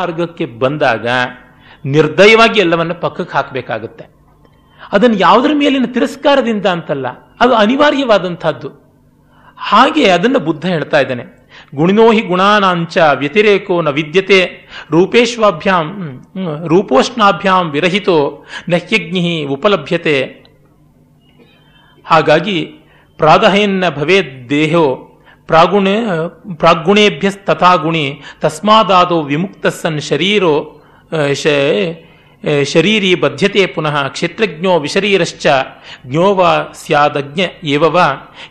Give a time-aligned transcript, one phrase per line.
[0.00, 1.06] ಮಾರ್ಗಕ್ಕೆ ಬಂದಾಗ
[1.84, 4.04] ನಿರ್ದಯವಾಗಿ ಎಲ್ಲವನ್ನ ಪಕ್ಕಕ್ಕೆ ಹಾಕಬೇಕಾಗುತ್ತೆ.
[4.92, 7.06] ಅದನ್ನು ಯಾವುದರ ಮೇಲಿನ ತಿರಸ್ಕಾರದಿಂದ ಅಂತಲ್ಲ,
[7.40, 8.68] ಅದು ಅನಿವಾರ್ಯವಾದಂಥದ್ದು.
[9.58, 11.24] ಹಾಗೆ ಅದನ್ನು ಬುದ್ಧ ಹೇಳ್ತಾ ಇದ್ದಾನೆ.
[11.74, 14.40] ಗುಣಿನೋಹಿ ಗುಣಾನಾಂಚ ವ್ಯತಿರೇಕೋ ನ ವಿದ್ಯತೆ
[14.90, 15.86] ರೂಪೇಶ್ವಾಭ್ಯಾಂ
[16.66, 20.16] ರೂಪೋಷ್ಣಾಭ್ಯಾಂ ವಿರಹಿತೋ ನಹ್ಯಜ್ಞಿ ಉಪಲಭ್ಯತೆ.
[22.06, 22.58] ಹಾಗಾಗಿ
[23.18, 24.84] ಪ್ರಾದಹಯನ್ನ ಭವೇದ್ ದೇಹೋ
[25.50, 25.88] ಪ್ರಾಗುಣ
[26.54, 30.52] ಪ್ರಾಗುಣೇಭ್ಯ ತಥಾ ಗುಣಿ ತಸ್ಮಾದಾದೋ ವಿಮುಕ್ತ ಸನ್ ಶರೀರೋ
[32.64, 35.46] ಶರೀರಿ ಬದ್ಧತೆ ಪುನಃ ಕ್ಷೇತ್ರಜ್ಞೋ ವಿಶರೀರಶ್ಚ
[36.06, 37.96] ಜ್ಞೋ ವಾ ಸ್ಯಾದಜ್ಞ ಏವವ,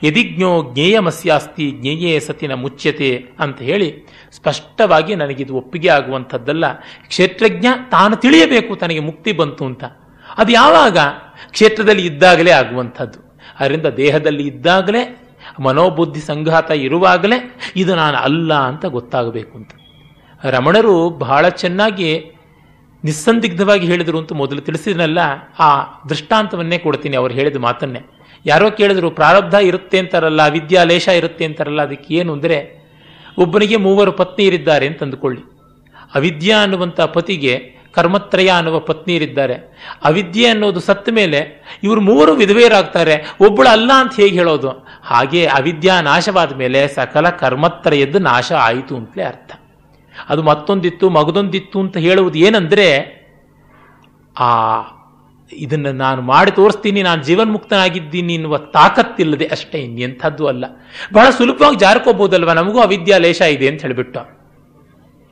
[0.03, 3.09] ಯದಿ ಜ್ಞೋ ಜ್ಞೇಯಮಸ್ಯಾಸ್ತಿ ಜ್ಞೇಯೇ ಸತಿನ ಮುಚ್ಯತೆ
[3.39, 3.89] ಅಂತ ಹೇಳಿ
[4.31, 6.65] ಸ್ಪಷ್ಟವಾಗಿ ನನಗಿದು ಒಪ್ಪಿಗೆ ಆಗುವಂಥದ್ದಲ್ಲ.
[7.07, 9.83] ಕ್ಷೇತ್ರಜ್ಞ ತಾನು ತಿಳಿಯಬೇಕು ತನಗೆ ಮುಕ್ತಿ ಬಂತು ಅಂತ.
[10.37, 10.97] ಅದು ಯಾವಾಗ?
[11.51, 13.19] ಕ್ಷೇತ್ರದಲ್ಲಿ ಇದ್ದಾಗಲೇ ಆಗುವಂಥದ್ದು.
[13.59, 15.03] ಅದರಿಂದ ದೇಹದಲ್ಲಿ ಇದ್ದಾಗಲೇ
[15.65, 17.37] ಮನೋಬುದ್ಧಿ ಸಂಘಾತ ಇರುವಾಗಲೇ
[17.81, 19.71] ಇದು ನಾನು ಅಲ್ಲ ಅಂತ ಗೊತ್ತಾಗಬೇಕು ಅಂತ.
[20.43, 22.09] ರಮಣರು ಬಹಳ ಚೆನ್ನಾಗಿ
[23.03, 25.19] ನಿಸ್ಸಂದಿಗ್ಧವಾಗಿ ಹೇಳಿದರು ಅಂತ ಮೊದಲು ತಿಳಿಸಿದ್ನಲ್ಲ,
[25.65, 25.69] ಆ
[26.09, 28.01] ದೃಷ್ಟಾಂತವನ್ನೇ ಕೊಡ್ತೀನಿ ಅವ್ರು ಹೇಳಿದ ಮಾತನ್ನೇ.
[28.45, 32.57] ಯಾರೋ ಕೇಳಿದ್ರು, ಪ್ರಾರಬ್ಧ ಇರುತ್ತೆ ಅಂತಾರಲ್ಲ ವಿದ್ಯಾ ಲೇಷ ಇರುತ್ತೆ ಅಂತಾರಲ್ಲ, ಅದಕ್ಕೆ ಏನು ಅಂದರೆ,
[33.37, 35.43] ಒಬ್ಬನಿಗೆ ಮೂವರು ಪತ್ನಿಯರಿದ್ದಾರೆ ಅಂತ ಅಂದುಕೊಳ್ಳಿ
[36.15, 37.53] ಅವಿದ್ಯಾ ಅನ್ನುವಂಥ ಪತಿಗೆ
[37.93, 39.53] ಕರ್ಮತ್ರಯ ಅನ್ನುವ ಪತ್ನಿಯರಿದ್ದಾರೆ.
[40.03, 43.35] ಅವಿದ್ಯೆ ಅನ್ನೋದು ಸತ್ತ ಮೇಲೆ ಇವರು ಮೂವರು ವಿಧವೆಯರಾಗ್ತಾರೆ.
[43.41, 44.69] ಒಬ್ಬಳು ಅಲ್ಲ ಅಂತ ಹೇಗೆ ಹೇಳೋದು?
[45.03, 49.51] ಹಾಗೆ ಅವಿದ್ಯಾ ನಾಶವಾದ ಮೇಲೆ ಸಕಲ ಕರ್ಮತ್ರಯದ್ದು ನಾಶ ಆಯಿತು ಅಂತಲೇ ಅರ್ಥ.
[50.29, 53.19] ಅದು ಮತ್ತೊಂದಿತ್ತು, ಮಗದೊಂದಿತ್ತು ಅಂತ ಹೇಳುವುದು ಏನಂದ್ರೆ,
[54.39, 54.81] ಆ,
[55.53, 60.65] ಇದನ್ನು ನಾನು ಮಾಡಿ ತೋರಿಸ್ತೀನಿ, ನಾನು ಜೀವನ್ಮುಕ್ತನಾಗಿದ್ದೀನಿ ಎನ್ನುವ ತಾಕತ್ತಿಲ್ಲದೆ ಅಷ್ಟೇ ಇನ್ನೆಂಥದ್ದು ಅಲ್ಲ.
[61.13, 64.38] ಬಹಳ ಸುಲಭವಾಗಿ ಜಾರ್ಕೋಬಹುದಲ್ವ ನಮಗೂ ಅವಿದ್ಯಾಲೇಶ ಇದೆ ಅಂತ ಹೇಳಿಬಿಟ್ಟು.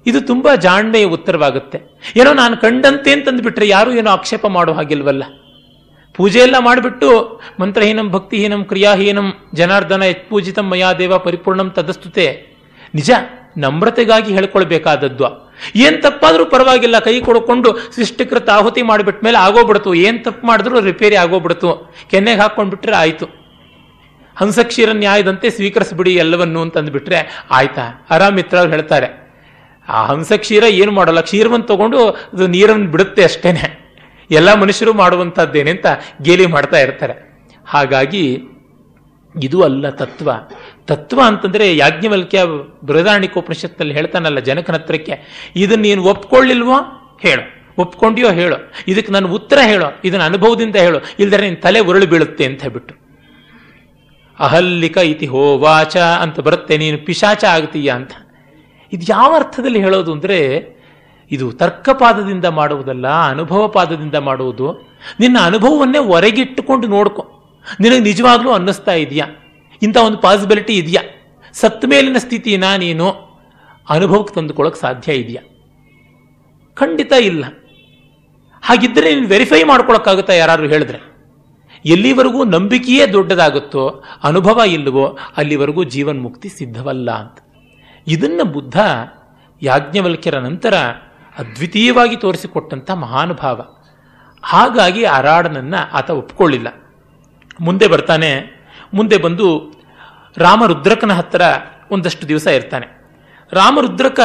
[0.08, 1.80] ಇದು ತುಂಬಾ ಜಾಣ್ಮೆಯ ಉತ್ತರವಾಗುತ್ತೆ.
[2.16, 5.24] ಏನೋ ನಾನು ಕಂಡಂತೆ ಅಂತಂದ್ಬಿಟ್ರೆ ಯಾರು ಏನೋ ಆಕ್ಷೇಪ ಮಾಡೋ ಹಾಗಿಲ್ವಲ್ಲ.
[6.14, 12.58] ಪೂಜೆ ಎಲ್ಲ ಮಾಡಿಬಿಟ್ಟು ಮಂತ್ರಹೀನಂ ಭಕ್ತಿಹೀನಂ ಕ್ರಿಯಾಹೀನಂ ಜನಾರ್ದನ ಯತ್ಪೂಜಿತಂ ಮಯಾದೇವ ಪರಿಪೂರ್ಣಂ ತದಸ್ತುತೆ.
[12.96, 13.12] ನಿಜ,
[13.58, 15.54] ನಮ್ರತೆಗಾಗಿ ಹೇಳ್ಕೊಳ್ಬೇಕಾದದ್ದು.
[15.76, 19.94] ಏನ್ ತಪ್ಪಾದ್ರೂ ಪರವಾಗಿಲ್ಲ, ಕೈ ಕೊಡ್ಕೊಂಡು ಸೃಷ್ಟಿಕೃತ ಆಹುತಿ ಮಾಡಿಬಿಟ್ಟ ಮೇಲೆ ಆಗೋಗ್ಬಿಡ್ತು.
[19.94, 21.96] ಏನ್ ತಪ್ಪು ಮಾಡಿದ್ರು ರಿಪೇರಿ ಆಗೋಗ್ಬಿಡ್ತು.
[22.10, 23.26] ಕೆನ್ನೆಗೆ ಹಾಕೊಂಡ್ಬಿಟ್ರೆ ಆಯ್ತು.
[24.36, 28.08] ಹಂಸಕ್ಷೀರ ನ್ಯಾಯದಂತೆ ಸ್ವೀಕರಿಸ್ಬಿಡಿ ಎಲ್ಲವನ್ನು ಅಂತ ಅಂದ್ಬಿಟ್ರೆ ಆಯ್ತಾ?
[28.10, 29.27] ಆರಾಮಿತ್ರ ಅವ್ರು ಹೇಳ್ತಾರೆ.
[29.88, 33.88] ಆ ಹಂಸ ಕ್ಷೀರ ಏನು ಮಾಡಲ್ಲ, ಕ್ಷೀರವನ್ನು ತಗೊಂಡು ಅದು ನೀರನ್ನು ಬಿಡುತ್ತೆ ಅಷ್ಟೇನೆ.
[34.32, 35.86] ಎಲ್ಲ ಮನುಷ್ಯರು ಮಾಡುವಂಥದ್ದೇನೆ ಅಂತ
[36.22, 37.14] ಗೇಲಿ ಮಾಡ್ತಾ ಇರ್ತಾರೆ.
[37.66, 38.42] ಹಾಗಾಗಿ
[39.44, 40.32] ಇದು ಅಲ್ಲ ತತ್ವ.
[40.86, 42.44] ತತ್ವ ಅಂತಂದ್ರೆ ಯಾಜ್ಞವಲ್ಕ್ಯ
[42.84, 45.14] ಬೃಹದಾರಣಿಕೋಪನಿಷತ್ನಲ್ಲಿ ಹೇಳ್ತಾನಲ್ಲ ಜನಕನ ಹತ್ರಕ್ಕೆ,
[45.56, 46.76] ಇದನ್ನ ನೀನು ಒಪ್ಕೊಳ್ಳಿಲ್ವೋ
[47.22, 47.58] ಹೇಳು.
[47.82, 48.74] ಒಪ್ಕೊಂಡಿಯೋ ಹೇಳು.
[48.88, 49.86] ಇದಕ್ಕೆ ನನ್ನ ಉತ್ತರ ಹೇಳೋ.
[50.04, 51.00] ಇದನ್ನ ಅನುಭವದಿಂದ ಹೇಳು.
[51.20, 52.96] ಇಲ್ದರೆ ನಿನ್ನ ತಲೆ ಉರುಳು ಬೀಳುತ್ತೆ ಅಂತ ಹೇಳ್ಬಿಟ್ಟು.
[54.40, 58.12] ಅಹಲ್ಲಿಕ ಇತಿ ಹೋವಾಚ ಅಂತ ಬರುತ್ತೆ, ನೀನು ಪಿಶಾಚ ಆಗ್ತೀಯ ಅಂತ.
[58.94, 60.68] ಇದು ಯಾವ ಅರ್ಥದಲ್ಲಿ ಹೇಳೋದು ಅಂದರೆ,
[61.32, 64.72] ಇದು ತರ್ಕಪಾದದಿಂದ ಮಾಡುವುದಲ್ಲ ಅನುಭವ ಪಾದದಿಂದ ಮಾಡುವುದು.
[65.20, 67.32] ನಿನ್ನ ಅನುಭವವನ್ನೇ ಹೊರಗಿಟ್ಟುಕೊಂಡು ನೋಡ್ಕೊ.
[67.80, 69.26] ನಿನಗೆ ನಿಜವಾಗ್ಲೂ ಅನ್ನಿಸ್ತಾ ಇದೆಯಾ?
[69.82, 71.02] ಇಂಥ ಒಂದು ಪಾಸಿಬಿಲಿಟಿ ಇದೆಯಾ?
[71.54, 73.12] ಸತ್ತ ಮೇಲಿನ ಸ್ಥಿತಿನ ನೀನು?
[73.90, 75.42] ಅನುಭವಕ್ಕೆ ತಂದುಕೊಳ್ಳೋಕೆ ಸಾಧ್ಯ ಇದೆಯಾ?
[76.74, 77.46] ಖಂಡಿತ ಇಲ್ಲ.
[78.62, 81.18] ಹಾಗಿದ್ದರೆ ನೀನು ವೆರಿಫೈ ಮಾಡ್ಕೊಳಕ್ಕಾಗುತ್ತಾ ಯಾರಾದರೂ ಹೇಳಿದ್ರೆ?
[81.86, 87.38] ಎಲ್ಲಿವರೆಗೂ ನಂಬಿಕೆಯೇ ದೊಡ್ಡದಾಗುತ್ತೋ, ಅನುಭವ ಇಲ್ಲವೋ, ಅಲ್ಲಿವರೆಗೂ ಜೀವನ್ಮುಕ್ತಿ ಸಿದ್ಧವಲ್ಲ ಅಂತ.
[88.08, 88.80] ಇದನ್ನ ಬುದ್ಧ
[89.62, 90.74] ಯಾಜ್ಞವಲ್ಕ್ಯರ ನಂತರ
[91.38, 93.62] ಅದ್ವಿತೀಯವಾಗಿ ತೋರಿಸಿಕೊಟ್ಟಂಥ ಮಹಾನುಭಾವ.
[94.44, 96.68] ಹಾಗಾಗಿ ಅರಾಡನನ್ನು ಆತ ಒಪ್ಕೊಳ್ಳಿಲ್ಲ.
[97.62, 98.62] ಮುಂದೆ ಬರ್ತಾನೆ,
[98.94, 99.74] ಮುಂದೆ ಬಂದು
[100.38, 101.42] ರಾಮರುದ್ರಕನ ಹತ್ತಿರ
[101.92, 102.88] ಒಂದಷ್ಟು ದಿವಸ ಇರ್ತಾನೆ.
[103.54, 104.20] ರಾಮರುದ್ರಕ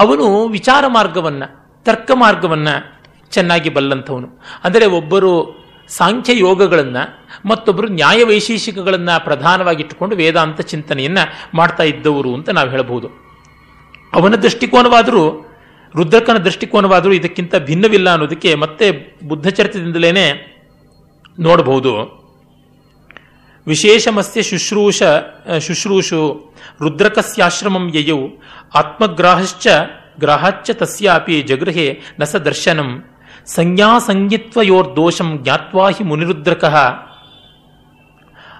[0.00, 4.28] ಅವನು ವಿಚಾರ ಮಾರ್ಗವನ್ನು, ತರ್ಕ ಮಾರ್ಗವನ್ನು ಚೆನ್ನಾಗಿ ಬಲ್ಲಂಥವನು.
[4.64, 13.08] ಅಂದರೆ ಒಬ್ಬರು ಸಾಂಖ್ಯ ಯೋಗಗಳನ್ನು ಮತ್ತೊಬ್ಬರು ನ್ಯಾಯ ವೈಶೇಷಿಕಗಳನ್ನ ಪ್ರಧಾನವಾಗಿಟ್ಟುಕೊಂಡು ವೇದಾಂತ ಚಿಂತನೆಯನ್ನು ಮಾಡ್ತಾ ಇದ್ದವರು ಅಂತ ನಾವು ಹೇಳಬಹುದು
[14.14, 15.48] ಅವನ ದೃಷ್ಟಿಕೋನವಾದರೂ,
[15.96, 20.54] ರುದ್ರಕನ ದೃಷ್ಟಿಕೋನವಾದರೂ ಇದಕ್ಕಿಂತ ಭಿನ್ನವಿಲ್ಲ ಅನ್ನೋದಕ್ಕೆ ಮತ್ತೆ ಬುದ್ಧಚರಿತದಿಂದಲೇ
[21.40, 22.22] ನೋಡಬಹುದು
[23.66, 25.02] ವಿಶೇಷಮಸ್ಯ ಶುಶ್ರೂಷ
[25.60, 28.18] ಶುಶ್ರೂಷು ರುದ್ರಕಸ್ಯಾಶ್ರಮಂ ಯಯೌ,
[28.74, 29.68] ಆತ್ಮಗ್ರಾಹಶ್ಚ,
[30.20, 33.11] ಗ್ರಾಹಚ್ಚ ತಸ್ಯಾಪಿ ಜಗೃಹೆ ನಸ ದರ್ಶನಂ.
[33.46, 36.76] ಸಂಜ್ಞಾಸಂಗಿತ್ವಯೋರ್ದೋಷಂ ಜ್ಞಾತ್ವಾ ಹಿ ಮುನಿರುದ್ರಕಃ.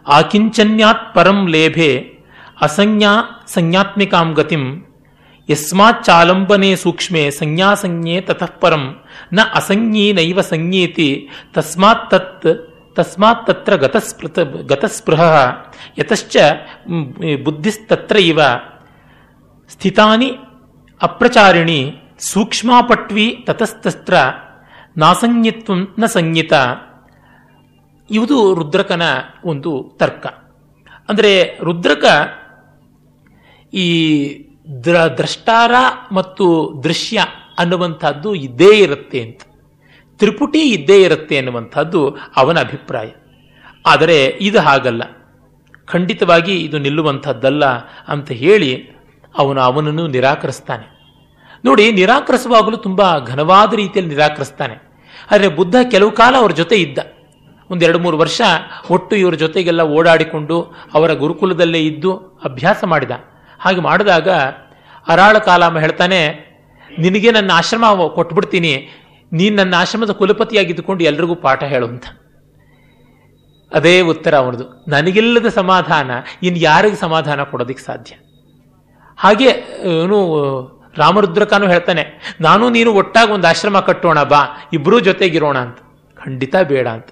[0.06, 2.19] ಆಕಿಂಚನ್ಯಾತ್ ಪರಂ ಲೇಭೆ
[2.60, 4.87] ಅಸಂಜ್ಞಾ ಸಂಜ್ಞಾತ್ಮಿಕಾಂ ಗತಿಂ.
[5.50, 9.00] ಯಸ್ಮಾಚ್ಚಾಲಂಬನೆ ಸೂಕ್ಷ್ಮೆ ಸಂಜ್ಞಾಸಂಜ್ಞೆ ತತಃ ಪರಂ.
[9.32, 12.46] ನ ಅಸಂಜ್ಞೀ ನೈವ ಸಂಜ್ಞೇತಿ ತಸ್ಮಾತ್ ತತ್
[12.96, 15.20] ತಸ್ಮಾತ್ ತತ್ರ ಗತಸ್ಪೃತ ಗತಸ್ಪೃಹ.
[15.99, 16.37] ಯತಶ್ಚ
[17.44, 18.40] ಬುದ್ಧಿಸ್ತತ್ರ ಇವ.
[19.69, 20.31] ಸ್ಥಿತಾನಿ
[21.02, 24.14] ಅಪ್ರಚಾರಿಣಿ ಸೂಕ್ಷ್ಮಾಪಟ್ವಿ ತತಸ್ತಸ್ತ್ರ.
[24.96, 26.52] ನಾಸಂಜ್ಞತ್ವ ನ ಸಂಜ್ಞಿತ
[28.10, 29.02] ಇವುದು ರುದ್ರಕನ
[29.44, 30.26] ಒಂದು ತರ್ಕ.
[31.08, 32.04] ಅಂದರೆ ರುದ್ರಕ
[33.74, 34.44] ಈ
[34.84, 35.70] ದ್ರ ದ್ರಷ್ಟಾರ
[36.12, 37.24] ಮತ್ತು ದೃಶ್ಯ
[37.58, 39.40] ಅನ್ನುವಂಥದ್ದು ಇದ್ದೇ ಇರುತ್ತೆ ಅಂತ.
[40.18, 43.10] ತ್ರಿಪುಟಿ ಇದ್ದೇ ಇರುತ್ತೆ ಅನ್ನುವಂಥದ್ದು ಅವನ ಅಭಿಪ್ರಾಯ.
[43.86, 45.02] ಆದರೆ ಇದು ಹಾಗಲ್ಲ.
[45.84, 47.64] ಖಂಡಿತವಾಗಿ ಇದು ನಿಲ್ಲುವಂಥದ್ದಲ್ಲ
[48.08, 48.90] ಅಂತ ಹೇಳಿ
[49.38, 51.01] ಅವನು ಅವನನ್ನು ನಿರಾಕರಿಸ್ತಾನೆ.
[51.64, 54.76] ನೋಡಿ, ನಿರಾಕರಿಸುವಾಗಲೂ ತುಂಬಾ ಘನವಾದ ರೀತಿಯಲ್ಲಿ ನಿರಾಕರಿಸ್ತಾನೆ.
[55.31, 56.99] ಆದರೆ ಬುದ್ಧ ಕೆಲವು ಕಾಲ ಅವ್ರ ಜೊತೆ ಇದ್ದ.
[57.70, 58.41] ಒಂದೆರಡು ಮೂರು ವರ್ಷ
[58.94, 60.56] ಒಟ್ಟು ಇವರ ಜೊತೆಗೆಲ್ಲ ಓಡಾಡಿಕೊಂಡು
[60.97, 62.11] ಅವರ ಗುರುಕುಲದಲ್ಲೇ ಇದ್ದು
[62.49, 63.12] ಅಭ್ಯಾಸ ಮಾಡಿದ.
[63.61, 64.29] ಹಾಗೆ ಮಾಡಿದಾಗ
[65.06, 66.19] ಅರಾಳ ಕಾಲಾಮ ಹೇಳ್ತಾನೆ,
[66.91, 67.85] ನಿನಗೆ ನನ್ನ ಆಶ್ರಮ
[68.19, 68.73] ಕೊಟ್ಬಿಡ್ತೀನಿ,
[69.32, 72.06] ನೀನು ನನ್ನ ಆಶ್ರಮದ ಕುಲಪತಿಯಾಗಿದ್ದುಕೊಂಡು ಎಲ್ರಿಗೂ ಪಾಠ ಹೇಳು ಅಂತ.
[73.73, 74.64] ಅದೇ ಉತ್ತರ ಅವನದು
[74.94, 76.11] ನನಗಿಲ್ಲದ ಸಮಾಧಾನ
[76.47, 78.12] ಇನ್ನು ಯಾರಿಗೆ ಸಮಾಧಾನ ಕೊಡೋದಕ್ಕೆ ಸಾಧ್ಯ?
[79.19, 79.50] ಹಾಗೆ
[79.93, 80.19] ಇವನು
[80.96, 84.42] ರಾಮರುದ್ರಕಾನು ಹೇಳ್ತಾನೆ, ನಾನು ನೀನು ಒಟ್ಟಾಗಿ ಒಂದು ಆಶ್ರಮ ಕಟ್ಟೋಣ, ಬಾ
[84.72, 85.78] ಇಬ್ಬರೂ ಜೊತೆಗಿರೋಣ ಅಂತ.
[86.24, 87.08] ಖಂಡಿತ ಬೇಡ ಅಂತ.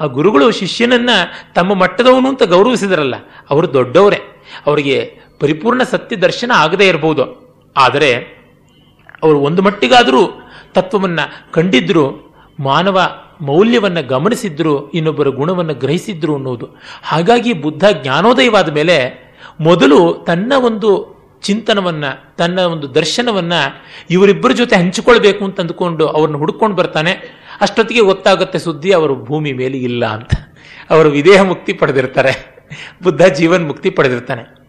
[0.00, 1.10] ಆ ಗುರುಗಳು ಶಿಷ್ಯನನ್ನ
[1.54, 3.14] ತಮ್ಮ ಮಟ್ಟದವನು ಅಂತ ಗೌರವಿಸಿದ್ರಲ್ಲ,
[3.50, 4.20] ಅವರು ದೊಡ್ಡವರೇ.
[4.66, 7.24] ಅವರಿಗೆ ಪರಿಪೂರ್ಣ ಸತ್ಯ ದರ್ಶನ ಆಗದೇ ಇರಬಹುದು
[7.76, 8.10] ಆದರೆ,
[9.22, 10.22] ಅವರು ಒಂದು ಮಟ್ಟಿಗಾದರೂ
[10.74, 11.20] ತತ್ವವನ್ನ
[11.52, 12.04] ಕಂಡಿದ್ರು,
[12.60, 13.00] ಮಾನವ
[13.40, 16.66] ಮೌಲ್ಯವನ್ನು ಗಮನಿಸಿದ್ರು, ಇನ್ನೊಬ್ಬರ ಗುಣವನ್ನು ಗ್ರಹಿಸಿದ್ರು ಅನ್ನೋದು.
[17.02, 18.96] ಹಾಗಾಗಿ ಬುದ್ಧ ಜ್ಞಾನೋದಯವಾದ ಮೇಲೆ
[19.60, 21.13] ಮೊದಲು ತನ್ನ ಒಂದು
[21.44, 22.04] ಚಿಂತನವನ್ನ,
[22.38, 27.12] ತನ್ನ ಒಂದು ದರ್ಶನವನ್ನು ಇವರಿಬ್ಬರ ಜೊತೆ ಹಂಚಿಕೊಳ್ಬೇಕು ಅಂತ ಅಂದುಕೊಂಡು ಅವ್ರನ್ನ ಹುಡ್ಕೊಂಡು ಬರ್ತಾನೆ.
[27.60, 30.30] ಅಷ್ಟೊತ್ತಿಗೆ ಗೊತ್ತಾಗುತ್ತೆ ಸುದ್ದಿ ಅವರು ಭೂಮಿ ಮೇಲೆ ಇಲ್ಲ ಅಂತ.
[30.90, 32.54] ಅವರು ವಿದೇಹ ಮುಕ್ತಿ ಪಡೆದಿರ್ತಾರೆ.
[33.02, 34.64] ಬುದ್ಧ ಜೀವನ್ ಮುಕ್ತಿ ಪಡೆದಿರ್ತಾನೆ.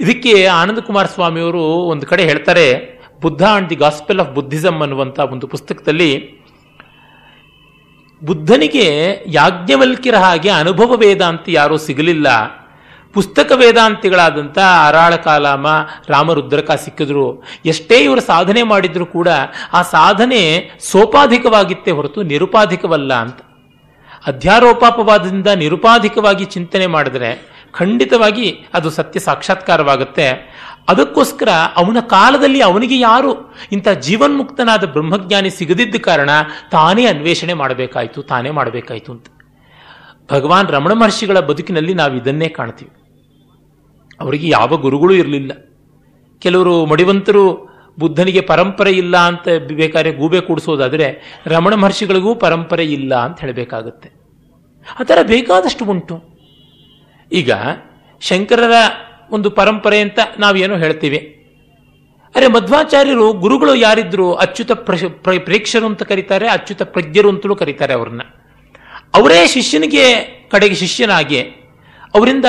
[0.00, 5.46] ಇದಕ್ಕೆ ಆನಂದ ಕುಮಾರ ಸ್ವಾಮಿಯವರು ಒಂದು ಕಡೆ ಹೇಳ್ತಾರೆ, Buddha and the gospel of Buddhism ಅನ್ನುವಂಥ ಒಂದು
[5.46, 6.38] ಪುಸ್ತಕದಲ್ಲಿ
[8.22, 12.28] ಬುದ್ಧನಿಗೆ ಯಾಜ್ಞವಲ್ಕಿರ ಹಾಗೆ ಅನುಭವ ವೇದಾಂತ ಯಾರೂ ಸಿಗಲಿಲ್ಲ.
[13.14, 15.66] ಪುಸ್ತಕ ವೇದಾಂತಿಗಳಾದಂಥ ಅರಾಳ ಕಾಲಾಮ,
[16.08, 17.42] ರಾಮರುದ್ರಕ ಸಿಕ್ಕಿದ್ರು.
[17.64, 19.28] ಎಷ್ಟೇ ಇವರು ಸಾಧನೆ ಮಾಡಿದ್ರು ಕೂಡ
[19.72, 23.40] ಆ ಸಾಧನೆ ಸೋಪಾಧಿಕವಾಗಿತ್ತೇ ಹೊರತು ನಿರುಪಾಧಿಕವಲ್ಲ ಅಂತ.
[24.26, 27.30] ಅಧ್ಯಾರೋಪಾಪವಾದದಿಂದ ನಿರುಪಾಧಿಕವಾಗಿ ಚಿಂತನೆ ಮಾಡಿದ್ರೆ
[27.72, 30.28] ಖಂಡಿತವಾಗಿ ಅದು ಸತ್ಯ ಸಾಕ್ಷಾತ್ಕಾರವಾಗುತ್ತೆ.
[30.88, 33.54] ಅದಕ್ಕೋಸ್ಕರ ಅವನ ಕಾಲದಲ್ಲಿ ಅವನಿಗೆ ಯಾರು?
[33.72, 36.30] ಇಂಥ ಜೀವನ್ಮುಕ್ತನಾದ ಬ್ರಹ್ಮಜ್ಞಾನಿ ಸಿಗದಿದ್ದ ಕಾರಣ
[36.70, 39.26] ತಾನೇ ಅನ್ವೇಷಣೆ ಮಾಡಬೇಕಾಯಿತು, ತಾನೇ ಮಾಡಬೇಕಾಯಿತು ಅಂತ.
[40.32, 42.90] ಭಗವಾನ್ ರಮಣ ಮಹರ್ಷಿಗಳ ಬದುಕಿನಲ್ಲಿ ನಾವು ಇದನ್ನೇ ಕಾಣ್ತೀವಿ.
[44.20, 45.52] ಅವರಿಗೆ ಯಾವ ಗುರುಗಳು ಇರಲಿಲ್ಲ.
[46.38, 54.10] ಕೆಲವರು ಮಡಿವಂತರು ಬುದ್ಧನಿಗೆ ಪರಂಪರೆ ಇಲ್ಲ ಅಂತ ಬೇಕಾದ್ರೆ ಗೂಬೆ ಕೂಡಿಸೋದಾದರೆ ರಮಣ ಮಹರ್ಷಿಗಳಿಗೂ ಪರಂಪರೆ ಇಲ್ಲ ಅಂತ ಹೇಳಬೇಕಾಗುತ್ತೆ.
[55.00, 56.24] ಆ ಥರ ಬೇಕಾದಷ್ಟು ಉಂಟು.
[57.32, 57.50] ಈಗ
[58.20, 58.72] ಶಂಕರರ
[59.30, 61.18] ಒಂದು ಪರಂಪರೆ ಅಂತ ನಾವೇನೋ ಹೇಳ್ತೀವಿ.
[62.36, 68.20] ಅರೆ ಮಧ್ವಾಚಾರ್ಯರು ಗುರುಗಳು ಯಾರಿದ್ರು ಅಚ್ಯುತ ಪ್ರೇಕ್ಷರು ಅಂತ ಕರೀತಾರೆ, ಅಚ್ಯುತ ಪ್ರಜ್ಞರು ಅಂತಲೂ ಕರೀತಾರೆ ಅವ್ರನ್ನ.
[69.14, 71.40] ಅವರೇ ಶಿಷ್ಯನಿಗೆ ಕಡೆಗೆ ಶಿಷ್ಯನಾಗಿ
[72.14, 72.44] ಅವರಿಂದ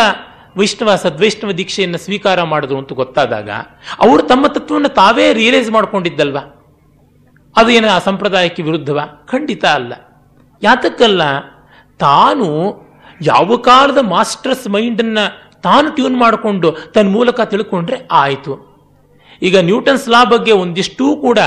[0.58, 3.50] ವೈಷ್ಣವ ಸದ್ವೈಷ್ಣವ ದೀಕ್ಷೆಯನ್ನು ಸ್ವೀಕಾರ ಮಾಡಿದ್ರು ಅಂತ ಗೊತ್ತಾದಾಗ
[4.00, 6.38] ಅವರು ತಮ್ಮ ತತ್ವವನ್ನು ತಾವೇ ರಿಯಲೈಸ್ ಮಾಡಿಕೊಂಡಿದ್ದಲ್ವ?
[7.58, 9.00] ಅದು ಏನು ಆ ಸಂಪ್ರದಾಯಕ್ಕೆ ವಿರುದ್ಧವ?
[9.26, 9.94] ಖಂಡಿತ ಅಲ್ಲ.
[10.64, 11.22] ಯಾತಕ್ಕಲ್ಲ,
[11.98, 12.48] ತಾನು
[13.22, 18.69] ಯಾವ ಕಾಲದ ಮಾಸ್ಟರ್ಸ್ ಮೈಂಡನ್ನು ತಾನು ಟ್ಯೂನ್ ಮಾಡಿಕೊಂಡು ತನ್ನ ಮೂಲಕ ತಿಳ್ಕೊಂಡ್ರೆ ಆಯಿತು.
[19.42, 21.40] ಈಗ ನ್ಯೂಟನ್ಸ್ ಲಾ ಬಗ್ಗೆ ಒಂದಿಷ್ಟೂ ಕೂಡ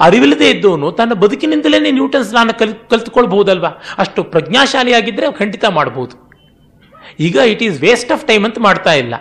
[0.00, 3.68] ಅರಿವಿಲ್ಲದೆ ಇದ್ದವನು ತನ್ನ ಬದುಕಿನಿಂದಲೇ ನ್ಯೂಟನ್ಸ್ ಲಾನ ಕಲ್, ಕಲ್ತ್ಕೊಳ್ಬಹುದಲ್ವಾ?
[3.98, 6.28] ಅಷ್ಟು ಪ್ರಜ್ಞಾಶಾಲಿಯಾಗಿದ್ದರೆ ಖಂಡಿತ ಮಾಡಬಹುದು
[7.20, 9.14] ಈಗ it is waste of time ಅಂತ ಮಾಡ್ತಾ ಇಲ್ಲ.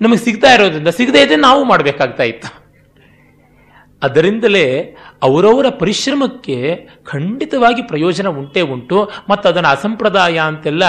[0.00, 2.66] ನಮಗೆ ಸಿಗ್ತಾ ಇರೋದ್ರಿಂದ ಸಿಗದೇ ಇದ್ರೆ ನಾವು ಮಾಡಬೇಕಾಗ್ತಾ ಇತ್ತು.
[4.02, 9.10] ಅದರಿಂದಲೇ ಅವರವರ ಪರಿಶ್ರಮಕ್ಕೆ ಖಂಡಿತವಾಗಿ ಪ್ರಯೋಜನ ಉಂಟೇ ಉಂಟು.
[9.30, 10.82] ಮತ್ತು ಅದನ್ನು ಅಸಂಪ್ರದಾಯ ಅಂತೆಲ್ಲ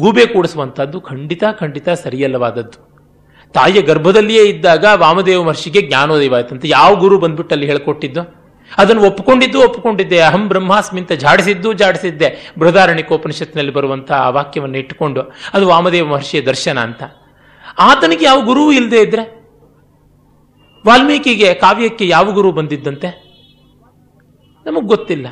[0.00, 2.93] ಗೂಬೆ ಕೂಡಿಸುವಂಥದ್ದು ಖಂಡಿತ ಖಂಡಿತ ಸರಿಯಲ್ಲವಾದದ್ದು.
[3.54, 8.44] ತಾಯಿಯ ಗರ್ಭದಲ್ಲಿಯೇ ಇದ್ದಾಗ ವಾಮದೇವ ಮಹರ್ಷಿಗೆ ಜ್ಞಾನೋದಯವಾಯ್ತಂತೆ ಯಾವ ಗುರು ಬಂದ್ಬಿಟ್ಟು ಅಲ್ಲಿ ಹೇಳ್ಕೊಟ್ಟಿದ್ದು?
[8.78, 10.20] ಅದನ್ನು ಒಪ್ಪಿಕೊಂಡಿದ್ದು ಒಪ್ಪಿಕೊಂಡಿದ್ದೆ.
[10.20, 15.20] ಅಹಂ ಬ್ರಹ್ಮಾಸ್ಮಿ ಅಂತ ಜಾಡಿಸಿದ್ದು ಜಾಡಿಸಿದ್ದೆ ಬೃಹದಾರಣ್ಯಕೋಪನಿಷತ್ನಲ್ಲಿ ಬರುವಂತಹ ಆ ವಾಕ್ಯವನ್ನು ಇಟ್ಟುಕೊಂಡು
[15.54, 17.02] ಅದು ವಾಮದೇವ ಮಹರ್ಷಿಯ ದರ್ಶನ ಅಂತ.
[17.78, 19.44] ಆತನಿಗೆ ಯಾವ ಗುರುವು ಇಲ್ಲದೆ ಇದ್ರೆ
[20.86, 23.08] ವಾಲ್ಮೀಕಿಗೆ ಕಾವ್ಯಕ್ಕೆ ಯಾವ ಗುರು ಬಂದಿದ್ದಂತೆ?
[24.66, 25.26] ನಮಗೆ ಗೊತ್ತಿಲ್ಲ.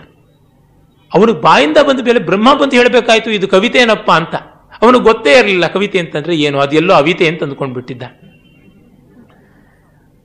[1.14, 4.34] ಅವನು ಬಾಯಿಂದ ಬಂದ ಮೇಲೆ ಬ್ರಹ್ಮ ಬಂದು ಹೇಳಬೇಕಾಯ್ತು, ಇದು ಕವಿತೆನಪ್ಪ ಅಂತ.
[4.82, 8.02] ಅವನು ಗೊತ್ತೇ ಇರಲಿಲ್ಲ ಕವಿತೆ ಅಂತಂದ್ರೆ ಏನು ಅದೆಲ್ಲೋ ಅವಿತೆ ಅಂತ ಅಂದ್ಕೊಂಡು ಬಿಟ್ಟಿದ್ದ.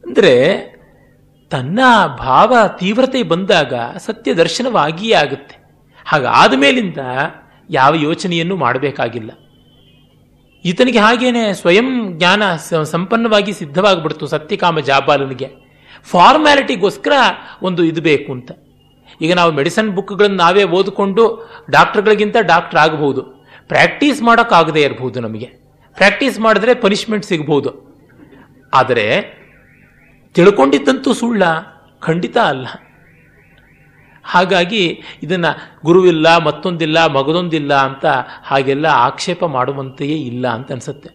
[0.06, 0.34] ಅಂದ್ರೆ
[1.50, 1.80] ತನ್ನ
[2.18, 5.58] ಭಾವ ತೀವ್ರತೆ ಬಂದಾಗ ಸತ್ಯ ದರ್ಶನವಾಗಿಯೇ ಆಗುತ್ತೆ.
[6.06, 6.98] ಹಾಗಾದ ಮೇಲಿಂದ
[7.70, 9.32] ಯಾವ ಯೋಚನೆಯನ್ನು ಮಾಡಬೇಕಾಗಿಲ್ಲ.
[10.66, 15.68] ಈತನಿಗೆ ಹಾಗೇನೆ ಸ್ವಯಂ ಜ್ಞಾನ ಸಂಪನ್ನವಾಗಿ ಸಿದ್ಧವಾಗಿಬಿಡ್ತು ಸತ್ಯಕಾಮ ಜಾಬಾಲನಿಗೆ.
[16.04, 17.12] ಫಾರ್ಮ್ಯಾಲಿಟಿಗೋಸ್ಕರ
[17.62, 18.52] ಒಂದು ಇದು ಬೇಕು ಅಂತ
[19.22, 23.37] ಈಗ ನಾವು ಮೆಡಿಸನ್ ಬುಕ್ಗಳನ್ನು ನಾವೇ ಓದಿಕೊಂಡು ಡಾಕ್ಟರ್ಗಳಿಗಿಂತ ಡಾಕ್ಟರ್ ಆಗಬಹುದು
[23.68, 25.46] ಪ್ರಾಕ್ಟೀಸ್ ಮಾಡೋಕ್ಕಾಗದೇ ಇರಬಹುದು ನಮಗೆ.
[25.96, 27.88] ಪ್ರಾಕ್ಟೀಸ್ ಮಾಡಿದ್ರೆ ಪನಿಷ್ಮೆಂಟ್ ಸಿಗಬಹುದು
[28.74, 29.38] ಆದರೆ
[30.34, 31.44] ತಿಳ್ಕೊಂಡಿದ್ದಂತೂ ಸುಳ್ಳ,
[32.00, 32.68] ಖಂಡಿತ ಅಲ್ಲ.
[34.24, 38.06] ಹಾಗಾಗಿ ಇದನ್ನು ಗುರುವಿಲ್ಲ, ಮತ್ತೊಂದಿಲ್ಲ, ಮಗದೊಂದಿಲ್ಲ ಅಂತ
[38.44, 41.10] ಹಾಗೆಲ್ಲ ಆಕ್ಷೇಪ ಮಾಡುವಂತೆಯೇ ಇಲ್ಲ ಅಂತ ಅನಿಸುತ್ತೆ.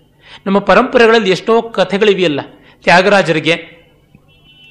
[0.46, 2.40] ನಮ್ಮ ಪರಂಪರೆಗಳಲ್ಲಿ ಎಷ್ಟೋ ಕಥೆಗಳಿವೆಯಲ್ಲ.
[2.82, 3.82] ತ್ಯಾಗರಾಜರಿಗೆ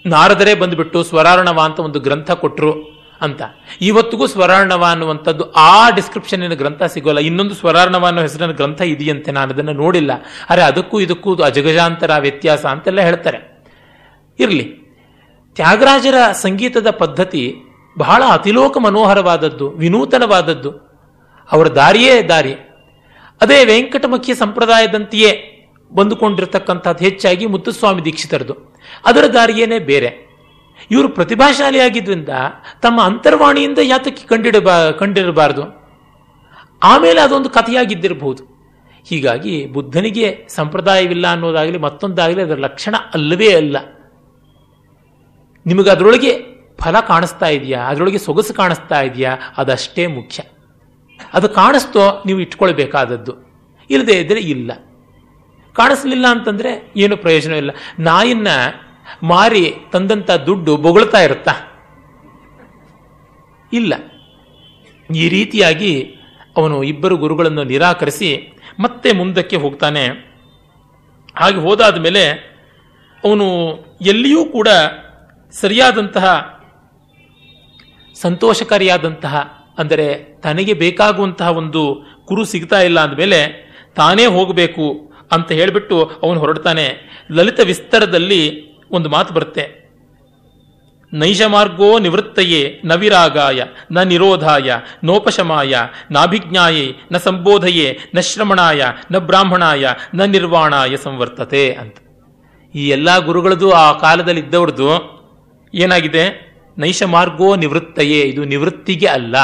[0.06, 3.42] ನಾರದರೇ ಬಂದುಬಿಟ್ಟು ಸ್ವರಾರಣವ ಅಂತ ಒಂದು ಗ್ರಂಥ ಕೊಟ್ಟರು ಅಂತ.
[3.82, 7.20] ಇವತ್ತಿಗೂ ಸ್ವರಾರ್ಣವ ಅನ್ನುವಂಥದ್ದು ಆ ಡಿಸ್ಕ್ರಿಪ್ಷನ್ನಿನ ಗ್ರಂಥ ಸಿಗೋಲ್ಲ.
[7.20, 9.32] ಇನ್ನೊಂದು ಸ್ವರಾರ್ಣವ ಅನ್ನೋ ಹೆಸರಿನ ಗ್ರಂಥ ಇದೆಯಂತೆ.
[9.32, 10.12] ನಾನು ಅದನ್ನು ನೋಡಿಲ್ಲ.
[10.50, 13.66] ಅರೆ ಅದಕ್ಕೂ ಇದಕ್ಕೂ ಅಜಗಜಾಂತರ ವ್ಯತ್ಯಾಸ ಅಂತೆಲ್ಲ ಹೇಳ್ತಾರೆ.
[14.40, 14.82] ಇರಲಿ.
[15.56, 17.56] ತ್ಯಾಗರಾಜರ ಸಂಗೀತದ ಪದ್ಧತಿ
[17.98, 20.72] ಬಹಳ ಅತಿಲೋಕ ಮನೋಹರವಾದದ್ದು, ವಿನೂತನವಾದದ್ದು.
[21.52, 22.54] ಅವರ ದಾರಿಯೇ ದಾರಿ.
[23.42, 25.48] ಅದೇ ವೆಂಕಟಮುಖಿ ಸಂಪ್ರದಾಯದಂತೆಯೇ
[25.96, 28.82] ಬಂದುಕೊಂಡಿರತಕ್ಕಂಥದ್ದು ಹೆಚ್ಚಾಗಿ ಮುತ್ತುಸ್ವಾಮಿ ದೀಕ್ಷಿತರದು.
[29.06, 30.31] ಅದರ ದಾರಿಯೇನೇ ಬೇರೆ.
[30.92, 32.30] ಇವರು ಪ್ರತಿಭಾಶಾಲಿಯಾಗಿದ್ದರಿಂದ
[32.82, 35.64] ತಮ್ಮ ಅಂತರ್ವಾಣಿಯಿಂದ ಯಾತಕ್ಕೆ ಕಂಡಿಡಬಾ ಕಂಡಿರಬಾರದು.
[36.84, 38.52] ಆಮೇಲೆ ಅದೊಂದು ಕಥೆಯಾಗಿದ್ದಿರಬಹುದು.
[39.08, 43.78] ಹೀಗಾಗಿ ಬುದ್ಧನಿಗೆ ಸಂಪ್ರದಾಯವಿಲ್ಲ ಅನ್ನೋದಾಗಲಿ ಮತ್ತೊಂದಾಗಲಿ ಅದರ ಲಕ್ಷಣ ಅಲ್ಲವೇ ಅಲ್ಲ.
[45.66, 46.46] ನಿಮಗೆ ಅದರೊಳಗೆ
[46.82, 47.80] ಫಲ ಕಾಣಿಸ್ತಾ ಇದೆಯಾ?
[47.80, 49.38] ಅದರೊಳಗೆ ಸೊಗಸು ಕಾಣಿಸ್ತಾ ಇದೆಯಾ?
[49.58, 50.44] ಅದಷ್ಟೇ ಮುಖ್ಯ.
[51.34, 53.34] ಅದು ಕಾಣಿಸ್ತೋ ನೀವು ಇಟ್ಕೊಳ್ಬೇಕಾದದ್ದು.
[53.90, 54.72] ಇಲ್ಲದೇ ಇದ್ದರೆ ಇಲ್ಲ.
[55.74, 58.48] ಕಾಣಿಸ್ಲಿಲ್ಲ ಅಂತಂದ್ರೆ ಏನು ಪ್ರಯೋಜನ ಇಲ್ಲ ನಾಯಿನ
[59.24, 61.54] ಮಾರಿ ತಂದಂತ ದುಡ್ಡು ಬೊಗಳ್ತಾ ಇರುತ್ತಾ?
[63.74, 63.94] ಇಲ್ಲ.
[65.16, 65.94] ಈ ರೀತಿಯಾಗಿ
[66.58, 68.30] ಅವನು ಇಬ್ಬರು ಗುರುಗಳನ್ನು ನಿರಾಕರಿಸಿ
[68.80, 70.08] ಮತ್ತೆ ಮುಂದಕ್ಕೆ ಹೋಗ್ತಾನೆ.
[71.36, 72.24] ಹಾಗೆ ಹೋದಾದ ಮೇಲೆ
[73.24, 73.48] ಅವನು
[74.02, 74.68] ಎಲ್ಲಿಯೂ ಕೂಡ
[75.52, 76.26] ಸರಿಯಾದಂತಹ
[78.16, 79.36] ಸಂತೋಷಕಾರಿಯಾದಂತಹ,
[79.78, 80.08] ಅಂದರೆ
[80.40, 81.82] ತನಗೆ ಬೇಕಾಗುವಂತಹ ಒಂದು
[82.26, 83.40] ಕುರು ಸಿಗ್ತಾ ಇಲ್ಲ ಅಂದಮೇಲೆ
[83.96, 84.86] ತಾನೇ ಹೋಗಬೇಕು
[85.32, 86.86] ಅಂತ ಹೇಳಿಬಿಟ್ಟು ಅವನು ಹೊರಡ್ತಾನೆ.
[87.32, 88.42] ಲಲಿತ ವಿಸ್ತರದಲ್ಲಿ
[88.92, 89.66] ಒಂದು ಮಾತು ಬರುತ್ತೆ.
[91.14, 95.74] ನೈಷ ಮಾರ್ಗೋ ನಿವೃತ್ತಯೇ, ನ ವಿರಾಗಾಯ, ನ ನಿರೋಧಾಯ, ನೋಪಶಮಾಯ,
[96.12, 101.98] ನಾಭಿಜ್ಞಾಯೇ, ನ ಸಂಬೋಧಯೇ, ನ ಶ್ರಮಣಾಯ, ನ ಬ್ರಾಹ್ಮಣಾಯ, ನ ನಿರ್ವಾಣಾಯ ಸಂವರ್ತತೆ ಅಂತ.
[102.76, 104.90] ಈ ಎಲ್ಲ ಗುರುಗಳದು ಆ ಕಾಲದಲ್ಲಿ ಇದ್ದವ್ರದ್ದು
[105.74, 106.24] ಏನಾಗಿದೆ?
[106.78, 109.36] ನೈಷ ಮಾರ್ಗೋ ನಿವೃತ್ತಯೇ, ಇದು ನಿವೃತ್ತಿಗೆ ಅಲ್ಲ.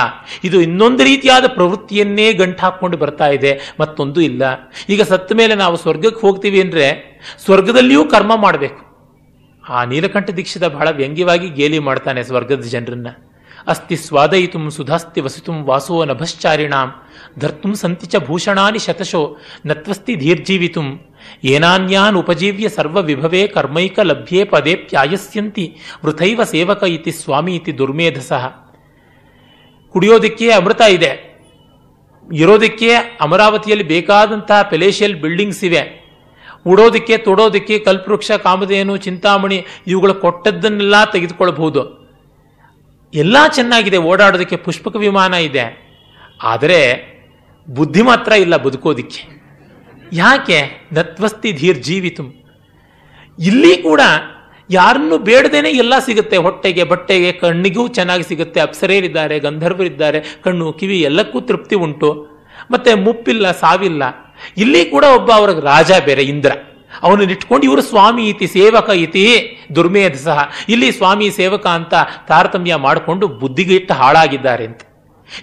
[0.44, 4.44] ಇದು ಇನ್ನೊಂದು ರೀತಿಯಾದ ಪ್ರವೃತ್ತಿಯನ್ನೇ ಗಂಟು ಹಾಕ್ಕೊಂಡು ಬರ್ತಾ ಇದೆ, ಮತ್ತೊಂದು ಇಲ್ಲ.
[4.89, 6.86] ಈಗ ಸತ್ತ ಮೇಲೆ ನಾವು ಸ್ವರ್ಗಕ್ಕೆ ಹೋಗ್ತೀವಿ ಅಂದರೆ
[7.46, 8.87] ಸ್ವರ್ಗದಲ್ಲಿಯೂ ಕರ್ಮ ಮಾಡಬೇಕು.
[9.70, 13.08] ಆ ನೀಲಕಂಠ ದೀಕ್ಷಿತ ಬಹಳ ವ್ಯಂಗ್ಯವಾಗಿ ಗೇಲಿ ಮಾಡ್ತಾನೆ ಸ್ವರ್ಗದ ಜನರನ್ನ.
[13.68, 16.94] ಅಸ್ತಿ ಸ್ವಾದಯಿತು ಸುಧಾಸ್ತಿ ವಸಿತು ವಾಸೋ ನಭಶ್ಚಾರಿಣಾಂ.
[17.40, 20.82] ಧರ್ತು ಸಂತಿ ಚ ಭೂಷಣಾನಿ ಶತಶೋ ನತ್ವಸ್ತಿ ಧೀರ್ಜೀವಿತು.
[21.44, 28.48] ಏನಾನ್ಯಾನ್ ಉಪಜೀವ್ಯ ಸರ್ವ ವಿಭವೇ ಕರ್ಮೈಕ ಲಭ್ಯೇ ಪದೇಪ್ಯಾಯಸ್ಯಂತಿ ವೃಥೈವ ಸೇವಕ ಇತಿ ಸ್ವಾಮಿ ಇತಿ ದುರ್ಮೇಧಸಃ.
[29.90, 31.44] ಕುಡಿಯೋದಕ್ಕೆ ಅಮೃತ ಇದೆ.
[32.34, 32.90] ಇರೋದಕ್ಕೆ
[33.22, 36.07] ಅಮರಾವತಿಯಲ್ಲಿ ಬೇಕಾದಂತಹ ಪೆಲೇಶಿಯಲ್ ಬಿಲ್ಡಿಂಗ್ಸ್ ಇವೆ.
[36.68, 42.08] ಉಡೋದಕ್ಕೆ, ತೊಡೋದಕ್ಕೆ, ಕಲ್ಪವೃಕ್ಷ, ಕಾಮಧೇನು, ಚಿಂತಾಮಣಿ ಇವುಗಳು ಕೊಟ್ಟದ್ದನ್ನೆಲ್ಲ ತೆಗೆದುಕೊಳ್ಬಹುದು
[43.14, 45.66] ಎಲ್ಲ ಚೆನ್ನಾಗಿದೆ, ಓಡಾಡೋದಕ್ಕೆ ಪುಷ್ಪಕ ವಿಮಾನ ಇದೆ.
[46.44, 46.80] ಆದರೆ
[47.70, 49.22] ಬುದ್ಧಿ ಮಾತ್ರ ಇಲ್ಲ ಬದುಕೋದಿಕ್ಕೆ.
[50.14, 50.90] ಯಾಕೆ?
[50.94, 52.24] ನತ್ವಸ್ತಿ ಧೀರ್ ಜೀವಿತು.
[53.40, 54.02] ಇಲ್ಲಿ ಕೂಡ
[54.70, 56.38] ಯಾರನ್ನು ಬೇಡದೇನೆ ಎಲ್ಲ ಸಿಗುತ್ತೆ.
[56.38, 58.60] ಹೊಟ್ಟೆಗೆ, ಬಟ್ಟೆಗೆ, ಕಣ್ಣಿಗೂ ಚೆನ್ನಾಗಿ ಸಿಗುತ್ತೆ.
[58.60, 62.10] ಅಪ್ಸರೇರಿದ್ದಾರೆ ಗಂಧರ್ವರಿದ್ದಾರೆ, ಕಣ್ಣು, ಕಿವಿ ಎಲ್ಲಕ್ಕೂ ತೃಪ್ತಿ ಉಂಟು.
[62.72, 64.04] ಮತ್ತೆ ಮುಪ್ಪಿಲ್ಲ, ಸಾವಿಲ್ಲ.
[64.58, 66.51] ಇಲ್ಲಿ ಕೂಡ ಒಬ್ಬ ಅವರ ರಾಜ ಬೇರೆ, ಇಂದ್ರ.
[67.03, 69.24] ಅವನನ್ನು ಇಟ್ಕೊಂಡು ಇವರು ಸ್ವಾಮಿ ಇತಿ, ಸೇವಕ ಇತಿ,
[69.75, 70.38] ದುರ್ಮೇಧ ಸಹ.
[70.70, 71.94] ಇಲ್ಲಿ ಸ್ವಾಮಿ, ಸೇವಕ ಅಂತ
[72.27, 74.82] ತಾರತಮ್ಯ ಮಾಡಿಕೊಂಡು ಬುದ್ಧಿಗಿಟ್ಟು ಹಾಳಾಗಿದ್ದಾರೆ ಅಂತ.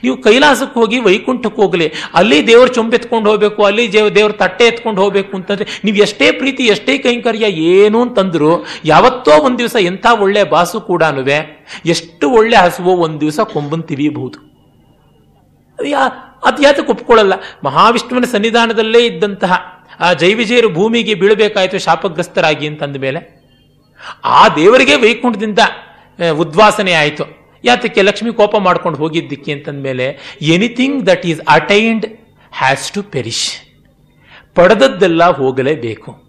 [0.04, 1.86] ನೀವು ಕೈಲಾಸಕ್ಕೆ ಹೋಗಿ ವೈಕುಂಠಕ್ಕೆ ಹೋಗಲಿ.
[2.14, 7.46] ಅಲ್ಲಿ ದೇವ್ರ ಚೊಂಬೆತ್ಕೊಂಡು ಹೋಗಬೇಕು, ಅಲ್ಲಿ ದೇವ್ರ ತಟ್ಟೆ ಎತ್ಕೊಂಡು ಹೋಗಬೇಕು ಅಂತಂದ್ರೆ ನೀವು ಎಷ್ಟೇ ಪ್ರೀತಿ, ಎಷ್ಟೇ ಕೈಂಕರ್ಯ
[7.74, 11.02] ಏನು ಅಂತಂದ್ರು ಯಾವತ್ತೋ ಒಂದು ದಿವಸ ಎಂಥ ಒಳ್ಳೆ ಬಾಸು ಕೂಡ
[11.86, 14.53] ಎಷ್ಟು ಒಳ್ಳೆ ಹಸುವೋ ಒಂದು ದಿವಸ ಕೊಂಬನ್ ತಿವಿಯಬಹುದು
[15.78, 17.33] ಅದು ಯಾತಕ್ಕೆ ಒಪ್ಕೊಳ್ಳಲ್ಲ?
[17.64, 19.52] ಮಹಾವಿಷ್ಣುವಿನ ಸನ್ನಿಧಾನದಲ್ಲೇ ಇದ್ದಂತಹ
[20.00, 23.45] ಆ ಜೈವಿಜಯರು ಭೂಮಿಗೆ ಬೀಳಬೇಕಾಯಿತು ಶಾಪಗ್ರಸ್ತರಾಗಿ ಅಂತಂದ ಮೇಲೆ.
[24.25, 25.59] ಆ ದೇವರಿಗೆ ವೈಕುಂಠದಿಂದ
[26.37, 27.25] ಉದ್ವಾಸನೆ ಆಯಿತು.
[27.64, 32.07] ಯಾತಕ್ಕೆ ಲಕ್ಷ್ಮಿ ಕೋಪ ಮಾಡ್ಕೊಂಡು ಹೋಗಿದ್ದಕ್ಕೆ ಅಂತಂದ್ಮೇಲೆ anything that is attained
[32.52, 33.49] has to perish
[34.54, 36.23] ಪಡೆದದ್ದೆಲ್ಲ ಹೋಗಲೇಬೇಕು.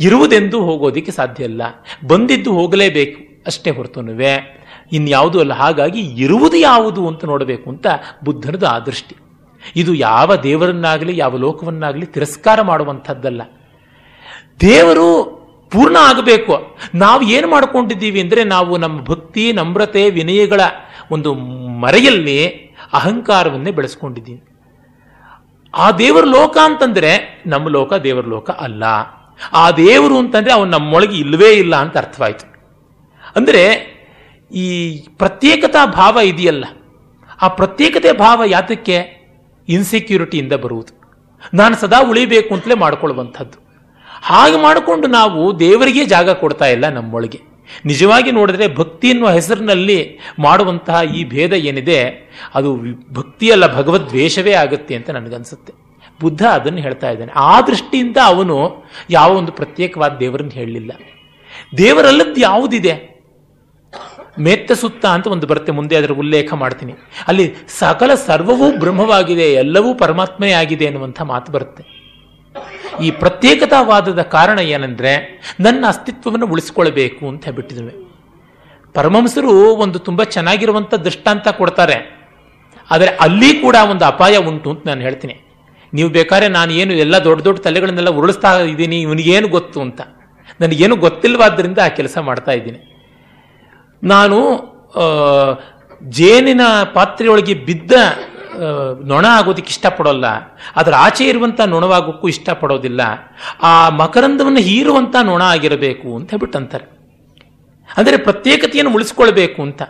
[0.00, 1.62] ಇರುವುದೆಂದು ಹೋಗೋದಿಕ್ಕೆ ಸಾಧ್ಯ ಇಲ್ಲ.
[2.06, 3.42] ಬಂದಿದ್ದು ಹೋಗಲೇಬೇಕು.
[3.46, 4.65] ಅಷ್ಟೇ ಹೊರತುನುವೆ.
[4.92, 7.86] ಇನ್ಯಾವುದೂ ಅಲ್ಲ, ಹಾಗಾಗಿ ಇರುವುದು ಯಾವುದು ಅಂತ ನೋಡಬೇಕು ಅಂತ
[8.24, 9.16] ಬುದ್ಧನದು ಆ ದೃಷ್ಟಿ.
[9.76, 13.42] ಇದು ಯಾವ ದೇವರನ್ನಾಗಲಿ, ಯಾವ ಲೋಕವನ್ನಾಗಲಿ ತಿರಸ್ಕಾರ ಮಾಡುವಂಥದ್ದಲ್ಲ.
[14.60, 15.08] ದೇವರು
[15.72, 16.54] ಪೂರ್ಣ ಆಗಬೇಕು.
[16.94, 20.60] ನಾವು ಏನು ಮಾಡ್ಕೊಂಡಿದ್ದೀವಿ ಅಂದರೆ ನಾವು ನಮ್ಮ ಭಕ್ತಿ, ನಮ್ರತೆ, ವಿನಯಗಳ
[21.10, 21.30] ಒಂದು
[21.84, 22.38] ಮರೆಯಲ್ಲಿ
[22.92, 24.40] ಅಹಂಕಾರವನ್ನೇ ಬೆಳೆಸ್ಕೊಂಡಿದ್ದೀವಿ.
[25.74, 27.10] ಆ ದೇವರ ಲೋಕ ಅಂತಂದರೆ
[27.46, 28.84] ನಮ್ಮ ಲೋಕ ದೇವರ ಲೋಕ ಅಲ್ಲ.
[29.52, 32.46] ಆ ದೇವರು ಅಂತಂದರೆ ಅವನು ನಮ್ಮೊಳಗೆ ಇಲ್ಲವೇ ಇಲ್ಲ ಅಂತ ಅರ್ಥವಾಯಿತು.
[33.36, 33.64] ಅಂದರೆ
[34.50, 34.66] ಈ
[35.18, 36.64] ಪ್ರತ್ಯೇಕತಾ ಭಾವ ಇದೆಯಲ್ಲ,
[37.42, 38.96] ಆ ಪ್ರತ್ಯೇಕತೆ ಭಾವ ಯಾತಕ್ಕೆ?
[39.68, 40.92] ಇನ್ಸೆಕ್ಯೂರಿಟಿಯಿಂದ ಬರುವುದು.
[41.54, 43.58] ನಾನು ಸದಾ ಉಳಿಬೇಕು ಅಂತಲೇ ಮಾಡ್ಕೊಳ್ಳುವಂಥದ್ದು.
[44.22, 47.40] ಹಾಗೆ ಮಾಡಿಕೊಂಡು ನಾವು ದೇವರಿಗೆ ಜಾಗ ಕೊಡ್ತಾ ಇಲ್ಲ ನಮ್ಮೊಳಗೆ.
[47.84, 51.98] ನಿಜವಾಗಿ ನೋಡಿದ್ರೆ ಭಕ್ತಿ ಎನ್ನುವ ಹೆಸರಿನಲ್ಲಿ ಮಾಡುವಂತಹ ಈ ಭೇದ ಏನಿದೆ,
[52.54, 52.76] ಅದು
[53.12, 55.72] ಭಕ್ತಿಯಲ್ಲ ಭಗವದ್ವೇಷವೇ ಆಗುತ್ತೆ ಅಂತ ನನಗನ್ಸುತ್ತೆ.
[56.20, 57.32] ಬುದ್ಧ ಅದನ್ನು ಹೇಳ್ತಾ ಇದ್ದಾನೆ.
[57.36, 60.92] ಆ ದೃಷ್ಟಿಯಿಂದ ಅವನು ಯಾವ ಒಂದು ಪ್ರತ್ಯೇಕವಾದ ದೇವರನ್ನು ಹೇಳಲಿಲ್ಲ.
[61.78, 63.15] ದೇವರಲ್ಲದ್ದು ಯಾವುದಿದೆ?
[64.38, 66.92] ಮೇತ್ತ ಸುತ್ತ ಅಂತ ಒಂದು ಬರುತ್ತೆ, ಮುಂದೆ ಅದರ ಉಲ್ಲೇಖ ಮಾಡ್ತೀನಿ.
[67.28, 72.06] ಅಲ್ಲಿ ಸಕಲ ಸರ್ವವೂ ಬ್ರಹ್ಮವಾಗಿದೆ, ಎಲ್ಲವೂ ಪರಮಾತ್ಮೇ ಆಗಿದೆ ಅನ್ನುವಂಥ ಮಾತು ಬರುತ್ತೆ.
[73.02, 78.06] ಈ ಪ್ರತ್ಯೇಕತಾವಾದದ ಕಾರಣ ಏನಂದ್ರೆ, ನನ್ನ ಅಸ್ತಿತ್ವವನ್ನು ಉಳಿಸ್ಕೊಳ್ಬೇಕು ಅಂತ ಹೇಳ್ಬಿಟ್ಟಿದ್ವಿ
[78.94, 82.16] ಪರಮಹಂಸರು ಒಂದು ತುಂಬಾ ಚೆನ್ನಾಗಿರುವಂಥ ದೃಷ್ಟಾಂತ ಕೊಡ್ತಾರೆ.
[82.90, 85.34] ಆದರೆ ಅಲ್ಲಿ ಕೂಡ ಒಂದು ಅಪಾಯ ಉಂಟು ಅಂತ ನಾನು ಹೇಳ್ತೀನಿ.
[85.94, 90.00] ನೀವು ಬೇಕಾದ್ರೆ ನಾನು ಏನು ಎಲ್ಲ ದೊಡ್ಡ ದೊಡ್ಡ ತಲೆಗಳನ್ನೆಲ್ಲ ಉರುಳಿಸ್ತಾ ಇದ್ದೀನಿ, ಇವನಿಗೇನು ಗೊತ್ತು ಅಂತ.
[90.60, 92.95] ನನಗೇನು ಗೊತ್ತಿಲ್ವಾದ್ದರಿಂದ ಆ ಕೆಲಸ ಮಾಡ್ತಾ ಇದ್ದೀನಿ.
[94.06, 94.38] ನಾನು
[96.18, 96.62] ಜೇನಿನ
[96.94, 97.92] ಪಾತ್ರೆಯೊಳಗೆ ಬಿದ್ದ
[99.10, 100.26] ನೊಣ ಆಗೋದಕ್ಕೆ ಇಷ್ಟಪಡೋಲ್ಲ.
[100.76, 103.00] ಅದರ ಆಚೆ ಇರುವಂಥ ನೊಣವಾಗೋಕ್ಕೂ ಇಷ್ಟಪಡೋದಿಲ್ಲ.
[103.62, 106.86] ಆ ಮಕರಂದವನ್ನು ಹೀರುವಂಥ ನೊಣ ಆಗಿರಬೇಕು ಅಂತ ಹೇಳ್ಬಿಟ್ಟು ಅಂತಾರೆ
[107.88, 109.82] ಅಂದರೆ ಪ್ರತ್ಯೇಕತೆಯನ್ನು ಉಳಿಸ್ಕೊಳ್ಬೇಕು ಅಂತ.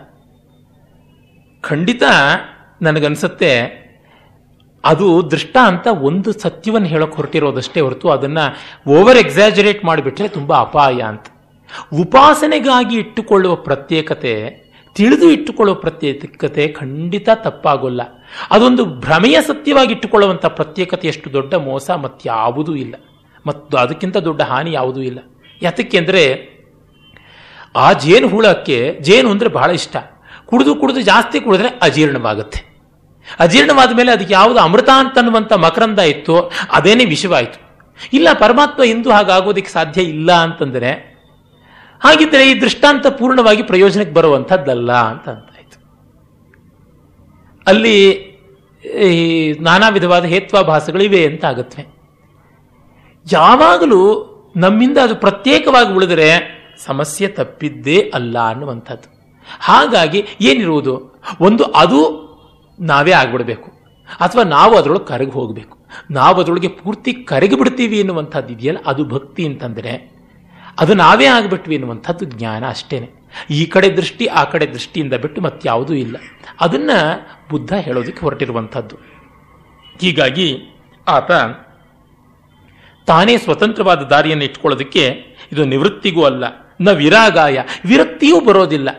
[1.63, 2.03] ಖಂಡಿತ
[2.81, 3.51] ನನಗನ್ಸುತ್ತೆ,
[4.83, 8.39] ಅದು ದೃಷ್ಟ ಅಂತ ಒಂದು ಸತ್ಯವನ್ನು ಹೇಳೋಕೆ ಹೊರಟಿರೋದಷ್ಟೇ ಹೊರತು ಅದನ್ನ
[8.97, 11.25] ಓವರ್ ಎಕ್ಸಾಜರೇಟ್ ಮಾಡಿಬಿಟ್ರೆ ತುಂಬಾ ಅಪಾಯ ಅಂತ.
[11.93, 18.01] ಉಪಾಸನೆಗಾಗಿ ಇಟ್ಟುಕೊಳ್ಳುವ ಪ್ರತ್ಯೇಕತೆ, ತಿಳಿದು ಇಟ್ಟುಕೊಳ್ಳುವ ಪ್ರತ್ಯೇಕತೆ ಖಂಡಿತ ತಪ್ಪಾಗೋಲ್ಲ.
[18.51, 22.95] ಅದೊಂದು ಭ್ರಮೆಯ ಸತ್ಯವಾಗಿ ಇಟ್ಟುಕೊಳ್ಳುವಂಥ ಪ್ರತ್ಯೇಕತೆ ದೊಡ್ಡ ಮೋಸ ಮತ್ತಾವುದೂ ಇಲ್ಲ.
[23.45, 25.19] ಮತ್ತು ಅದಕ್ಕಿಂತ ದೊಡ್ಡ ಹಾನಿ ಯಾವುದೂ ಇಲ್ಲ.
[25.61, 26.57] ಯಾತಕ್ಕೆಂದರೆ
[27.75, 29.97] ಆ ಜೇನು ಹುಳಕ್ಕೆ, ಜೇನು ಅಂದರೆ ಬಹಳ ಇಷ್ಟ.
[30.45, 32.77] ಕುಡಿದು ಕುಡಿದು ಜಾಸ್ತಿ ಕುಡಿದ್ರೆ ಅಜೀರ್ಣವಾಗುತ್ತೆ.
[33.39, 37.87] ಅಜೀರ್ಣವಾದ ಮೇಲೆ ಅದಕ್ಕೆ ಯಾವುದು ಅಮೃತ ಅಂತನ್ನುವಂಥ ಮಕರಂದ ಇತ್ತು, ಅದೇನೇ ವಿಷವಾಯಿತು.
[38.13, 41.16] ಇಲ್ಲ, ಪರಮಾತ್ಮ ಎಂದು ಹಾಗಾಗೋದಕ್ಕೆ ಸಾಧ್ಯ ಇಲ್ಲ ಅಂತಂದರೆ
[41.99, 45.77] ಹಾಗಿದ್ರೆ ಈ ದೃಷ್ಟಾಂತ ಪೂರ್ಣವಾಗಿ ಪ್ರಯೋಜನಕ್ಕೆ ಬರುವಂಥದ್ದಲ್ಲ ಅಂತ ಅಂತಾಯ್ತು.
[47.67, 48.11] ಅಲ್ಲಿ
[48.99, 51.85] ಈ ನಾನಾ ವಿಧವಾದ ಹೇತ್ವಾಭಾಸಗಳಿವೆ ಅಂತ ಆಗತ್ವೆ.
[53.31, 59.17] ಯಾವಾಗಲೂ ನಮ್ಮಿಂದ ಅದು ಪ್ರತ್ಯೇಕವಾಗಿ ಉಳಿದರೆ ಸಮಸ್ಯೆ ತಪ್ಪಿದ್ದೇ ಅಲ್ಲ ಅನ್ನುವಂಥದ್ದು.
[59.59, 61.21] ಹಾಗಾಗಿ ಏನಿರುವುದು?
[61.41, 62.27] ಒಂದು ಅದು
[62.79, 63.71] ನಾವೇ ಆಗ್ಬಿಡಬೇಕು.
[64.09, 65.77] ಅಥವಾ ನಾವು ಅದರೊಳಗೆ ಕರಗಿ ಹೋಗಬೇಕು.
[66.11, 70.16] ನಾವು ಅದರೊಳಗೆ ಪೂರ್ತಿ ಕರಗಿಬಿಡ್ತೀವಿ ಎನ್ನುವಂಥದ್ದು ಇದೆಯಲ್ಲ ಅದು ಭಕ್ತಿ ಅಂತಂದರೆ.
[70.79, 73.09] ಅದು ನಾವೇ ಆಗಿಬಿಟ್ವಿ ಎನ್ನುವಂಥದ್ದು ಜ್ಞಾನ ಅಷ್ಟೇನೆ.
[73.49, 76.17] ಈ ಕಡೆ ದೃಷ್ಟಿ, ಆ ಕಡೆ ದೃಷ್ಟಿಯಿಂದ ಬಿಟ್ಟು ಮತ್ತಾವುದೂ ಇಲ್ಲ.
[76.61, 76.91] ಅದನ್ನ
[77.49, 78.95] ಬುದ್ಧ ಹೇಳೋದಕ್ಕೆ ಹೊರಟಿರುವಂಥದ್ದು.
[80.01, 80.59] ಹೀಗಾಗಿ
[81.07, 81.31] ಆತ
[83.07, 85.07] ತಾನೇ ಸ್ವತಂತ್ರವಾದ ದಾರಿಯನ್ನು ಇಟ್ಕೊಳ್ಳೋದಕ್ಕೆ
[85.51, 86.43] ಇದು ನಿವೃತ್ತಿಗೂ ಅಲ್ಲ,
[86.81, 87.59] ನ ವಿರಾಗಾಯ.
[87.85, 88.89] ವಿರಕ್ತಿಯೂ ಬರೋದಿಲ್ಲ.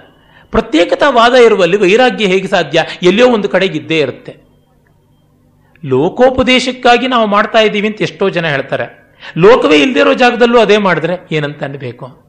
[0.51, 2.85] ಪ್ರತ್ಯೇಕತಾವಾದ ಇರುವಲ್ಲಿ ವೈರಾಗ್ಯ ಹೇಗೆ ಸಾಧ್ಯ?
[3.03, 4.37] ಎಲ್ಲಿಯೋ ಒಂದು ಕಡೆಗೆ ಇದ್ದೇ ಇರುತ್ತೆ.
[5.85, 9.08] ಲೋಕೋಪದೇಶಕ್ಕಾಗಿ ನಾವು ಮಾಡ್ತಾ ಇದ್ದೀವಿ ಅಂತ ಎಷ್ಟೋ ಜನ ಹೇಳ್ತಾರೆ.
[9.39, 12.29] ಲೋಕವೇ ಇಲ್ಲದೇ ಇರೋ ಜಾಗದಲ್ಲೂ ಅದೇ ಮಾಡಿದ್ರೆ ಏನಂತ ಅನ್ಬೇಕು?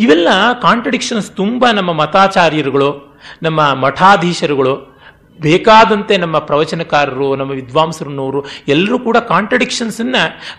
[0.00, 0.28] ಇವೆಲ್ಲ
[0.62, 4.98] ಕಾಂಟ್ರಡಿಕ್ಷನ್ಸ್ ತುಂಬ ನಮ್ಮ ಮತಾಚಾರ್ಯರುಗಳು, ನಮ್ಮ ಮಠಾಧೀಶರುಗಳು,
[5.40, 10.00] ಬೇಕಾದಂತೆ ನಮ್ಮ ಪ್ರವಚನಕಾರರು, ನಮ್ಮ ವಿದ್ವಾಂಸರನ್ನೋರು, ಎಲ್ಲರೂ ಕೂಡ ಕಾಂಟ್ರಡಿಕ್ಷನ್ಸ್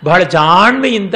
[0.06, 1.16] ಬಹಳ ಜಾಣ್ಮೆಯಿಂದ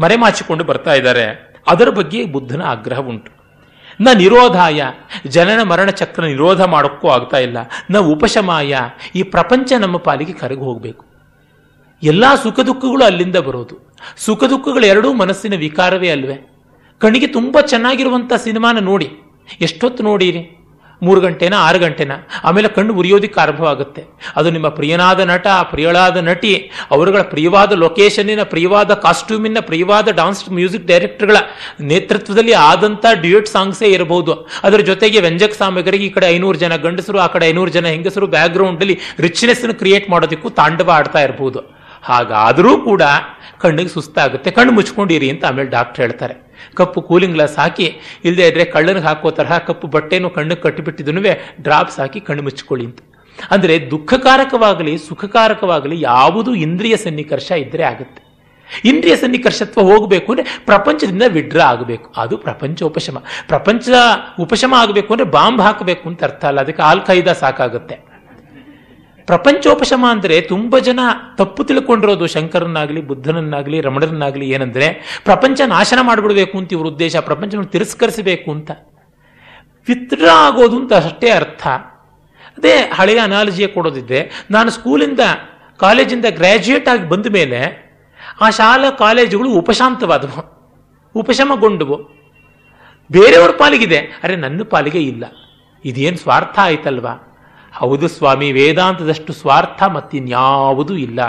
[0.00, 1.54] ಮರೆಮಾಚಿಕೊಂಡು ಬರ್ತಾ ಇದ್ದಾರೆ.
[1.66, 3.40] ಅದರ ಬಗ್ಗೆ ಬುದ್ಧನ ಆಗ್ರಹ ಉಂಟು.
[4.00, 4.82] ನ ನಿರೋಧಾಯ,
[5.26, 7.56] ಜನನ ಮರಣ ಚಕ್ರ ನಿರೋಧ ಮಾಡೋಕ್ಕೂ ಆಗ್ತಾ ಇಲ್ಲ.
[7.90, 8.76] ನ ಉಪಶಮಾಯ,
[9.14, 11.09] ಈ ಪ್ರಪಂಚ ನಮ್ಮ ಪಾಲಿಗೆ ಕರಗಿ ಹೋಗಬೇಕು.
[12.02, 13.74] ಎಲ್ಲ ಸುಖ ದುಃಖಗಳು ಅಲ್ಲಿಂದ ಬರೋದು.
[14.18, 16.48] ಸುಖ ದುಃಖಗಳು ಎರಡೂ ಮನಸ್ಸಿನ ವಿಕಾರವೇ ಅಲ್ವೇ?
[16.98, 19.10] ಕಣ್ಣಿಗೆ ತುಂಬ ಚೆನ್ನಾಗಿರುವಂಥ ಸಿನಿಮಾನ ನೋಡಿ.
[19.60, 20.56] ಎಷ್ಟೊತ್ತು ನೋಡಿರಿ?
[21.02, 22.12] ಮೂರು ಗಂಟೆನ, ಆರು ಗಂಟೆನ?
[22.44, 24.04] ಆಮೇಲೆ ಕಣ್ಣು ಉರಿಯೋದಕ್ಕೆ ಆರಂಭವಾಗುತ್ತೆ
[24.36, 31.36] ಅದು ನಿಮ್ಮ ಪ್ರಿಯನಾದ ನಟ, ಪ್ರಿಯಳಾದ ನಟಿ, ಅವರುಗಳ ಪ್ರಿಯವಾದ ಲೊಕೇಶನ್ನಿನ ಪ್ರಿಯವಾದ ಕಾಸ್ಟ್ಯೂಮಿನ ಪ್ರಿಯವಾದ ಡಾನ್ಸ್ ಮ್ಯೂಸಿಕ್ ಡೈರೆಕ್ಟರ್ಗಳ
[31.80, 34.48] ನೇತೃತ್ವದಲ್ಲಿ ಆದಂಥ ಡ್ಯೂಯೆಟ್ ಸಾಂಗ್ಸೇ ಇರಬಹುದು.
[34.64, 38.98] ಅದರ ಜೊತೆಗೆ ವ್ಯಂಜಕ ಸಾಮಗ್ರಿಗೆ ಈ ಕಡೆ ಐನೂರು ಜನ ಗಂಡಸರು, ಆ ಕಡೆ ಐನೂರು ಜನ ಹೆಂಗಸರು ಬ್ಯಾಕ್ಗ್ರೌಂಡಲ್ಲಿ
[39.20, 41.79] ರಿಚ್ನೆಸ್ ಕ್ರಿಯೇಟ್ ಮಾಡೋದಕ್ಕೂ ತಾಂಡವ ಆಡ್ತಾ ಇರಬಹುದು.
[42.02, 43.02] ಹಾಗಾದರೂ ಕೂಡ
[43.62, 46.34] ಕಣ್ಣಿಗೆ ಸುಸ್ತಾಗುತ್ತೆ, ಕಣ್ಣು ಮುಚ್ಕೊಂಡಿರಿ ಅಂತ ಆಮೇಲೆ ಡಾಕ್ಟರ್ ಹೇಳ್ತಾರೆ.
[46.78, 47.86] ಕಪ್ಪು ಕೂಲಿಂಗ್ ಗ್ಲಾಸ್ ಹಾಕಿ
[48.26, 51.22] ಇಲ್ಲದೆ ಇದ್ರೆ ಕಳ್ಳನಿಗೆ ಹಾಕೋ ತರಹ ಕಪ್ಪು ಬಟ್ಟೆನೂ ಕಣ್ಣಿಗೆ ಕಟ್ಟಿಬಿಟ್ಟಿದ್ದನು
[51.66, 53.00] ಡ್ರಾಪ್ಸ್ ಹಾಕಿ ಕಣ್ಣು ಮುಚ್ಕೊಳ್ಳಿ ಅಂತ.
[53.54, 58.20] ಅಂದರೆ ದುಃಖಕಾರಕವಾಗಲಿ, ಸುಖಕಾರಕವಾಗಲಿ ಯಾವುದು ಇಂದ್ರಿಯ ಸನ್ನಿಕರ್ಷ ಇದ್ದರೆ ಆಗುತ್ತೆ.
[58.90, 62.06] ಇಂದ್ರಿಯ ಸನ್ನಿಕರ್ಷತ್ವ ಹೋಗಬೇಕು ಅಂದರೆ ಪ್ರಪಂಚದಿಂದ ವಿಡ್ರಾ ಆಗಬೇಕು.
[62.22, 63.16] ಅದು ಪ್ರಪಂಚ ಉಪಶಮ.
[63.52, 63.88] ಪ್ರಪಂಚ
[64.44, 66.60] ಉಪಶಮ ಆಗಬೇಕು ಅಂದರೆ ಬಾಂಬ್ ಹಾಕಬೇಕು ಅಂತ ಅರ್ಥ ಅಲ್ಲ.
[66.66, 67.96] ಅದಕ್ಕೆ ಆಲ್ಖೈದ ಸಾಕಾಗುತ್ತೆ.
[69.30, 71.00] ಪ್ರಪಂಚೋಪಶಮ ಅಂದರೆ ತುಂಬ ಜನ
[71.38, 78.70] ತಪ್ಪು ತಿಳ್ಕೊಂಡಿರೋದು ಶಂಕರನ್ನಾಗಲಿ, ಬುದ್ಧನನ್ನಾಗಲಿ, ರಮಣರನ್ನಾಗಲಿ ಏನಂದ್ರೆ ಪ್ರಪಂಚ ನಾಶನ ಮಾಡಿಬಿಡಬೇಕು ಅಂತ ಇವ್ರ ಉದ್ದೇಶ ಪ್ರಪಂಚವನ್ನು ತಿರಸ್ಕರಿಸಬೇಕು ಅಂತ.
[79.88, 81.66] ವಿತ್ರ ಆಗೋದು ಅಂತ ಅಷ್ಟೇ ಅರ್ಥ.
[82.58, 85.20] ಅದೇ ಹಳೆಯ ಅನಾಲಜಿಯ ಕೊಡೋದಿದ್ದೆ ನಾನು ಸ್ಕೂಲಿಂದ
[85.78, 87.60] ಕಾಲೇಜಿಂದ ಗ್ರ್ಯಾಜುಯೇಟ್ ಆಗಿ ಬಂದ ಮೇಲೆ
[88.40, 90.40] ಆ ಶಾಲಾ ಕಾಲೇಜುಗಳು ಉಪಶಾಂತವಾದವು,
[91.14, 91.96] ಉಪಶಮಗೊಂಡವು.
[93.10, 95.24] ಬೇರೆಯವ್ರ ಪಾಲಿಗಿದೆ, ಅರೆ ನನ್ನ ಪಾಲಿಗೆ ಇಲ್ಲ.
[95.84, 97.14] ಇದೇನು ಸ್ವಾರ್ಥ ಆಯ್ತಲ್ವಾ?
[97.80, 101.20] ಹೌದು ಸ್ವಾಮಿ, ವೇದಾಂತದಷ್ಟು ಸ್ವಾರ್ಥ ಮತ್ತಿನ್ಯಾವುದೂ ಇಲ್ಲ.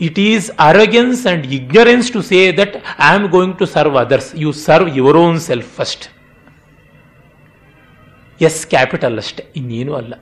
[0.00, 2.74] It is arrogance and ignorance to say that
[3.06, 6.04] I am going to serve others you serve your own self first
[8.40, 10.14] S capital ಅಷ್ಟೆ, ಇನ್ನೇನು ಅಲ್ಲ.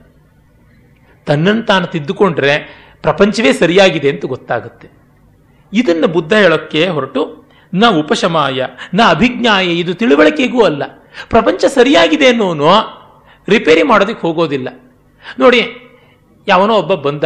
[1.27, 2.55] ತನ್ನನ್ನು ತಾನು ತಿದ್ದುಕೊಂಡ್ರೆ
[3.05, 4.87] ಪ್ರಪಂಚವೇ ಸರಿಯಾಗಿದೆ ಅಂತ ಗೊತ್ತಾಗುತ್ತೆ.
[5.73, 7.21] ಇದನ್ನು ಬುದ್ಧ ಹೇಳೋಕ್ಕೆ ಹೊರಟು,
[7.73, 10.83] ನ ಉಪಶಮಾಯ, ನ ಅಭಿಜ್ಞಾಯ, ಇದು ತಿಳುವಳಿಕೆಗೂ ಅಲ್ಲ.
[11.29, 12.67] ಪ್ರಪಂಚ ಸರಿಯಾಗಿದೆ ಅನ್ನೋನು
[13.47, 14.69] ರಿಪೇರಿ ಮಾಡೋದಕ್ಕೆ ಹೋಗೋದಿಲ್ಲ.
[15.39, 15.61] ನೋಡಿ,
[16.47, 17.23] ಯಾವನೋ ಒಬ್ಬ ಬಂದ,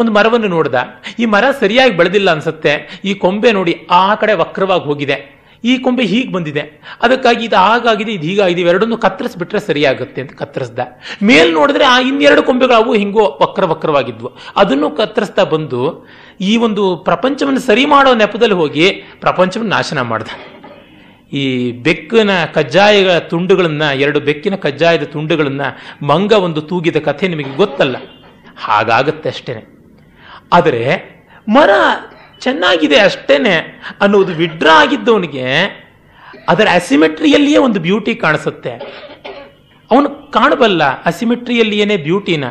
[0.00, 0.74] ಒಂದು ಮರವನ್ನು ನೋಡ್ದ.
[1.18, 3.00] ಈ ಮರ ಸರಿಯಾಗಿ ಬೆಳೆದಿಲ್ಲ ಅನ್ಸುತ್ತೆ.
[3.04, 5.36] ಈ ಕೊಂಬೆ ನೋಡಿ ಆ ಕಡೆ ವಕ್ರವಾಗಿ ಹೋಗಿದೆ.
[5.64, 6.82] ಈ ಕೊಂಬೆ ಹೀಗೆ ಬಂದಿದೆ.
[7.02, 10.78] ಅದಕ್ಕಾಗಿ ಇದು ಹಾಗಾಗಿದೆ, ಇದು ಹೀಗಾಗಿದೆ, ಇವೆರಡನ್ನು ಕತ್ತರಿಸ್ಬಿಟ್ರೆ ಸರಿಯಾಗುತ್ತೆ ಅಂತ ಕತ್ತರಿಸ್ದ.
[11.22, 14.36] ಮೇಲ್ ನೋಡಿದ್ರೆ ಆ ಇನ್ನೆರಡು ಕೊಂಬೆಗಳು ಅವು ಹಿಂಗೋ ವಕ್ರ ವಕ್ರವಾಗಿದ್ವು.
[14.56, 16.06] ಅದನ್ನು ಕತ್ತರಿಸ್ತಾ ಬಂದು
[16.40, 18.88] ಈ ಒಂದು ಪ್ರಪಂಚವನ್ನು ಸರಿ ಮಾಡೋ ನೆಪದಲ್ಲಿ ಹೋಗಿ
[19.20, 20.28] ಪ್ರಪಂಚವನ್ನು ನಾಶನ ಮಾಡ್ದ.
[21.32, 25.60] ಈ ಬೆಕ್ಕಿನ ಕಜ್ಜಾಯಗಳ ತುಂಡುಗಳನ್ನ, ಎರಡು ಬೆಕ್ಕಿನ ಕಜ್ಜಾಯದ ತುಂಡುಗಳನ್ನ
[26.02, 27.96] ಮಂಗ ಒಂದು ತೂಗಿದ ಕಥೆ ನಿಮಗೆ ಗೊತ್ತಲ್ಲ?
[28.58, 29.76] ಹಾಗಾಗತ್ತೆ ಅಷ್ಟೇನೆ.
[30.52, 30.96] ಆದರೆ
[31.48, 31.70] ಮರ
[32.38, 35.44] ಚೆನ್ನಾಗಿದೆ ಅಷ್ಟೇನೆ ಅನ್ನೋದು ವಿಡ್ರಾ ಆಗಿದ್ದವನಿಗೆ
[36.48, 38.70] ಅದರ ಅಸಿಮೆಟ್ರಿಯಲ್ಲಿಯೇ ಒಂದು ಬ್ಯೂಟಿ ಕಾಣಿಸುತ್ತೆ.
[39.90, 42.44] ಅವನು ಕಾಣಬಲ್ಲ ಅಸಿಮೆಟ್ರಿಯಲ್ಲಿಯೇನೆ ಬ್ಯೂಟಿನ.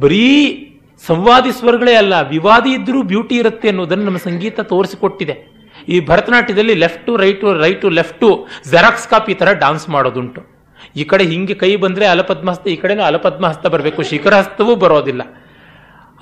[0.00, 0.64] ಬರೀ
[1.06, 5.57] ಸಂವಾದಿ ಸ್ವರಗಳೇ ಅಲ್ಲ, ವಿವಾದಿ ಇದ್ರೂ ಬ್ಯೂಟಿ ಇರುತ್ತೆ ಅನ್ನೋದನ್ನು ನಮ್ಮ ಸಂಗೀತ ತೋರಿಸಿಕೊಟ್ಟಿದೆ.
[5.88, 7.88] ಈ ಭರತನಾಟ್ಯದಲ್ಲಿ left right right
[8.20, 8.28] to
[8.70, 10.40] xerox copy ಥರ ಡಾನ್ಸ್ ಮಾಡೋದುಂಟು.
[10.96, 15.22] ಈ ಕಡೆ ಹಿಂಗೆ ಕೈ ಬಂದರೆ ಅಲಪದ್ಮಹಸ್ತ ಈ ಕಡೆನೂ ಅಲಪದ್ಮಹಸ್ತ ಬರಬೇಕು, ಶಿಖರಹಸ್ತವೂ ಬರೋದಿಲ್ಲ.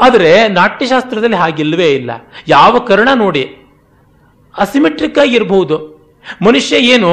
[0.00, 2.10] ಆದರೆ ನಾಟ್ಯಶಾಸ್ತ್ರದಲ್ಲಿ ಹಾಗಿಲ್ಲವೇ ಇಲ್ಲ.
[2.48, 3.44] ಯಾವ ಕರ್ಣ ನೋಡಿ
[4.54, 5.76] ಅಸಿಮೆಟ್ರಿಕ್ ಆಗಿ ಇರಬಹುದು
[6.46, 7.10] ಮನುಷ್ಯ ಏನು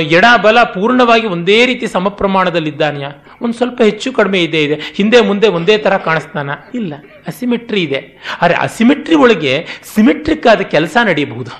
[0.00, 3.06] ಎಡ ಬಲ ಪೂರ್ಣವಾಗಿ ಒಂದೇ ರೀತಿ ಸಮ ಪ್ರಮಾಣದಲ್ಲಿದ್ದಾನೆಯ
[3.42, 4.74] ಒಂದು ಸ್ವಲ್ಪ ಹೆಚ್ಚು ಕಡಿಮೆ ಇದೆ ಇದೆ.
[4.94, 6.50] ಹಿಂದೆ, ಮುಂದೆ ಒಂದೇ ತರ ಕಾಣಿಸ್ತಾನ.
[6.74, 6.94] ಇಲ್ಲ,
[7.26, 8.20] ಅಸಿಮೆಟ್ರಿ ಇದೆ.
[8.42, 11.50] ಆದರೆ ಅಸಿಮೆಟ್ರಿ ಒಳಗೆ ಸಿಮೆಟ್ರಿಕ್ ಆದ ಕೆಲಸ ನಡೆಯಬಹುದು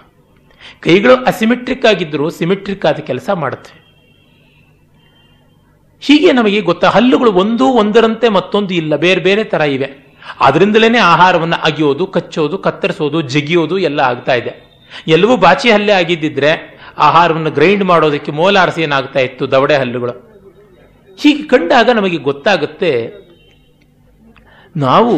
[0.80, 3.88] ಕೈಗಳು ಅಸಿಮೆಟ್ರಿಕ್ ಆಗಿದ್ದರೂ ಸಿಮೆಟ್ರಿಕ್ ಆದ ಕೆಲಸ ಮಾಡುತ್ತೆ.
[6.00, 10.08] ಹೀಗೆ ನಮಗೆ ಗೊತ್ತಾ, ಹಲ್ಲುಗಳು ಒಂದು ಒಂದರಂತೆ ಮತ್ತೊಂದು ಇಲ್ಲ, ಬೇರೆ ಬೇರೆ ತರ ಇವೆ.
[10.40, 14.68] ಅದರಿಂದಲೇ ಆಹಾರವನ್ನು ಅಗಿಯೋದು, ಕಚ್ಚೋದು, ಕತ್ತರಿಸೋದು, ಜಗಿಯೋದು ಎಲ್ಲ ಆಗ್ತಾ ಇದೆ.
[15.06, 19.44] ಎಲ್ಲವೂ ಬಾಚಿ ಹಲ್ಲೆ ಆಗಿದ್ದಿದ್ರೆ ಆಹಾರವನ್ನು ಗ್ರೈಂಡ್ ಮಾಡೋದಕ್ಕೆ ಮೋಲಾರಸಿ ಏನಾಗ್ತಾ ಇತ್ತು?
[19.52, 20.14] ದವಡೆ ಹಲ್ಲುಗಳು.
[21.18, 22.92] ಹೀಗೆ ಕಂಡಾಗ ನಮಗೆ ಗೊತ್ತಾಗುತ್ತೆ,
[24.76, 25.14] ನಾವು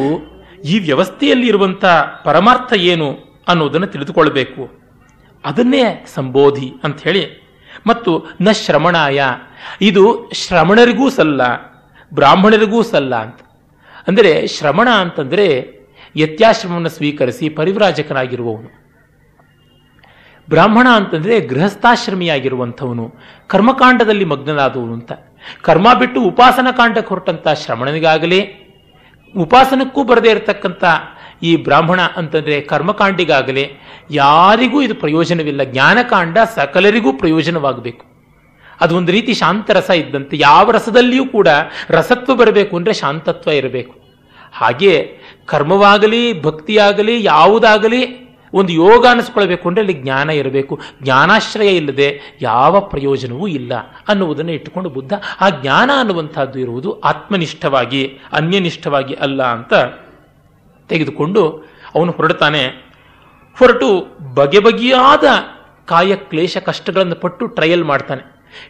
[0.73, 1.85] ಈ ವ್ಯವಸ್ಥೆಯಲ್ಲಿ ಇರುವಂಥ
[2.25, 3.09] ಪರಮಾರ್ಥ ಏನು
[3.49, 4.63] ಅನ್ನೋದನ್ನು ತಿಳಿದುಕೊಳ್ಬೇಕು.
[5.45, 7.25] ಅದನ್ನೇ ಸಂಬೋಧಿ ಅಂತ ಹೇಳಿ
[7.89, 9.21] ಮತ್ತು ನ ಶ್ರಮಣಾಯ.
[9.89, 10.05] ಇದು
[10.43, 11.43] ಶ್ರಮಣರಿಗೂ ಸಲ್ಲ,
[12.13, 13.41] ಬ್ರಾಹ್ಮಣರಿಗೂ ಸಲ್ಲ ಅಂತ.
[14.09, 15.47] ಅಂದರೆ ಶ್ರಮಣ ಅಂತಂದರೆ
[16.17, 18.71] ಯತ್ಯಾಶ್ರಮವನ್ನು ಸ್ವೀಕರಿಸಿ ಪರಿವ್ರಾಜಕನಾಗಿರುವವನು.
[20.53, 23.05] ಬ್ರಾಹ್ಮಣ ಅಂತಂದ್ರೆ ಗೃಹಸ್ಥಾಶ್ರಮಿಯಾಗಿರುವಂಥವನು,
[23.53, 25.13] ಕರ್ಮಕಾಂಡದಲ್ಲಿ ಮಗ್ನನಾದವನು ಅಂತ.
[25.67, 28.41] ಕರ್ಮ ಬಿಟ್ಟು ಉಪಾಸನ ಕಾಂಡಕ್ಕೆ ಹೊರಟಂಥ ಶ್ರಮಣನಿಗಾಗಲಿ
[29.35, 30.85] ಉಪಾಸನಕ್ಕೂ ಬರದೇ ಇರತಕ್ಕಂಥ
[31.49, 33.65] ಈ ಬ್ರಾಹ್ಮಣ ಅಂತಂದ್ರೆ ಕರ್ಮಕಾಂಡಿಗಾಗಲಿ
[34.11, 35.63] ಯಾರಿಗೂ ಇದು ಪ್ರಯೋಜನವಿಲ್ಲ.
[35.75, 38.05] ಜ್ಞಾನಕಾಂಡ ಸಕಲರಿಗೂ ಪ್ರಯೋಜನವಾಗಬೇಕು.
[38.81, 41.49] ಅದು ಒಂದು ರೀತಿ ಶಾಂತ ರಸ ಇದ್ದಂತೆ, ಯಾವ ರಸದಲ್ಲಿಯೂ ಕೂಡ
[41.97, 43.95] ರಸತ್ವ ಬರಬೇಕು ಅಂದರೆ ಶಾಂತತ್ವ ಇರಬೇಕು.
[44.61, 44.95] ಹಾಗೆ
[45.47, 48.03] ಕರ್ಮವಾಗಲಿ, ಭಕ್ತಿಯಾಗಲಿ, ಯಾವುದಾಗಲಿ
[48.55, 50.81] ಒಂದು ಯೋಗ ಅನ್ನಿಸ್ಕೊಳ್ಬೇಕು ಅಂದರೆ ಅಲ್ಲಿ ಜ್ಞಾನ ಇರಬೇಕು.
[51.03, 53.73] ಜ್ಞಾನಾಶ್ರಯ ಇಲ್ಲದೆ ಯಾವ ಪ್ರಯೋಜನವೂ ಇಲ್ಲ
[54.09, 59.75] ಅನ್ನುವುದನ್ನು ಇಟ್ಟುಕೊಂಡು ಬುದ್ಧ ಆ ಜ್ಞಾನ ಅನ್ನುವಂಥದ್ದು ಇರುವುದು ಆತ್ಮನಿಷ್ಠವಾಗಿ, ಅನ್ಯನಿಷ್ಠವಾಗಿ ಅಲ್ಲ ಅಂತ
[60.89, 62.67] ತೆಗೆದುಕೊಂಡು ಅವನು ಹೊರಡ್ತಾನೆ.
[63.59, 65.25] ಹೊರಟು ಬಗೆ ಬಗೆಯಾದ
[65.87, 68.23] ಕಾಯ ಕ್ಲೇಶ ಕಷ್ಟಗಳನ್ನು ಪಟ್ಟು ಟ್ರಯಲ್ ಮಾಡ್ತಾನೆ.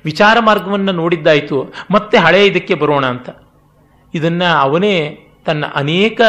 [0.04, 1.74] ವಿಚಾರ ಮಾರ್ಗವನ್ನು ನೋಡಿದ್ದಾಯಿತು.
[1.90, 3.30] ಮತ್ತೆ ಹಳೆಯ ಇದಕ್ಕೆ ಬರೋಣ ಅಂತ.
[4.14, 6.20] ಇದನ್ನು ಅವನೇ ತನ್ನ ಅನೇಕ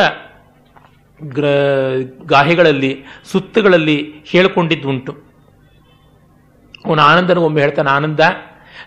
[1.35, 1.45] ಗ್ರ,
[2.25, 2.91] ಗಾಹೆಗಳಲ್ಲಿ,
[3.31, 5.13] ಸುತ್ತುಗಳಲ್ಲಿ ಹೇಳಿಕೊಂಡಿದ್ದುಂಟು.
[6.85, 8.19] ಅವನು ಆನಂದನು ಒಮ್ಮೆ ಹೇಳ್ತಾನೆ, ಆನಂದ,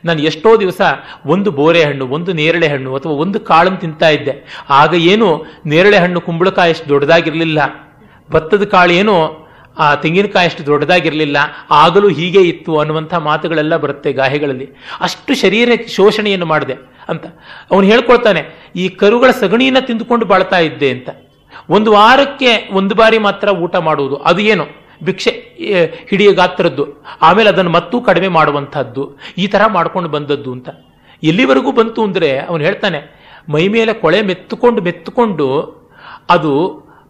[0.04, 0.80] ನಾನು ಎಷ್ಟೋ ದಿವಸ
[1.26, 4.34] ಒಂದು ಬೋರೆ ಹಣ್ಣು ಒಂದು ನೇರಳೆ ಹಣ್ಣು ಅಥವಾ ಒಂದು ಕಾಳನ್ನು ತಿಂತಾ ಇದ್ದೆ.
[4.70, 5.28] ಆಗ ಏನು
[5.66, 7.58] ನೇರಳೆ ಹಣ್ಣು ಕುಂಬಳಕಾಯಿ ಅಷ್ಟು ದೊಡ್ಡದಾಗಿರಲಿಲ್ಲ.
[8.30, 9.14] ಭತ್ತದ ಕಾಳು ಏನು,
[9.78, 11.36] ಆ ತೆಂಗಿನಕಾಯಿ ಅಷ್ಟು ದೊಡ್ಡದಾಗಿರಲಿಲ್ಲ.
[11.70, 14.66] ಆಗಲೂ ಹೀಗೆ ಇತ್ತು ಅನ್ನುವಂಥ ಮಾತುಗಳೆಲ್ಲ ಬರುತ್ತೆ ಗಾಹೆಗಳಲ್ಲಿ.
[15.00, 16.76] ಅಷ್ಟು ಶರೀರ ಶೋಷಣೆಯನ್ನು ಮಾಡಿದೆ
[17.08, 17.24] ಅಂತ.
[17.70, 18.42] ಅವನು ಹೇಳ್ಕೊಳ್ತಾನೆ,
[18.76, 21.08] ಈ ಕರುಗಳ ಸಗಣಿಯನ್ನು ತಿಂದುಕೊಂಡು ಬಾಳ್ತಾ ಇದ್ದೆ ಅಂತ.
[21.68, 24.16] ಒಂದು ವಾರಕ್ಕೆ ಒಂದು ಬಾರಿ ಮಾತ್ರ ಊಟ ಮಾಡುವುದು.
[24.16, 24.64] ಅದು ಏನು?
[25.04, 25.30] ಭಿಕ್ಷೆ
[26.10, 26.84] ಹಿಡಿಯ ಗಾತ್ರದ್ದು.
[27.22, 30.68] ಆಮೇಲೆ ಅದನ್ನು ಮತ್ತೂ ಕಡಿಮೆ ಮಾಡುವಂತಹದ್ದು ಈ ತರ ಮಾಡ್ಕೊಂಡು ಬಂದದ್ದು ಅಂತ.
[31.22, 33.00] ಎಲ್ಲಿವರೆಗೂ ಬಂತು ಅಂದ್ರೆ ಅವನು ಹೇಳ್ತಾನೆ,
[33.48, 35.48] ಮೈ ಮೇಲೆ ಕೊಳೆ ಮೆತ್ತುಕೊಂಡು ಮೆತ್ತುಕೊಂಡು
[36.30, 36.52] ಅದು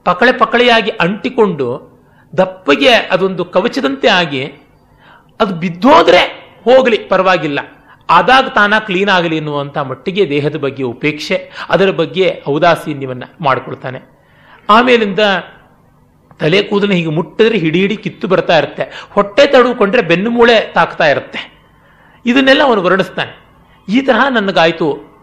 [0.05, 1.69] ಪಕಳೆ ಪಕಳೆಯಾಗಿ ಅಂಟಿಕೊಂಡು
[2.37, 4.45] ದಪ್ಪಗೆ ಅದೊಂದು ಕವಚದಂತೆ ಆಗಿ
[5.41, 6.23] ಅದು ಬಿದ್ದೋದ್ರೆ
[6.65, 7.59] ಹೋಗಲಿ, ಪರವಾಗಿಲ್ಲ.
[8.11, 14.14] ಆದಾಗ ತಾನ ಕ್ಲೀನ್ ಆಗಲಿ ಎನ್ನುವಂಥ ಮಟ್ಟಿಗೆ ದೇಹದ ಬಗ್ಗೆ ಉಪೇಕ್ಷೆ, ಅದರ ಬಗ್ಗೆ ಔದಾಸೀನ್ಯವನ್ನು ಮಾಡಿಕೊಳ್ತಾನೆ.
[14.69, 15.19] ಆಮೇಲಿಂದ
[16.41, 19.07] ತಲೆ ಕೂದಲು ಹೀಗೆ ಮುಟ್ಟಿದ್ರೆ ಹಿಡಿ ಹಿಡಿ ಕಿತ್ತು ಬರ್ತಾ ಇರುತ್ತೆ.
[19.11, 21.55] ಹೊಟ್ಟೆ ತಡುಕೊಂಡ್ರೆ ಬೆನ್ನು ಮೂಳೆ ತಾಕ್ತಾ ಇರುತ್ತೆ.
[22.27, 23.45] ಇದನ್ನೆಲ್ಲ ಅವನು ವರ್ಣಿಸ್ತಾನೆ.
[23.89, 25.15] ಈ ತರಹ ನನಗಾಯ್ತು.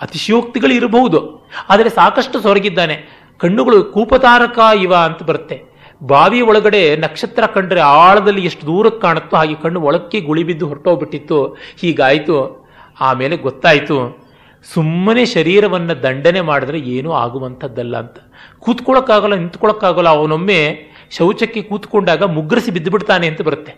[0.00, 1.48] ಅತಿಶಯೋಕ್ತಿಗಳು ಇರಬಹುದು.
[1.68, 3.20] ಆದರೆ ಸಾಕಷ್ಟು ಸೊರಗಿದ್ದಾನೆ.
[3.38, 5.62] ಕಣ್ಣುಗಳು ಕೂಪತಾರಕ ಇವ ಅಂತ ಬರುತ್ತೆ.
[6.02, 11.56] ಬಾವಿ ಒಳಗಡೆ ನಕ್ಷತ್ರ ಕಂಡ್ರೆ ಆಳದಲ್ಲಿ ಎಷ್ಟು ದೂರಕ್ಕೆ ಕಾಣುತ್ತೋ ಹಾಗೆ ಕಣ್ಣು ಒಳಕ್ಕೆ ಗುಳಿ ಬಿದ್ದು ಹೊರಟೋಗ್ಬಿಟ್ಟಿತ್ತು.
[11.80, 12.68] ಹೀಗಾಯಿತು.
[13.00, 14.19] ಆಮೇಲೆ ಗೊತ್ತಾಯ್ತು.
[14.64, 18.16] ಸುಮ್ಮನೆ ಶರೀರವನ್ನು ದಂಡನೆ ಮಾಡಿದ್ರೆ ಏನೂ ಆಗುವಂಥದ್ದಲ್ಲ ಅಂತ.
[18.58, 20.78] ಕೂತ್ಕೊಳ್ಳೋಕ್ಕಾಗಲ್ಲ ನಿಂತ್ಕೊಳ್ಳೋಕ್ಕಾಗಲ್ಲ ಅವನೊಮ್ಮೆ
[21.10, 23.72] ಶೌಚಕ್ಕೆ ಕೂತ್ಕೊಂಡಾಗ ಮುಗ್ಗರಿಸಿ ಬಿದ್ದುಬಿಡ್ತಾನೆ ಅಂತ ಬರುತ್ತೆ.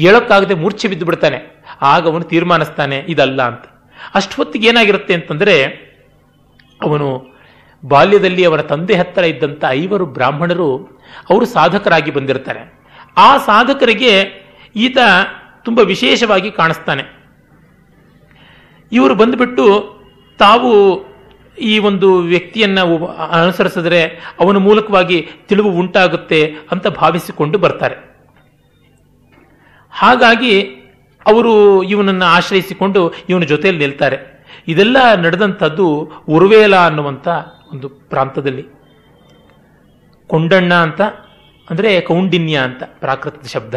[0.00, 3.64] ಹೇಳೋಕ್ಕಾಗದೆ ಮೂರ್ಛೆ ಬಿದ್ದು ಬಿಡ್ತಾನೆ ಆಗ ಅವನು ತೀರ್ಮಾನಿಸ್ತಾನೆ, ಇದಲ್ಲ ಅಂತ.
[4.14, 5.66] ಅಷ್ಟು ಹೊತ್ತಿಗೆ ಏನಾಗಿರುತ್ತೆ ಅಂತಂದರೆ,
[6.82, 7.26] ಅವನು
[7.84, 12.74] ಬಾಲ್ಯದಲ್ಲಿ ಅವರ ತಂದೆ ಹತ್ತಿರ ಇದ್ದಂಥ ಐವರು ಬ್ರಾಹ್ಮಣರು ಅವರು ಸಾಧಕರಾಗಿ ಬಂದಿರ್ತಾರೆ.
[13.16, 14.12] ಆ ಸಾಧಕರಿಗೆ
[14.76, 14.98] ಈತ
[15.64, 17.02] ತುಂಬ ವಿಶೇಷವಾಗಿ ಕಾಣಿಸ್ತಾನೆ.
[18.92, 20.01] ಇವರು ಬಂದುಬಿಟ್ಟು
[20.42, 20.70] ತಾವು
[21.58, 22.80] ಈ ಒಂದು ವ್ಯಕ್ತಿಯನ್ನ
[23.30, 24.00] ಅನುಸರಿಸಿದ್ರೆ
[24.40, 26.40] ಅವನ ಮೂಲಕವಾಗಿ ತಿಳಿವು ಉಂಟಾಗುತ್ತೆ
[26.72, 27.96] ಅಂತ ಭಾವಿಸಿಕೊಂಡು ಬರ್ತಾರೆ.
[29.92, 30.54] ಹಾಗಾಗಿ
[31.26, 31.52] ಅವರು
[31.82, 34.18] ಇವನನ್ನು ಆಶ್ರಯಿಸಿಕೊಂಡು ಇವನ ಜೊತೆಯಲ್ಲಿ ನಿಲ್ತಾರೆ.
[34.68, 35.86] ಇದೆಲ್ಲ ನಡೆದಂಥದ್ದು
[36.28, 37.28] ಉರುವೇಲ ಅನ್ನುವಂಥ
[37.72, 38.64] ಒಂದು ಪ್ರಾಂತದಲ್ಲಿ.
[40.26, 41.00] ಕೊಂಡಣ್ಣ ಅಂತ,
[41.70, 43.74] ಅಂದರೆ ಕೌಂಡಿನ್ಯ ಅಂತ ಪ್ರಾಕೃತ ಶಬ್ದ.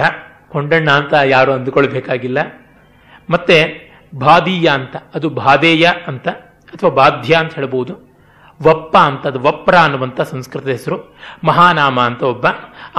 [0.49, 2.39] ಕೊಂಡಣ್ಣ ಅಂತ ಯಾರು ಅಂದುಕೊಳ್ಬೇಕಾಗಿಲ್ಲ.
[3.30, 3.58] ಮತ್ತೆ
[4.15, 6.28] ಬಾದೀಯ ಅಂತ, ಅದು ಭಾದೇಯ ಅಂತ.
[6.76, 7.94] ಅಥವಾ ಬಾಧ್ಯ ಅಂತ ಹೇಳ್ಬೋದು.
[8.60, 10.98] ವಪ್ಪ ಅಂತದ್ದು ವಪ್ರ ಅನ್ನುವಂಥ ಸಂಸ್ಕೃತ ಹೆಸರು.
[11.50, 12.46] ಮಹಾನಾಮ ಅಂತ ಒಬ್ಬ.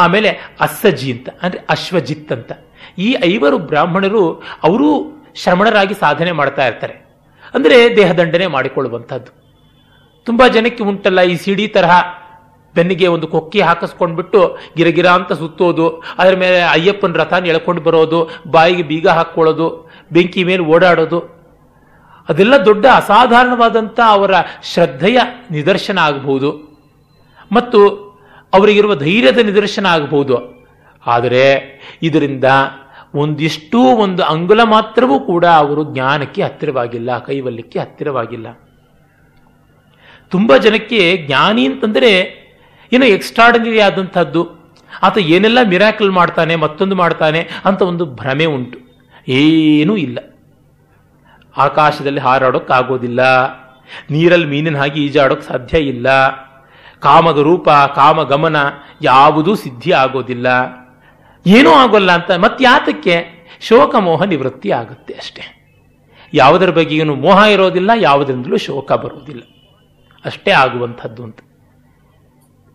[0.03, 0.31] ಆಮೇಲೆ
[0.67, 2.53] ಅಸ್ಸಜಿ ಅಂತ, ಅಂದರೆ ಅಶ್ವಜಿತ್ ಅಂತ.
[3.07, 4.23] ಈ ಐವರು ಬ್ರಾಹ್ಮಣರು
[4.69, 4.89] ಅವರೂ
[5.43, 6.95] ಶ್ರಮಣರಾಗಿ ಸಾಧನೆ ಮಾಡ್ತಾ ಇರ್ತಾರೆ.
[7.55, 9.33] ಅಂದರೆ ದೇಹದಂಡನೆ ಮಾಡಿಕೊಳ್ಳುವಂಥದ್ದು
[10.27, 11.97] ತುಂಬ ಜನಕ್ಕೆ ಉಂಟಲ್ಲ ಈ ಸಿಡಿ ತರಹ
[12.75, 14.41] ಬೆನ್ನಿಗೆ ಒಂದು ಕೊಕ್ಕಿ ಹಾಕಿಸ್ಕೊಂಡ್ಬಿಟ್ಟು
[14.77, 15.87] ಗಿರಗಿರ ಅಂತ ಸುತ್ತೋದು,
[16.21, 18.19] ಅದರ ಮೇಲೆ ಅಯ್ಯಪ್ಪನ ರಥನ ಎಳ್ಕೊಂಡು ಬರೋದು,
[18.55, 19.69] ಬಾಯಿಗೆ ಬೀಗ ಹಾಕ್ಕೊಳ್ಳೋದು,
[20.17, 21.21] ಬೆಂಕಿ ಮೇಲೆ ಓಡಾಡೋದು
[22.29, 24.31] ಅದೆಲ್ಲ ದೊಡ್ಡ ಅಸಾಧಾರಣವಾದಂಥ ಅವರ
[24.63, 25.19] ಶ್ರದ್ಧೆಯ
[25.51, 26.51] ನಿದರ್ಶನ ಆಗಬಹುದು.
[27.53, 28.07] ಮತ್ತು
[28.55, 30.37] ಅವರಿಗಿರುವ ಧೈರ್ಯದ ನಿದರ್ಶನ ಆಗಬಹುದು.
[31.07, 31.45] ಆದರೆ
[32.03, 32.45] ಇದರಿಂದ
[33.15, 38.47] ಒಂದಿಷ್ಟೂ ಒಂದು ಅಂಗುಲ ಮಾತ್ರವೂ ಕೂಡ ಅವರು ಜ್ಞಾನಕ್ಕೆ ಹತ್ತಿರವಾಗಿಲ್ಲ ಕೈವಲ್ಲಿಕ್ಕೆ ಹತ್ತಿರವಾಗಿಲ್ಲ.
[40.31, 42.11] ತುಂಬ ಜನಕ್ಕೆ ಜ್ಞಾನಿ ಅಂತಂದರೆ
[42.93, 44.49] ಏನೋ ಎಕ್ಸ್ಟ್ರಾರ್ಡಿನರಿ ಆದಂಥದ್ದು.
[45.03, 48.79] ಆತ ಏನೆಲ್ಲ ಮಿರಾಕಲ್ ಮಾಡ್ತಾನೆ, ಮತ್ತೊಂದು ಮಾಡ್ತಾನೆ ಅಂತ ಒಂದು ಭ್ರಮೆ ಉಂಟು.
[49.29, 50.19] ಏನೂ ಇಲ್ಲ.
[51.57, 53.21] ಆಕಾಶದಲ್ಲಿ ಹಾರಾಡೋಕ್ಕಾಗೋದಿಲ್ಲ.
[54.11, 56.07] ನೀರಲ್ಲಿ ಮೀನಿನ ಹಾಗೆ ಈಜಾಡೋಕೆ ಸಾಧ್ಯ ಇಲ್ಲ.
[57.01, 58.57] ಕಾಮದ ರೂಪ ಕಾಮಗಮನ
[59.03, 60.47] ಯಾವುದೂ ಸಿದ್ಧಿ ಆಗೋದಿಲ್ಲ.
[61.47, 65.53] ಏನೂ ಆಗೋಲ್ಲ ಅಂತ ಮತ್ಯಾತಕ್ಕೆ ಶೋಕ ಮೋಹ ನಿವೃತ್ತಿ ಆಗುತ್ತೆ ಅಷ್ಟೇ.
[66.35, 69.43] ಯಾವುದರ ಬಗ್ಗೆಯೂ ಮೋಹ ಇರೋದಿಲ್ಲ, ಯಾವುದರಿಂದಲೂ ಶೋಕ ಬರೋದಿಲ್ಲ.
[70.25, 71.39] ಅಷ್ಟೇ ಆಗುವಂಥದ್ದು ಅಂತ.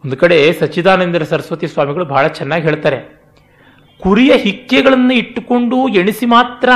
[0.05, 3.21] ಒಂದು ಕಡೆ ಸಚ್ಚಿದಾನಂದರ ಸರಸ್ವತಿ ಸ್ವಾಮಿಗಳು ಬಹಳ ಚೆನ್ನಾಗಿ ಹೇಳ್ತಾರೆ.
[4.03, 6.69] ಕುರಿಯ ಹಿಕ್ಕೆಗಳನ್ನು ಇಟ್ಟುಕೊಂಡು ಎಣಿಸಿ ಮಾತ್ರ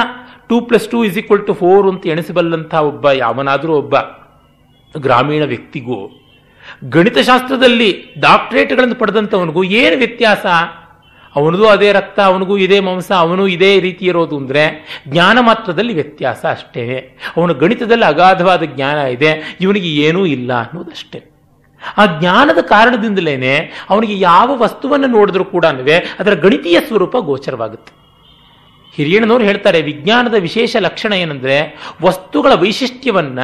[0.50, 3.96] two plus two is equal to four ಅಂತ ಎಣಿಸಬಲ್ಲಂಥ ಒಬ್ಬ, ಯಾವನಾದರೂ ಒಬ್ಬ
[4.96, 6.00] ಗ್ರಾಮೀಣ ವ್ಯಕ್ತಿಗೂ,
[6.96, 7.90] ಗಣಿತಶಾಸ್ತ್ರದಲ್ಲಿ
[8.26, 10.46] ಡಾಕ್ಟರೇಟ್ಗಳನ್ನು ಪಡೆದಂಥವನಿಗೂ ಏನು ವ್ಯತ್ಯಾಸ?
[11.36, 14.64] ಅವನದು ಅದೇ ರಕ್ತ, ಅವನಿಗೂ ಇದೇ ಮಾಂಸ, ಅವನು ಇದೇ ರೀತಿ ಇರೋದು ಅಂದರೆ
[15.08, 16.84] ಜ್ಞಾನ ಮಾತ್ರದಲ್ಲಿ ವ್ಯತ್ಯಾಸ ಅಷ್ಟೇ.
[17.38, 19.32] ಅವನು ಗಣಿತದಲ್ಲಿ ಅಗಾಧವಾದ ಜ್ಞಾನ ಇದೆ,
[19.62, 21.20] ಇವನಿಗೆ ಏನೂ ಇಲ್ಲ ಅನ್ನೋದಷ್ಟೇ.
[21.82, 23.36] ಆ ಜ್ಞಾನದ ಕಾರಣದಿಂದಲೇ
[23.90, 25.66] ಅವನಿಗೆ ಯಾವ ವಸ್ತುವನ್ನು ನೋಡಿದ್ರೂ ಕೂಡ
[26.22, 27.94] ಅದರ ಗಣಿತೀಯ ಸ್ವರೂಪ ಗೋಚರವಾಗುತ್ತೆ.
[28.96, 33.40] ಹಿರಿಯಣ್ಣನವರು ಹೇಳ್ತಾರೆ, ವಿಜ್ಞಾನದ ವಿಶೇಷ ಲಕ್ಷಣ ಏನಂದ್ರೆ, ವಸ್ತುಗಳ ವೈಶಿಷ್ಟ್ಯವನ್ನ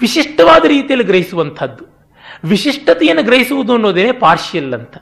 [0.00, 1.84] ವಿಶಿಷ್ಟವಾದ ರೀತಿಯಲ್ಲಿ ಗ್ರಹಿಸುವಂಥದ್ದು.
[2.44, 4.96] ವಿಶಿಷ್ಟತೆಯನ್ನು ಗ್ರಹಿಸುವುದು ಅನ್ನೋದೇನೆ ಪಾರ್ಷಿಯಲ್ ಅಂತ.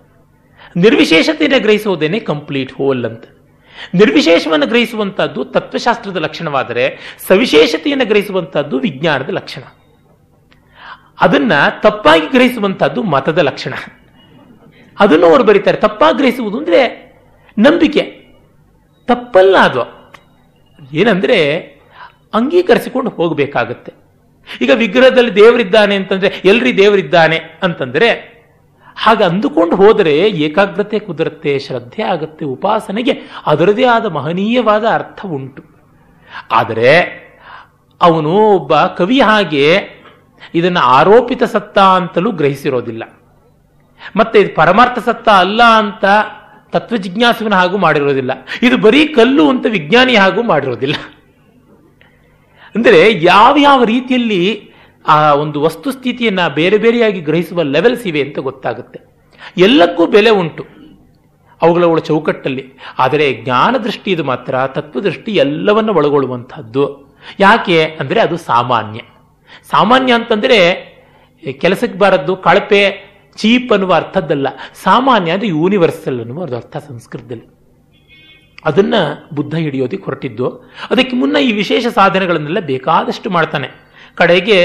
[0.77, 3.25] ನಿರ್ವಿಶೇಷತೆಯನ್ನು ಗ್ರಹಿಸುವುದೇನೆ ಕಂಪ್ಲೀಟ್ ಹೋಲ್ ಅಂತ.
[3.95, 6.99] ನಿರ್ವಿಶೇಷವನ್ನು ಗ್ರಹಿಸುವಂಥದ್ದು ತತ್ವಶಾಸ್ತ್ರದ ಲಕ್ಷಣವಾದರೆ,
[7.29, 9.63] ಸವಿಶೇಷತೆಯನ್ನು ಗ್ರಹಿಸುವಂತಹದ್ದು ವಿಜ್ಞಾನದ ಲಕ್ಷಣ.
[11.21, 11.53] ಅದನ್ನ
[11.83, 13.75] ತಪ್ಪಾಗಿ ಗ್ರಹಿಸುವಂಥದ್ದು ಮತದ ಲಕ್ಷಣ.
[15.01, 15.77] ಅದನ್ನು ಅವರು ಬರೀತಾರೆ.
[15.77, 17.07] ತಪ್ಪಾಗಿ ಗ್ರಹಿಸುವುದು ಅಂದ್ರೆ
[17.59, 18.26] ನಂಬಿಕೆ.
[19.09, 19.83] ತಪ್ಪಲ್ಲ ಅದು
[20.93, 21.39] ಏನಂದ್ರೆ
[22.35, 23.93] ಅಂಗೀಕರಿಸಿಕೊಂಡು ಹೋಗಬೇಕಾಗತ್ತೆ.
[24.61, 28.37] ಈಗ ವಿಗ್ರಹದಲ್ಲಿ ದೇವರಿದ್ದಾನೆ ಅಂತಂದ್ರೆ ಎಲ್ರಿ ದೇವರಿದ್ದಾನೆ ಅಂತಂದ್ರೆ
[28.97, 33.13] ಹಾಗೆ ಅಂದುಕೊಂಡು ಹೋದರೆ ಏಕಾಗ್ರತೆ ಕುದುರುತ್ತೆ, ಶ್ರದ್ಧೆ ಆಗುತ್ತೆ, ಉಪಾಸನೆಗೆ
[33.47, 35.63] ಅದರದೇ ಆದ ಮಹನೀಯವಾದ ಅರ್ಥ ಉಂಟು.
[36.53, 36.91] ಆದರೆ
[38.01, 39.67] ಅವನು ಒಬ್ಬ ಕವಿ ಹಾಗೆ
[40.55, 43.03] ಇದನ್ನು ಆರೋಪಿತ ಸತ್ತ ಅಂತಲೂ ಗ್ರಹಿಸಿರೋದಿಲ್ಲ.
[44.17, 46.05] ಮತ್ತೆ ಇದು ಪರಮಾರ್ಥ ಸತ್ತ ಅಲ್ಲ ಅಂತ
[46.77, 48.33] ತತ್ವ ಜಿಜ್ಞಾಸುವಿನ ಹಾಗೂ ಮಾಡಿರೋದಿಲ್ಲ.
[48.63, 50.97] ಇದು ಬರೀ ಕಲ್ಲು ಅಂತ ವಿಜ್ಞಾನಿ ಹಾಗೂ ಮಾಡಿರೋದಿಲ್ಲ.
[52.75, 54.41] ಅಂದರೆ ಯಾವ ಯಾವ ರೀತಿಯಲ್ಲಿ
[55.05, 58.99] ಆ ಒಂದು ವಸ್ತುಸ್ಥಿತಿಯನ್ನು ಬೇರೆ ಬೇರೆಯಾಗಿ ಗ್ರಹಿಸುವ ಲೆವೆಲ್ಸ್ ಇವೆ ಅಂತ ಗೊತ್ತಾಗುತ್ತೆ.
[59.57, 60.65] ಎಲ್ಲಕ್ಕೂ ಬೆಲೆ ಉಂಟು
[61.63, 62.65] ಅವುಗಳ ಚೌಕಟ್ಟಲ್ಲಿ.
[62.99, 66.85] ಆದರೆ ಜ್ಞಾನ ದೃಷ್ಟಿ ಇದು ಮಾತ್ರ, ತತ್ವದೃಷ್ಟಿ ಎಲ್ಲವನ್ನು ಒಳಗೊಳ್ಳುವಂಥದ್ದು.
[67.41, 69.01] ಯಾಕೆ ಅಂದರೆ ಅದು ಸಾಮಾನ್ಯ.
[69.71, 70.59] ಸಾಮಾನ್ಯ ಅಂತಂದರೆ
[71.63, 72.83] ಕೆಲಸಕ್ಕೆ ಬಾರದ್ದು, ಕಳಪೆ
[73.37, 74.49] ಚೀಪ್ ಅನ್ನುವ ಅರ್ಥದ್ದಲ್ಲ.
[74.83, 77.57] ಸಾಮಾನ್ಯ ಅಂದರೆ ಯೂನಿವರ್ಸಲ್ ಅನ್ನುವ ಅರ್ಥ ಸಂಸ್ಕೃತದಲ್ಲಿ.
[78.65, 78.95] ಅದನ್ನ
[79.35, 80.49] ಬುದ್ಧ ಹಿಡಿಯೋದಕ್ಕೆ ಹೊರಟಿದ್ದು.
[80.91, 83.69] ಅದಕ್ಕೆ ಮುನ್ನ ಈ ವಿಶೇಷ ಸಾಧನೆಗಳನ್ನೆಲ್ಲ ಬೇಕಾದಷ್ಟು ಮಾಡ್ತಾನೆ.
[84.15, 84.65] ಕಡೆಗೆ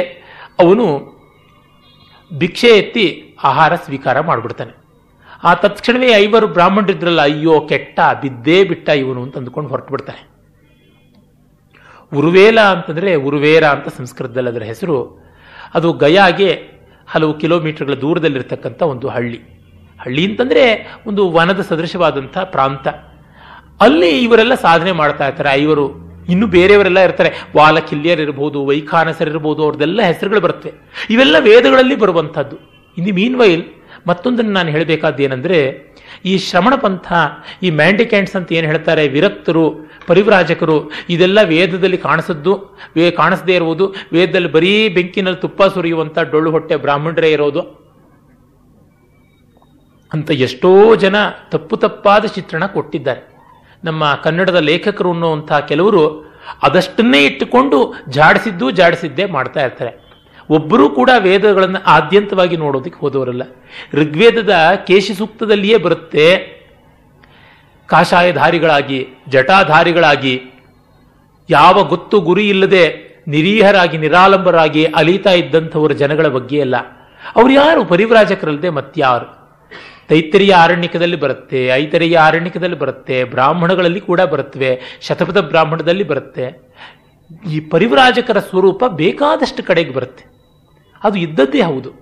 [0.60, 0.86] ಅವನು
[2.38, 4.82] ಭಿಕ್ಷೆ ಎತ್ತಿ ಆಹಾರ ಸ್ವೀಕಾರ ಮಾಡಿಬಿಡ್ತಾನೆ.
[5.44, 10.32] ಆ ತತ್ಕ್ಷಣವೇ ಐವರು ಬ್ರಾಹ್ಮಣರಿದ್ರಲ್ಲ, ಅಯ್ಯೋ, ಕೆಟ್ಟ, ಬಿದ್ದೇ ಬಿಟ್ಟ ಇವನು ಅಂತ ಅಂದ್ಕೊಂಡು ಹೊರಟು ಬಿಡ್ತಾನೆ
[12.18, 15.22] ಉರುವೇಲ ಅಂತಂದ್ರೆ ಉರುವೇರ ಅಂತ ಸಂಸ್ಕೃತದಲ್ಲಿ ಅದರ ಹೆಸರು.
[15.74, 16.71] ಅದು ಗಯಾಗೆ
[17.12, 19.40] ಹಲವು ಕಿಲೋಮೀಟರ್ಗಳ ದೂರದಲ್ಲಿರ್ತಕ್ಕಂಥ ಒಂದು ಹಳ್ಳಿ.
[20.02, 22.88] ಹಳ್ಳಿ ಅಂತಂದ್ರೆ ಒಂದು ವನದ ಸದೃಶವಾದಂಥ ಪ್ರಾಂತ.
[23.82, 25.52] ಅಲ್ಲಿ ಇವರೆಲ್ಲ ಸಾಧನೆ ಮಾಡ್ತಾ ಇರ್ತಾರೆ.
[25.52, 27.30] ಐವರು, ಇನ್ನು ಬೇರೆಯವರೆಲ್ಲ ಇರ್ತಾರೆ.
[27.58, 30.74] ವಾಲಕಿಲ್ಯರ್ ಇರಬಹುದು ವೈಖಾನಸರ್ ಇರಬಹುದು ಅವ್ರದ್ದೆಲ್ಲ ಹೆಸರುಗಳು ಬರುತ್ತೆ.
[31.10, 32.56] ಇವೆಲ್ಲ ವೇದಗಳಲ್ಲಿ ಬರುವಂಥದ್ದು.
[32.98, 33.64] ಇನ್ನು ಮೀನ್ ವೈಲ್
[34.08, 35.91] ಮತ್ತೊಂದನ್ನು ನಾನು ಹೇಳಬೇಕಾದ್ದೇನೆಂದ್ರೆ
[36.26, 37.14] ಈ ಶ್ರಮಣ ಪಂಥ
[37.64, 43.96] ಈ ಮ್ಯಾಂಡಿಕ್ಯಾಂಟ್ಸ್ ಅಂತ ಏನು ಹೇಳ್ತಾರೆ, ವಿರಕ್ತರು, ಪರಿವ್ರಾಜಕರು, ಇದೆಲ್ಲ ವೇದದಲ್ಲಿ ಕಾಣಿಸದ್ದು, ವೇ, ಕಾಣಿಸದೇ ಇರುವುದು.
[44.14, 47.82] ವೇದದಲ್ಲಿ ಬರೀ ಬೆಂಕಿನಲ್ಲಿ ತುಪ್ಪ ಸುರಿಯುವಂಥ ಡೊಳ್ಳು ಹೊಟ್ಟೆ ಬ್ರಾಹ್ಮಣರೇ ಇರೋದು.
[50.14, 51.16] ಅಂತ ಎಷ್ಟೋ ಜನ
[51.52, 53.32] ತಪ್ಪು ತಪ್ಪಾದ ಚಿತ್ರಣ ಕೊಟ್ಟಿದ್ದಾರೆ.
[53.84, 56.32] ನಮ್ಮ ಕನ್ನಡದ ಲೇಖಕರು ಅನ್ನುವಂಥ ಕೆಲವರು
[56.64, 60.01] ಅದಷ್ಟನ್ನೇ ಇಟ್ಟುಕೊಂಡು ಜಾಡಿಸಿದ್ದು ಜಾಡಿಸಿದ್ದೇ ಮಾಡ್ತಾ ಇರ್ತಾರೆ.
[60.52, 63.44] ಒಬ್ಬರೂ ಕೂಡ ವೇದಗಳನ್ನು ಆದ್ಯಂತವಾಗಿ ನೋಡೋದಕ್ಕೆ ಹೋದವರಲ್ಲ.
[63.94, 64.54] ಋಗ್ವೇದದ
[64.88, 66.62] ಕೇಶಿ ಸೂಕ್ತದಲ್ಲಿಯೇ ಬರುತ್ತೆ.
[67.88, 70.42] ಕಾಷಾಯಧಾರಿಗಳಾಗಿ, ಜಟಾಧಾರಿಗಳಾಗಿ,
[71.50, 76.76] ಯಾವ ಗೊತ್ತು ಗುರಿ ಇಲ್ಲದೆ ನಿರೀಹರಾಗಿ, ನಿರಾಲಂಬರಾಗಿ ಅಲೀತಾ ಇದ್ದಂಥವರ ಜನಗಳ ಬಗ್ಗೆ ಅಲ್ಲ.
[77.36, 77.86] ಅವ್ರು ಯಾರು?
[77.86, 79.42] ಪರಿವ್ರಾಜಕರಲ್ಲದೆ ಮತ್ಯಾರು.
[80.10, 86.46] ತೈತರಿಯ ಆರಣ್ಯಕದಲ್ಲಿ ಬರುತ್ತೆ, ಐತರಿಯ ಆರಣ್ಯಕದಲ್ಲಿ ಬರುತ್ತೆ, ಬ್ರಾಹ್ಮಣಗಳಲ್ಲಿ ಕೂಡ ಬರುತ್ತವೆ ಶತಪಥ ಬ್ರಾಹ್ಮಣದಲ್ಲಿ ಬರುತ್ತೆ.
[87.52, 90.31] ಈ ಪರಿವ್ರಾಜಕರ ಸ್ವರೂಪ ಬೇಕಾದಷ್ಟು ಕಡೆಗೆ ಬರುತ್ತೆ.
[91.04, 92.02] ಅದು ಇದ್ದದ್ದೇ ಹೌದು.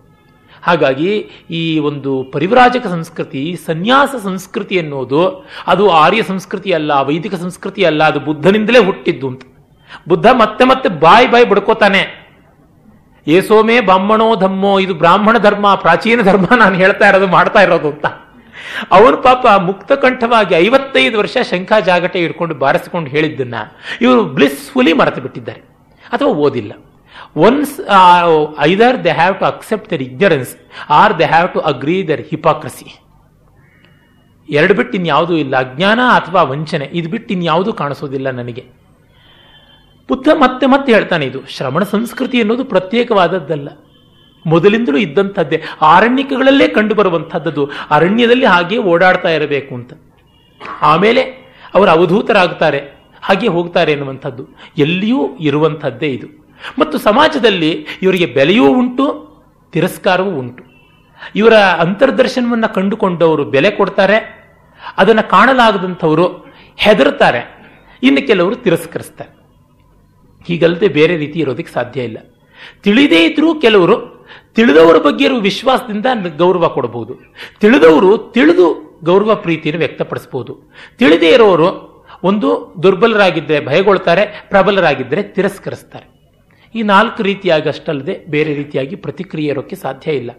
[0.63, 8.03] ಹಾಗಾಗಿ ಈ ಒಂದು ಪರಿವ್ರಾಜಕ ಸಂಸ್ಕೃತಿ, ಸನ್ಯಾಸ ಸಂಸ್ಕೃತಿ ಅನ್ನೋದು ಅದು ಆರ್ಯ ಸಂಸ್ಕೃತಿ ಅಲ್ಲ, ವೈದಿಕ ಸಂಸ್ಕೃತಿ ಅಲ್ಲ,
[8.03, 9.41] ಅದು ಬುದ್ಧನಿಂದಲೇ ಹುಟ್ಟಿದ್ದು ಅಂತ.
[10.07, 12.29] ಬುದ್ಧ ಮತ್ತೆ ಮತ್ತೆ ಬಾಯಿ ಬಾಯಿ ಬಡ್ಕೋತಾನೆ.
[13.27, 18.05] ಏಸೋಮೇ ಬ್ರಾಹ್ಮಣೋ ಧಮ್ಮೋ, ಇದು ಬ್ರಾಹ್ಮಣ ಧರ್ಮ, ಪ್ರಾಚೀನ ಧರ್ಮ ನಾನು ಹೇಳ್ತಾ ಇರೋದು, ಮಾಡ್ತಾ ಇರೋದು ಅಂತ.
[18.91, 23.55] ಅವನು ಪಾಪ ಮುಕ್ತಕಂಠವಾಗಿ ಐವತ್ತೈದು ವರ್ಷ ಶಂಖ ಜಾಗಟೆ ಇಟ್ಕೊಂಡು ಬಾರಿಸಿಕೊಂಡು ಹೇಳಿದ್ದನ್ನ
[24.01, 25.61] ಇವರು ಬ್ಲಿಸ್ಫುಲಿ ಮರೆತು ಬಿಟ್ಟಿದ್ದಾರೆ.
[26.11, 26.71] ಅಥವಾ ಓದಿಲ್ಲ.
[27.35, 27.79] Once
[28.59, 30.57] either they have to accept their ignorance
[30.89, 32.99] or they have to agree their hypocrisy
[34.49, 35.57] ಎರಡು ಬಿಟ್ಟು ಇನ್ಯಾವುದೂ ಇಲ್ಲ.
[35.57, 38.65] ಅಜ್ಞಾನ ಅಥವಾ ವಂಚನೆ, ಇದು ಬಿಟ್ಟು ಇನ್ಯಾವುದೂ ಕಾಣಿಸೋದಿಲ್ಲ ನನಗೆ.
[40.09, 41.47] ಬುದ್ಧ ಮತ್ತೆ ಮತ್ತೆ ಹೇಳ್ತಾನೆ ಇದು.
[41.47, 43.69] ಶ್ರವಣ ಸಂಸ್ಕೃತಿ ಅನ್ನೋದು ಪ್ರತ್ಯೇಕವಾದದ್ದಲ್ಲ.
[44.45, 45.63] ಮೊದಲಿಂದಲೂ ಇದ್ದಂಥದ್ದೇ.
[45.81, 49.93] ಆರಣ್ಯಕಗಳಲ್ಲೇ ಕಂಡುಬರುವಂಥದ್ದು ಅರಣ್ಯದಲ್ಲಿ ಹಾಗೆ ಓಡಾಡ್ತಾ ಇರಬೇಕು ಅಂತ.
[50.81, 51.21] ಆಮೇಲೆ
[51.73, 52.79] ಅವರು ಅವಧೂತರಾಗ್ತಾರೆ.
[53.21, 54.47] ಹಾಗೆ ಹೋಗ್ತಾರೆ ಎನ್ನುವಂಥದ್ದು.
[54.77, 56.38] ಎಲ್ಲಿಯೂ ಇರುವಂಥದ್ದೇ ಇದು.
[56.79, 59.05] ಮತ್ತು ಸಮಾಜದಲ್ಲಿ ಇವರಿಗೆ ಬೆಲೆಯೂ ಉಂಟು,
[59.71, 60.63] ತಿರಸ್ಕಾರವೂ ಉಂಟು.
[61.35, 64.39] ಇವರ ಅಂತರ್ದರ್ಶನವನ್ನು ಕಂಡುಕೊಂಡವರು ಬೆಲೆ ಕೊಡ್ತಾರೆ,
[64.97, 66.45] ಅದನ್ನು ಕಾಣಲಾಗದಂಥವರು
[66.77, 67.41] ಹೆದರ್ತಾರೆ
[68.03, 69.39] ಇನ್ನು ಕೆಲವರು ತಿರಸ್ಕರಿಸ್ತಾರೆ.
[70.47, 72.17] ಹೀಗಲ್ಲದೆ ಬೇರೆ ರೀತಿ ಇರೋದಕ್ಕೆ ಸಾಧ್ಯ ಇಲ್ಲ.
[72.83, 76.05] ತಿಳಿದೇ ಇದ್ರೂ ಕೆಲವರು ತಿಳಿದವರ ಬಗ್ಗೆ ಇರುವ ವಿಶ್ವಾಸದಿಂದ
[76.37, 77.13] ಗೌರವ ಕೊಡಬಹುದು.
[77.59, 80.59] ತಿಳಿದವರು ತಿಳಿದು ಗೌರವ ಪ್ರೀತಿಯನ್ನು ವ್ಯಕ್ತಪಡಿಸಬಹುದು.
[80.97, 81.89] ತಿಳಿದೇ ಇರೋರು
[82.23, 86.18] ಒಂದು ದುರ್ಬಲರಾಗಿದ್ದರೆ ಭಯಗೊಳ್ತಾರೆ ಪ್ರಬಲರಾಗಿದ್ದರೆ ತಿರಸ್ಕರಿಸ್ತಾರೆ.
[86.75, 90.31] ಈ ನಾಲ್ಕು ರೀತಿಯಾಗಿ ಅಷ್ಟಲ್ಲದೆ ಬೇರೆ ರೀತಿಯಾಗಿ ಪ್ರತಿಕ್ರಿಯೆ ಇರೋಕ್ಕೆ ಸಾಧ್ಯ ಇಲ್ಲ.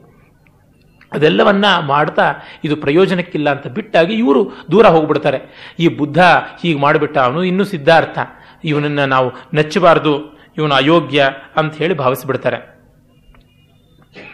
[1.13, 5.39] ಅದೆಲ್ಲವನ್ನ ಮಾಡ್ತಾ ಇದು ಪ್ರಯೋಜನಕ್ಕಿಲ್ಲ ಅಂತ ಬಿಟ್ಟಾಗಿ ಇವರು ದೂರ ಹೋಗ್ಬಿಡ್ತಾರೆ.
[5.79, 6.19] ಈ ಬುದ್ಧ
[6.63, 8.19] ಹೀಗೆ ಮಾಡಿಬಿಟ್ಟ ಅವನು ಇನ್ನೂ ಸಿದ್ಧಾರ್ಥ.
[8.65, 12.81] ಇವನನ್ನ ನಾವು ನೆಚ್ಚಬಾರದು, ಇವನು ಅಯೋಗ್ಯ ಅಂತ ಹೇಳಿ ಭಾವಿಸಿಬಿಡ್ತಾರೆ.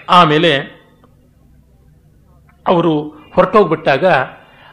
[0.08, 0.56] ಆಮೇಲೆ
[2.66, 4.06] ಅವರು ಹೊರಟೋಗ್ಬಿಟ್ಟಾಗ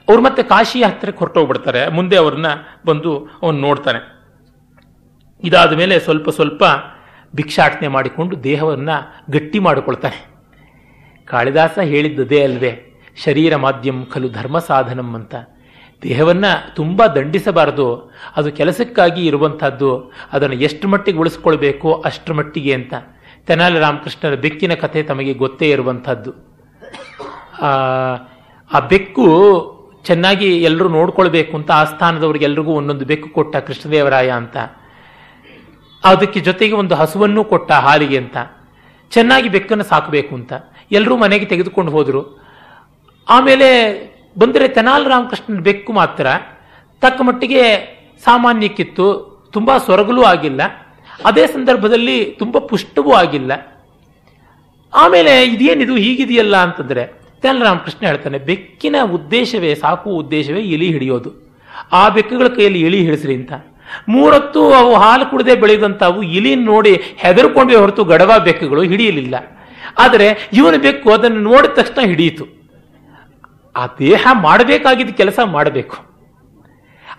[0.09, 1.87] ಅವ್ರು ಮತ್ತೆ ಕಾಶಿ ಹತ್ತಿರಕ್ಕೆ ಹೊರಟೋಗ್ಬಿಡ್ತಾರೆ.
[1.87, 2.45] ಮುಂದೆ ಅವ್ರನ್ನ
[2.85, 4.23] ಬಂದು ಅವನು ನೋಡ್ತಾನೆ.
[5.43, 6.63] ಇದಾದ ಮೇಲೆ ಸ್ವಲ್ಪ ಸ್ವಲ್ಪ
[7.35, 8.95] ಭಿಕ್ಷಾಟನೆ ಮಾಡಿಕೊಂಡು ದೇಹವನ್ನು
[9.31, 10.19] ಗಟ್ಟಿ ಮಾಡಿಕೊಳ್ತಾನೆ.
[11.27, 12.71] ಕಾಳಿದಾಸ ಹೇಳಿದ್ದದೇ ಅಲ್ವೇ,
[13.25, 15.35] ಶರೀರ ಮಾಧ್ಯಮ ಖಲು ಧರ್ಮ ಸಾಧನಂ ಅಂತ.
[16.01, 17.87] ದೇಹವನ್ನು ತುಂಬ ದಂಡಿಸಬಾರದು,
[18.35, 19.89] ಅದು ಕೆಲಸಕ್ಕಾಗಿ ಇರುವಂಥದ್ದು
[20.33, 22.93] ಅದನ್ನು ಎಷ್ಟು ಮಟ್ಟಿಗೆ ಉಳಿಸ್ಕೊಳ್ಬೇಕು ಅಷ್ಟರ ಮಟ್ಟಿಗೆ ಅಂತ.
[23.47, 26.31] ತೆನಾಲಿ ರಾಮಕೃಷ್ಣರ ಬೆಕ್ಕಿನ ಕಥೆ ತಮಗೆ ಗೊತ್ತೇ ಇರುವಂಥದ್ದು
[28.71, 29.25] ಆ ಬೆಕ್ಕು
[30.05, 34.57] ಚೆನ್ನಾಗಿ ಎಲ್ಲರೂ ನೋಡ್ಕೊಳ್ಬೇಕು ಅಂತ, ಆ ಸ್ಥಾನದವ್ರಿಗೆ ಎಲ್ರಿಗೂ ಒಂದೊಂದು ಬೆಕ್ಕು ಕೊಟ್ಟ ಕೃಷ್ಣದೇವರಾಯ ಅಂತ.
[36.03, 38.37] ಅದಕ್ಕೆ ಜೊತೆಗೆ ಒಂದು ಹಸುವನ್ನು ಕೊಟ್ಟ ಹಾಲಿಗೆ ಅಂತ.
[39.11, 40.53] ಚೆನ್ನಾಗಿ ಬೆಕ್ಕನ್ನು ಸಾಕಬೇಕು ಅಂತ.
[40.91, 42.43] ಎಲ್ಲರೂ ಮನೆಗೆ ತೆಗೆದುಕೊಂಡು ಹೋದರು.
[43.29, 43.67] ಆಮೇಲೆ
[44.39, 46.27] ಬಂದರೆ ತೆನಾಲ್ ರಾಮಕೃಷ್ಣನ ಬೆಕ್ಕು ಮಾತ್ರ
[47.01, 47.63] ತಕ್ಕ ಮಟ್ಟಿಗೆ
[48.23, 50.61] ಸಾಮಾನ್ಯಕ್ಕಿತ್ತು ತುಂಬ ಸೊರಗಲೂ ಆಗಿಲ್ಲ.
[51.25, 53.81] ಅದೇ ಸಂದರ್ಭದಲ್ಲಿ ತುಂಬ ಪುಷ್ಟವೂ ಆಗಿಲ್ಲ.
[54.93, 61.31] ಆಮೇಲೆ ಇದೇನಿದು ಹೀಗಿದೆಯಲ್ಲ ಅಂತಂದರೆ ತೆನಾಲ್ ರಾಮಕೃಷ್ಣ ಹೇಳ್ತಾನೆ, ಬೆಕ್ಕಿನ ಉದ್ದೇಶವೇ, ಸಾಕುವ ಉದ್ದೇಶವೇ ಇಲಿ ಹಿಡಿಯೋದು.
[61.91, 63.53] ಆ ಬೆಕ್ಕುಗಳ ಕೈಯಲ್ಲಿ ಇಲಿ ಹಿಡಿಸ್ರಿ ಅಂತ.
[64.09, 69.35] ಮೂರತ್ತು ಅವು ಹಾಲು ಕುಡದೆ ಬೆಳೆದಂತಾವು ಇಲಿ ನೋಡಿ ಹೆದರ್ಕೊಂಡ್ವೆ ಹೊರತು ಗಡವ ಬೆಕ್ಕುಗಳು ಹಿಡಿಯಲಿಲ್ಲ.
[69.99, 72.45] ಆದರೆ ಇವನು ಬೆಕ್ಕು ಅದನ್ನು ನೋಡಿದ ತಕ್ಷಣ ಹಿಡಿಯಿತು.
[73.75, 75.97] ಆ ದೇಹ ಮಾಡಬೇಕಾಗಿದ್ದ ಕೆಲಸ ಮಾಡಬೇಕು.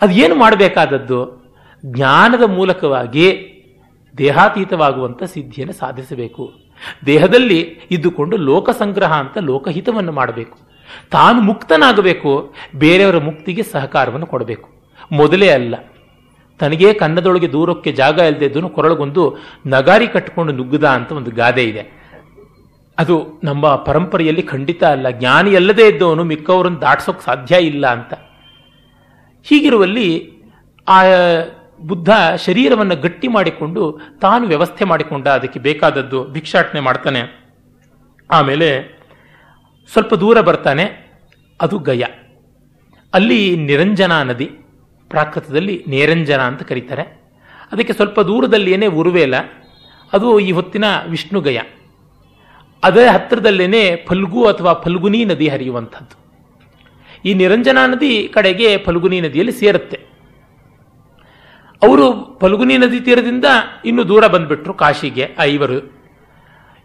[0.02, 1.44] ಅದು ಏನು ಮಾಡಬೇಕಾದದ್ದು?
[1.86, 3.50] ಜ್ಞಾನದ ಮೂಲಕವಾಗಿ
[4.18, 6.52] ದೇಹಾತೀತವಾಗುವಂಥ ಸಿದ್ಧಿಯನ್ನು ಸಾಧಿಸಬೇಕು.
[7.06, 10.58] ದೇಹದಲ್ಲಿ ಇದ್ದುಕೊಂಡು ಲೋಕ ಸಂಗ್ರಹ ಅಂತ ಲೋಕಹಿತವನ್ನು ಮಾಡಬೇಕು.
[11.10, 14.70] ತಾನು ಮುಕ್ತನಾಗಬೇಕು, ಬೇರೆಯವರ ಮುಕ್ತಿಗೆ ಸಹಕಾರವನ್ನು ಕೊಡಬೇಕು.
[15.12, 15.74] ಮೊದಲೇ ಅಲ್ಲ.
[16.58, 19.36] ತನಗೇ ಕನ್ನದೊಳಗೆ ದೂರಕ್ಕೆ ಜಾಗ ಇಲ್ಲದೆ ಕೊರಳಗೊಂದು
[19.66, 22.04] ನಗಾರಿ ಕಟ್ಟಿಕೊಂಡು ನುಗ್ಗದ ಅಂತ ಒಂದು ಗಾದೆ ಇದೆ.
[22.98, 25.10] ಅದು ನಮ್ಮ ಪರಂಪರೆಯಲ್ಲಿ ಖಂಡಿತ ಅಲ್ಲ.
[25.10, 28.14] ಜ್ಞಾನಿ ಅಲ್ಲದೇ ಇದ್ದವನು ಮಿಕ್ಕವರನ್ನು ದಾಟಿಸೋಕೆ ಸಾಧ್ಯ ಇಲ್ಲ ಅಂತ.
[29.42, 30.34] ಹೀಗಿರುವಲ್ಲಿ
[30.88, 31.02] ಆ,
[31.80, 37.44] ಬುದ್ಧ ಶರೀರವನ್ನು ಗಟ್ಟಿ ಮಾಡಿಕೊಂಡು ತಾನು ವ್ಯವಸ್ಥೆ ಮಾಡಿಕೊಂಡ ಅದಕ್ಕೆ ಬೇಕಾದದ್ದು ಭಿಕ್ಷಾಟನೆ ಮಾಡ್ತಾನೆ.
[38.30, 38.98] ಆಮೇಲೆ
[39.92, 40.84] ಸ್ವಲ್ಪ ದೂರ ಬರ್ತಾನೆ,
[41.60, 42.02] ಅದು ಗಯ.
[43.14, 44.50] ಅಲ್ಲಿ ನಿರಂಜನಾ ನದಿ.
[45.08, 47.24] ಪ್ರಾಕೃತದಲ್ಲಿ ನೇರಂಜನ ಅಂತ ಕರೀತಾರೆ.
[47.72, 49.36] ಅದಕ್ಕೆ ಸ್ವಲ್ಪ ದೂರದಲ್ಲಿಯೇ ಉರುವೇಲ
[50.12, 51.60] ಅದು ಈ ಹೊತ್ತಿನ ವಿಷ್ಣುಗಯ
[52.84, 56.24] ಅದೇ ಹತ್ತಿರದಲ್ಲೇ ಫಲ್ಗು ಅಥವಾ ಫಲ್ಗುನಿ ನದಿ ಹರಿಯುವಂಥದ್ದು.
[57.24, 60.00] ಈ ನಿರಂಜನಾ ನದಿ ಕಡೆಗೆ ಫಲ್ಗುನಿ ನದಿಯಲ್ಲಿ ಸೇರುತ್ತೆ.
[61.82, 63.44] ಅವರು ಫಲ್ಗುನಿ ನದಿ ತೀರದಿಂದ
[63.84, 65.94] ಇನ್ನು ದೂರ ಬಂದ್ಬಿಟ್ರು ಕಾಶಿಗೆ ಐವರು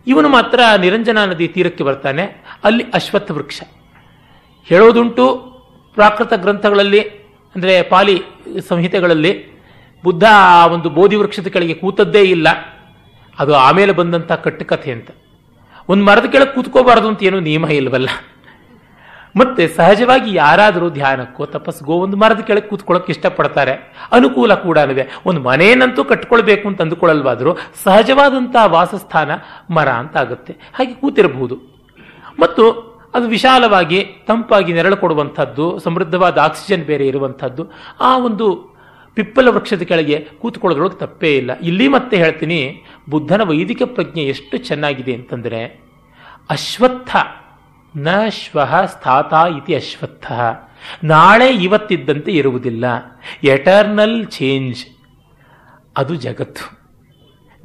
[0.08, 2.44] ಇವನು ಮಾತ್ರ ನಿರಂಜನಾ ನದಿ ತೀರಕ್ಕೆ ಬರ್ತಾನೆ.
[2.64, 3.62] ಅಲ್ಲಿ ಅಶ್ವತ್ಥ ವೃಕ್ಷ
[4.66, 5.36] ಹೇಳೋದುಂಟು,
[5.94, 7.19] ಪ್ರಾಕೃತ ಗ್ರಂಥಗಳಲ್ಲಿ
[7.56, 8.22] ಅಂದರೆ ಪಾಲಿ
[8.70, 9.60] ಸಂಹಿತೆಗಳಲ್ಲಿ
[10.04, 12.48] ಬುದ್ಧ ಆ ಒಂದು ಬೋಧಿ ವೃಕ್ಷದ ಕೆಳಗೆ ಕೂತದ್ದೇ ಇಲ್ಲ.
[13.40, 15.10] ಅದು ಆಮೇಲೆ ಬಂದಂಥ ಕಟ್ಟುಕಥೆ ಅಂತ.
[15.90, 18.10] ಒಂದು ಮರದ ಕೆಳಗೆ ಕೂತ್ಕೋಬಾರದು ಅಂತ ಏನೂ ನಿಯಮ ಇಲ್ಲವಲ್ಲ
[19.36, 23.72] ಮತ್ತೆ ಸಹಜವಾಗಿ ಯಾರಾದರೂ ಧ್ಯಾನಕ್ಕೋ ತಪಸ್ಗೋ ಒಂದು ಮರದ ಕೆಳಗೆ ಕೂತ್ಕೊಳ್ಳೋಕೆ ಇಷ್ಟಪಡ್ತಾರೆ.
[24.12, 24.78] ಅನುಕೂಲ ಕೂಡ
[25.26, 29.32] ಒಂದು ಮನೆಯನ್ನಂತೂ ಕಟ್ಕೊಳ್ಬೇಕು ಅಂತ ಅಂದುಕೊಳ್ಳಲ್ವಾದರೂ ಸಹಜವಾದಂಥ ವಾಸಸ್ಥಾನ
[29.70, 30.54] ಮರ ಅಂತ ಆಗುತ್ತೆ.
[30.54, 31.56] ಹಾಗೆ ಕೂತಿರಬಹುದು.
[32.40, 37.68] ಮತ್ತು ಅದು ವಿಶಾಲವಾಗಿ ತಂಪಾಗಿ ನೆರಳು ಕೊಡುವಂಥದ್ದು, ಸಮೃದ್ಧವಾದ ಆಕ್ಸಿಜನ್ ಬೇರೆ ಇರುವಂಥದ್ದು,
[38.00, 38.76] ಆ ಒಂದು
[39.14, 41.60] ಪಿಪ್ಪಲ ವೃಕ್ಷದ ಕೆಳಗೆ ಕೂತ್ಕೊಳ್ಳೋದ್ರೊಳಗೆ ತಪ್ಪೇ ಇಲ್ಲ.
[41.60, 45.84] ಇಲ್ಲಿ ಮತ್ತೆ ಹೇಳ್ತೀನಿ, ಬುದ್ಧನ ವೈದಿಕ ಪ್ರಜ್ಞೆ ಎಷ್ಟು ಚೆನ್ನಾಗಿದೆ ಅಂತಂದರೆ,
[46.50, 47.16] ಅಶ್ವತ್ಥ,
[47.98, 50.32] ನ ಶ್ವಃ ಸ್ಥಾತ ಇತಿ ಅಶ್ವತ್ಥ.
[51.04, 52.86] ನಾಳೆ ಇವತ್ತಿದ್ದಂತೆ ಇರುವುದಿಲ್ಲ.
[53.44, 54.86] Eternal change.
[55.98, 56.79] ಅದು ಜಗತ್ತು.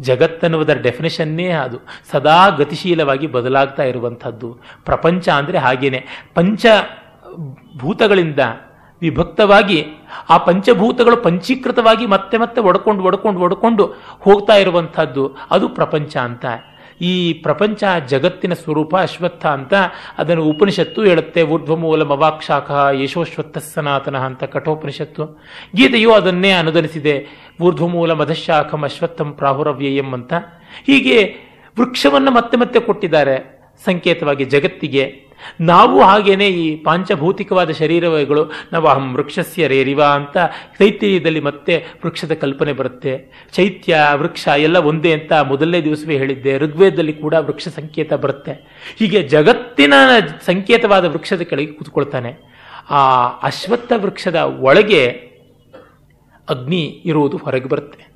[0.00, 1.78] ಜಗತ್ತನ್ನುವುದರ ಡೆಫಿನೇಷನ್ನೇ ಅದು.
[2.10, 4.58] ಸದಾ ಗತಿಶೀಲವಾಗಿ ಬದಲಾಗ್ತಾ ಇರುವಂಥದ್ದು.
[4.84, 6.06] ಪ್ರಪಂಚ ಅಂದರೆ ಹಾಗೇನೆ.
[6.34, 6.66] ಪಂಚ
[7.78, 8.38] ಭೂತಗಳಿಂದ
[9.00, 9.86] ವಿಭಕ್ತವಾಗಿ
[10.30, 15.36] ಆ ಪಂಚಭೂತಗಳು ಪಂಚೀಕೃತವಾಗಿ ಮತ್ತೆ ಮತ್ತೆ ಒಡ್ಕೊಂಡು ಒಡ್ಕೊಂಡು ಒಡ್ಕೊಂಡು ಹೋಗ್ತಾ ಇರುವಂಥದ್ದು.
[15.50, 16.44] ಅದು ಪ್ರಪಂಚ ಅಂತ.
[17.00, 19.74] ಈ ಪ್ರಪಂಚ ಜಗತ್ತಿನ ಸ್ವರೂಪ ಅಶ್ವತ್ಥ ಅಂತ
[20.18, 21.42] ಅದನ್ನು ಉಪನಿಷತ್ತು ಹೇಳುತ್ತೆ.
[21.42, 25.42] ಊರ್ಧ್ವಮೂಲ ಮವಾಕ್ಷಾಖ ಯಶೋಶ್ವತ್ಥ ಸನಾತನ ಅಂತ ಕಠೋಪನಿಷತ್ತು.
[25.76, 27.26] ಗೀತೆಯು ಅದನ್ನೇ ಅನುದನಿಸಿದೆ.
[27.60, 30.32] ಊರ್ಧ್ವಮೂಲ ಮಧಶಾಖಂ ಅಶ್ವತ್ಥಂ ಪ್ರಾಹುರವ್ಯಯಂ ಅಂತ.
[30.86, 31.34] ಹೀಗೆ
[31.80, 33.54] ವೃಕ್ಷವನ್ನು ಮತ್ತೆ ಮತ್ತೆ ಕೊಟ್ಟಿದ್ದಾರೆ.
[33.84, 35.23] ಸಂಕೇತವಾಗಿ ಜಗತ್ತಿಗೆ.
[35.60, 40.38] ನಾವು ಹಾಗೇನೆ ಈ ಪಾಂಚಭೌತಿಕವಾದ ಶರೀರಗಳು, ನಾವು ಅಹಂ ವೃಕ್ಷಸ್ಯ ರೇರಿವ ಅಂತ
[40.78, 43.46] ಚೈತ್ಯದಲ್ಲಿ ಮತ್ತೆ ವೃಕ್ಷದ ಕಲ್ಪನೆ ಬರುತ್ತೆ.
[43.52, 46.58] ಚೈತ್ಯ, ವೃಕ್ಷ ಎಲ್ಲ ಒಂದೇ ಅಂತ ಮೊದಲನೇ ದಿವಸವೇ ಹೇಳಿದ್ದೆ.
[46.58, 48.52] ಋಗ್ವೇದದಲ್ಲಿ ಕೂಡ ವೃಕ್ಷ ಸಂಕೇತ ಬರುತ್ತೆ.
[48.98, 49.94] ಹೀಗೆ ಜಗತ್ತಿನ
[50.46, 52.54] ಸಂಕೇತವಾದ ವೃಕ್ಷದ ಕೆಳಗೆ ಕೂತ್ಕೊಳ್ತಾನೆ.
[52.90, 55.06] ಆ ಅಶ್ವತ್ಥ ವೃಕ್ಷದ ಒಳಗೆ
[56.48, 58.14] ಅಗ್ನಿ ಇರುವುದು ಹೊರಗೆ ಬರುತ್ತೆ.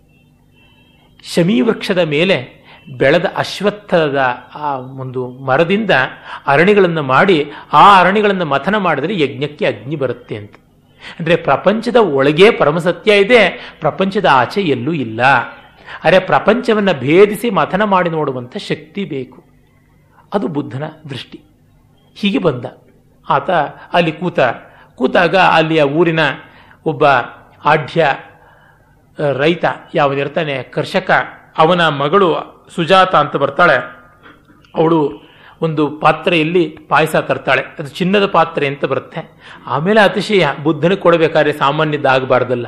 [1.34, 2.57] ಶಮೀ ವೃಕ್ಷದ ಮೇಲೆ
[2.96, 4.18] ಬೆಳೆದ ಅಶ್ವತ್ಥದ
[4.54, 5.90] ಆ ಒಂದು ಮರದಿಂದ
[6.46, 10.54] ಅರಣಿಗಳನ್ನು ಮಾಡಿ, ಆ ಅರಣಿಗಳನ್ನು ಮಥನ ಮಾಡಿದರೆ ಯಜ್ಞಕ್ಕೆ ಅಗ್ನಿ ಬರುತ್ತೆ ಅಂತ.
[11.18, 15.20] ಅಂದರೆ ಪ್ರಪಂಚದ ಒಳಗೆ ಪರಮಸತ್ಯ ಇದೆ, ಪ್ರಪಂಚದ ಆಚೆ ಎಲ್ಲೂ ಇಲ್ಲ.
[16.04, 19.44] ಅರೆ ಪ್ರಪಂಚವನ್ನು ಭೇದಿಸಿ ಮಥನ ಮಾಡಿ ನೋಡುವಂಥ ಶಕ್ತಿ ಬೇಕು.
[20.34, 21.40] ಅದು ಬುದ್ಧನ ದೃಷ್ಟಿ.
[22.14, 22.64] ಹೀಗೆ ಬಂದ.
[23.30, 23.50] ಆತ
[23.92, 24.40] ಅಲ್ಲಿ ಕೂತ,
[24.94, 26.20] ಕೂತಾಗ ಅಲ್ಲಿಯ ಊರಿನ
[26.86, 27.04] ಒಬ್ಬ
[27.64, 28.06] ಆಢ್ಯ,
[29.32, 29.64] ರೈತ,
[29.94, 31.10] ಯಾವನಿರ್ತಾನೆ, ಕರ್ಷಕ,
[31.58, 33.74] ಅವನ ಮಗಳು ಸುಜಾತ ಅಂತ ಬರ್ತಾಳೆ.
[34.74, 35.28] ಅವಳು
[35.62, 37.62] ಒಂದು ಪಾತ್ರೆಯಲ್ಲಿ ಪಾಯಸ ತರ್ತಾಳೆ.
[37.78, 39.40] ಅದು ಚಿನ್ನದ ಪಾತ್ರೆ ಅಂತ ಬರುತ್ತೆ.
[39.66, 42.66] ಆಮೇಲೆ ಅತಿಶಯ ಬುದ್ಧನಿಗೆ ಕೊಡಬೇಕಾದ್ರೆ ಸಾಮಾನ್ಯದ್ದಾಗಬಾರ್ದಲ್ಲ.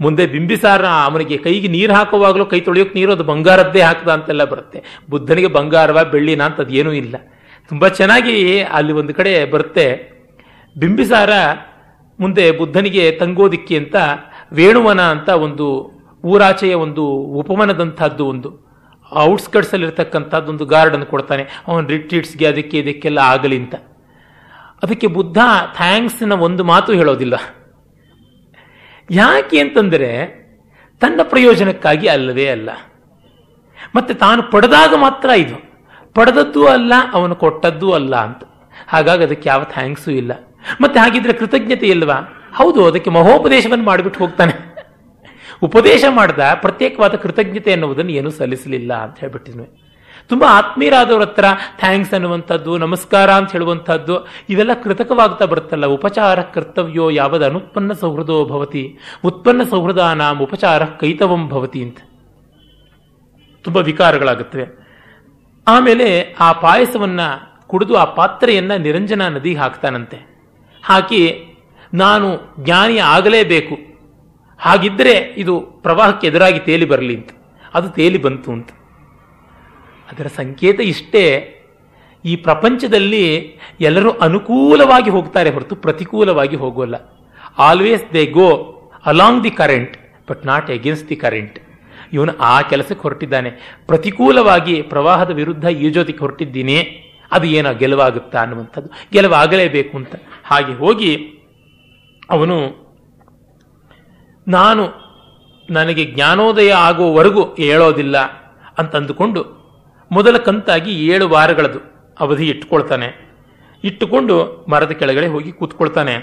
[0.00, 5.02] ಮುಂದೆ ಬಿಂಬಿಸಾರ ಅವನಿಗೆ ಕೈಗೆ ನೀರು ಹಾಕುವಾಗಲೂ ಕೈ ತೊಳೆಯೋಕೆ ನೀರು, ಅದು ಬಂಗಾರದ್ದೇ ಹಾಕ್ದ ಅಂತೆಲ್ಲ ಬರುತ್ತೆ.
[5.10, 7.16] ಬುದ್ಧನಿಗೆ ಬಂಗಾರವ ಬೆಳ್ಳಿನ ಅಂತ ಅದೇನೂ ಇಲ್ಲ.
[7.68, 10.10] ತುಂಬ ಚೆನ್ನಾಗಿ ಅಲ್ಲಿ ಒಂದು ಕಡೆ ಬರುತ್ತೆ.
[10.76, 11.30] ಬಿಂಬಿಸಾರ
[12.20, 13.96] ಮುಂದೆ ಬುದ್ಧನಿಗೆ ತಂಗೋದಿಕ್ಕಿ ಅಂತ,
[14.52, 15.92] ವೇಣುವನ ಅಂತ ಒಂದು
[16.24, 18.69] ಊರಾಚೆಯ ಒಂದು ಉಪವನದಂಥದ್ದು ಒಂದು.
[19.16, 21.46] ಔಟ್ಸ್ಕಟ್ಸ್ ಅಲ್ಲಿ ಇರ್ತಕ್ಕಂಥದ್ದು ಒಂದು ಗಾರ್ಡನ್ ಕೊಡ್ತಾನೆ.
[21.68, 23.74] ಅವನು ರಿಟ್ರೀಟ್ಸ್ಗೆ ಅದಕ್ಕೆ ಇದಕ್ಕೆಲ್ಲ ಆಗಲಿ ಅಂತ.
[24.82, 25.38] ಅದಕ್ಕೆ ಬುದ್ಧ
[25.76, 27.34] ಥ್ಯಾಂಕ್ಸ್ನ ಒಂದು ಮಾತು ಹೇಳೋದಿಲ್ಲ.
[29.10, 30.40] ಯಾಕೆ ಅಂತಂದರೆ
[31.00, 32.70] ತನ್ನ ಪ್ರಯೋಜನಕ್ಕಾಗಿ ಅಲ್ಲವೇ ಅಲ್ಲ.
[33.96, 35.70] ಮತ್ತೆ ತಾನು ಪಡೆದಾಗ ಮಾತ್ರ ಇದು.
[36.14, 38.42] ಪಡೆದದ್ದೂ ಅಲ್ಲ, ಅವನು ಕೊಟ್ಟದ್ದೂ ಅಲ್ಲ ಅಂತ.
[38.88, 40.32] ಹಾಗಾಗಿ ಅದಕ್ಕೆ ಯಾವ ಥ್ಯಾಂಕ್ಸೂ ಇಲ್ಲ.
[40.80, 42.50] ಮತ್ತೆ ಹಾಗಿದ್ರೆ ಕೃತಜ್ಞತೆ ಇಲ್ವಾ?
[42.54, 44.69] ಹೌದು, ಅದಕ್ಕೆ ಮಹೋಪದೇಶವನ್ನು ಮಾಡಿಬಿಟ್ಟು ಹೋಗ್ತಾನೆ.
[45.62, 49.82] ಉಪದೇಶ ಮಾಡಿದ ಪ್ರತ್ಯೇಕವಾದ ಕೃತಜ್ಞತೆ ಅನ್ನುವುದನ್ನು ಏನೂ ಸಲ್ಲಿಸಲಿಲ್ಲ ಅಂತ ಹೇಳ್ಬಿಟ್ಟಿದ್ವಿ.
[50.28, 51.44] ತುಂಬ ಆತ್ಮೀಯರಾದವ್ರ ಹತ್ರ
[51.78, 55.86] ಥ್ಯಾಂಕ್ಸ್ ಅನ್ನುವಂಥದ್ದು, ನಮಸ್ಕಾರ ಅಂತ ಹೇಳುವಂಥದ್ದು, ಇವೆಲ್ಲ ಕೃತಕವಾಗ್ತಾ ಬರುತ್ತಲ್ಲ.
[55.86, 61.98] ಉಪಚಾರ ಕರ್ತವ್ಯೋ ಯಾವದ ಅನುತ್ಪನ್ನ ಸೌಹೃದೋ ಭವತಿ, ಉತ್ಪನ್ನ ಸೌಹೃದಾನಾಂ ಉಪಚಾರ ಕೈತವಂ ಭವತಿ ಅಂತ.
[63.62, 64.80] ತುಂಬ ವಿಕಾರಗಳಾಗುತ್ತವೆ.
[65.68, 67.20] ಆಮೇಲೆ ಆ ಪಾಯಸವನ್ನ
[67.66, 70.40] ಕುಡಿದು ಆ ಪಾತ್ರೆಯನ್ನ ನಿರಂಜನ ನದಿಗೆ ಹಾಕ್ತಾನಂತೆ.
[70.84, 71.44] ಹಾಕಿ
[71.94, 73.89] ನಾನು ಜ್ಞಾನಿ ಆಗಲೇಬೇಕು.
[74.60, 77.30] ಹಾಗಿದ್ರೆ ಇದು ಪ್ರವಾಹಕ್ಕೆ ಎದುರಾಗಿ ತೇಲಿ ಬರಲಿ ಅಂತ.
[77.74, 78.70] ಅದು ತೇಲಿ ಬಂತು ಅಂತ.
[80.12, 81.24] ಅದರ ಸಂಕೇತ ಇಷ್ಟೇ,
[82.24, 83.24] ಈ ಪ್ರಪಂಚದಲ್ಲಿ
[83.80, 86.96] ಎಲ್ಲರೂ ಅನುಕೂಲವಾಗಿ ಹೋಗ್ತಾರೆ ಹೊರತು ಪ್ರತಿಕೂಲವಾಗಿ ಹೋಗೋಲ್ಲ.
[87.58, 88.48] Always they go
[89.06, 89.94] along the current
[90.30, 91.58] but not against the current
[92.12, 93.50] ಇವನು ಆ ಕೆಲಸಕ್ಕೆ ಹೊರಟಿದ್ದಾನೆ.
[93.86, 96.78] ಪ್ರತಿಕೂಲವಾಗಿ ಪ್ರವಾಹದ ವಿರುದ್ಧ ಈಜೋತಿಗೆ ಹೊರಟಿದ್ದೀನಿ,
[97.32, 98.90] ಅದು ಏನೋ ಗೆಲುವಾಗುತ್ತಾ ಅನ್ನುವಂಥದ್ದು.
[99.12, 100.14] ಗೆಲುವಾಗಲೇಬೇಕು ಅಂತ.
[100.44, 101.12] ಹಾಗೆ ಹೋಗಿ
[102.30, 102.56] ಅವನು
[104.50, 104.84] ನಾನು
[105.70, 108.18] ನನಗೆ ಜ್ಞಾನೋದಯ ಆಗುವವರೆಗೂ ಹೇಳೋದಿಲ್ಲ
[108.78, 109.60] ಅಂತಂದುಕೊಂಡು
[110.12, 111.78] ಮೊದಲ ಕಂತಾಗಿ ಏಳು ವಾರಗಳದು
[112.20, 113.30] ಅವಧಿ ಇಟ್ಟುಕೊಳ್ತಾನೆ.
[113.84, 116.14] ಇಟ್ಟುಕೊಂಡು ಮರದ ಕೆಳಗಡೆ ಹೋಗಿ ಕೂತ್ಕೊಳ್ತಾನೆ.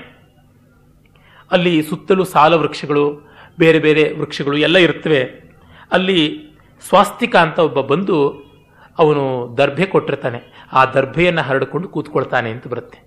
[1.52, 5.24] ಅಲ್ಲಿ ಸುತ್ತಲೂ ಸಾಲ ವೃಕ್ಷಗಳು, ಬೇರೆ ಬೇರೆ ವೃಕ್ಷಗಳು ಎಲ್ಲ ಇರ್ತವೆ
[5.92, 6.48] ಅಲ್ಲಿ
[6.90, 8.48] ಸ್ವಾಸ್ತಿಕ ಅಂತ ಒಬ್ಬ ಬಂದು
[9.00, 10.68] ಅವನು ದರ್ಭೆ ಕೊಟ್ಟಿರ್ತಾನೆ.
[10.74, 13.00] ಆ ದರ್ಭೆಯನ್ನು ಹರಡಿಕೊಂಡು ಕೂತ್ಕೊಳ್ತಾನೆ ಅಂತ ಬರುತ್ತೆ.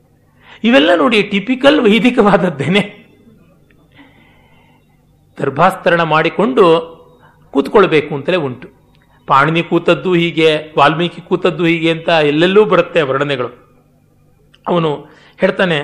[0.65, 3.00] ಇವೆಲ್ಲ ನೋಡಿ ಟಿಪಿಕಲ್ ವೈದಿಕವಾದದ್ದೇನೆ.
[5.41, 6.65] ದರ್ಭಾಸ್ತರಣ ಮಾಡಿಕೊಂಡು
[7.51, 8.69] ಕೂತ್ಕೊಳ್ಬೇಕು ಅಂತಲೇ ಉಂಟು.
[9.27, 13.51] ಪಾಣಿನಿ ಕೂತದ್ದು ಹೀಗೆ, ವಾಲ್ಮೀಕಿ ಕೂತದ್ದು ಹೀಗೆ ಅಂತ ಎಲ್ಲೆಲ್ಲೂ ಬರುತ್ತೆ ವರ್ಣನೆಗಳು.
[14.69, 15.79] ಅವನು ಹೇಳ್ತಾನೆ,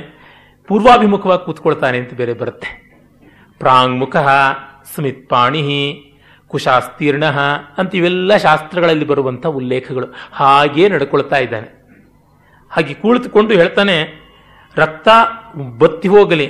[0.67, 2.87] ಪೂರ್ವಾಭಿಮುಖವಾಗಿ ಕೂತ್ಕೊಳ್ತಾನೆ ಅಂತ ಬೇರೆ ಬರುತ್ತೆ.
[3.59, 4.17] ಪ್ರಾಂಗ್ಮುಖ
[4.95, 6.03] ಸ್ಮಿತ್ ಪಾಣಿ
[6.49, 7.25] ಕುಶಾಸ್ತೀರ್ಣ
[7.79, 10.07] ಅಂತ ಇವೆಲ್ಲ ಶಾಸ್ತ್ರಗಳಲ್ಲಿ ಬರುವಂಥ ಉಲ್ಲೇಖಗಳು.
[10.33, 11.69] ಹಾಗೇ ನಡ್ಕೊಳ್ತಾ ಇದ್ದಾನೆ.
[12.71, 13.97] ಹಾಗೆ ಕುಳಿತುಕೊಂಡು ಹೇಳ್ತಾನೆ,
[14.77, 15.09] ರಕ್ತ
[15.79, 16.47] ಬತ್ತಿ ಹೋಗಲಿ,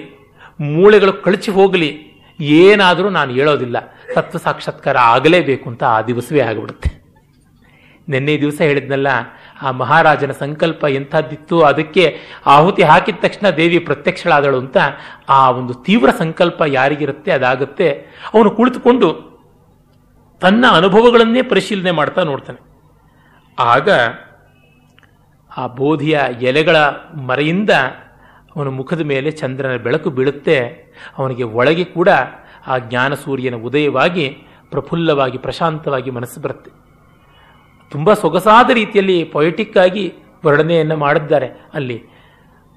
[0.61, 2.06] ಮೂಳೆಗಳು ಕಳಚಿ ಹೋಗಲಿ
[2.41, 3.77] ಏನಾದರೂ ನಾನು ಹೇಳೋದಿಲ್ಲ.
[4.15, 7.07] ತತ್ವ ಸಾಕ್ಷಾತ್ಕಾರ ಆಗಲೇಬೇಕು ಅಂತ ಆ ದಿವಸವೇ ಆಗಿಬಿಡುತ್ತೆ.
[8.09, 9.07] ನಿನ್ನೆ ದಿವಸ ಹೇಳಿದ್ನಲ್ಲ,
[9.63, 14.77] ಆ ಮಹಾರಾಜನ ಸಂಕಲ್ಪ ಎಂಥದ್ದಿತ್ತು, ಅದಕ್ಕೆ ಆಹುತಿ ಹಾಕಿದ ತಕ್ಷಣ ದೇವಿ ಪ್ರತ್ಯಕ್ಷಳಾದಳು ಅಂತ
[15.29, 17.91] ಆ ಒಂದು ತೀವ್ರ ಸಂಕಲ್ಪ ಯಾರಿಗಿರುತ್ತೆ, ಅದಾಗುತ್ತೆ.
[18.35, 19.37] ಅವನು ಕುಳಿತುಕೊಂಡು
[20.41, 22.77] ತನ್ನ ಅನುಭವಗಳನ್ನೇ ಪರಿಶೀಲನೆ ಮಾಡ್ತಾ ನೋಡ್ತಾನೆ.
[23.59, 23.89] ಆಗ
[25.57, 26.77] ಆ ಬೋಧಿಯ ಎಲೆಗಳ
[27.27, 27.71] ಮರೆಯಿಂದ
[28.57, 30.86] ಅವನ ಮುಖದ ಮೇಲೆ ಚಂದ್ರನ ಬೆಳಕು ಬೀಳುತ್ತೆ.
[31.19, 32.09] ಅವನಿಗೆ ಒಳಗೆ ಕೂಡ
[32.67, 34.29] ಆ ಜ್ಞಾನ ಸೂರ್ಯನ ಉದಯವಾಗಿ
[34.71, 36.71] ಪ್ರಫುಲ್ಲವಾಗಿ, ಪ್ರಶಾಂತವಾಗಿ ಮನಸ್ಸು ಬರುತ್ತೆ.
[37.91, 40.15] ತುಂಬ ಸೊಗಸಾದ ರೀತಿಯಲ್ಲಿ ಪೊಯೆಟಿಕ್ ಆಗಿ
[40.47, 41.49] ವರ್ಣನೆಯನ್ನು ಮಾಡಿದ್ದಾರೆ.
[41.75, 42.05] ಅಲ್ಲಿ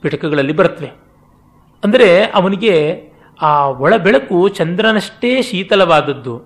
[0.02, 0.92] ಪಿಟಕಗಳಲ್ಲಿ ಬರುತ್ತವೆ.
[1.84, 3.04] ಅಂದರೆ ಅವನಿಗೆ
[3.42, 6.42] ಆ ಒಳ ಬೆಳಕು ಚಂದ್ರನಷ್ಟೇ ಶೀತಲವಾದದ್ದು,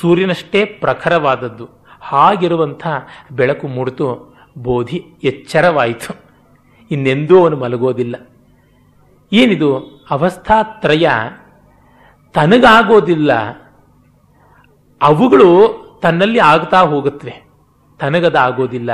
[0.00, 1.68] ಸೂರ್ಯನಷ್ಟೇ ಪ್ರಖರವಾದದ್ದು.
[2.00, 2.86] ಹಾಗಿರುವಂಥ
[3.32, 6.16] ಬೆಳಕು ಮೂಡಿತು ಬೋಧಿ ಎಚ್ಚರವಾಯಿತು.
[6.90, 8.28] ಇನ್ನೆಂದೂ ಅವನು ಮಲಗೋದಿಲ್ಲ.
[9.32, 9.78] ಏನಿದು?
[10.10, 11.08] ಅವಸ್ಥಾತ್ರಯ.
[12.34, 13.32] ತನಗಾಗೋದಿಲ್ಲ.
[15.02, 17.44] ಅವುಗಳು ತನ್ನಲ್ಲಿ ಆಗ್ತಾ ಹೋಗುತ್ತವೆ
[18.00, 18.90] ತನಗದ ಆಗೋದಿಲ್ಲ.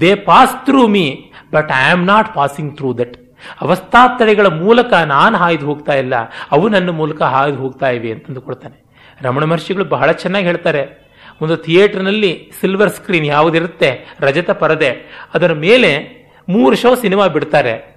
[0.00, 1.16] They pass through me,
[1.52, 3.36] but I am not passing through that.
[3.60, 6.14] ಅವಸ್ಥಾತ್ರಯಗಳ ಮೂಲಕ ನಾನು ಹಾಯ್ದು ಹೋಗ್ತಾ ಇಲ್ಲ.
[6.50, 8.84] ಅವು ನನ್ನ ಮೂಲಕ ಹಾಯ್ದು ಹೋಗ್ತಾ ಇವೆ ಅಂತಂದು ಕೊಡ್ತಾನೆ.
[9.22, 11.12] ರಮಣ ಮಹರ್ಷಿಗಳು ಬಹಳ ಚೆನ್ನಾಗಿ ಹೇಳ್ತಾರೆ.
[11.40, 14.16] ಒಂದು ಥಿಯೇಟರ್ನಲ್ಲಿ ಸಿಲ್ವರ್ ಸ್ಕ್ರೀನ್ ಯಾವುದಿರುತ್ತೆ?
[14.20, 14.90] ರಜತ ಪರದೆ.
[15.34, 16.08] ಅದರ ಮೇಲೆ
[16.48, 17.93] ಮೂರು ಶೋ ಸಿನಿಮಾ ಬಿಡ್ತಾರೆ.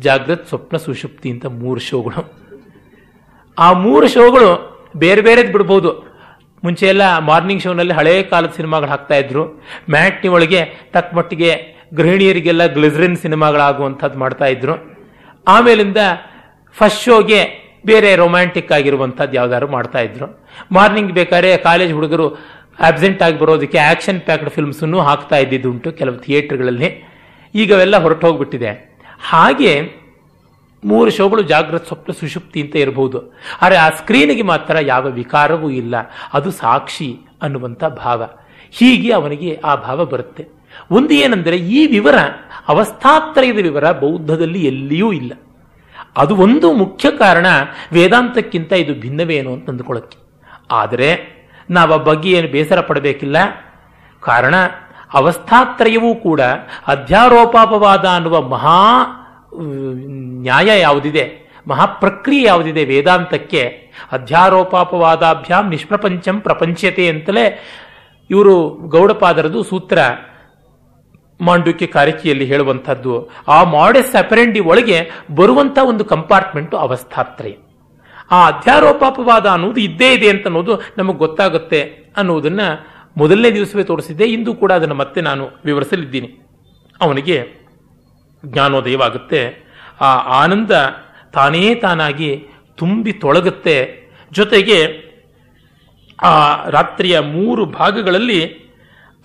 [0.00, 2.32] ಜಾಗೃತ್ ಸ್ವಪ್ನ ಸುಷುಪ್ತಿ ಅಂತ ಮೂರು ಶೋಗಳು.
[3.58, 4.50] ಆ ಮೂರು ಶೋಗಳು
[4.96, 5.90] ಬೇರೆ ಬೇರೆದು ಬಿಡ್ಬೋದು.
[6.64, 9.48] ಮುಂಚೆ ಎಲ್ಲ ಮಾರ್ನಿಂಗ್ ಶೋನಲ್ಲಿ ಹಳೇ ಕಾಲದ ಸಿನಿಮಾಗಳು ಹಾಕ್ತಾ ಇದ್ರು.
[9.90, 11.50] ಮ್ಯಾಟ್ನಿ ಒಳಗೆ ತಕ್ಕ ಮಟ್ಟಿಗೆ
[11.94, 14.74] ಗೃಹಿಣಿಯರಿಗೆಲ್ಲ ಗ್ಲಿಸ್ರಿನ್ ಸಿನಿಮಾಗಳಾಗುವಂಥದ್ದು ಮಾಡ್ತಾ ಇದ್ರು.
[15.48, 15.96] ಆಮೇಲಿಂದ
[16.72, 20.46] ಫಸ್ಟ್ ಶೋಗೆ ಬೇರೆ ರೊಮ್ಯಾಂಟಿಕ್ ಆಗಿರುವಂಥದ್ದು ಯಾವ್ದಾದ್ರು ಮಾಡ್ತಾ ಇದ್ರು.
[20.72, 22.38] ಮಾರ್ನಿಂಗ್ ಬೇಕಾದ್ರೆ ಕಾಲೇಜ್ ಹುಡುಗರು
[22.80, 27.04] ಆಬ್ಸೆಂಟ್ ಆಗಿ ಬರೋದಕ್ಕೆ ಆಕ್ಷನ್ ಪ್ಯಾಕ್ಡ್ ಫಿಲ್ಮ್ಸನ್ನು ಹಾಕ್ತಾ ಇದ್ದಿದ್ದುಂಟು ಕೆಲವು ಥಿಯೇಟರ್ಗಳಲ್ಲಿ.
[27.54, 28.32] ಈಗ ಅವೆಲ್ಲ ಹೊರಟು
[29.20, 29.98] ಹಾಗೆ
[30.84, 35.94] ಮೂರು ಶೋಗಳು ಜಾಗೃತ ಸ್ವಪ್ನ ಸುಷುಪ್ತಿ ಅಂತ ಇರಬಹುದು ಆದರೆ ಆ ಸ್ಕ್ರೀನಿಗೆ ಮಾತ್ರ ಯಾವ ವಿಕಾರವೂ ಇಲ್ಲ.
[36.32, 38.30] ಅದು ಸಾಕ್ಷಿ ಅನ್ನುವಂಥ ಭಾವ.
[38.70, 40.48] ಹೀಗೆ ಅವನಿಗೆ ಆ ಭಾವ ಬರುತ್ತೆ.
[40.90, 42.14] ಒಂದು ಏನೆಂದರೆ ಈ ವಿವರ,
[42.68, 45.32] ಅವಸ್ಥಾತ್ರಯದ ವಿವರ ಬೌದ್ಧದಲ್ಲಿ ಎಲ್ಲಿಯೂ ಇಲ್ಲ.
[46.16, 47.46] ಅದು ಒಂದು ಮುಖ್ಯ ಕಾರಣ
[47.92, 50.18] ವೇದಾಂತಕ್ಕಿಂತ ಇದು ಭಿನ್ನವೇನು ಅಂತ ಅಂದುಕೊಳ್ಳಕ್ಕೆ
[50.70, 51.38] ಆದರೆ
[51.70, 53.36] ನಾವು ಆ ಬಗ್ಗೆ ಏನು ಬೇಸರ ಪಡಬೇಕಿಲ್ಲ.
[54.20, 54.54] ಕಾರಣ
[55.14, 56.40] ಅವಸ್ಥಾತ್ರಯವೂ ಕೂಡ
[56.86, 58.80] ಅಧ್ಯಾರೋಪಾಪವಾದ ಅನ್ನುವ ಮಹಾ
[60.40, 63.62] ನ್ಯಾಯ ಯಾವುದಿದೆ ಮಹಾಪ್ರಕ್ರಿಯೆ ಯಾವುದಿದೆ ವೇದಾಂತಕ್ಕೆ,
[64.12, 67.64] ಅಧ್ಯಾರೋಪಾಪವಾದಾಭ್ಯಾಂ ನಿಷ್ಪ್ರಪಂಚಂ ಪ್ರಪಂಚತೆ ಅಂತಲೇ
[68.30, 69.98] ಇವರು ಗೌಡಪಾದರದು ಸೂತ್ರ
[71.40, 73.30] ಮಾಂಡುಕ್ಯ ಕಾರಿಕೆಯಲ್ಲಿ ಹೇಳುವಂಥದ್ದು.
[73.48, 77.52] ಆ ಮಾಡೆಸ್ ಅಪರೆಂಡಿ ಒಳಗೆ ಬರುವಂಥ ಒಂದು ಕಂಪಾರ್ಟ್ಮೆಂಟು ಅವಸ್ಥಾತ್ರಯ.
[78.30, 81.80] ಆ ಅಧ್ಯಾರೋಪಾಪವಾದ ಅನ್ನೋದು ಇದ್ದೇ ಇದೆ ಅಂತ ಅನ್ನೋದು ನಮಗೆ ಗೊತ್ತಾಗುತ್ತೆ
[82.16, 82.60] ಅನ್ನೋದನ್ನ
[83.18, 86.28] ಮೊದಲನೇ ದಿವಸವೇ ತೋರಿಸಿದ್ದೆ, ಇಂದು ಕೂಡ ಅದನ್ನು ಮತ್ತೆ ನಾನು ವಿವರಿಸಲಿದ್ದೀನಿ.
[87.00, 87.36] ಅವನಿಗೆ
[88.46, 89.40] ಜ್ಞಾನೋದಯವಾಗುತ್ತೆ.
[90.00, 90.10] ಆ
[90.42, 90.70] ಆನಂದ
[91.32, 92.30] ತಾನೇ ತಾನಾಗಿ
[92.74, 93.76] ತುಂಬಿ ತೊಳಗುತ್ತೆ.
[94.32, 94.78] ಜೊತೆಗೆ
[96.22, 96.34] ಆ
[96.68, 98.40] ರಾತ್ರಿಯ ಮೂರು ಭಾಗಗಳಲ್ಲಿ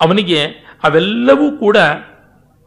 [0.00, 0.44] ಅವನಿಗೆ
[0.84, 1.76] ಅವೆಲ್ಲವೂ ಕೂಡ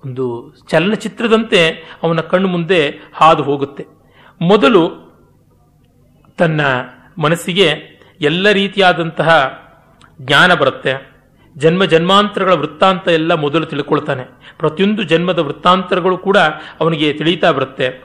[0.06, 0.26] ಒಂದು
[0.70, 1.62] ಚಲನಚಿತ್ರದಂತೆ
[2.04, 3.86] ಅವನ ಕಣ್ಣು ಮುಂದೆ ಹಾದು ಹೋಗುತ್ತೆ.
[4.42, 4.84] ಮೊದಲು
[6.38, 6.62] ತನ್ನ
[7.18, 7.68] ಮನಸ್ಸಿಗೆ
[8.22, 9.30] ಎಲ್ಲ ರೀತಿಯಾದಂತಹ
[10.22, 11.17] ಜ್ಞಾನ ಬರುತ್ತೆ.
[11.58, 14.24] ಜನ್ಮ ಜನ್ಮಾಂತರಗಳ ವೃತ್ತಾಂತ ಎಲ್ಲ ಮೊದಲು ತಿಳ್ಕೊಳ್ತಾನೆ.
[14.58, 16.38] ಪ್ರತಿಯೊಂದು ಜನ್ಮದ ವೃತ್ತಾಂತರಗಳು ಕೂಡ
[16.80, 18.04] ಅವನಿಗೆ ತಿಳಿತಾ ಬರುತ್ತೆ.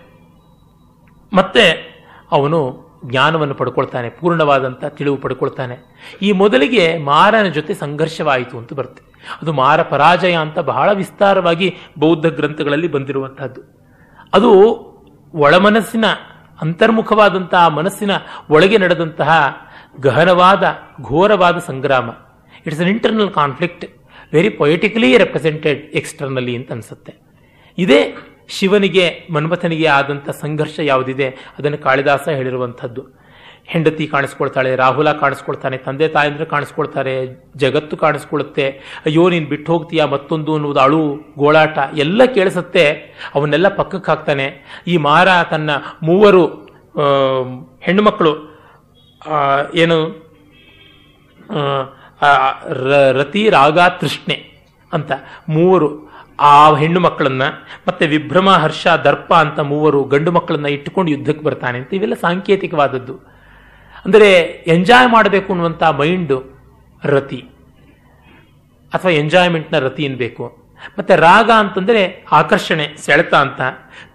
[1.32, 1.92] ಮತ್ತೆ
[2.32, 5.76] ಅವನು ಜ್ಞಾನವನ್ನು ಪಡ್ಕೊಳ್ತಾನೆ ಪೂರ್ಣವಾದಂಥ ತಿಳಿವು ಪಡ್ಕೊಳ್ತಾನೆ.
[6.22, 9.02] ಈ ಮೊದಲಿಗೆ ಮಾರನ ಜೊತೆ ಸಂಘರ್ಷವಾಯಿತು ಅಂತ ಬರುತ್ತೆ.
[9.42, 13.60] ಅದು ಮಾರ ಪರಾಜಯ ಅಂತ ಬಹಳ ವಿಸ್ತಾರವಾಗಿ ಬೌದ್ಧ ಗ್ರಂಥಗಳಲ್ಲಿ ಬಂದಿರುವಂತಹದ್ದು.
[14.34, 14.50] ಅದು
[15.34, 16.04] ಒಳಮನಸ್ಸಿನ,
[16.60, 18.10] ಅಂತರ್ಮುಖವಾದಂತಹ ಮನಸ್ಸಿನ
[18.50, 19.56] ಒಳಗೆ ನಡೆದಂತಹ
[20.00, 22.10] ಗಹನವಾದ, ಘೋರವಾದ ಸಂಗ್ರಾಮ.
[22.66, 23.84] It's an internal conflict
[24.34, 27.12] very poetically represented externally ಅಂತ ಅನಿಸುತ್ತೆ.
[27.78, 28.00] ಇದೇ
[28.56, 29.04] ಶಿವನಿಗೆ,
[29.34, 31.28] ಮನ್ಮಥನಿಗೆ ಆದಂಥ ಸಂಘರ್ಷ ಯಾವುದಿದೆ?
[31.58, 33.02] ಅದನ್ನು ಕಾಳಿದಾಸ ಹೇಳಿರುವಂಥದ್ದು.
[33.72, 37.14] ಹೆಂಡತಿ ಕಾಣಿಸ್ಕೊಳ್ತಾಳೆ, ರಾಹುಲ ಕಾಣಿಸ್ಕೊಳ್ತಾನೆ, ತಂದೆ ತಾಯಂದ್ರೆ ಕಾಣಿಸ್ಕೊಳ್ತಾರೆ,
[37.56, 38.66] ಜಗತ್ತು ಕಾಣಿಸ್ಕೊಳ್ಳುತ್ತೆ
[39.06, 41.02] ಅಯ್ಯೋ ನೀನು ಬಿಟ್ಟು ಹೋಗ್ತೀಯಾ ಮತ್ತೊಂದು ಅನ್ನೋದು ಅಳು,
[41.38, 42.84] ಗೋಳಾಟ ಎಲ್ಲ ಕೇಳಿಸುತ್ತೆ,
[43.34, 44.46] ಅವನ್ನೆಲ್ಲ ಪಕ್ಕಕ್ಕೆ ಹಾಕ್ತಾನೆ.
[44.92, 45.70] ಈ ಮಾರ ತನ್ನ
[46.02, 46.44] ಮೂವರು
[47.86, 48.34] ಹೆಣ್ಣುಮಕ್ಕಳು
[49.84, 49.98] ಏನು
[53.12, 54.52] ರತಿ ರಾಗ ತೃಷ್ಣೆ
[54.92, 55.12] ಅಂತ
[55.48, 57.42] ಮೂವರು ಆ ಹೆಣ್ಣು ಮಕ್ಕಳನ್ನ
[57.88, 63.16] ಮತ್ತೆ ವಿಭ್ರಮ, ಹರ್ಷ, ದರ್ಪ ಅಂತ ಮೂವರು ಗಂಡು ಮಕ್ಕಳನ್ನ ಇಟ್ಟುಕೊಂಡು ಯುದ್ಧಕ್ಕೆ ಬರ್ತಾನೆ ಅಂತ ಇವೆಲ್ಲ ಸಾಂಕೇತಿಕವಾದದ್ದು.
[64.04, 64.30] ಅಂದರೆ
[64.66, 66.60] ಎಂಜಾಯ್ ಮಾಡಬೇಕು ಅನ್ನುವಂಥ ಮೈಂಡು
[67.04, 67.44] ರತಿ.
[68.94, 70.64] ಅಥವಾ ಎಂಜಾಯ್ಮೆಂಟ್ನ ರತಿ ಅನ್ಬೇಕು.
[70.98, 73.60] ಮತ್ತೆ ರಾಗ ಅಂತಂದ್ರೆ ಆಕರ್ಷಣೆ, ಸೆಳೆತ ಅಂತ.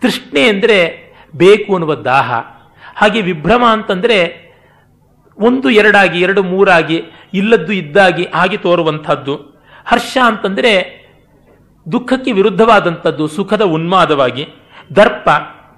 [0.01, 0.77] ತೃಷ್ಣೆ ಅಂದರೆ
[1.35, 2.33] ಬೇಕು ಅನ್ನುವ ದಾಹ.
[2.95, 4.47] ಹಾಗೆ ವಿಭ್ರಮ ಅಂತಂದ್ರೆ
[5.39, 7.03] ಒಂದು ಎರಡಾಗಿ, ಎರಡು ಮೂರಾಗಿ
[7.33, 9.61] ಇಲ್ಲದ್ದು ಇದ್ದಾಗಿ ಹಾಗೆ ತೋರುವಂಥದ್ದು.
[9.85, 10.97] ಹರ್ಷ ಅಂತಂದ್ರೆ
[11.91, 14.47] ದುಃಖಕ್ಕೆ ವಿರುದ್ಧವಾದಂಥದ್ದು, ಸುಖದ ಉನ್ಮಾದವಾಗಿ.
[14.95, 15.29] ದರ್ಪ,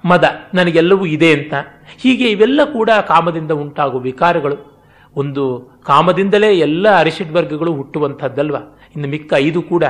[0.05, 0.23] ಮದ,
[0.53, 1.53] ನನಗೆಲ್ಲವೂ ಇದೆ ಅಂತ.
[1.97, 4.79] ಹೀಗೆ ಇವೆಲ್ಲ ಕೂಡ ಕಾಮದಿಂದ ಉಂಟಾಗುವ ವಿಕಾರಗಳು.
[5.15, 8.55] ಒಂದು ಕಾಮದಿಂದಲೇ ಎಲ್ಲ ಅರಿಷಡ್ ವರ್ಗಗಳು ಹುಟ್ಟುವಂಥದ್ದಲ್ವ?
[8.95, 9.83] ಇನ್ನು ಮಿಕ್ಕ ಐದು ಕೂಡ.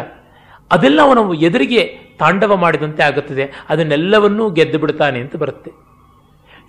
[0.72, 3.66] ಅದೆಲ್ಲ ಅವನು ಎದುರಿಗೆ ತಾಂಡವ ಮಾಡಿದಂತೆ ಆಗುತ್ತದೆ.
[3.70, 5.72] ಅದನ್ನೆಲ್ಲವನ್ನೂ ಗೆದ್ದು ಬಿಡ್ತಾನೆ ಅಂತ ಬರುತ್ತೆ.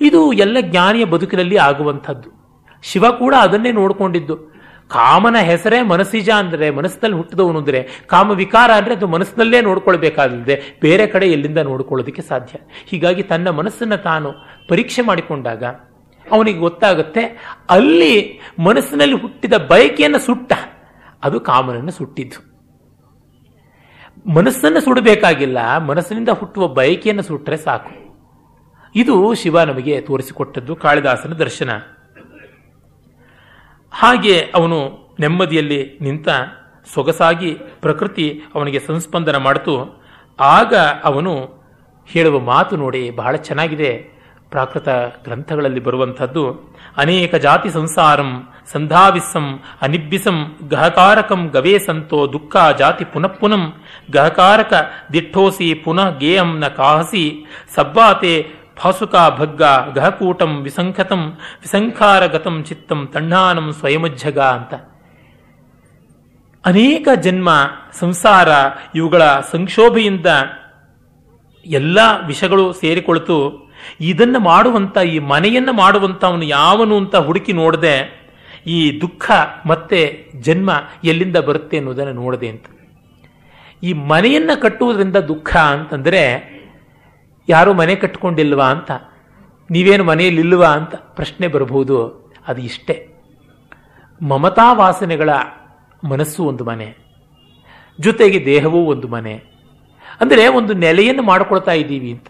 [0.00, 2.40] ಇದು ಎಲ್ಲ ಜ್ಞಾನಿಯ ಬದುಕಿನಲ್ಲಿ ಆಗುವಂಥದ್ದು.
[2.82, 4.49] ಶಿವ ಕೂಡ ಅದನ್ನೇ ನೋಡಿಕೊಂಡಿದ್ದು.
[4.96, 7.80] ಕಾಮನ ಹೆಸರೇ ಮನಸ್ಸಿಜ ಅಂದರೆ ಮನಸ್ಸಿನಲ್ಲಿ ಹುಟ್ಟಿದವನು ಅಂದರೆ
[8.12, 12.54] ಕಾಮ ವಿಕಾರ ಅಂದರೆ ಅದು ಮನಸ್ಸಿನಲ್ಲೇ ನೋಡ್ಕೊಳ್ಬೇಕಾದ್ರೆ ಬೇರೆ ಕಡೆ ಎಲ್ಲಿಂದ ನೋಡ್ಕೊಳ್ಳೋದಕ್ಕೆ ಸಾಧ್ಯ.
[12.90, 14.30] ಹೀಗಾಗಿ ತನ್ನ ಮನಸ್ಸನ್ನು ತಾನು
[14.70, 15.64] ಪರೀಕ್ಷೆ ಮಾಡಿಕೊಂಡಾಗ
[16.26, 17.22] ಅವನಿಗೆ ಗೊತ್ತಾಗುತ್ತೆ,
[17.76, 18.14] ಅಲ್ಲಿ
[18.66, 20.52] ಮನಸ್ಸಿನಲ್ಲಿ ಹುಟ್ಟಿದ ಬಯಕೆಯನ್ನು ಸುಟ್ಟ.
[21.26, 22.38] ಅದು ಕಾಮನನ್ನು ಸುಟ್ಟಿದ್ದು.
[24.36, 25.58] ಮನಸ್ಸನ್ನು ಸುಡಬೇಕಾಗಿಲ್ಲ,
[25.90, 27.92] ಮನಸ್ಸಿನಿಂದ ಹುಟ್ಟುವ ಬಯಕೆಯನ್ನು ಸುಟ್ಟರೆ ಸಾಕು.
[28.94, 31.70] ಇದು ಶಿವ ನಮಗೆ ತೋರಿಸಿಕೊಟ್ಟದ್ದು ಕಾಳಿದಾಸನ ದರ್ಶನ.
[33.92, 36.28] ಹಾಗೆ ಅವನು ನೆಮ್ಮದಿಯಲ್ಲಿ ನಿಂತ
[36.94, 40.02] ಸೊಗಸಾಗಿ ಪ್ರಕೃತಿ ಅವನಿಗೆ ಸಂಸ್ಪಂದನ ಮಾಡಿತು.
[40.40, 40.74] ಆಗ
[41.04, 41.60] ಅವನು
[42.06, 44.20] ಹೇಳುವ ಮಾತು ನೋಡಿ ಬಹಳ ಚೆನ್ನಾಗಿದೆ.
[44.50, 44.88] ಪ್ರಾಕೃತ
[45.24, 53.74] ಗ್ರಂಥಗಳಲ್ಲಿ ಬರುವಂಥದ್ದು, ಅನೇಕ ಜಾತಿ ಸಂಸಾರಂ ಸಂಧಾವಿಸಂ ಅನಿಬ್ಬಿಸಂ, ಗಹಕಾರಕಂ ಗವೇ ಸಂತೋ ದುಃಖ ಜಾತಿ ಪುನಃಪುನಂ,
[54.10, 58.46] ಗಹಕಾರಕ ದಿಟ್ಟೋಸಿ ಪುನಃ ಗೇಯಂ ನ ಕಾಹಸಿ, ಸಬ್ಬಾತೆ
[58.80, 59.62] ಫಾಸುಕ ಭಗ್ಗ
[59.94, 61.22] ಗಹಕೂಟಂ ವಿಸಂಖತಂ
[61.62, 64.74] ವಿಸಂಖಾರಗತಂ ಚಿತ್ತಂ ತಣ್ಣಾನಂ ಸ್ವಯಮಜ್ಜಗ ಅಂತ.
[66.64, 67.50] ಅನೇಕ ಜನ್ಮ,
[67.92, 68.48] ಸಂಸಾರ,
[68.94, 69.22] ಇವುಗಳ
[69.52, 70.26] ಸಂಕ್ಷೋಭೆಯಿಂದ
[71.66, 73.36] ಎಲ್ಲ ವಿಷಗಳು ಸೇರಿಕೊಳ್ತು.
[74.00, 77.96] ಇದನ್ನು ಮಾಡುವಂತ, ಈ ಮನೆಯನ್ನ ಮಾಡುವಂತ ಅವನು ಯಾವನು ಅಂತ ಹುಡುಕಿ ನೋಡದೆ,
[78.66, 79.30] ಈ ದುಃಖ
[79.66, 80.00] ಮತ್ತೆ
[80.40, 80.70] ಜನ್ಮ
[81.04, 82.64] ಎಲ್ಲಿಂದ ಬರುತ್ತೆ ಅನ್ನೋದನ್ನು ನೋಡದೆ ಅಂತ.
[83.82, 86.22] ಈ ಮನೆಯನ್ನ ಕಟ್ಟುವುದರಿಂದ ದುಃಖ ಅಂತಂದ್ರೆ
[87.50, 88.90] ಯಾರು ಮನೆ ಕಟ್ಕೊಂಡಿಲ್ವಾ ಅಂತ?
[89.70, 92.30] ನೀವೇನು ಮನೆಯಲ್ಲಿಲ್ವಾ ಅಂತ ಪ್ರಶ್ನೆ ಬರಬಹುದು.
[92.48, 93.06] ಅದು ಇಷ್ಟೇ.
[94.22, 95.30] ಮಮತಾ ವಾಸನೆಗಳ
[96.08, 96.96] ಮನಸ್ಸು ಒಂದು ಮನೆ.
[98.00, 99.34] ಜೊತೆಗೆ ದೇಹವೂ ಒಂದು ಮನೆ.
[100.20, 102.26] ಅಂದರೆ ಒಂದು ನೆಲೆಯನ್ನು ಮಾಡಿಕೊಳ್ತಾ ಇದ್ದೀವಿ ಅಂತ.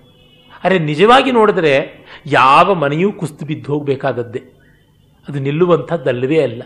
[0.65, 4.43] ಅರೆ, ನಿಜವಾಗಿ ನೋಡಿದ್ರೆ ಯಾವ ಮನೆಯೂ ಕುಸ್ತು ಬಿದ್ದು ಹೋಗಬೇಕಾದದ್ದೇ.
[5.29, 6.63] ಅದು ನಿಲ್ಲುವಂಥದ್ದಲ್ಲವೇ ಅಲ್ಲ.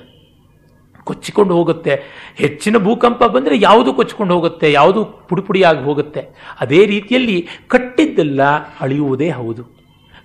[1.04, 2.02] ಕೊಚ್ಚಿಕೊಂಡು ಹೋಗುತ್ತೆ.
[2.36, 6.28] ಹೆಚ್ಚಿನ ಭೂಕಂಪ ಬಂದರೆ ಯಾವುದು ಕೊಚ್ಚಿಕೊಂಡು ಹೋಗುತ್ತೆ, ಯಾವುದು ಪುಡಿಪುಡಿಯಾಗಿ ಹೋಗುತ್ತೆ.
[6.60, 8.42] ಅದೇ ರೀತಿಯಲ್ಲಿ ಕಟ್ಟಿದ್ದೆಲ್ಲ
[8.80, 9.64] ಅಳಿಯುವುದೇ ಹೌದು.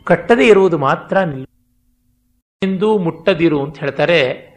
[0.03, 1.17] ಕಟ್ಟದೇ ಇರುವುದು ಮಾತ್ರ
[2.63, 4.49] ಎಂದು ಮುಟ್ಟದಿರು ಅಂತ ಹೇಳ್ತಾರೆ.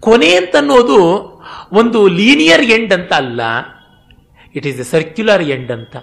[0.00, 0.98] ಕೊನೆ ಅಂತನ್ನೋದು
[1.72, 3.40] ಒಂದು ಲೀನಿಯರ್ ಎಂಡ್ ಅಂತ ಅಲ್ಲ.
[4.54, 5.96] It is the circular end ಅಂತ.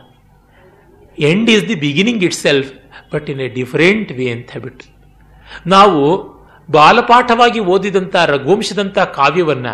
[1.19, 2.73] End is the beginning itself
[3.13, 4.89] but in a different way ಅಂತ ಹೇಳ್ಬಿಟ್ರು.
[5.69, 6.01] ನಾವು
[6.71, 9.67] ಬಾಲಪಾಠವಾಗಿ ಓದಿದಂಥ ರಘುವಂಶದಂಥ ಕಾವ್ಯವನ್ನ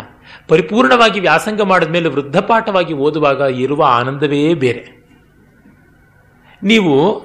[0.48, 5.02] ಪರಿಪೂರ್ಣವಾಗಿ ವ್ಯಾಸಂಗ ಮಾಡಿದ ಮೇಲೆ ವೃದ್ಧಪಾಠವಾಗಿ ಓದುವಾಗ ಇರುವ ಆನಂದವೇ ಬೇರೆ.
[6.64, 7.24] ನೀವು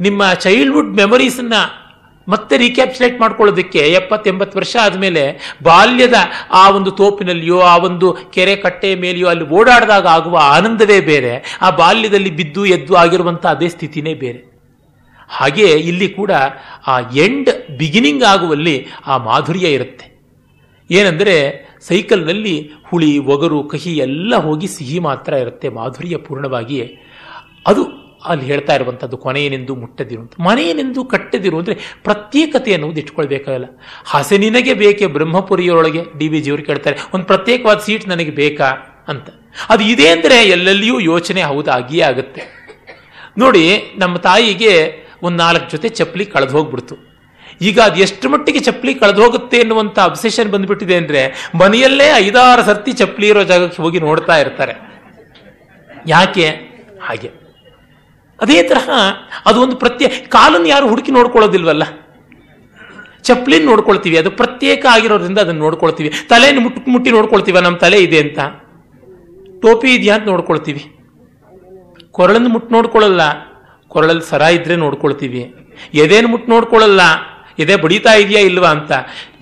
[0.00, 1.88] ನಿಮ್ಮ ಚೈಲ್ಡ್ಹುಡ್ ಮೆಮೊರೀಸನ್ನು
[2.28, 6.14] ಮತ್ತೆ ರೀಕ್ಯಾಪ್ಸುಲೇಟ್ ಮಾಡ್ಕೊಳ್ಳೋದಕ್ಕೆ ಎಪ್ಪತ್ತೆಂಬತ್ತು ವರ್ಷ ಆದಮೇಲೆ ಬಾಲ್ಯದ
[6.50, 11.58] ಆ ಒಂದು ತೋಪಿನಲ್ಲಿಯೋ, ಆ ಒಂದು ಕೆರೆ ಕಟ್ಟೆಯ ಮೇಲೆಯೋ ಅಲ್ಲಿ ಓಡಾಡಿದಾಗ ಆಗುವ ಆನಂದವೇ ಬೇರೆ.
[11.62, 14.58] ಆ ಬಾಲ್ಯದಲ್ಲಿ ಬಿದ್ದು ಎದ್ದು ಆಗಿರುವಂಥ ಅದೇ ಸ್ಥಿತಿನೇ ಬೇರೆ.
[15.28, 16.30] ಹಾಗೆ ಇಲ್ಲಿ ಕೂಡ
[16.86, 17.50] ಆ ಎಂಡ್
[17.80, 18.74] ಬಿಗಿನಿಂಗ್ ಆಗುವಲ್ಲಿ
[19.12, 20.06] ಆ ಮಾಧುರ್ಯ ಇರುತ್ತೆ.
[20.90, 21.36] ಏನೆಂದರೆ
[21.88, 22.56] ಸೈಕಲ್ನಲ್ಲಿ
[22.88, 26.78] ಹುಳಿ, ಒಗರು, ಕಹಿ ಎಲ್ಲ ಹೋಗಿ ಸಿಹಿ ಮಾತ್ರ ಇರುತ್ತೆ, ಮಾಧುರ್ಯ ಪೂರ್ಣವಾಗಿ
[27.70, 27.82] ಅದು
[28.30, 31.74] ಅಲ್ಲಿ ಹೇಳ್ತಾ ಇರುವಂಥದ್ದು ಕೊನೆಯನೆಂದು ಮುಟ್ಟದಿರು ಅಂತ ಮನೆಯನೆಂದು ಕಟ್ಟದಿರು ಅಂದರೆ
[32.06, 33.68] ಪ್ರತ್ಯೇಕತೆ ಅನ್ನೋದು ಇಟ್ಕೊಳ್ಬೇಕಾಗಲ್ಲ.
[34.12, 38.68] ಹಸೆ ನಿನಗೆ ಬೇಕೆ, ಬ್ರಹ್ಮಪುರಿಯೊಳಗೆ ಡಿ ವಿ ಜಿಯವರು ಕೇಳ್ತಾರೆ, ಒಂದು ಪ್ರತ್ಯೇಕವಾದ ಸೀಟ್ ನನಗೆ ಬೇಕಾ
[39.12, 39.28] ಅಂತ.
[39.72, 42.42] ಅದು ಇದೆ ಅಂದರೆ ಎಲ್ಲೆಲ್ಲಿಯೂ ಯೋಚನೆ ಹೌದಾಗಿಯೇ ಆಗುತ್ತೆ.
[43.42, 43.64] ನೋಡಿ,
[44.02, 44.72] ನಮ್ಮ ತಾಯಿಗೆ
[45.26, 46.96] ಒಂದು ನಾಲ್ಕು ಜೊತೆ ಚಪ್ಪಲಿ ಕಳೆದು ಹೋಗ್ಬಿಡ್ತು.
[47.60, 53.28] ಈಗ ಅದು ಎಷ್ಟು ಮಟ್ಟಿಗೆ ಚಪ್ಪಲಿ ಕಳೆದು ಹೋಗುತ್ತೆ ಎನ್ನುವಂಥ ಅಬ್ಸೆಷನ್ ಬಂದ್ಬಿಟ್ಟಿದೆ ಅಂದ್ರೆ ಮನೆಯಲ್ಲೇ ಐದಾರು ಸರ್ತಿ ಚಪ್ಪಲಿ
[53.28, 54.74] ಇರೋ ಜಾಗಕ್ಕೆ ಹೋಗಿ ನೋಡ್ತಾ ಇರ್ತಾರೆ.
[56.06, 56.48] ಯಾಕೆ?
[57.02, 57.30] ಹಾಗೆ.
[58.40, 58.90] ಅದೇ ತರಹ
[59.46, 61.82] ಅದು ಒಂದು ಪ್ರತ್ಯೇಕ ಕಾಲನ್ನು ಯಾರು ಹುಡುಕಿ ನೋಡ್ಕೊಳ್ಳೋದಿಲ್ವಲ್ಲ?
[63.22, 66.12] ಚಪ್ಪಲಿನ ನೋಡ್ಕೊಳ್ತೀವಿ, ಅದು ಪ್ರತ್ಯೇಕ ಆಗಿರೋದ್ರಿಂದ ಅದನ್ನು ನೋಡ್ಕೊಳ್ತೀವಿ.
[66.28, 68.38] ತಲೆಯನ್ನು ಮುಟ್ಟು ಮುಟ್ಟಿ ನೋಡ್ಕೊಳ್ತೀವ, ನಮ್ಮ ತಲೆ ಇದೆ ಅಂತ?
[69.62, 70.92] ಟೋಪಿ ಇದೆಯಾ ಅಂತ ನೋಡ್ಕೊಳ್ತೀವಿ.
[72.10, 73.20] ಕೊರಳನ್ನು ಮುಟ್ಟು ನೋಡ್ಕೊಳ್ಳಲ್ಲ,
[73.88, 75.54] ಕೊರಳಲ್ಲಿ ಸರ ಇದ್ರೆ ನೋಡ್ಕೊಳ್ತೀವಿ.
[75.94, 77.00] ಎದೇನು ಮುಟ್ಟು ನೋಡ್ಕೊಳ್ಳಲ್ಲ
[77.58, 78.92] ಎದೆ ಬಡಿತಾ ಇದೆಯಾ ಇಲ್ವಾ ಅಂತ.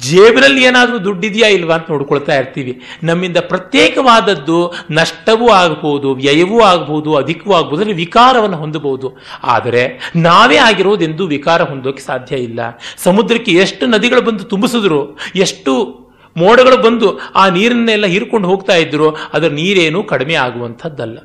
[0.01, 2.81] ಜೇಬಿನಲ್ಲಿ ಏನಾದರೂ ದುಡ್ಡಿದೆಯಾ ಇಲ್ವಾ ಅಂತ ನೋಡ್ಕೊಳ್ತಾ ಇರ್ತೀವಿ.
[3.03, 9.17] ನಮ್ಮಿಂದ ಪ್ರತ್ಯೇಕವಾದದ್ದು ನಷ್ಟವೂ ಆಗಬಹುದು ವ್ಯಯವೂ ಆಗಬಹುದು ಅಧಿಕವೂ ಆಗಬಹುದು ಅಂದರೆ ವಿಕಾರವನ್ನು ಹೊಂದಬಹುದು.
[9.43, 12.61] ಆದರೆ ನಾವೇ ಆಗಿರೋದೆಂದು ವಿಕಾರ ಹೊಂದೋಕೆ ಸಾಧ್ಯ ಇಲ್ಲ.
[12.97, 16.07] ಸಮುದ್ರಕ್ಕೆ ಎಷ್ಟು ನದಿಗಳು ಬಂದು ತುಂಬಿಸಿದ್ರು, ಎಷ್ಟು
[16.37, 21.19] ಮೋಡಗಳು ಬಂದು ಆ ನೀರನ್ನೆಲ್ಲ ಹೀರ್ಕೊಂಡು ಹೋಗ್ತಾ ಇದ್ರು, ಅದರ ನೀರೇನು ಕಡಿಮೆ ಆಗುವಂಥದ್ದಲ್ಲ.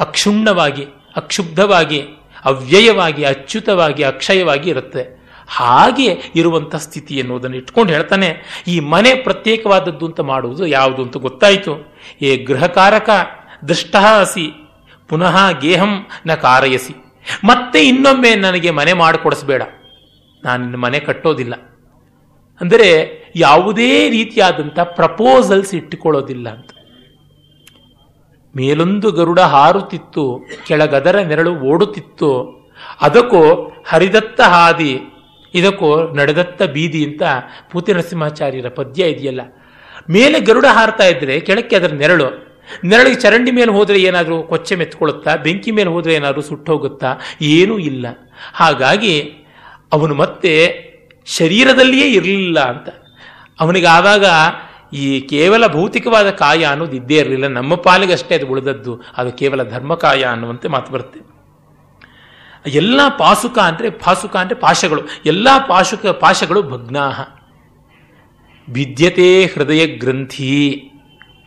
[0.00, 0.84] ಅಕ್ಷುಣ್ಣವಾಗಿ,
[1.16, 2.00] ಅಕ್ಷುಬ್ಧವಾಗಿ,
[2.44, 5.23] ಅವ್ಯಯವಾಗಿ, ಅಚ್ಯುತವಾಗಿ, ಅಕ್ಷಯವಾಗಿ ಇರುತ್ತೆ.
[5.48, 8.28] ಹಾಗೆ ಇರುವಂಥ ಸ್ಥಿತಿ ಎನ್ನುವುದನ್ನು ಇಟ್ಕೊಂಡು ಹೇಳ್ತಾನೆ,
[8.68, 11.74] ಈ ಮನೆ ಪ್ರತ್ಯೇಕವಾದದ್ದು ಅಂತ ಮಾಡುವುದು ಯಾವುದು ಅಂತ ಗೊತ್ತಾಯಿತು.
[12.22, 13.10] ಏ ಗೃಹಕಾರಕ
[13.68, 14.46] ದೃಷ್ಟ ಅಸಿ
[15.08, 16.94] ಪುನಃ ಗೇಹಂ ನ ಕಾರಯಸಿ.
[17.44, 19.62] ಮತ್ತೆ ಇನ್ನೊಮ್ಮೆ ನನಗೆ ಮನೆ ಮಾಡಿಕೊಡಿಸ್ಬೇಡ.
[20.44, 21.54] ನಾನು ಮನೆ ಕಟ್ಟೋದಿಲ್ಲ.
[22.60, 22.88] ಅಂದರೆ
[23.36, 26.70] ಯಾವುದೇ ರೀತಿಯಾದಂಥ ಪ್ರಪೋಸಲ್ಸ್ ಇಟ್ಟುಕೊಳ್ಳೋದಿಲ್ಲ ಅಂತ.
[28.54, 30.24] ಮೇಲೊಂದು ಗರುಡ ಹಾರುತ್ತಿತ್ತು,
[30.66, 32.30] ಕೆಳಗದರ ನೆರಳು ಓಡುತ್ತಿತ್ತು.
[33.00, 34.92] ಅದಕ್ಕೋ ಹರಿದತ್ತ ಹಾದಿ
[35.54, 37.22] ಇದಕ್ಕೋ ನಡೆದತ್ತ ಬೀದಿ ಅಂತ
[37.70, 39.40] ಪೂತಿ ನರಸಿಂಹಾಚಾರ್ಯರ ಪದ್ಯ ಇದೆಯಲ್ಲ.
[40.10, 42.54] ಮೇಲೆ ಗರುಡ ಹಾರ್ತಾ ಇದ್ರೆ ಕೆಳಕ್ಕೆ ಅದರ ನೆರಳು.
[42.84, 48.06] ನೆರಳಿಗೆ ಚರಂಡಿ ಮೇಲೆ ಹೋದರೆ ಏನಾದರೂ ಕೊಚ್ಚೆ ಮೆತ್ಕೊಳ್ಳುತ್ತಾ, ಬೆಂಕಿ ಮೇಲೆ ಹೋದರೆ ಏನಾದರೂ ಸುಟ್ಟೋಗುತ್ತಾ ಏನೂ ಇಲ್ಲ.
[48.52, 49.20] ಹಾಗಾಗಿ
[49.92, 50.84] ಅವನು ಮತ್ತೆ
[51.26, 52.88] ಶರೀರದಲ್ಲಿಯೇ ಇರಲಿಲ್ಲ ಅಂತ.
[53.60, 54.24] ಅವನಿಗೆ ಆವಾಗ
[54.92, 57.46] ಈ ಕೇವಲ ಭೌತಿಕವಾದ ಕಾಯ ಅನ್ನೋದು ಇದ್ದೇ ಇರಲಿಲ್ಲ.
[57.46, 59.02] ನಮ್ಮ ಪಾಲಿಗಷ್ಟೇ ಅದು ಉಳಿದದ್ದು.
[59.16, 61.33] ಅದು ಕೇವಲ ಧರ್ಮಕಾಯ ಅನ್ನುವಂತೆ ಮಾತು ಬರುತ್ತೆ.
[62.66, 65.02] ಎಲ್ಲ ಪಾಸುಕ ಅಂದರೆ ಪಾಸುಕ ಅಂದರೆ ಪಾಶಗಳು.
[65.26, 67.20] ಎಲ್ಲ ಪಾಶುಕ, ಪಾಶಗಳು ಭಗ್ನಾಹ.
[68.72, 70.90] ಭಿದ್ಯತೆ ಹೃದಯ ಗ್ರಂಥಿ.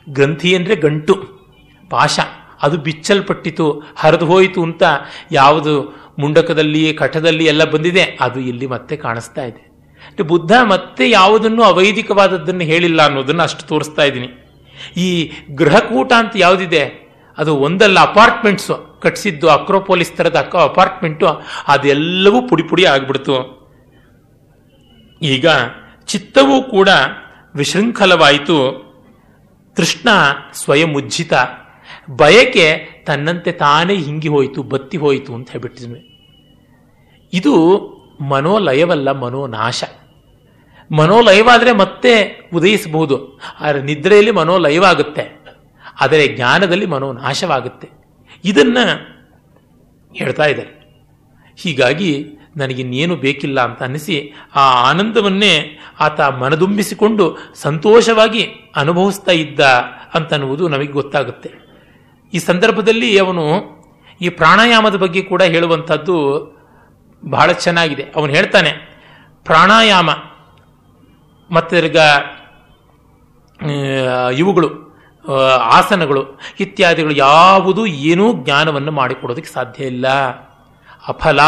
[0.09, 1.13] ಗ್ರಂಥಿ ಅಂದರೆ ಗಂಟು,
[1.89, 2.19] ಪಾಶ.
[2.61, 4.83] ಅದು ಬಿಚ್ಚಲ್ಪಟ್ಟಿತು, ಹರಿದು ಹೋಯಿತು ಅಂತ
[5.31, 8.17] ಯಾವುದು ಮುಂಡಕದಲ್ಲಿ ಕಠದಲ್ಲಿ ಎಲ್ಲ ಬಂದಿದೆ.
[8.21, 9.67] ಅದು ಇಲ್ಲಿ ಮತ್ತೆ ಕಾಣಿಸ್ತಾ ಇದೆ.
[10.23, 14.27] ಬುದ್ಧ ಮತ್ತೆ ಯಾವುದನ್ನು ಅವೈದಿಕವಾದದ್ದನ್ನು ಹೇಳಿಲ್ಲ ಅನ್ನೋದನ್ನು ಅಷ್ಟು ತೋರಿಸ್ತಾ ಇದ್ದೀನಿ.
[14.97, 17.06] ಈ ಗೃಹಕೂಟ ಅಂತ ಯಾವುದಿದೆ?
[17.37, 18.99] ಅದು ಒಂದಲ್ಲ, ಅಪಾರ್ಟ್ಮೆಂಟ್ಸು.
[19.01, 21.27] ಕಟ್ಟಿಸಿದ್ದು ಅಕ್ರೋಪೋಲಿಸ್ ಥರದ ಅಪಾರ್ಟ್ಮೆಂಟು,
[21.67, 23.57] ಅದೆಲ್ಲವೂ ಪುಡಿ ಪುಡಿ ಆಗ್ಬಿಡ್ತು.
[25.21, 25.47] ಈಗ
[26.05, 26.89] ಚಿತ್ತವೂ ಕೂಡ
[27.55, 28.57] ವಿಶೃಂಖಲವಾಯಿತು.
[29.75, 30.09] ಕೃಷ್ಣ
[30.53, 31.33] ಸ್ವಯಂ ಉಜ್ಜಿತ.
[32.17, 35.99] ಬಯಕೆ ತನ್ನಂತೆ ತಾನೇ ಹಿಂಗಿ ಹೋಯಿತು, ಬತ್ತಿ ಹೋಯಿತು ಅಂತ ಹೇಳ್ಬಿಟ್ಟಿದ್ವಿ.
[37.33, 37.53] ಇದು
[38.21, 39.83] ಮನೋಲಯವಲ್ಲ, ಮನೋನಾಶ.
[40.91, 42.13] ಮನೋಲಯವಾದರೆ ಮತ್ತೆ
[42.53, 45.36] ಉದಯಿಸಬಹುದು, ಆದರೆ ನಿದ್ರೆಯಲ್ಲಿ ಮನೋಲಯವಾಗುತ್ತೆ.
[46.01, 47.89] ಆದರೆ ಜ್ಞಾನದಲ್ಲಿ ಮನೋನಾಶವಾಗುತ್ತೆ.
[48.43, 48.83] ಇದನ್ನು
[50.13, 50.71] ಹೇಳ್ತಾ ಇದ್ದಾರೆ.
[51.57, 52.11] ಹೀಗಾಗಿ
[52.57, 57.25] ನನಗಿನ್ನೇನು ಬೇಕಿಲ್ಲ ಅಂತ ಅನ್ನಿಸಿ ಆ ಆನಂದವನ್ನೇ ಆತ ಮನದುಂಬಿಸಿಕೊಂಡು
[57.55, 58.43] ಸಂತೋಷವಾಗಿ
[58.75, 59.59] ಅನುಭವಿಸ್ತಾ ಇದ್ದ
[60.13, 61.51] ಅಂತನ್ನುವುದು ನಮಗೆ ಗೊತ್ತಾಗುತ್ತೆ.
[62.33, 63.45] ಈ ಸಂದರ್ಭದಲ್ಲಿ ಅವನು
[64.21, 66.15] ಈ ಪ್ರಾಣಾಯಾಮದ ಬಗ್ಗೆ ಕೂಡ ಹೇಳುವಂಥದ್ದು
[67.23, 68.03] ಬಹಳ ಚೆನ್ನಾಗಿದೆ.
[68.15, 68.71] ಅವನು ಹೇಳ್ತಾನೆ,
[69.45, 70.09] ಪ್ರಾಣಾಯಾಮ
[71.49, 71.75] ಮತ್ತು
[74.33, 74.86] ಇವುಗಳು
[75.61, 80.07] ಆಸನಗಳು ಇತ್ಯಾದಿಗಳು ಯಾವುದು ಏನೂ ಜ್ಞಾನವನ್ನು ಮಾಡಿಕೊಡೋದಕ್ಕೆ ಸಾಧ್ಯ ಇಲ್ಲ.
[81.07, 81.41] ಅಫಲ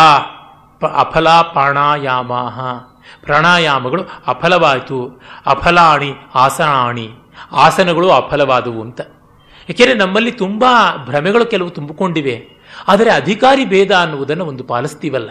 [0.96, 2.34] ಅಫಲ ಪ್ರಾಣಾಯಾಮ
[3.22, 5.22] ಪ್ರಾಣಾಯಾಮಗಳು ಅಫಲವಾಯಿತು.
[5.46, 7.10] ಅಫಲಾಣಿ, ಆಸನಾಣಿ.
[7.52, 9.02] ಆಸನಗಳು ಅಫಲವಾದವು ಅಂತ.
[9.70, 10.66] ಏಕೆಂದರೆ ನಮ್ಮಲ್ಲಿ ತುಂಬ
[11.06, 12.66] ಭ್ರಮೆಗಳು ಕೆಲವು ತುಂಬಿಕೊಂಡಿವೆ.
[12.88, 15.30] ಆದರೆ ಅಧಿಕಾರಿ ಭೇದ ಅನ್ನುವುದನ್ನು ಒಂದು ಪಾಲಿಸ್ತೀವಲ್ಲ.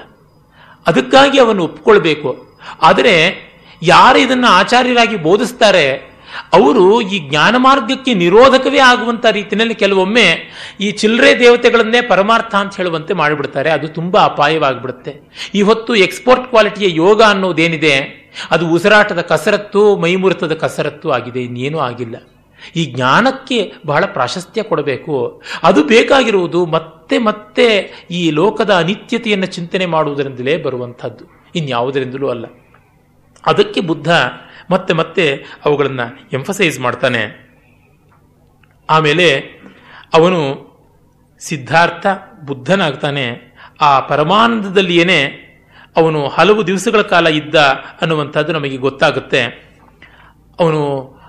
[0.86, 2.58] ಅದಕ್ಕಾಗಿ ಅವನು ಒಪ್ಪಿಕೊಳ್ಬೇಕು.
[2.82, 3.48] ಆದರೆ
[3.82, 6.17] ಯಾರು ಇದನ್ನು ಆಚಾರ್ಯರಾಗಿ ಬೋಧಿಸ್ತಾರೆ
[6.52, 13.70] ಅವರು ಈ ಜ್ಞಾನ ಮಾರ್ಗಕ್ಕೆ ನಿರೋಧಕವೇ ಆಗುವಂತ ರೀತಿಯಲ್ಲಿ ಕೆಲವೊಮ್ಮೆ ಈ ಚಿಲ್ಲರೆ ದೇವತೆಗಳನ್ನೇ ಪರಮಾರ್ಥ ಅಂತ ಹೇಳುವಂತೆ ಮಾಡಿಬಿಡ್ತಾರೆ.
[13.70, 15.20] ಅದು ತುಂಬಾ ಅಪಾಯವಾಗಿಬಿಡುತ್ತೆ.
[15.54, 18.18] ಇವತ್ತು ಎಕ್ಸ್ಪೋರ್ಟ್ ಕ್ವಾಲಿಟಿಯ ಯೋಗ ಅನ್ನೋದೇನಿದೆ,
[18.50, 21.42] ಅದು ಉಸಿರಾಟದ ಕಸರತ್ತು, ಮೈಮುರಿತದ ಕಸರತ್ತು ಆಗಿದೆ.
[21.42, 22.16] ಇನ್ನೇನೂ ಆಗಿಲ್ಲ.
[22.76, 25.42] ಈ ಜ್ಞಾನಕ್ಕೆ ಬಹಳ ಪ್ರಾಶಸ್ತ್ಯ ಕೊಡಬೇಕು.
[25.62, 31.24] ಅದು ಬೇಕಾಗಿರುವುದು ಮತ್ತೆ ಮತ್ತೆ ಈ ಲೋಕದ ಅನಿತ್ಯತೆಯನ್ನು ಚಿಂತನೆ ಮಾಡುವುದರಿಂದಲೇ ಬರುವಂಥದ್ದು
[31.56, 32.46] ಇನ್ಯಾವುದರಿಂದಲೂ ಅಲ್ಲ.
[33.46, 34.10] ಅದಕ್ಕೆ ಬುದ್ಧ
[34.70, 35.24] ಮತ್ತೆ ಮತ್ತೆ
[35.64, 37.22] ಅವುಗಳನ್ನು ಎಂಫಸೈಸ್ ಮಾಡ್ತಾನೆ.
[38.90, 39.40] ಆಮೇಲೆ
[40.14, 40.40] ಅವನು
[41.40, 42.06] ಸಿದ್ಧಾರ್ಥ
[42.46, 43.26] ಬುದ್ಧನಾಗ್ತಾನೆ.
[43.80, 45.20] ಆ ಪರಮಾನಂದದಲ್ಲಿಯೇ
[45.96, 47.54] ಅವನು ಹಲವು ದಿವಸಗಳ ಕಾಲ ಇದ್ದ
[48.00, 49.42] ಅನ್ನುವಂಥದ್ದು ನಮಗೆ ಗೊತ್ತಾಗುತ್ತೆ.
[50.60, 50.80] ಅವನು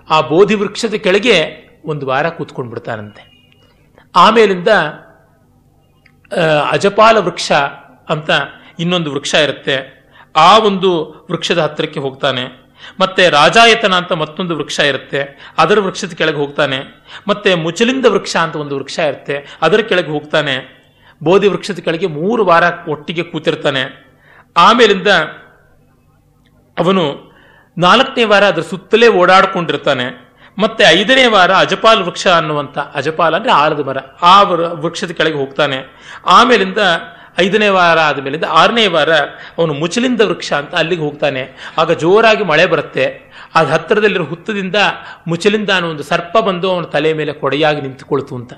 [0.09, 1.37] ಆ ಬೋಧಿ ವೃಕ್ಷದ ಕೆಳಗೆ
[1.85, 3.23] ಒಂದು ವಾರ ಕೂತ್ಕೊಂಡು ಬಿಡ್ತಾನಂತೆ
[4.15, 4.67] ಆಮೇಲಿಂದ
[6.71, 7.51] ಅಜಪಾಲ ವೃಕ್ಷ
[8.09, 8.29] ಅಂತ
[8.79, 9.75] ಇನ್ನೊಂದು ವೃಕ್ಷ ಇರುತ್ತೆ.
[10.35, 10.89] ಆ ಒಂದು
[11.31, 12.68] ವೃಕ್ಷದ ಹತ್ತಿರಕ್ಕೆ ಹೋಗ್ತಾನೆ.
[12.99, 15.21] ಮತ್ತೆ ರಾಜಾಯತನ ಅಂತ ಮತ್ತೊಂದು ವೃಕ್ಷ ಇರುತ್ತೆ,
[15.57, 16.79] ಅದರ ವೃಕ್ಷದ ಕೆಳಗೆ ಹೋಗ್ತಾನೆ.
[17.27, 20.55] ಮತ್ತೆ ಮುಚಲಿಂದ ವೃಕ್ಷ ಅಂತ ಒಂದು ವೃಕ್ಷ ಇರುತ್ತೆ, ಅದರ ಕೆಳಗೆ ಹೋಗ್ತಾನೆ.
[21.23, 23.83] ಬೋಧಿ ವೃಕ್ಷದ ಕೆಳಗೆ ಮೂರು ವಾರ ಒಟ್ಟಿಗೆ ಕೂತಿರ್ತಾನೆ.
[24.57, 25.07] ಆಮೇಲಿಂದ
[26.77, 27.03] ಅವನು
[27.77, 30.05] ನಾಲ್ಕನೇ ವಾರ ಅದರ ಸುತ್ತಲೇ ಓಡಾಡ್ಕೊಂಡಿರ್ತಾನೆ.
[30.57, 34.41] ಮತ್ತೆ ಐದನೇ ವಾರ ಅಜಪಾಲ್ ವೃಕ್ಷ ಅನ್ನುವಂಥ ಅಜಪಾಲ್ ಅಂದ್ರೆ ಆಲದ ಮರ, ಆ
[34.81, 35.77] ವೃಕ್ಷದ ಕೆಳಗೆ ಹೋಗ್ತಾನೆ.
[36.25, 36.77] ಆಮೇಲಿಂದ
[37.39, 39.13] ಐದನೇ ವಾರ ಆದಮೇಲಿಂದ ಆರನೇ ವಾರ
[39.57, 41.73] ಅವನು ಮುಚಲಿಂದ ವೃಕ್ಷ ಅಂತ ಅಲ್ಲಿಗೆ ಹೋಗ್ತಾನೆ.
[41.77, 43.33] ಆಗ ಜೋರಾಗಿ ಮಳೆ ಬರುತ್ತೆ.
[43.55, 44.75] ಅದು ಹತ್ತಿರದಲ್ಲಿರೋ ಹುತ್ತದಿಂದ
[45.27, 48.53] ಮುಚಲಿಂದ ಅನ್ನೋ ಒಂದು ಸರ್ಪ ಬಂದು ಅವನ ತಲೆ ಮೇಲೆ ಕೊಡೆಯಾಗಿ ನಿಂತುಕೊಳ್ತು ಅಂತ.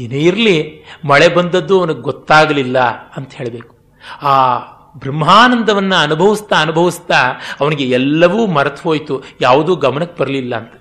[0.00, 2.78] ಏನೇ ಇರಲಿ, ಮಳೆ ಬಂದದ್ದು ಅವನಿಗೆ ಗೊತ್ತಾಗಲಿಲ್ಲ
[3.16, 3.76] ಅಂತ ಹೇಳಬೇಕು.
[4.22, 4.58] ಆ
[4.98, 7.16] ಬ್ರಹ್ಮಾನಂದವನ್ನು ಅನುಭವಿಸ್ತಾ ಅನುಭವಿಸ್ತಾ
[7.60, 9.22] ಅವನಿಗೆ ಎಲ್ಲವೂ ಮರೆತು ಹೋಯಿತು.
[9.40, 10.72] ಯಾವುದೂ ಗಮನಕ್ಕೆ ಬರಲಿಲ್ಲ ಅಂತ.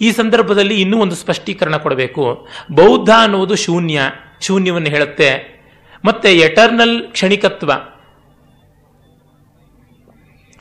[0.00, 2.48] ಈ ಸಂದರ್ಭದಲ್ಲಿ ಇನ್ನೂ ಒಂದು ಸ್ಪಷ್ಟೀಕರಣ ಕೊಡಬೇಕು.
[2.72, 4.00] ಬೌದ್ಧ ಅನ್ನುವುದು ಶೂನ್ಯ.
[4.40, 5.53] ಶೂನ್ಯವನ್ನು ಹೇಳುತ್ತೆ.
[6.04, 7.72] ಮತ್ತೆ ಎಟರ್ನಲ್ ಕ್ಷಣಿಕತ್ವ.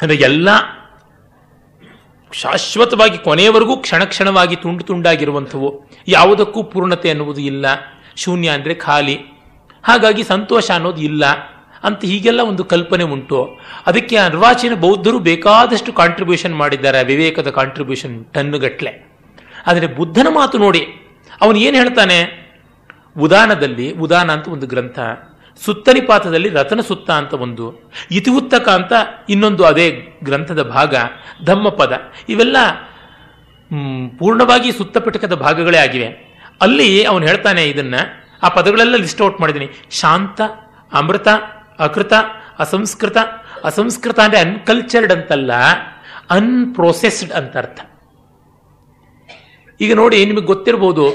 [0.02, 0.50] ಅಂದರೆ ಎಲ್ಲ
[2.32, 5.90] ಶಾಶ್ವತವಾಗಿ ಕೊನೆಯವರೆಗೂ ಕ್ಷಣ ಕ್ಷಣವಾಗಿ ತುಂಡು ತುಂಡಾಗಿರುವಂಥವು.
[6.08, 7.66] ಯಾವುದಕ್ಕೂ ಪೂರ್ಣತೆ ಅನ್ನುವುದು ಇಲ್ಲ.
[8.16, 9.20] ಶೂನ್ಯ ಅಂದರೆ ಖಾಲಿ.
[9.84, 11.26] ಹಾಗಾಗಿ ಸಂತೋಷ ಅನ್ನೋದು ಇಲ್ಲ.
[11.84, 13.60] ಅಂತ ಹೀಗೆಲ್ಲ ಒಂದು ಕಲ್ಪನೆ ಉಂಟು.
[13.86, 17.04] ಅದಕ್ಕೆ ಅರ್ವಾಚೀನ ಬೌದ್ಧರು ಬೇಕಾದಷ್ಟು ಕಾಂಟ್ರಿಬ್ಯೂಷನ್ ಮಾಡಿದ್ದಾರೆ.
[17.04, 19.12] ವಿವೇಕದ ಕಾಂಟ್ರಿಬ್ಯೂಷನ್ ಟನ್ನುಗಟ್ಲೆ.
[19.68, 20.88] ಆದರೆ ಬುದ್ಧನ ಮಾತು ನೋಡಿ,
[21.42, 22.44] ಅವನು ಏನು ಹೇಳ್ತಾನೆ?
[23.20, 25.00] ಉದಾನದಲ್ಲಿ, ಉದಾನ ಅಂತ ಒಂದು ಗ್ರಂಥ.
[25.62, 27.66] ಸುತ್ತನಿಪಾತದಲ್ಲಿ ರತನ ಸುತ್ತ ಅಂತ ಒಂದು,
[28.12, 28.94] ಇತಿವುತ್ತಕ ಅಂತ
[29.30, 29.88] ಇನ್ನೊಂದು ಅದೇ
[30.24, 30.96] ಗ್ರಂಥದ ಭಾಗ,
[31.44, 31.94] ಧಮ್ಮಪದ.
[32.30, 32.58] ಇವೆಲ್ಲ
[34.20, 36.10] ಪೂರ್ಣವಾಗಿ ಸುತ್ತಪಿಟಕದ ಭಾಗಗಳೇ ಆಗಿವೆ.
[36.62, 37.96] ಅಲ್ಲಿ ಅವನು ಹೇಳ್ತಾನೆ ಇದನ್ನ,
[38.44, 39.70] ಆ ಪದಗಳೆಲ್ಲ ಲಿಸ್ಟ್ ಔಟ್ ಮಾಡಿದ್ದೀನಿ.
[39.92, 40.42] ಶಾಂತ,
[40.92, 41.30] ಅಮೃತ,
[41.80, 42.14] ಅಕೃತ,
[42.60, 43.18] ಅಸಂಸ್ಕೃತ.
[43.64, 45.52] ಅಸಂಸ್ಕೃತ ಅಂದರೆ ಅನ್ಕಲ್ಚರ್ಡ್ ಅಂತಲ್ಲ,
[46.30, 47.80] ಅನ್ಪ್ರೊಸೆಸ್ಡ್ ಅಂತ ಅರ್ಥ.
[49.80, 51.06] ಈಗ ನೋಡಿ ನಿಮಗೆ ಗೊತ್ತಿರಬಹುದು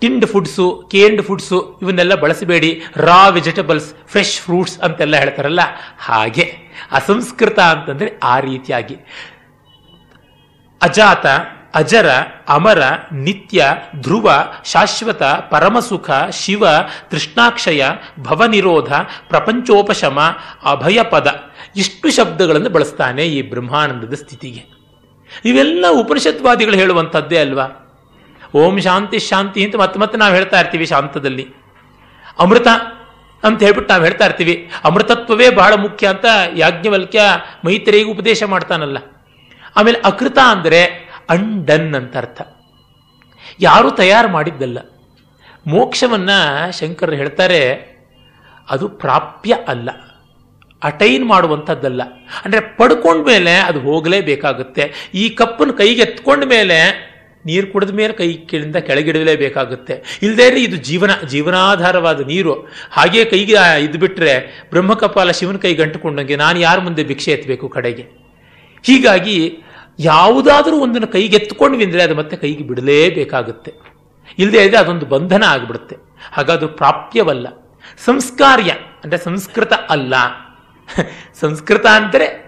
[0.00, 2.82] ಟಿಂಡ್ ಫುಡ್ಸು ಕೇಂಡ್ ಫುಡ್ಸು ಇವನ್ನೆಲ್ಲ ಬಳಸಬೇಡಿ.
[2.96, 5.60] ರಾ ವೆಜಿಟಬಲ್ಸ್ ಫ್ರೆಶ್ ಫ್ರೂಟ್ಸ್ ಅಂತೆಲ್ಲ ಹೇಳ್ತಾರಲ್ಲ?
[5.98, 6.54] ಹಾಗೆ.
[6.92, 8.96] ಅಸಂಸ್ಕೃತ ಅಂತಂದ್ರೆ ಆ ರೀತಿಯಾಗಿ.
[10.82, 11.26] ಅಜಾತ,
[11.74, 12.10] ಅಜರ,
[12.48, 12.82] ಅಮರ,
[13.12, 13.66] ನಿತ್ಯ,
[14.00, 14.32] ಧ್ರುವ,
[14.64, 16.64] ಶಾಶ್ವತ, ಪರಮಸುಖ, ಶಿವ,
[17.10, 17.84] ತೃಷ್ಣಾಕ್ಷಯ,
[18.20, 18.94] ಭವನಿರೋಧ,
[19.28, 20.20] ಪ್ರಪಂಚೋಪಶಮ
[20.64, 24.76] ಅಭಯ ಪದ ಇಷ್ಟು ಶಬ್ದಗಳನ್ನು ಬಳಸ್ತಾನೆ ಈ ಬ್ರಹ್ಮಾನಂದದ ಸ್ಥಿತಿಗೆ.
[25.44, 27.85] ಇವೆಲ್ಲ ಉಪನಿಷತ್ವಾದಿಗಳು ಹೇಳುವಂಥದ್ದೇ ಅಲ್ವಾ?
[28.60, 31.46] ಓಂ ಶಾಂತಿ ಶಾಂತಿ ಅಂತ ಮತ್ತೆ ಮತ್ತೆ ನಾವು ಹೇಳ್ತಾ ಇರ್ತೀವಿ ಶಾಂತದಲ್ಲಿ.
[32.38, 32.68] ಅಮೃತ
[33.42, 34.54] ಅಂತ ಹೇಳ್ಬಿಟ್ಟು ನಾವು ಹೇಳ್ತಾ ಇರ್ತೀವಿ.
[34.84, 36.26] ಅಮೃತತ್ವವೇ ಬಹಳ ಮುಖ್ಯ ಅಂತ
[36.56, 37.20] ಯಾಜ್ಞವಲ್ಕ್ಯ
[37.64, 38.98] ಮೈತ್ರಿಗೂ ಉಪದೇಶ ಮಾಡ್ತಾನಲ್ಲ.
[39.76, 40.80] ಆಮೇಲೆ ಅಕೃತ ಅಂದರೆ
[41.30, 42.40] ಅಂಡನ್ ಅಂತ ಅರ್ಥ.
[43.60, 44.78] ಯಾರು ತಯಾರು ಮಾಡಿದ್ದಲ್ಲ.
[45.66, 46.30] ಮೋಕ್ಷವನ್ನ
[46.80, 47.60] ಶಂಕರ್ ಹೇಳ್ತಾರೆ,
[48.70, 49.90] ಅದು ಪ್ರಾಪ್ಯ ಅಲ್ಲ.
[50.82, 52.02] ಅಟೈನ್ ಮಾಡುವಂಥದ್ದಲ್ಲ.
[52.44, 54.84] ಅಂದರೆ ಪಡ್ಕೊಂಡ ಮೇಲೆ ಅದು ಹೋಗಲೇಬೇಕಾಗುತ್ತೆ.
[55.14, 56.78] ಈ ಕಪ್ಪನ್ನು ಕೈಗೆ ಎತ್ಕೊಂಡ ಮೇಲೆ
[57.46, 62.54] ನೀರು ಕುಡಿದ ಮೇಲೆ ಕೈ ಕೆಳಗಿಂದ ಕೆಳಗಿಡಲೇಬೇಕಾಗುತ್ತೆ ಇಲ್ಲದೇ ಇದು ಜೀವನ, ಜೀವನಾಧಾರವಾದ ನೀರು.
[62.90, 68.02] ಹಾಗೆ ಕೈಗೆ ಇದು ಬಿಟ್ಟರೆ ಬ್ರಹ್ಮಕಪಾಲ ಶಿವನ ಕೈ ಗಂಟುಕೊಂಡಂಗೆ ನಾನು ಯಾರ ಮುಂದೆ ಭಿಕ್ಷೆ ಎತ್ತಬೇಕು ಕಡೆಗೆ?
[68.84, 69.38] ಹೀಗಾಗಿ
[69.98, 73.72] ಯಾವುದಾದರೂ ಒಂದನ್ನು ಕೈಗೆ ಎತ್ಕೊಂಡ್ವಿ ಅಂದರೆ ಅದು ಮತ್ತೆ ಕೈಗೆ ಬಿಡಲೇಬೇಕಾಗುತ್ತೆ.
[74.38, 75.96] ಇಲ್ಲದೆ ಇದ್ರೆ ಅದೊಂದು ಬಂಧನ ಆಗಿಬಿಡುತ್ತೆ.
[76.32, 77.46] ಹಾಗಾದ್ರೂ ಪ್ರಾಪ್ಯವಲ್ಲ
[78.04, 78.70] ಸಂಸ್ಕಾರ್ಯ,
[79.04, 80.14] ಅಂದರೆ ಸಂಸ್ಕೃತ ಅಲ್ಲ.
[81.40, 82.45] ಸಂಸ್ಕೃತ ಅಂದರೆ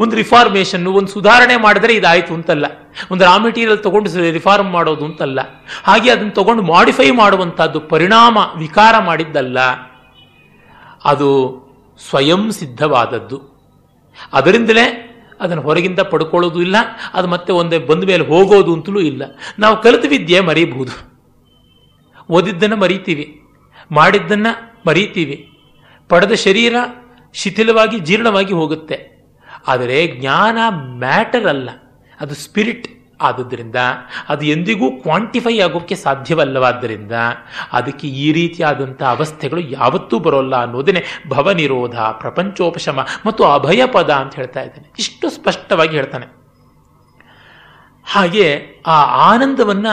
[0.00, 2.66] ಒಂದು ರಿಫಾರ್ಮೇಷನ್ ಒಂದು ಸುಧಾರಣೆ ಮಾಡಿದ್ರೆ ಇದಾಯಿತು ಅಂತಲ್ಲ.
[3.10, 5.40] ಒಂದು ರಾ ಮೆಟೀರಿಯಲ್ ತಗೊಂಡು ರಿಫಾರ್ಮ್ ಮಾಡೋದು ಅಂತಲ್ಲ.
[5.84, 9.58] ಹಾಗೆ ಅದನ್ನು ತಗೊಂಡು ಮಾಡಿಫೈ ಮಾಡುವಂತಹದ್ದು ಪರಿಣಾಮ, ವಿಕಾರ ಮಾಡಿದ್ದಲ್ಲ.
[11.04, 11.28] ಅದು
[12.08, 13.38] ಸ್ವಯಂ ಸಿದ್ಧವಾದದ್ದು.
[14.32, 14.86] ಅದರಿಂದಲೇ
[15.40, 16.76] ಅದನ್ನು ಹೊರಗಿಂದ ಪಡ್ಕೊಳ್ಳೋದು ಇಲ್ಲ,
[17.14, 19.22] ಅದು ಮತ್ತೆ ಒಂದೇ ಬಂದ ಮೇಲೆ ಹೋಗೋದು ಅಂತಲೂ ಇಲ್ಲ.
[19.58, 20.94] ನಾವು ಕಲಿತ ವಿದ್ಯೆ ಮರೀಬಹುದು.
[22.30, 23.42] ಓದಿದ್ದನ್ನು ಮರೀತೀವಿ,
[23.92, 24.52] ಮಾಡಿದ್ದನ್ನು
[24.86, 25.50] ಮರೀತೀವಿ.
[26.08, 26.74] ಪಡೆದ ಶರೀರ
[27.34, 29.09] ಶಿಥಿಲವಾಗಿ ಜೀರ್ಣವಾಗಿ ಹೋಗುತ್ತೆ.
[29.70, 31.70] ಆದರೆ ಜ್ಞಾನ ಮ್ಯಾಟರ್ ಅಲ್ಲ.
[32.20, 33.76] ಅದು ಸ್ಪಿರಿಟ್ ಆದುದರಿಂದ,
[34.28, 37.12] ಅದು ಎಂದಿಗೂ ಕ್ವಾಂಟಿಫೈ ಆಗೋಕ್ಕೆ ಸಾಧ್ಯವಲ್ಲವಾದ್ದರಿಂದ
[37.72, 44.92] ಅದಕ್ಕೆ ಈ ರೀತಿಯಾದಂಥ ಅವಸ್ಥೆಗಳು ಯಾವತ್ತೂ ಬರೋಲ್ಲ ಅನ್ನೋದನ್ನೇ ಭವನಿರೋಧ, ಪ್ರಪಂಚೋಪಶಮ ಮತ್ತು ಅಭಯ ಪದ ಅಂತ ಹೇಳ್ತಾ ಇದ್ದಾನೆ.
[44.98, 46.26] ಇಷ್ಟು ಸ್ಪಷ್ಟವಾಗಿ ಹೇಳ್ತಾನೆ.
[48.12, 49.86] ಹಾಗೆ ಆ ಆನಂದವನ್ನ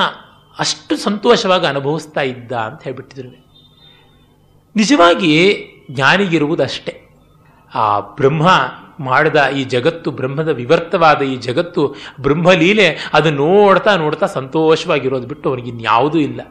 [0.60, 3.48] ಅಷ್ಟು ಸಂತೋಷವಾಗಿ ಅನುಭವಿಸ್ತಾ ಇದ್ದ ಅಂತ ಹೇಳ್ಬಿಟ್ಟಿದ್ರು.
[4.76, 7.02] ನಿಜವಾಗಿ ಜ್ಞಾನಿಗಿರುವುದಷ್ಟೇ.
[7.76, 8.50] ಆ ಬ್ರಹ್ಮ
[9.00, 16.20] ಮಾಡಿದ ಈ ಜಗತ್ತು ಬ್ರಹ್ಮದ ವಿವರ್ತವಾದ ಈ ಜಗತ್ತು ಬ್ರಹ್ಮಲೀಲೆ ಅದು ನೋಡ್ತಾ ನೋಡ್ತಾ ಸಂತೋಷವಾಗಿರೋದು ಬಿಟ್ಟು ಅವನಿಗೆ ಇನ್ಯಾವುದೂ
[16.20, 16.42] ಇಲ್ಲ.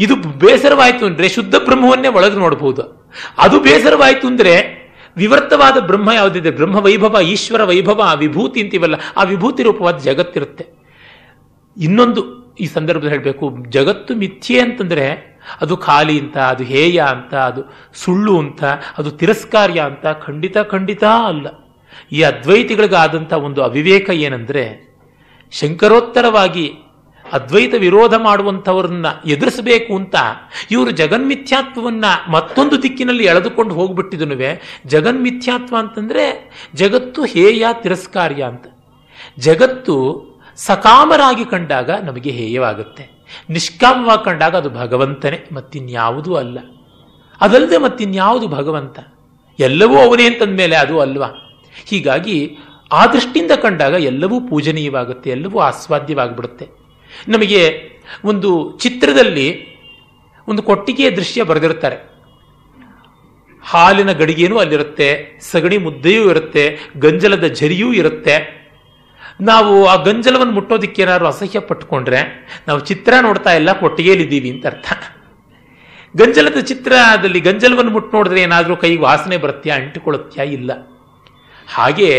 [0.00, 6.50] ಇದು ಬೇಸರವಾಯಿತು ಅಂದ್ರೆ ಶುದ್ಧ ಬ್ರಹ್ಮವನ್ನೇ ಒಳಗೆ ನೋಡಬಹುದು ಅದು ಬೇಸರವಾಯಿತು ಅಂದ್ರೆ ವಿವರ್ತವಾದ ಬ್ರಹ್ಮ ಯಾವುದಿದೆ?
[6.50, 10.66] ಬ್ರಹ್ಮ ವೈಭವ, ಈಶ್ವರ ವೈಭವ ವಿಭೂತಿ ಅಂತೀವಲ್ಲ, ಆ ವಿಭೂತಿ ರೂಪವಾದ ಜಗತ್ತಿರುತ್ತೆ.
[11.76, 17.62] ಇನ್ನೊಂದು ಈ ಸಂದರ್ಭದಲ್ಲಿ ಹೇಳಬೇಕು, ಜಗತ್ತು ಮಿಥ್ಯೆ ಅಂತಂದ್ರೆ ಅದು ಖಾಲಿ ಅಂತ, ಅದು ಹೇಯ ಅಂತ, ಅದು
[17.94, 18.64] ಸುಳ್ಳು ಅಂತ,
[18.98, 21.46] ಅದು ತಿರಸ್ಕಾರ್ಯ ಅಂತ ಖಂಡಿತ ಖಂಡಿತ ಅಲ್ಲ.
[22.12, 24.86] ಈ ಅದ್ವೈತಿಗಳಿಗಾದಂಥ ಒಂದು ಅವಿವೇಕ ಏನಂದರೆ,
[25.50, 26.72] ಶಂಕರೋತ್ತರವಾಗಿ
[27.32, 30.14] ಅದ್ವೈತ ವಿರೋಧ ಮಾಡುವಂಥವ್ರನ್ನ ಎದುರಿಸಬೇಕು ಅಂತ
[30.70, 34.80] ಇವರು ಜಗನ್ಮಿಥ್ಯಾತ್ವವನ್ನ ಮತ್ತೊಂದು ದಿಕ್ಕಿನಲ್ಲಿ ಎಳೆದುಕೊಂಡು ಹೋಗ್ಬಿಟ್ಟಿದನುವೆ.
[34.86, 38.66] ಜಗನ್ಮಿಥ್ಯಾತ್ವ ಅಂತಂದ್ರೆ ಜಗತ್ತು ಹೇಯ, ತಿರಸ್ಕಾರ್ಯ ಅಂತ.
[39.38, 40.26] ಜಗತ್ತು
[40.56, 43.15] ಸಕಾಮರಾಗಿ ಕಂಡಾಗ ನಮಗೆ ಹೇಯವಾಗುತ್ತೆ.
[43.50, 46.58] ನಿಷ್ಕಾಮವಾಗಿ ಕಂಡಾಗ ಅದು ಭಗವಂತನೇ, ಮತ್ತಿನ್ಯಾವುದೂ ಅಲ್ಲ.
[47.40, 48.98] ಅದಲ್ಲದೆ ಮತ್ತಿನ್ಯಾವುದು ಭಗವಂತ?
[49.58, 51.26] ಎಲ್ಲವೂ ಅವನೇ ಅಂತಂದ ಮೇಲೆ ಅದು ಅಲ್ವಾ?
[51.84, 52.58] ಹೀಗಾಗಿ
[52.92, 56.66] ಆ ದೃಷ್ಟಿಯಿಂದ ಕಂಡಾಗ ಎಲ್ಲವೂ ಪೂಜನೀಯವಾಗುತ್ತೆ, ಎಲ್ಲವೂ ಆಸ್ವಾದ್ಯವಾಗಿಬಿಡುತ್ತೆ.
[57.28, 57.90] ನಮಗೆ
[58.24, 59.76] ಒಂದು ಚಿತ್ರದಲ್ಲಿ
[60.48, 62.16] ಒಂದು ಕೊಟ್ಟಿಗೆಯ ದೃಶ್ಯ ಬರೆದಿರ್ತಾರೆ
[63.62, 68.55] ಹಾಲಿನ ಗಡಿಗೆನೂ ಅಲ್ಲಿರುತ್ತೆ, ಸಗಣಿ ಮುದ್ದೆಯೂ ಇರುತ್ತೆ, ಗಂಜಲದ ಝರಿಯೂ ಇರುತ್ತೆ.
[69.40, 72.20] ನಾವು ಆ ಗಂಜಲವನ್ನು ಮುಟ್ಟೋದಿಕ್ಕೆ ಏನಾದ್ರು ಅಸಹ್ಯ ಪಟ್ಕೊಂಡ್ರೆ
[72.68, 74.88] ನಾವು ಚಿತ್ರ ನೋಡ್ತಾ ಇಲ್ಲ, ಕೊಟ್ಟಿಗೆಯಲ್ಲಿದ್ದೀವಿ ಅಂತ ಅರ್ಥ.
[76.20, 80.70] ಗಂಜಲದ ಚಿತ್ರದಲ್ಲಿ ಗಂಜಲವನ್ನು ಮುಟ್ಟು ನೋಡಿದ್ರೆ ಏನಾದರೂ ಕೈಗೆ ವಾಸನೆ ಬರುತ್ತ್ಯಾ ಅಂಟಿಕೊಳ್ಳುತ್ತಾ ಇಲ್ಲ.
[81.74, 82.10] ಹಾಗೆ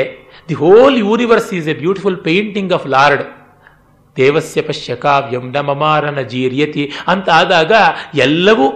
[0.49, 3.23] the whole universe is a beautiful painting of lord.
[4.17, 7.73] Devasya ಪಶ್ಯ ಕಾವ್ಯಂ ನ ಮಮಾರನ ಜೀರ್ಯತಿ ಅಂತ ಆದಾಗ
[8.27, 8.67] ಎಲ್ಲವೂ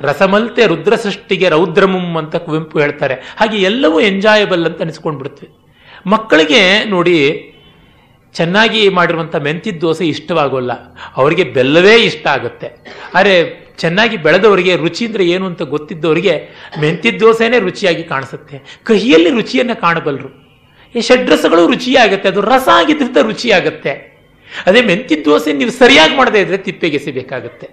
[0.00, 3.14] ರಸಮಲ್ತೆ ರುದ್ರ ಸೃಷ್ಟಿಗೆ ರೌದ್ರಮುಂ ಅಂತ ಕುವೆಂಪು ಹೇಳ್ತಾರೆ.
[3.36, 5.50] ಹಾಗೆ ಎಲ್ಲವೂ ಎಂಜಾಯಬಲ್ ಅಂತ ಅನಿಸ್ಕೊಂಡ್ಬಿಡ್ತವೆ.
[6.06, 7.16] ಮಕ್ಕಳಿಗೆ ನೋಡಿ
[8.34, 10.72] ಚೆನ್ನಾಗಿ ಮಾಡಿರುವಂಥ ಮೆಂತ್ಯದ ದೋಸೆ ಇಷ್ಟವಾಗೋಲ್ಲ.
[11.16, 12.68] ಅವರಿಗೆ ಬೆಲ್ಲವೇ ಇಷ್ಟ ಆಗುತ್ತೆ.
[13.14, 13.34] ಆದರೆ
[13.78, 16.34] ಚೆನ್ನಾಗಿ ಬೆಳೆದವರಿಗೆ ರುಚಿ ಅಂದರೆ ಏನು ಅಂತ ಗೊತ್ತಿದ್ದವರಿಗೆ
[16.80, 18.80] ಮೆಂತ್ಯದ ದೋಸೆನೇ ರುಚಿಯಾಗಿ ಕಾಣಿಸುತ್ತೆ.
[18.84, 20.30] ಕಹಿಯಲ್ಲಿ ರುಚಿಯನ್ನು ಕಾಣಬಲ್ಲರು
[20.94, 23.92] ಈ ಷಡ್ರಸಗಳು ರುಚಿಯಾಗುತ್ತೆ, ಅದು ರಸ ಆಗಿದ್ದರಿಂದ ರುಚಿಯಾಗುತ್ತೆ.
[24.66, 27.66] ಅದೇ ಮೆಂತ್ಯದ ದೋಸೆ ನೀವು ಸರಿಯಾಗಿ ಮಾಡದೇ ಇದ್ರೆ ತಿಪ್ಪೆಗೆಸಬೇಕಾಗತ್ತೆ.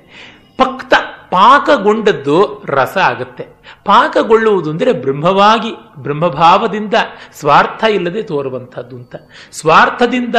[0.58, 0.94] ಪಕ್ತ
[1.32, 3.44] ಪಾಕಗೊಂಡದ್ದು ರಸ ಆಗುತ್ತೆ.
[3.86, 6.94] ಪಾಕಗೊಳ್ಳುವುದು ಅಂದರೆ ಬ್ರಹ್ಮವಾಗಿ, ಬ್ರಹ್ಮಭಾವದಿಂದ
[7.34, 9.16] ಸ್ವಾರ್ಥ ಇಲ್ಲದೆ ತೋರುವಂಥದ್ದು ಅಂತ.
[9.52, 10.36] ಸ್ವಾರ್ಥದಿಂದ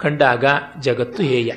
[0.00, 0.44] ಕಂಡಾಗ
[0.80, 1.52] ಜಗತ್ತು ಹೇಯ.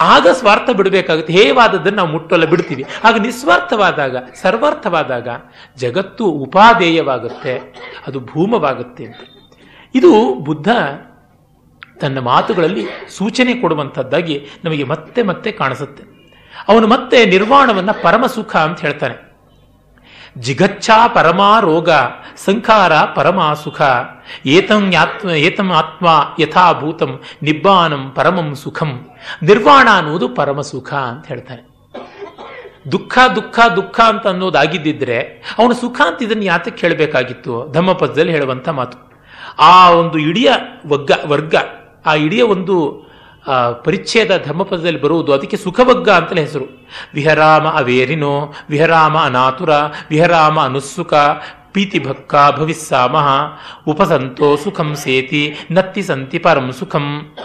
[0.00, 1.32] ಆಗ ಸ್ವಾರ್ಥ ಬಿಡಬೇಕಾಗುತ್ತೆ.
[1.32, 2.84] ಹೇಯವಾದದ್ದನ್ನು ನಾವು ಮುಟ್ಟಲ್ಲ, ಬಿಡ್ತೀವಿ.
[3.04, 5.28] ಆಗ ನಿಸ್ವಾರ್ಥವಾದಾಗ, ಸರ್ವಾರ್ಥವಾದಾಗ
[5.76, 7.74] ಜಗತ್ತು ಉಪಾದೇಯವಾಗುತ್ತೆ
[8.06, 9.16] ಅದು ಭೂಮವಾಗುತ್ತೆ ಅಂತ.
[9.94, 10.68] ಇದು ಬುದ್ಧ
[12.00, 16.17] ತನ್ನ ಮಾತುಗಳಲ್ಲಿ ಸೂಚನೆ ಕೊಡುವಂಥದ್ದಾಗಿ ನಮಗೆ ಮತ್ತೆ ಮತ್ತೆ ಕಾಣಿಸುತ್ತೆ.
[16.68, 19.28] ಅವನು ಮತ್ತೆ ನಿರ್ವಾಣವನ್ನ ಪರಮ ಸುಖ ಅಂತ ಹೇಳ್ತಾನೆ.
[20.38, 21.90] ಜಿಗಚ್ಛಾ ಪರಮಾ ರೋಗ,
[22.36, 23.82] ಸಂಖಾರ ಪರಮಾ ಸುಖ.
[24.46, 26.06] ಏತಂ ಆತ್ಮ ಏತಂ ಆತ್ಮ
[26.40, 29.08] ಯಥಾಭೂತಂ ನಿಬ್ಬಾನಂ ಪರಮಂ ಸುಖಂ.
[29.42, 31.68] ನಿರ್ವಾಣ ಅನ್ನುವುದು ಪರಮ ಸುಖ ಅಂತ ಹೇಳ್ತಾನೆ.
[32.92, 35.18] ದುಃಖ ದುಃಖ ದುಃಖ ಅಂತ ಅನ್ನೋದಾಗಿದ್ದಿದ್ರೆ
[35.58, 38.98] ಅವನು ಸುಖ ಅಂತ ಇದನ್ನು ಯಾತಕ್ಕೆ ಹೇಳಬೇಕಾಗಿತ್ತು ಧಮ್ಮಪದದಲ್ಲಿ ಹೇಳುವಂಥ ಮಾತು.
[39.58, 40.46] ಆ ಒಂದು ಇಡೀ
[40.86, 41.54] ವಗ್ಗ ವರ್ಗ,
[42.06, 43.07] ಆ ಇಡೀ ಒಂದು
[43.84, 46.88] ಪರಿಚ್ಛೇದ ಧರ್ಮಪದದಲ್ಲಿ ಬರುವುದು ಅದಕ್ಕೆ ಸುಖವಗ್ಗ ಅಂತಲೇ ಹೆಸರು.
[47.14, 49.70] ವಿಹರಾಮ ಅವೇರಿನೋ, ವಿಹರಾಮ ಅನಾತುರ,
[50.10, 51.40] ವಿಹರಾಮ ಪೀತಿ
[51.72, 53.28] ಪ್ರೀತಿಭಕ್ಕ ಭವಿಸ್ಸಾಮಹ
[53.86, 57.36] ಉಪಸಂತೋ ಸುಖಂ ಸೇತಿ, ನತ್ತಿ ಸಂತಿ ಪರಂ ಸುಖಂ.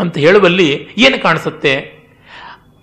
[0.00, 2.02] ಅಂತ ಹೇಳುವಲ್ಲಿ ಏನು ಕಾಣಿಸುತ್ತೆ?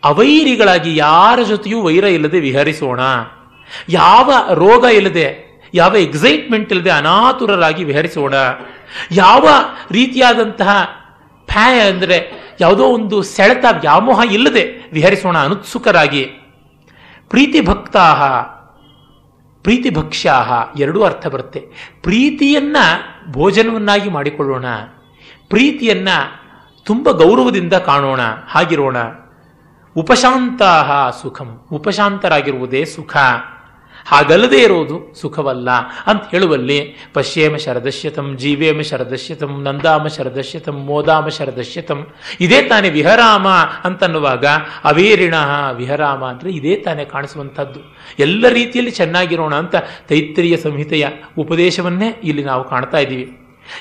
[0.04, 3.00] ಅವೈರಿಗಳಾಗಿ ಯಾರ ಜೊತೆಯೂ ವೈರ ಇಲ್ಲದೆ ವಿಹರಿಸೋಣ.
[3.90, 8.34] ಯಾವ ರೋಗ ಇಲ್ಲದೆ, ಯಾವ ಎಕ್ಸೈಟ್ಮೆಂಟ್ ಇಲ್ಲದೆ ಅನಾತುರರಾಗಿ ವಿಹರಿಸೋಣ.
[9.12, 9.50] ಯಾವ
[9.92, 10.99] ರೀತಿಯಾದಂತಹ
[11.50, 12.32] ಫ್ಯಾ ಅಂದರೆ
[12.62, 16.24] ಯಾವುದೋ ಒಂದು ಸೆಳೆತ ವ್ಯಾಮೋಹ ಇಲ್ಲದೆ ವಿಹರಿಸೋಣ ಅನುತ್ಸುಕರಾಗಿ.
[17.30, 18.24] ಪ್ರೀತಿ ಭಕ್ತಾಹ
[19.64, 21.60] ಪ್ರೀತಿ ಭಕ್ಷ್ಯಾಹ ಎರಡೂ ಅರ್ಥ ಬರುತ್ತೆ.
[22.04, 22.78] ಪ್ರೀತಿಯನ್ನ
[23.32, 24.66] ಭೋಜನವನ್ನಾಗಿ ಮಾಡಿಕೊಳ್ಳೋಣ.
[25.50, 26.10] ಪ್ರೀತಿಯನ್ನ
[26.86, 28.98] ತುಂಬ ಗೌರವದಿಂದ ಕಾಣೋಣ, ಹಾಗಿರೋಣ.
[29.96, 31.66] ಉಪಶಾಂತಾಹ ಸುಖಂ.
[31.72, 33.18] ಉಪಶಾಂತರಾಗಿರುವುದೇ ಸುಖ.
[34.10, 35.70] ಹಾಗಲ್ಲದೆ ಇರೋದು ಸುಖವಲ್ಲ
[36.08, 36.80] ಅಂತ ಹೇಳುವಲ್ಲಿ,
[37.14, 42.00] ಪಶ್ಯೇಮ ಶರದಶ್ಯತಂ, ಜೀವೇಮ ಶರದಶ್ಯತಂ, ನಂದಾಮ ಶರದಶ್ಯತಂ, ಮೋದಾಮ ಶರದಶ್ಯತಂ,
[42.42, 43.48] ಇದೇ ತಾನೇ ವಿಹರಾಮ
[43.84, 44.46] ಅಂತನ್ನುವಾಗ
[44.84, 45.36] ಅವೇರಿಣ
[45.78, 47.82] ವಿಹರಾಮ ಅಂದರೆ ಇದೇ ತಾನೇ ಕಾಣಿಸುವಂಥದ್ದು.
[48.20, 49.76] ಎಲ್ಲ ರೀತಿಯಲ್ಲಿ ಚೆನ್ನಾಗಿರೋಣ ಅಂತ
[50.10, 51.06] ತೈತ್ರಿಯ ಸಂಹಿತೆಯ
[51.38, 53.28] ಉಪದೇಶವನ್ನೇ ಇಲ್ಲಿ ನಾವು ಕಾಣ್ತಾ ಇದ್ದೀವಿ.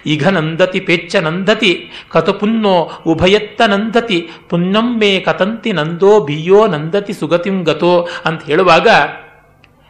[0.07, 1.71] ಈಗ ನಂದತಿ ಪೆಚ್ಚ ನಂದತಿ
[2.11, 2.75] ಕತಪುನ್ನೋ
[3.07, 4.19] ಉಭಯತ್ತ ನಂದತಿ
[4.49, 7.95] ಪುನ್ನಂ ಮೇ ಕತಂತಿ ನಂದೋ ಬಿಯೋ ನಂದತಿ ಸುಗತಿಂ ಗತೋ
[8.27, 8.89] ಅಂತ ಹೇಳುವಾಗ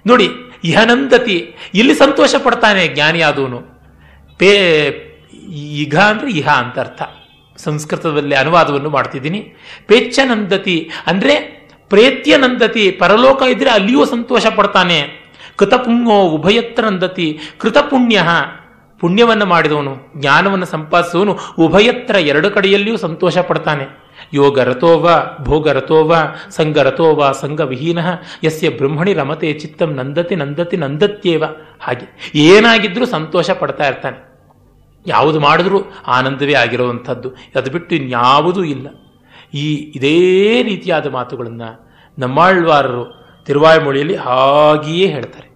[0.08, 0.28] ನೋಡಿ,
[0.64, 3.62] ಇಹನಂದತಿ, ಇಲ್ಲಿ ಸಂತೋಷ ಪಡ್ತಾನೆ ಜ್ಞಾನಿಯಾದವನು
[4.38, 4.50] ಪೇ,
[5.52, 7.02] ಇಘ ಅಂದ್ರೆ ಇಹ ಅಂತ ಅರ್ಥ.
[7.56, 9.54] ಸಂಸ್ಕೃತದಲ್ಲಿ ಅನುವಾದವನ್ನು ಮಾಡ್ತಿದ್ದೀನಿ.
[9.86, 15.28] ಪೇಚ್ಛನಂದತಿ ಅಂದ್ರೆ ಪ್ರೇತ್ಯ ನಂದತಿ ಪರಲೋಕ ಇದ್ರೆ ಅಲ್ಲಿಯೂ ಸಂತೋಷ ಪಡ್ತಾನೆ.
[15.56, 18.22] ಕೃತಪುಣ್ಯೋ ಉಭಯತ್ರ ನಂದತಿ, ಕೃತಪುಣ್ಯ.
[19.00, 24.07] ಪುಣ್ಯವನ್ನು ಮಾಡಿದವನು, ಜ್ಞಾನವನ್ನು ಸಂಪಾದಿಸುವನು ಉಭಯತ್ರ ಎರಡು ಕಡೆಯಲ್ಲಿಯೂ ಸಂತೋಷ ಪಡ್ತಾನೆ.
[24.34, 25.10] ಯೋಗ ರಥೋವ
[25.40, 26.16] ಭೋಗ ರಥೋವ
[26.50, 27.98] ಸಂಘ ರಥೋವ ಸಂಘ ವಿಹೀನ
[28.44, 31.44] ಯಸ್ಯ ಬ್ರಹ್ಮಣಿ ರಮತೆ ಚಿತ್ತಂ ನಂದತಿ ನಂದತಿ ನಂದತ್ಯೇವ.
[31.80, 34.28] ಹಾಗೆ ಏನಾಗಿದ್ರೂ ಸಂತೋಷ ಪಡ್ತಾ ಇರ್ತಾನೆ.
[35.06, 37.30] ಯಾವುದು ಮಾಡಿದ್ರೂ ಆನಂದವೇ ಆಗಿರುವಂಥದ್ದು.
[37.30, 38.86] ಅದು ಬಿಟ್ಟು ಇನ್ಯಾವುದೂ ಇಲ್ಲ.
[39.54, 45.47] ಈ ಇದೇ ರೀತಿಯಾದ ಮಾತುಗಳನ್ನು ನಮ್ಮಾಳ್ವಾರರು ತಿರುವಾಯ್ಮೊಳಿಯಲ್ಲಿ ಹಾಗೆಯೇ ಹೇಳ್ತಾರೆ.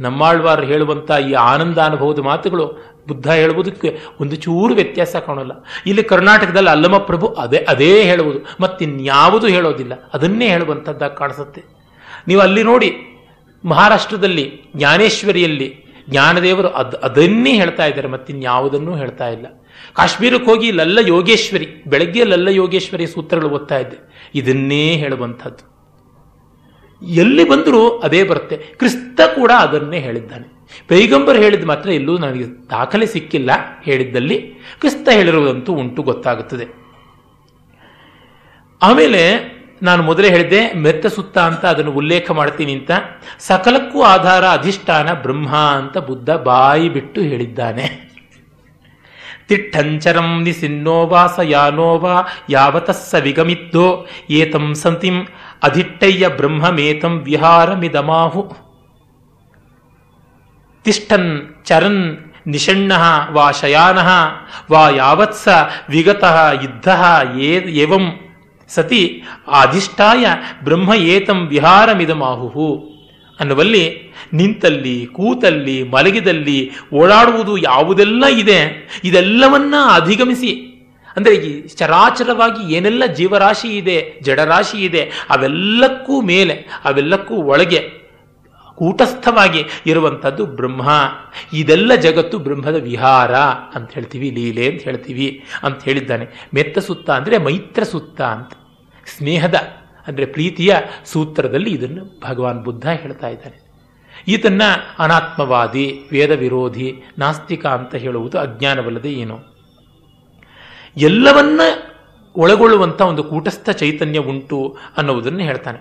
[0.00, 5.52] ನಮ್ಮಾಳ್ವಾರರು ಹೇಳುವಂಥ ಈ ಆನಂದ ಅನುಭವದ ಮಾತುಗಳು ಬುದ್ಧ ಹೇಳುವುದಕ್ಕೆ ಒಂದು ಚೂರು ವ್ಯತ್ಯಾಸ ಕಾಣೋಲ್ಲ.
[5.86, 8.38] ಇಲ್ಲಿ ಕರ್ನಾಟಕದಲ್ಲಿ ಅಲ್ಲಮ ಪ್ರಭು ಅದೇ ಅದೇ ಹೇಳುವುದು.
[8.60, 9.92] ಮತ್ತಿನ್ಯಾವುದು ಹೇಳೋದಿಲ್ಲ.
[10.14, 11.64] ಅದನ್ನೇ ಹೇಳುವಂಥದ್ದಾಗಿ ಕಾಣಿಸುತ್ತೆ.
[12.28, 12.92] ನೀವು ಅಲ್ಲಿ ನೋಡಿ
[13.64, 18.08] ಮಹಾರಾಷ್ಟ್ರದಲ್ಲಿ, ಜ್ಞಾನೇಶ್ವರಿಯಲ್ಲಿ ಜ್ಞಾನದೇವರು ಅದ್, ಅದನ್ನೇ ಹೇಳ್ತಾ ಇದ್ದಾರೆ.
[18.08, 19.46] ಮತ್ತಿನ್ಯಾವುದನ್ನೂ ಹೇಳ್ತಾ ಇಲ್ಲ.
[19.94, 24.30] ಕಾಶ್ಮೀರಕ್ಕೆ ಹೋಗಿ ಲಲ್ಲ ಯೋಗೇಶ್ವರಿ ಬೆಳಗ್ಗೆ ಲಲ್ಲ ಯೋಗೇಶ್ವರಿ ಸೂತ್ರಗಳು ಓದ್ತಾ ಇದ್ದೆ.
[24.34, 25.69] ಇದನ್ನೇ ಹೇಳುವಂಥದ್ದು.
[27.02, 28.56] ಎಲ್ಲಿ ಬಂದರೂ ಅದೇ ಬರುತ್ತೆ.
[28.56, 30.68] ಕ್ರಿಸ್ತ ಕೂಡ ಅದನ್ನೇ ಹೇಳಿದ್ದಾನೆ.
[30.88, 33.50] ಪೈಗಂಬರ್ ಹೇಳಿದ ಮಾತ್ರ ಎಲ್ಲೂ ನನಗೆ ದಾಖಲೆ ಸಿಕ್ಕಿಲ್ಲ
[33.82, 34.38] ಹೇಳಿದ್ದಲ್ಲಿ.
[34.80, 36.80] ಕ್ರಿಸ್ತ ಹೇಳಿರುವುದಂತೂ ಉಂಟು ಗೊತ್ತಾಗುತ್ತದೆ.
[38.82, 39.50] ಆಮೇಲೆ
[39.82, 42.90] ನಾನು ಮೊದಲೇ ಹೇಳಿದೆ ಮೆತ್ತ ಸುತ್ತ ಅಂತ ಅದನ್ನು ಉಲ್ಲೇಖ ಮಾಡ್ತೀನಿ ಅಂತ.
[43.38, 48.10] ಸಕಲಕ್ಕೂ ಆಧಾರ ಅಧಿಷ್ಠಾನ ಬ್ರಹ್ಮ ಅಂತ ಬುದ್ಧ ಬಾಯಿ ಬಿಟ್ಟು ಹೇಳಿದ್ದಾನೆ.
[49.48, 55.14] ತಿಟ್ಟಂಚರಂ ನಿಸಿನ್ನೋವಾ ಸ ಯಾನೋವಾ ಯಾವತಸ್ಸ ವಿಗಮಿತ್ತೋ ಏತಂ ಸಂತಿಂ
[55.62, 58.42] ಅಧಿಟ್ಟಯ್ಯ ಬ್ರಹ್ಮಮೇತಂ ವಿಹಾರಮಿದಮಾಹು.
[60.84, 62.02] ತಿಷ್ಠನ್ ಚರನ್
[62.46, 62.92] ನಿಷಣ್ಣ
[63.32, 63.98] ವಾ ಶಯಾನ
[64.70, 65.48] ವಾ ಯಾವತ್ಸ
[65.88, 66.24] ವಿಗತ
[66.62, 66.88] ಯುದ್ಧ
[67.82, 68.06] ಏವಂ.
[68.68, 69.22] ಸತಿ
[69.60, 70.26] ಅಧಿಷ್ಠಾಯ
[70.64, 72.68] ಬ್ರಹ್ಮ ಏತಂ ವಿಹಾರಮಿದಮಾಹು
[73.40, 73.84] ಅನ್ನುವಲ್ಲಿ
[74.32, 78.58] ನಿಂತಲ್ಲಿ, ಕೂತಲ್ಲಿ, ಮಲಗಿದಲ್ಲಿ ಓಡಾಡುವುದು ಯಾವುದೆಲ್ಲ ಇದೆ,
[79.04, 80.50] ಇದೆಲ್ಲವನ್ನ ಅಧಿಗಮಿಸಿ
[81.16, 88.00] ಅಂದರೆ ಈ ಚರಾಚರವಾಗಿ ಏನೆಲ್ಲ ಜೀವರಾಶಿ ಇದೆ, ಜಡರಾಶಿ ಇದೆ, ಅವೆಲ್ಲಕ್ಕೂ ಮೇಲೆ, ಅವೆಲ್ಲಕ್ಕೂ ಒಳಗೆ
[88.74, 90.88] ಕೂಟಸ್ಥವಾಗಿ ಇರುವಂಥದ್ದು ಬ್ರಹ್ಮ.
[91.52, 93.34] ಇದೆಲ್ಲ ಜಗತ್ತು ಬ್ರಹ್ಮದ ವಿಹಾರ
[93.74, 96.48] ಅಂತ ಹೇಳ್ತೀವಿ, ಲೀಲೆ ಅಂತ ಹೇಳ್ತೀವಿ ಅಂತ ಹೇಳಿದ್ದಾನೆ.
[96.54, 98.52] ಮೆತ್ತ ಸುತ್ತ ಅಂದರೆ ಮೈತ್ರ ಸುತ್ತ ಅಂತ.
[99.16, 99.54] ಸ್ನೇಹದ
[100.06, 103.58] ಅಂದರೆ ಪ್ರೀತಿಯ ಸೂತ್ರದಲ್ಲಿ ಇದನ್ನು ಭಗವಾನ್ ಬುದ್ಧ ಹೇಳ್ತಾ ಇದ್ದಾನೆ.
[104.28, 104.62] ಈತನ್ನ
[104.98, 109.59] ಅನಾತ್ಮವಾದಿ ವೇದ ವಿರೋಧಿ ನಾಸ್ತಿಕ ಅಂತ ಹೇಳುವುದು ಅಜ್ಞಾನವಲ್ಲದೆ ಏನು?
[110.96, 111.60] ಎಲ್ಲವನ್ನ
[112.36, 115.78] ಒಳಗೊಳ್ಳುವಂಥ ಒಂದು ಕೂಟಸ್ಥ ಚೈತನ್ಯ ಉಂಟು ಅನ್ನೋದನ್ನು ಹೇಳ್ತಾನೆ.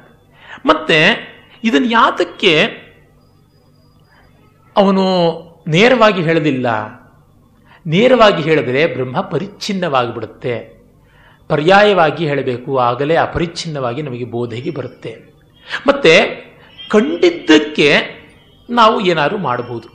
[0.66, 1.30] ಮತ್ತೆ
[1.64, 2.62] ಇದನ್ನು ಯಾತಕ್ಕೆ
[4.78, 5.02] ಅವನು
[5.68, 6.68] ನೇರವಾಗಿ ಹೇಳಲಿಲ್ಲ?
[7.88, 10.80] ನೇರವಾಗಿ ಹೇಳಿದರೆ ಬ್ರಹ್ಮ ಪರಿಚ್ಛಿನ್ನವಾಗಿಬಿಡುತ್ತೆ.
[11.48, 15.18] ಪರ್ಯಾಯವಾಗಿ ಹೇಳಬೇಕು, ಆಗಲೇ ಅಪರಿಚ್ಛಿನ್ನವಾಗಿ ನಮಗೆ ಬೋಧೆಗೆ ಬರುತ್ತೆ.
[15.88, 16.20] ಮತ್ತೆ
[16.90, 17.94] ಕಂಡಿದ್ದಕ್ಕೆ
[18.70, 19.88] ನಾವು ಏನಾದರೂ ಮಾಡಬಹುದು.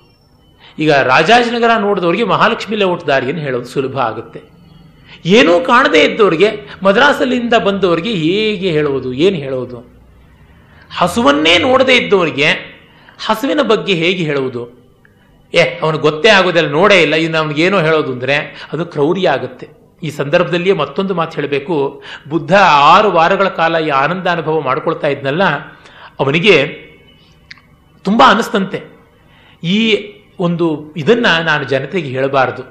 [0.79, 4.54] ಈಗ ರಾಜಾಜನಗರ ನೋಡಿದವರಿಗೆ ಮಹಾಲಕ್ಷ್ಮಿ ಲೇಔಟ್ ದಾರಿಯನ್ನು ಹೇಳೋದು ಸುಲಭ ಆಗುತ್ತೆ.
[5.25, 6.49] ಏನೂ ಕಾಣದೇ ಇದ್ದವರಿಗೆ,
[6.85, 9.79] ಮದ್ರಾಸಲ್ಲಿಂದ ಬಂದವರಿಗೆ ಹೇಗೆ ಹೇಳುವುದು, ಏನು ಹೇಳೋದು
[11.01, 12.49] ಹಸುವನ್ನೇ ನೋಡದೇ ಇದ್ದವರಿಗೆ
[13.27, 14.63] ಹಸುವಿನ ಬಗ್ಗೆ ಹೇಗೆ ಹೇಳುವುದು?
[15.55, 18.37] ಏ ಅವನು ಗೊತ್ತೇ ಆಗೋದಿಲ್ಲ ನೋಡೇ ಇಲ್ಲ, ಇನ್ನು ಅವನಿಗೇನೋ ಹೇಳೋದು ಅಂದರೆ
[18.73, 19.67] ಅದು ಕ್ರೌರ್ಯ ಆಗುತ್ತೆ.
[20.03, 21.77] ಈ ಸಂದರ್ಭದಲ್ಲಿಯೇ ಮತ್ತೊಂದು ಮಾತು ಹೇಳಬೇಕು.
[22.33, 22.53] ಬುದ್ಧ
[22.93, 25.45] ಆರು ವಾರಗಳ ಕಾಲ ಈ ಆನಂದ ಅನುಭವ ಮಾಡ್ಕೊಳ್ತಾ ಇದ್ನಲ್ಲ,
[26.23, 26.57] ಅವನಿಗೆ
[28.05, 28.81] ತುಂಬ ಅನಿಸ್ತಂತೆ.
[29.63, 29.79] ಈ
[30.47, 30.67] ಒಂದು
[31.03, 32.65] ಇದನ್ನು ನಾನು ಜನತೆಗೆ ಹೇಳಬಾರದು.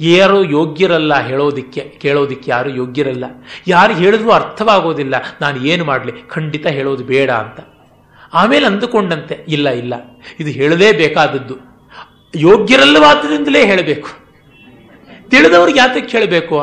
[0.00, 3.24] ಯಾರು ಯೋಗ್ಯರಲ್ಲ ಹೇಳೋದಿಕ್ಕೆ, ಕೇಳೋದಿಕ್ಕೆ ಯಾರು ಯೋಗ್ಯರಲ್ಲ?
[3.66, 6.12] ಯಾರು ಹೇಳಿದ್ರೂ ಅರ್ಥವಾಗೋದಿಲ್ಲ, ನಾನು ಏನು ಮಾಡಲಿ?
[6.28, 7.60] ಖಂಡಿತ ಹೇಳೋದು ಬೇಡ ಅಂತ.
[8.34, 9.94] ಆಮೇಲೆ ಅಂದುಕೊಂಡಂತೆ, ಇಲ್ಲ ಇಲ್ಲ.
[10.40, 11.54] ಇದು ಹೇಳಲೇಬೇಕಾದದ್ದು
[12.36, 14.08] ಯೋಗ್ಯರಲ್ಲವಾದ್ದರಿಂದಲೇ ಹೇಳಬೇಕು.
[15.30, 16.60] ತಿಳಿದವ್ರಿಗೆ ಯಾತಕ್ಕೆ ಹೇಳಬೇಕು?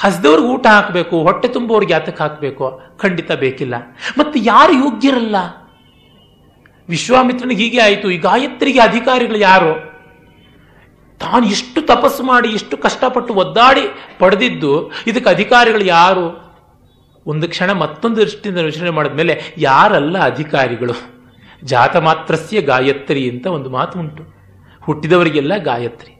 [0.00, 2.82] ಹಸ್ದವ್ರಿಗೆ ಊಟ ಹಾಕಬೇಕು, ಹೊಟ್ಟೆ ತುಂಬುವವ್ರಿಗೆ ಯಾತಕ್ಕೆ ಹಾಕಬೇಕು?
[2.96, 3.74] ಖಂಡಿತ ಬೇಕಿಲ್ಲ.
[4.18, 5.36] ಮತ್ತೆ ಯಾರು ಯೋಗ್ಯರಲ್ಲ?
[6.88, 8.10] ವಿಶ್ವಾಮಿತ್ರನಿಗೆ ಹೀಗೆ ಆಯಿತು.
[8.10, 9.93] ಈ ಗಾಯತ್ರಿಗೆ ಅಧಿಕಾರಿಗಳು ಯಾರು?
[11.24, 13.84] ತಾನು ಇಷ್ಟು ತಪಸ್ಸು ಮಾಡಿ, ಇಷ್ಟು ಕಷ್ಟಪಟ್ಟು ಒದ್ದಾಡಿ
[14.18, 14.72] ಪಡೆದಿದ್ದು,
[15.06, 16.26] ಇದಕ್ಕೆ ಅಧಿಕಾರಿಗಳು ಯಾರು?
[17.26, 20.94] ಒಂದು ಕ್ಷಣ ಮತ್ತೊಂದು ದೃಷ್ಟಿಯಿಂದ ಯೋಚನೆ ಮಾಡಿದ ಮೇಲೆ ಯಾರಲ್ಲ ಅಧಿಕಾರಿಗಳು?
[21.72, 24.22] ಜಾತ ಮಾತ್ರಸ್ಯ ಗಾಯತ್ರಿ ಅಂತ ಒಂದು ಮಾತು ಉಂಟು.
[24.82, 26.12] ಹುಟ್ಟಿದವರಿಗೆಲ್ಲ ಗಾಯತ್ರಿ.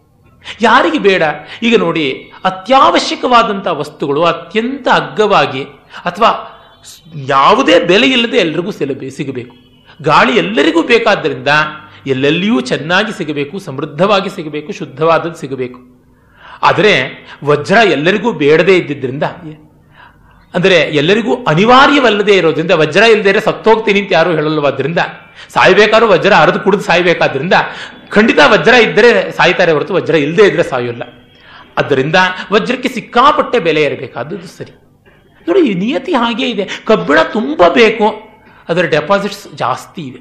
[0.61, 1.23] ಯಾರಿಗೆ ಬೇಡ?
[1.63, 2.07] ಈಗ ನೋಡಿ,
[2.45, 5.63] ಅತ್ಯಾವಶ್ಯಕವಾದಂಥ ವಸ್ತುಗಳು ಅತ್ಯಂತ ಅಗ್ಗವಾಗಿ
[6.05, 6.31] ಅಥವಾ
[7.35, 9.55] ಯಾವುದೇ ಬೆಲೆ ಇಲ್ಲದೆ ಎಲ್ರಿಗೂ ಸಿಗಬೇಕು.
[10.03, 11.51] ಗಾಳಿ ಎಲ್ಲರಿಗೂ ಬೇಕಾದ್ದರಿಂದ
[12.13, 15.79] ಎಲ್ಲೆಲ್ಲಿಯೂ ಚೆನ್ನಾಗಿ ಸಿಗಬೇಕು, ಸಮೃದ್ಧವಾಗಿ ಸಿಗಬೇಕು, ಶುದ್ಧವಾದದ್ದು ಸಿಗಬೇಕು.
[16.69, 16.95] ಆದರೆ
[17.49, 19.25] ವಜ್ರ ಎಲ್ಲರಿಗೂ ಬೇಡದೇ ಇದ್ದಿದ್ದರಿಂದ
[20.55, 25.01] ಅಂದರೆ ಎಲ್ಲರಿಗೂ ಅನಿವಾರ್ಯವಲ್ಲದೆ ಇರೋದ್ರಿಂದ, ವಜ್ರ ಇಲ್ಲದೆ ಸತ್ತೋಗ್ತೀನಿ ಅಂತ ಯಾರು ಹೇಳಲ್ವಾದ್ರಿಂದ,
[25.55, 27.55] ಸಾಯ್ಬೇಕಾದ್ರೂ ವಜ್ರ ಅರದು ಕುಡಿದು ಸಾಯ್ಬೇಕಾದ್ರಿಂದ,
[28.15, 31.05] ಖಂಡಿತ ವಜ್ರ ಇದ್ದರೆ ಸಾಯ್ತಾರೆ ಹೊರತು ವಜ್ರ ಇಲ್ಲದೆ ಇದ್ರೆ ಸಾಯೋಲ್ಲ.
[31.81, 32.19] ಅದರಿಂದ
[32.55, 34.75] ವಜ್ರಕ್ಕೆ ಸಿಕ್ಕಾಪಟ್ಟೆ ಬೆಲೆ ಇರಬೇಕಾದದ್ದು ಸರಿ.
[35.47, 36.65] ನೋಡಿ, ಈ ನಿಯತಿ ಹಾಗೇ ಇದೆ.
[36.91, 38.07] ಕಬ್ಬಿಣ ತುಂಬ ಬೇಕು
[38.71, 40.21] ಅದರ ಡೆಪಾಸಿಟ್ಸ್ ಜಾಸ್ತಿ ಇದೆ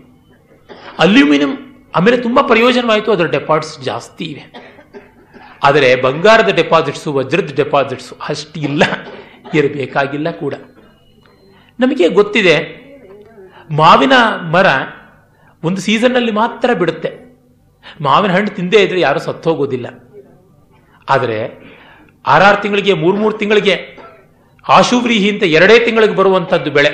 [1.03, 1.53] ಅಲ್ಯೂಮಿನಿಯಂ
[1.95, 4.43] ಆಮೇಲೆ ತುಂಬ ಪ್ರಯೋಜನವಾಯಿತು, ಅದರ ಡೆಪಾಸಿಟ್ಸ್ ಜಾಸ್ತಿ ಇವೆ.
[5.63, 8.83] ಆದರೆ ಬಂಗಾರದ ಡೆಪಾಸಿಟ್ಸು ವಜ್ರದ ಡೆಪಾಸಿಟ್ಸು ಅಷ್ಟಿಲ್ಲ,
[9.53, 10.53] ಇರಬೇಕಾಗಿಲ್ಲ ಕೂಡ.
[11.79, 12.55] ನಮಗೆ ಗೊತ್ತಿದೆ,
[13.71, 14.15] ಮಾವಿನ
[14.51, 14.67] ಮರ
[15.63, 17.11] ಒಂದು ಸೀಸನ್ನಲ್ಲಿ ಮಾತ್ರ ಬಿಡುತ್ತೆ.
[18.01, 19.87] ಮಾವಿನ ಹಣ್ಣು ತಿಂದೇ ಇದ್ರೆ ಯಾರು ಸತ್ತೋಗೋದಿಲ್ಲ.
[21.09, 21.37] ಆದರೆ
[22.25, 23.75] ಆರಾರು ತಿಂಗಳಿಗೆ, ಮೂರು ಮೂರು ತಿಂಗಳಿಗೆ,
[24.69, 26.91] ಆಶುವ್ರೀಹಿ ಅಂತ ಎರಡೇ ತಿಂಗಳಿಗೆ ಬರುವಂಥದ್ದು ಬೆಳೆ,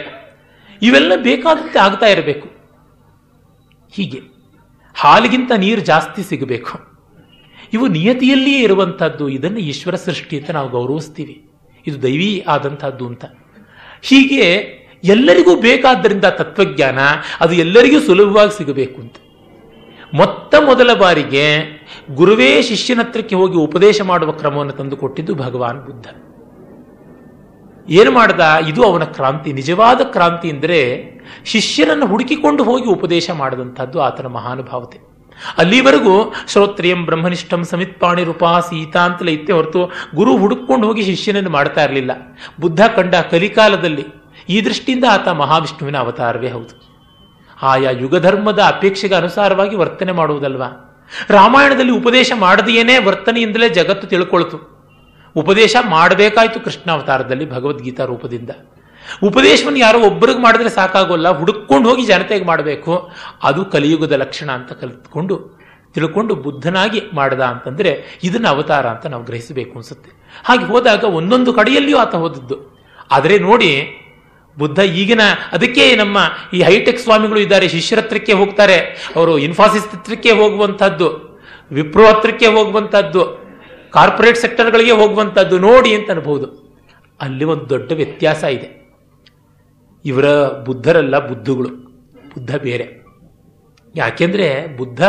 [0.81, 2.47] ಇವೆಲ್ಲ ಬೇಕಾದಂತೆ ಆಗ್ತಾ ಇರಬೇಕು.
[3.91, 4.38] ಹೀಗೆ.
[4.99, 6.79] ಹಾಲಿಗಿಂತ ನೀರು ಜಾಸ್ತಿ ಸಿಗಬೇಕು.
[7.73, 11.49] ಇವು ನಿಯತಿಯಲ್ಲಿಯೇ ಇರುವಂಥದ್ದು ಇದನ್ನು ಈಶ್ವರ ಸೃಷ್ಟಿ ಅಂತ ನಾವು ಗೌರವಿಸ್ತೀವಿ.
[11.87, 13.25] ಇದು ದೈವಿ ಆದಂಥದ್ದು ಅಂತ.
[14.01, 14.45] ಹೀಗೆ
[15.03, 16.99] ಎಲ್ಲರಿಗೂ ಬೇಕಾದ್ದರಿಂದ ತತ್ವಜ್ಞಾನ,
[17.39, 19.15] ಅದು ಎಲ್ಲರಿಗೂ ಸುಲಭವಾಗಿ ಸಿಗಬೇಕು ಅಂತ.
[20.13, 21.45] ಮೊತ್ತ ಮೊದಲ ಬಾರಿಗೆ
[22.15, 26.28] ಗುರುವೇ ಶಿಷ್ಯನತ್ರಕ್ಕೆ ಹೋಗಿ ಉಪದೇಶ ಮಾಡುವ ಕ್ರಮವನ್ನು ತಂದುಕೊಟ್ಟಿದ್ದು ಭಗವಾನ್ ಬುದ್ಧ.
[27.89, 28.39] ಏನು ಮಾಡ್ದ?
[28.67, 29.53] ಇದು ಅವನ ಕ್ರಾಂತಿ.
[29.53, 30.79] ನಿಜವಾದ ಕ್ರಾಂತಿ ಅಂದರೆ
[31.45, 34.99] ಶಿಷ್ಯನನ್ನು ಹುಡುಕಿಕೊಂಡು ಹೋಗಿ ಉಪದೇಶ ಮಾಡಿದಂಥದ್ದು ಆತನ ಮಹಾನುಭಾವತೆ.
[35.57, 42.11] ಅಲ್ಲಿವರೆಗೂ ಶ್ರೋತ್ರಿಯಂ ಬ್ರಹ್ಮನಿಷ್ಠಂ ಸಮಿತ್ಪಾಣಿ ರೂಪಾ ಸೀತಾ ಅಂತಲೇ ಇತ್ತೆ ಹೊರತು ಗುರು ಹುಡುಕೊಂಡು ಹೋಗಿ ಶಿಷ್ಯನನ್ನು ಮಾಡ್ತಾ ಇರಲಿಲ್ಲ.
[42.59, 44.05] ಬುದ್ಧ ಕಂಡ ಕಲಿಕಾಲದಲ್ಲಿ
[44.49, 46.89] ಈ ದೃಷ್ಟಿಯಿಂದ ಆತ ಮಹಾವಿಷ್ಣುವಿನ ಅವತಾರವೇ ಹೌದು.
[47.61, 50.85] ಆಯಾ ಯುಗಧರ್ಮದ ಅಪೇಕ್ಷೆಗೆ ಅನುಸಾರವಾಗಿ ವರ್ತನೆ ಮಾಡುವುದಲ್ವಾ?
[51.29, 54.78] ರಾಮಾಯಣದಲ್ಲಿ ಉಪದೇಶ ಮಾಡದೆಯೇನೇ ವರ್ತನೆಯಿಂದಲೇ ಜಗತ್ತು ತಿಳ್ಕೊಳ್ತು.
[55.41, 58.49] ಉಪದೇಶ ಮಾಡಬೇಕಾಯ್ತು ಕೃಷ್ಣಾವತಾರದಲ್ಲಿ ಭಗವದ್ಗೀತಾ ರೂಪದಿಂದ.
[59.23, 63.11] ಉಪದೇಶವನ್ನು ಯಾರೋ ಒಬ್ಬರಿಗೆ ಮಾಡಿದ್ರೆ ಸಾಕಾಗೋಲ್ಲ ಹುಡುಕೊಂಡು ಹೋಗಿ ಜನತೆಗೆ ಮಾಡಬೇಕು.
[63.43, 65.35] ಅದು ಕಲಿಯುಗದ ಲಕ್ಷಣ ಅಂತ ಕಲಿತ್ಕೊಂಡು,
[65.93, 70.11] ತಿಳ್ಕೊಂಡು ಬುದ್ಧನಾಗಿ ಮಾಡದ ಅಂತಂದ್ರೆ ಇದನ್ನ ಅವತಾರ ಅಂತ ನಾವು ಗ್ರಹಿಸಬೇಕು ಅನ್ಸುತ್ತೆ.
[70.45, 72.57] ಹಾಗೆ ಹೋದಾಗ ಒಂದೊಂದು ಕಡೆಯಲ್ಲಿಯೂ ಆತ ಹೋದದ್ದು.
[73.11, 73.71] ಆದರೆ ನೋಡಿ,
[74.57, 75.21] ಬುದ್ಧ ಈಗಿನ,
[75.51, 76.17] ಅದಕ್ಕೆ ನಮ್ಮ
[76.53, 78.77] ಈ ಹೈಟೆಕ್ ಸ್ವಾಮಿಗಳು ಇದ್ದಾರೆ, ಶಿಷ್ಯರತ್ರಕ್ಕೆ ಹೋಗ್ತಾರೆ.
[79.15, 81.07] ಅವರು ಇನ್ಫಾಸಿಸ್ ಹತ್ರಕ್ಕೆ ಹೋಗುವಂಥದ್ದು,
[81.71, 83.48] ವಿಪ್ರೋ ಹತ್ರಕ್ಕೆ ಹೋಗುವಂತಹದ್ದು
[83.91, 86.69] ಕಾರ್ಪೊರೇಟ್ ಸೆಕ್ಟರ್ಗಳಿಗೆ ಹೋಗುವಂಥದ್ದು ನೋಡಿ ಅಂತ ಅನ್ಬಹುದು.
[87.21, 88.79] ಅಲ್ಲಿ ಒಂದು ದೊಡ್ಡ ವ್ಯತ್ಯಾಸ ಇದೆ.
[90.05, 91.69] ಇವರ ಬುದ್ಧರಲ್ಲ ಬುದ್ಧಗಳು.
[92.35, 92.99] ಬುದ್ಧ ಬೇರೆ.
[93.95, 95.01] ಯಾಕೆಂದ್ರೆ ಬುದ್ಧ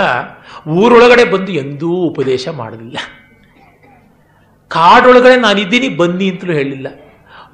[0.68, 2.98] ಊರೊಳಗಡೆ ಬಂದು ಎಂದೂ ಉಪದೇಶ ಮಾಡಲಿಲ್ಲ.
[4.68, 6.86] ಕಾಡೊಳಗಡೆ ನಾನಿದ್ದೀನಿ, ಬನ್ನಿ ಅಂತಲೂ ಹೇಳಿಲ್ಲ.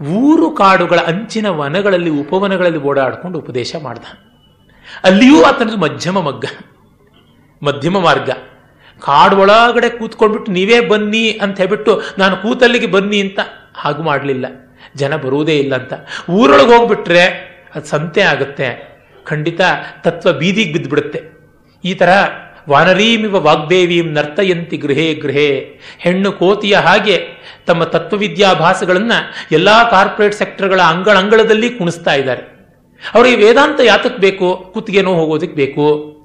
[0.07, 4.05] ಊರು ಕಾಡುಗಳ ಅಂಚಿನ ವನಗಳಲ್ಲಿ, ಉಪವನಗಳಲ್ಲಿ ಓಡಾಡ್ಕೊಂಡು ಉಪದೇಶ ಮಾಡ್ದ.
[5.05, 6.45] ಅಲ್ಲಿಯೂ ಆತನದು ಮಧ್ಯಮ ಮಗ್ಗ,
[7.63, 8.30] ಮಧ್ಯಮ ಮಾರ್ಗ.
[9.01, 13.39] ಕಾಡು ಒಳಗಡೆ ಕೂತ್ಕೊಂಡ್ಬಿಟ್ಟು ನೀವೇ ಬನ್ನಿ ಅಂತ ಹೇಳ್ಬಿಟ್ಟು ನಾನು ಕೂತಲ್ಲಿಗೆ ಬನ್ನಿ ಅಂತ
[13.75, 14.47] ಹಾಗು ಮಾಡಲಿಲ್ಲ.
[14.97, 15.93] ಜನ ಬರುವುದೇ ಇಲ್ಲ ಅಂತ.
[16.31, 17.25] ಊರೊಳಗೆ ಹೋಗ್ಬಿಟ್ರೆ
[17.75, 18.97] ಅದು ಸಂತೆ ಆಗುತ್ತೆ.
[19.25, 19.61] ಖಂಡಿತ
[20.05, 21.23] ತತ್ವ ಬೀದಿಗೆ ಬಿದ್ದುಬಿಡುತ್ತೆ
[21.85, 22.09] ಈ ತರ
[22.68, 25.81] ವಾನರೀಮಿವ ವಾಗ್ದೇವೀಂ ನರ್ತಯಂತಿ ಗೃಹೇ ಗೃಹೇ.
[25.99, 27.29] ಹೆಣ್ಣು ಕೋತಿಯ ಹಾಗೆ
[27.67, 32.43] ತಮ್ಮ ತತ್ವವಿದ್ಯಾಭಾಸಗಳನ್ನು ಎಲ್ಲಾ ಕಾರ್ಪೊರೇಟ್ ಸೆಕ್ಟರ್ಗಳ ಅಂಗಳಂಗಳದಲ್ಲಿ ಕುಣಿಸ್ತಾ ಇದ್ದಾರೆ.
[33.14, 34.55] ಅವರಿಗೆ ವೇದಾಂತ ಯಾತಕ್ಕೆ ಬೇಕು?
[35.05, 36.16] ಹೋಗೋದಕ್ಕೆ ಬೇಕು?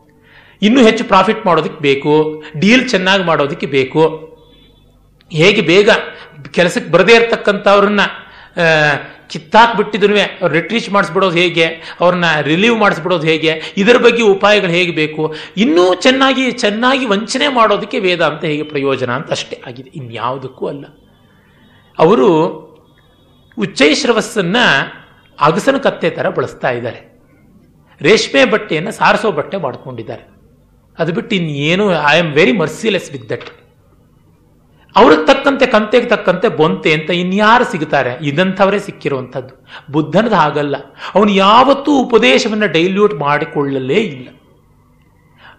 [0.62, 4.04] ಇನ್ನೂ ಹೆಚ್ಚು ಪ್ರಾಫಿಟ್ ಮಾಡೋದಕ್ಕೆ ಬೇಕು ಡೀಲ್ ಚೆನ್ನಾಗಿ ಮಾಡೋದಕ್ಕೆ ಬೇಕು.
[5.32, 5.90] ಹೇಗೆ ಬೇಗ
[6.52, 8.02] ಕೆಲಸಕ್ಕೆ ಬರದೇ ಇರತಕ್ಕಂಥವ್ರನ್ನ
[9.32, 11.66] ಕಿತ್ತಾಕ್ಬಿಟ್ಟಿದ್ರು ಅವ್ರು ರಿಟ್ರೀಚ್ ಮಾಡಿಸ್ಬಿಡೋದು ಹೇಗೆ,
[12.00, 18.22] ಅವ್ರನ್ನ ರಿಲೀವ್ ಮಾಡಿಸ್ಬಿಡೋದು ಹೇಗೆ, ಇದರ ಬಗ್ಗೆ ಉಪಾಯಗಳು ಹೇಗೆ ಬೇಕು, ಇನ್ನೂ ಚೆನ್ನಾಗಿ ಚೆನ್ನಾಗಿ ವಂಚನೆ ಮಾಡೋದಕ್ಕೆ ವೇದ
[18.22, 20.86] ಅಂತ ಹೇಗೆ ಪ್ರಯೋಜನ ಅಂತ ಅಷ್ಟೇ ಆಗಿದೆ, ಇನ್ಯಾವುದಕ್ಕೂ ಅಲ್ಲ.
[22.00, 22.28] ಅವರು
[23.58, 24.58] ಉಚ್ಚೈಶ್ರವಸ್ಸನ್ನ
[25.40, 27.02] ಅಗಸನ ಕತ್ತೆ ಥರ ಬಳಸ್ತಾ ಇದ್ದಾರೆ.
[28.02, 30.24] ರೇಷ್ಮೆ ಬಟ್ಟೆಯನ್ನು ಸಾರಿಸೋ ಬಟ್ಟೆ ಮಾಡ್ಕೊಂಡಿದ್ದಾರೆ.
[31.02, 33.50] ಅದು ಬಿಟ್ಟು ಇನ್ನೇನು I am very merciless with that
[34.96, 39.54] ಅವ್ರಿಗೆ ತಕ್ಕಂತೆ, ಕಂತೆಗೆ ತಕ್ಕಂತೆ ಬೊಂತೆ ಅಂತ ಇನ್ಯಾರು ಸಿಗ್ತಾರೆ, ಇದಂಥವರೇ ಸಿಕ್ಕಿರುವಂಥದ್ದು.
[39.92, 40.76] ಬುದ್ಧನದು ಹಾಗಲ್ಲ.
[41.16, 44.28] ಅವನು ಯಾವತ್ತೂ ಉಪದೇಶವನ್ನು ಡೈಲ್ಯೂಟ್ ಮಾಡಿಕೊಳ್ಳಲೇ ಇಲ್ಲ.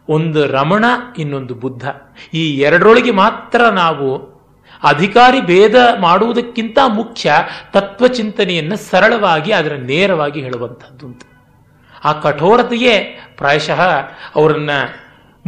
[0.08, 0.84] ಒಂದು ರಮಣ,
[1.18, 1.84] ಇನ್ನೊಂದು ಬುದ್ಧ.
[2.34, 4.08] ಈ ಎರಡರೊಳಗೆ ಮಾತ್ರ ನಾವು
[4.82, 7.32] ಅಧಿಕಾರಿ ಭೇದ ಮಾಡುವುದಕ್ಕಿಂತ ಮುಖ್ಯ
[7.72, 11.22] ತತ್ವಚಿಂತನೆಯನ್ನು ಸರಳವಾಗಿ ಅದರ ನೇರವಾಗಿ ಹೇಳುವಂಥದ್ದು ಅಂತ
[12.04, 12.94] ಆ ಕಠೋರತೆಯೇ
[13.36, 13.80] ಪ್ರಾಯಶಃ
[14.34, 14.70] ಅವರನ್ನ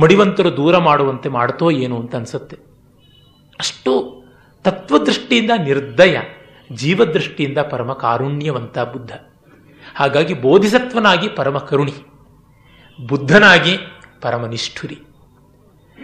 [0.03, 2.57] ಮಡಿವಂತರು ದೂರ ಮಾಡುವಂತೆ ಮಾಡ್ತೋ ಏನು ಅಂತ ಅನ್ಸುತ್ತೆ.
[3.61, 4.23] ಅಷ್ಟು
[4.63, 6.17] ತತ್ವದೃಷ್ಟಿಯಿಂದ ನಿರ್ದಯ,
[6.73, 9.13] ಜೀವದೃಷ್ಟಿಯಿಂದ ಪರಮ ಕಾರುಣ್ಯವಂತ ಬುದ್ಧ.
[9.95, 11.95] ಹಾಗಾಗಿ ಬೋಧಿಸತ್ವನಾಗಿ ಪರಮ ಕರುಣಿ,
[13.09, 13.79] ಬುದ್ಧನಾಗಿ
[14.21, 14.99] ಪರಮನಿಷ್ಠುರಿ.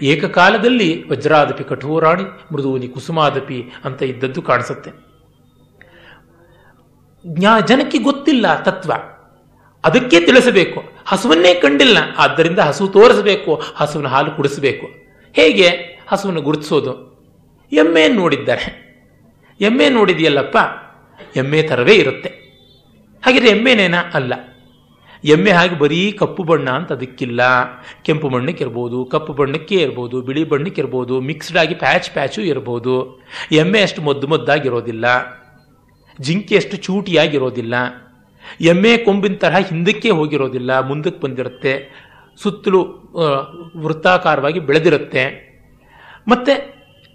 [0.02, 2.22] ಏಕಕಾಲದಲ್ಲಿ ವಜ್ರಾದಪಿ ಕಠೋರಾಣಿ
[2.54, 4.90] ಮೃದುವನಿ ಕುಸುಮಾದಪಿ ಅಂತ ಇದ್ದದ್ದು ಕಾಣಿಸುತ್ತೆ.
[7.26, 8.92] ಜ್ಞಾ, ಜನಕ್ಕೆ ಗೊತ್ತಿಲ್ಲ ತತ್ವ.
[9.84, 10.82] ಅದಕ್ಕೆ ತಿಳಿಸಬೇಕು.
[11.06, 11.98] ಹಸುವನ್ನೇ ಕಂಡಿಲ್ಲ.
[12.18, 13.62] ಆದ್ದರಿಂದ ಹಸು ತೋರಿಸಬೇಕು.
[13.76, 14.86] ಹಸುವಿನ ಹಾಲು ಕುಡಿಸಬೇಕು.
[15.32, 15.68] ಹೇಗೆ?
[16.08, 17.10] ಹಸುವನ್ನು ಗುರುತಿಸೋದು.
[17.72, 18.90] ಎಮ್ಮೆ ನೋಡಿದ್ದಾರೆ.
[19.60, 20.56] ಎಮ್ಮೆ ನೋಡಿದೆಯಲ್ಲಪ್ಪ?
[21.36, 22.28] ಎಮ್ಮೆ ಥರವೇ ಇರುತ್ತೆ.
[23.22, 23.98] ಹಾಗಿದ್ರೆ ಎಮ್ಮೆನೇನಾ?
[24.14, 24.34] ಅಲ್ಲ.
[25.24, 27.40] ಎಮ್ಮೆ ಹಾಗೆ ಬರೀ ಕಪ್ಪು ಬಣ್ಣ ಅಂತ ಅದಕ್ಕಿಲ್ಲ.
[28.02, 33.22] ಕೆಂಪು ಬಣ್ಣಕ್ಕೆ ಇರ್ಬೋದು, ಕಪ್ಪು ಬಣ್ಣಕ್ಕೆ ಇರ್ಬೋದು, ಬಿಳಿ ಬಣ್ಣಕ್ಕೆ ಇರ್ಬೋದು ಮಿಕ್ಸ್ಡ್ ಆಗಿ ಪ್ಯಾಚ್ ಪ್ಯಾಚು ಇರ್ಬೋದು.
[33.52, 35.04] ಎಮ್ಮೆ ಅಷ್ಟು ಮದ್ದು ಮದ್ದಾಗಿರೋದಿಲ್ಲ.
[36.20, 37.74] ಜಿಂಕೆ ಅಷ್ಟು ಚೂಟಿಯಾಗಿರೋದಿಲ್ಲ.
[38.60, 41.72] ಎಮ್ಮೆ ಕೊಂಬಿನ ತರಹ ಹಿಂದಕ್ಕೆ ಹೋಗಿರೋದಿಲ್ಲ, ಮುಂದಕ್ಕೆ ಬಂದಿರುತ್ತೆ,
[42.42, 42.80] ಸುತ್ತಲೂ
[43.76, 45.24] ವೃತ್ತಾಕಾರವಾಗಿ ಬೆಳೆದಿರುತ್ತೆ.
[46.28, 46.54] ಮತ್ತೆ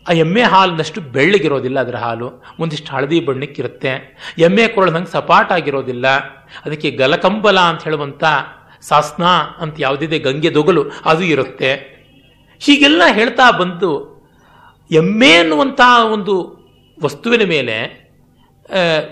[0.06, 2.28] ಆ ಎಮ್ಮೆ ಹಾಲಿನಷ್ಟು ಬೆಳ್ಳಗಿರೋದಿಲ್ಲ ಅದರ ಹಾಲು,
[2.60, 3.92] ಒಂದಿಷ್ಟು ಹಳದಿ ಬಣ್ಣಕ್ಕಿರುತ್ತೆ.
[4.38, 6.08] ಎಮ್ಮೆ ಕೊರಳದಂಗೆ ಸಪಾಟಾಗಿರೋದಿಲ್ಲ
[6.66, 8.24] ಅದಕ್ಕೆ ಗಲಕಂಬಲ ಅಂತ ಹೇಳುವಂಥ
[8.82, 9.24] ಸಾಸ್ನ
[9.58, 11.72] ಅಂತ ಯಾವುದಿದೆ, ಗಂಗೆ ದೊಗಲು, ಅದು ಇರುತ್ತೆ.
[12.62, 13.92] ಹೀಗೆಲ್ಲ ಹೇಳ್ತಾ ಬಂದು,
[14.92, 15.82] ಎಮ್ಮೆ ಅನ್ನುವಂಥ
[16.12, 16.34] ಒಂದು
[17.04, 17.78] ವಸ್ತುವಿನ ಮೇಲೆ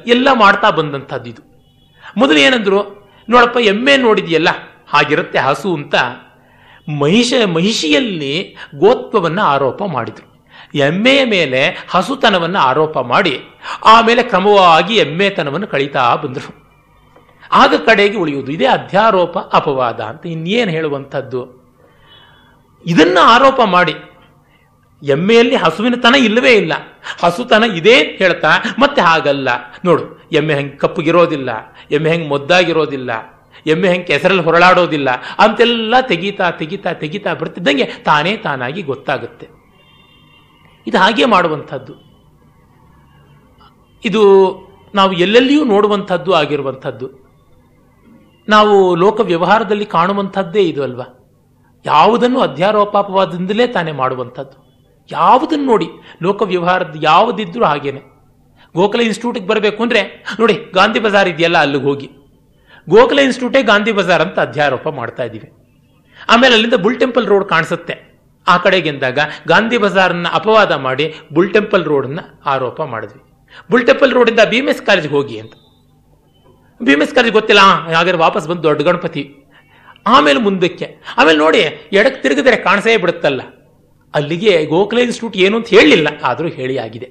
[0.07, 1.41] ಎಲ್ಲ ಮಾಡ್ತಾ ಬಂದಂಥದ್ದು ಇದು.
[2.17, 4.49] ಮೊದಲು ಏನಂದ್ರು, ನೋಡಪ್ಪ, ಎಮ್ಮೆ ನೋಡಿದೆಯಲ್ಲ,
[4.89, 5.95] ಹಾಗಿರುತ್ತೆ ಹಸು ಅಂತ.
[7.01, 10.33] ಮಹಿಷ, ಮಹಿಷಿಯಲ್ಲಿ ಗೋತ್ವವನ್ನು ಆರೋಪ ಮಾಡಿದರು.
[10.75, 13.43] ಎಮ್ಮೆಯ ಮೇಲೆ ಹಸುತನವನ್ನು ಆರೋಪ ಮಾಡಿ,
[13.85, 16.63] ಆಮೇಲೆ ಕ್ರಮವಾಗಿ ಎಮ್ಮೆತನವನ್ನು ಕಳೀತಾ ಬಂದರು.
[17.51, 21.63] ಆಗ ಕಡೆಗೆ ಉಳಿಯುವುದು, ಇದೇ ಅಧ್ಯಾರೋಪ ಅಪವಾದ ಅಂತ ಇನ್ನೇನು ಹೇಳುವಂಥದ್ದು?
[22.85, 23.93] ಇದನ್ನು ಆರೋಪ ಮಾಡಿ
[25.03, 26.73] ಎಮ್ಮೆಯಲ್ಲಿ ಹಸುವಿನ ತನ ಇಲ್ಲವೇ ಇಲ್ಲ.
[27.23, 28.49] ಹಸುತನ ಇದೇ ಹೇಳ್ತಾ,
[28.79, 29.49] ಮತ್ತೆ ಹಾಗಲ್ಲ.
[29.85, 31.49] ನೋಡು, ಎಮ್ಮೆ ಹೆಂಗೆ ಕಪ್ಪಗಿರೋದಿಲ್ಲ,
[31.91, 33.11] ಎಮ್ಮೆ ಹೆಂಗೆ ಮೊದ್ದಾಗಿರೋದಿಲ್ಲ,
[33.67, 35.09] ಎಮ್ಮೆ ಹೆಂಗೆ ಕೆಸರಲ್ಲಿ ಹೊರಳಾಡೋದಿಲ್ಲ,
[35.39, 39.47] ಅಂತೆಲ್ಲ ತೆಗೀತಾ ತೆಗೀತಾ ತೆಗೀತಾ ಬರ್ತಿದ್ದಂಗೆ ತಾನೇ ತಾನಾಗಿ ಗೊತ್ತಾಗುತ್ತೆ.
[40.87, 41.93] ಇದು ಹಾಗೆ ಮಾಡುವಂಥದ್ದು.
[44.05, 44.23] ಇದು
[44.95, 47.09] ನಾವು ಎಲ್ಲೆಲ್ಲಿಯೂ ನೋಡುವಂಥದ್ದು ಆಗಿರುವಂಥದ್ದು.
[48.49, 51.19] ನಾವು ಲೋಕ ವ್ಯವಹಾರದಲ್ಲಿ ಕಾಣುವಂಥದ್ದೇ ಇದು ಅಲ್ವಾ?
[51.85, 54.62] ಯಾವುದನ್ನು ಅಧ್ಯಾರೋಪಾಪವಾದಿಂದಲೇ ತಾನೇ ಮಾಡುವಂಥದ್ದು.
[55.11, 55.87] ಯಾವುದನ್ನು ನೋಡಿ?
[56.21, 58.01] ಲೋಕ ವ್ಯವಹಾರದ ಯಾವುದಿದ್ರೂ ಹಾಗೇನೆ.
[58.75, 62.09] ಗೋಖಲ ಇನ್ಸ್ಟಿಟ್ಯೂಟಿಗೆ ಬರಬೇಕು ಅಂದರೆ, ನೋಡಿ, ಗಾಂಧಿ ಬಜಾರ್ ಇದೆಯಲ್ಲ, ಅಲ್ಲಿಗೆ ಹೋಗಿ.
[62.89, 65.51] ಗೋಕುಲ ಇನ್ಸ್ಟಿಟ್ಯೂಟೇ ಗಾಂಧಿ ಬಜಾರ್ ಅಂತ ಅಧ್ಯಾರೋಪ ಮಾಡ್ತಾ ಇದ್ದೀವಿ.
[66.29, 68.13] ಆಮೇಲೆ ಅಲ್ಲಿಂದ ಬುಲ್ ಟೆಂಪಲ್ ರೋಡ್ ಕಾಣಿಸುತ್ತೆ.
[68.47, 73.21] ಆ ಕಡೆಗೆ ಎಂದಾಗ ಗಾಂಧಿ ಬಜಾರನ್ನು ಅಪವಾದ ಮಾಡಿ ಬುಲ್ ಟೆಂಪಲ್ ರೋಡನ್ನ ಆರೋಪ ಮಾಡಿದ್ವಿ.
[73.71, 75.53] ಬುಲ್ ಟೆಂಪಲ್ ರೋಡಿಂದ ಬಿ ಎಂ ಎಸ್ ಕಾಲೇಜ್ಗೆ ಹೋಗಿ ಅಂತ.
[76.83, 79.35] ಬಿ ಎಂ ಎಸ್ ಕಾಲೇಜ್ ಗೊತ್ತಿಲ್ಲ ಹಾಗಾದ್ರೆ ವಾಪಸ್ ಬಂದು ದೊಡ್ಡ ಗಣಪತಿ.
[80.07, 81.59] ಆಮೇಲೆ ಮುಂದಕ್ಕೆ, ಆಮೇಲೆ ನೋಡಿ,
[81.93, 83.41] ಎಡಕ್ಕೆ ತಿರುಗಿದ್ರೆ ಕಾಣಿಸೇ ಬಿಡುತ್ತಲ್ಲ.
[84.15, 87.09] ಅಲ್ಲಿಗೆ ಗೋಖಲೆ ಇನ್ಸ್ಟಿಟ್ಯೂಟ್ ಏನು ಅಂತ ಹೇಳಲಿಲ್ಲ ಆದರೂ ಹೇಳಿ ಆಗಿದೆ.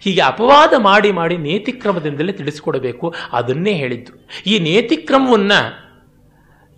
[0.00, 4.12] ಹೀಗೆ ಅಪವಾದ ಮಾಡಿ ಮಾಡಿ ನೇತಿಕ್ರಮದಿಂದಲೇ ತಿಳಿಸಿಕೊಡಬೇಕು, ಅದನ್ನೇ ಹೇಳಿದ್ದು.
[4.46, 5.52] ಈ ನೇತಿಕ್ರಮವನ್ನ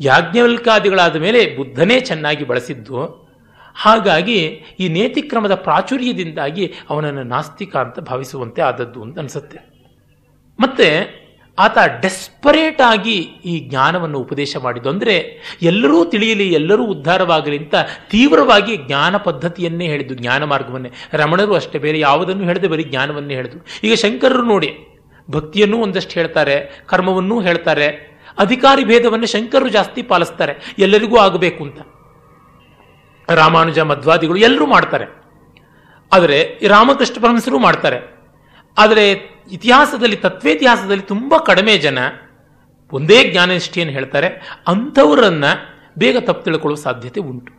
[0.00, 3.30] ಯಾಜ್ಞವಲ್ಕಾದಿಗಳಾದ ಮೇಲೆ ಬುದ್ಧನೇ ಚೆನ್ನಾಗಿ ಬಳಸಿದ್ದು,
[3.74, 4.38] ಹಾಗಾಗಿ
[4.80, 9.58] ಈ ನೇತಿಕ್ರಮದ ಪ್ರಾಚುರ್ಯದಿಂದಾಗಿ ಅವನನ್ನು ನಾಸ್ತಿಕ ಅಂತ ಭಾವಿಸುವಂತೆ ಆದದ್ದು ಅಂತ ಅನಿಸುತ್ತೆ.
[10.58, 11.19] ಮತ್ತೆ
[11.58, 13.14] ಆತ ಡೆಸ್ಪರೇಟ್ ಆಗಿ
[13.44, 15.14] ಈ ಜ್ಞಾನವನ್ನು ಉಪದೇಶ ಮಾಡಿದ್ದು ಅಂದರೆ
[15.62, 17.74] ಎಲ್ಲರೂ ತಿಳಿಯಲಿ, ಎಲ್ಲರೂ ಉದ್ಧಾರವಾಗಲಿ ಅಂತ
[18.10, 20.90] ತೀವ್ರವಾಗಿ ಜ್ಞಾನ ಪದ್ಧತಿಯನ್ನೇ ಹೇಳಿದ್ದು ಜ್ಞಾನ ಮಾರ್ಗವನ್ನೇ.
[21.12, 23.60] ರಮಣರು ಅಷ್ಟೇ, ಬೇರೆ ಯಾವುದನ್ನು ಹೇಳದೆ ಬರೀ ಜ್ಞಾನವನ್ನೇ ಹೇಳಿದ್ರು.
[23.84, 24.70] ಈಗ ಶಂಕರರು ನೋಡಿ,
[25.30, 27.88] ಭಕ್ತಿಯನ್ನೂ ಒಂದಷ್ಟು ಹೇಳ್ತಾರೆ, ಕರ್ಮವನ್ನೂ ಹೇಳ್ತಾರೆ,
[28.38, 31.80] ಅಧಿಕಾರಿ ಭೇದವನ್ನು ಶಂಕರರು ಜಾಸ್ತಿ ಪಾಲಿಸ್ತಾರೆ, ಎಲ್ಲರಿಗೂ ಆಗಬೇಕು ಅಂತ.
[33.28, 35.04] ರಾಮಾನುಜ, ಮಧ್ವಾದಿಗಳು ಎಲ್ಲರೂ ಮಾಡ್ತಾರೆ.
[36.12, 38.20] ಆದರೆ ರಾಮಕೃಷ್ಣ ಪರಮಸರು ಮಾಡ್ತಾರೆ.
[38.78, 39.04] ಆದರೆ
[39.50, 41.98] ಇತಿಹಾಸದಲ್ಲಿ, ತತ್ವೇತಿಹಾಸದಲ್ಲಿ ತುಂಬ ಕಡಿಮೆ ಜನ
[42.92, 44.58] ಒಂದೇ ಜ್ಞಾನನಿಷ್ಠೆಯನ್ನು ಹೇಳ್ತಾರೆ.
[44.66, 45.44] ಅಂಥವರನ್ನ
[45.98, 47.52] ಬೇಗ ತಪ್ಪು ತಿಳ್ಕೊಳ್ಳೋ ಸಾಧ್ಯತೆ ಉಂಟು.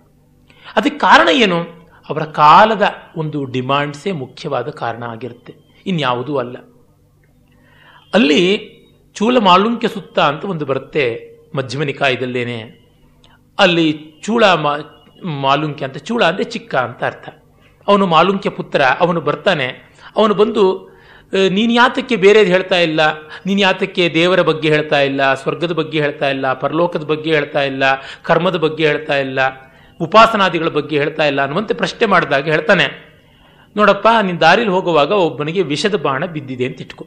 [0.75, 1.81] ಅದಕ್ಕೆ ಕಾರಣ ಏನು?
[2.09, 2.81] ಅವರ ಕಾಲದ
[3.15, 5.55] ಒಂದು ಡಿಮಾಂಡ್ಸೇ ಮುಖ್ಯವಾದ ಕಾರಣ ಆಗಿರುತ್ತೆ.
[5.85, 6.57] ಇನ್ಯಾವುದೂ ಅಲ್ಲ.
[8.13, 8.71] ಅಲ್ಲಿ
[9.13, 12.81] ಚೂಲ ಮಾಲುಂಕ್ಯ ಸುತ್ತ ಅಂತ ಒಂದು ಬರುತ್ತೆ ಮಧ್ಯಮ ನಿಕಾಯದಲ್ಲೇನೆ
[13.59, 14.43] ಅಲ್ಲಿ ಚೂಳ
[15.23, 17.29] ಮಾಲುಂಕ್ಯ ಅಂತ, ಚೂಳ ಅಂದರೆ ಚಿಕ್ಕ ಅಂತ ಅರ್ಥ.
[17.87, 19.67] ಅವನು ಮಾಲುಂಕ್ಯ ಪುತ್ರ, ಅವನು ಬರ್ತಾನೆ.
[20.15, 20.90] ಅವನು ಬಂದು
[21.49, 23.01] ನೀನು ಯಾತಕ್ಕೆ ಬೇರೆದು ಹೇಳ್ತಾ ಇಲ್ಲ?
[23.45, 25.33] ನೀನು ಯಾತಕ್ಕೆ ದೇವರ ಬಗ್ಗೆ ಹೇಳ್ತಾ ಇಲ್ಲ?
[25.33, 26.53] ಸ್ವರ್ಗದ ಬಗ್ಗೆ ಹೇಳ್ತಾ ಇಲ್ಲ?
[26.53, 27.83] ಪರಲೋಕದ ಬಗ್ಗೆ ಹೇಳ್ತಾ ಇಲ್ಲ?
[28.23, 29.39] ಕರ್ಮದ ಬಗ್ಗೆ ಹೇಳ್ತಾ ಇಲ್ಲ?
[29.99, 31.41] ಉಪಾಸನಾದಿಗಳ ಬಗ್ಗೆ ಹೇಳ್ತಾ ಇಲ್ಲ?
[31.41, 32.85] ಅನ್ನುವಂತೆ ಪ್ರಶ್ನೆ ಮಾಡಿದಾಗ ಹೇಳ್ತಾನೆ,
[33.77, 37.05] ನೋಡಪ್ಪ ನಿನ್ನ ದಾರಿಲಿ ಹೋಗುವಾಗ ಒಬ್ಬನಿಗೆ ವಿಷದ ಬಾಣ ಬಿದ್ದಿದೆ ಅಂತ ಇಟ್ಕೊ.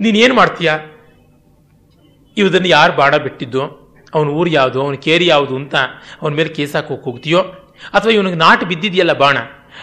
[0.00, 0.72] ನೀನೇನು ಮಾಡ್ತೀಯ?
[2.36, 3.62] ಇವುದನ್ನು ಯಾರು ಬಾಣ ಬಿಟ್ಟಿದ್ದು?
[4.14, 4.82] ಅವನ ಊರು ಯಾವುದು?
[4.82, 5.74] ಅವನ ಕೇರಿ ಯಾವುದು ಅಂತ
[6.22, 7.40] ಅವನ ಮೇಲೆ ಕೇಸಾಕ್ ಹೋಗಿ ಹೋಗ್ತೀಯೋ?
[7.94, 9.36] ಅಥವಾ ಇವನಿಗೆ ನಾಟು ಬಿದ್ದಿದೆಯಲ್ಲ ಬಾಣ?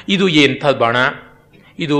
[0.10, 0.98] ಇದು ಎಂಥದ್ದು ಬಾಣ?
[1.80, 1.98] ಇದು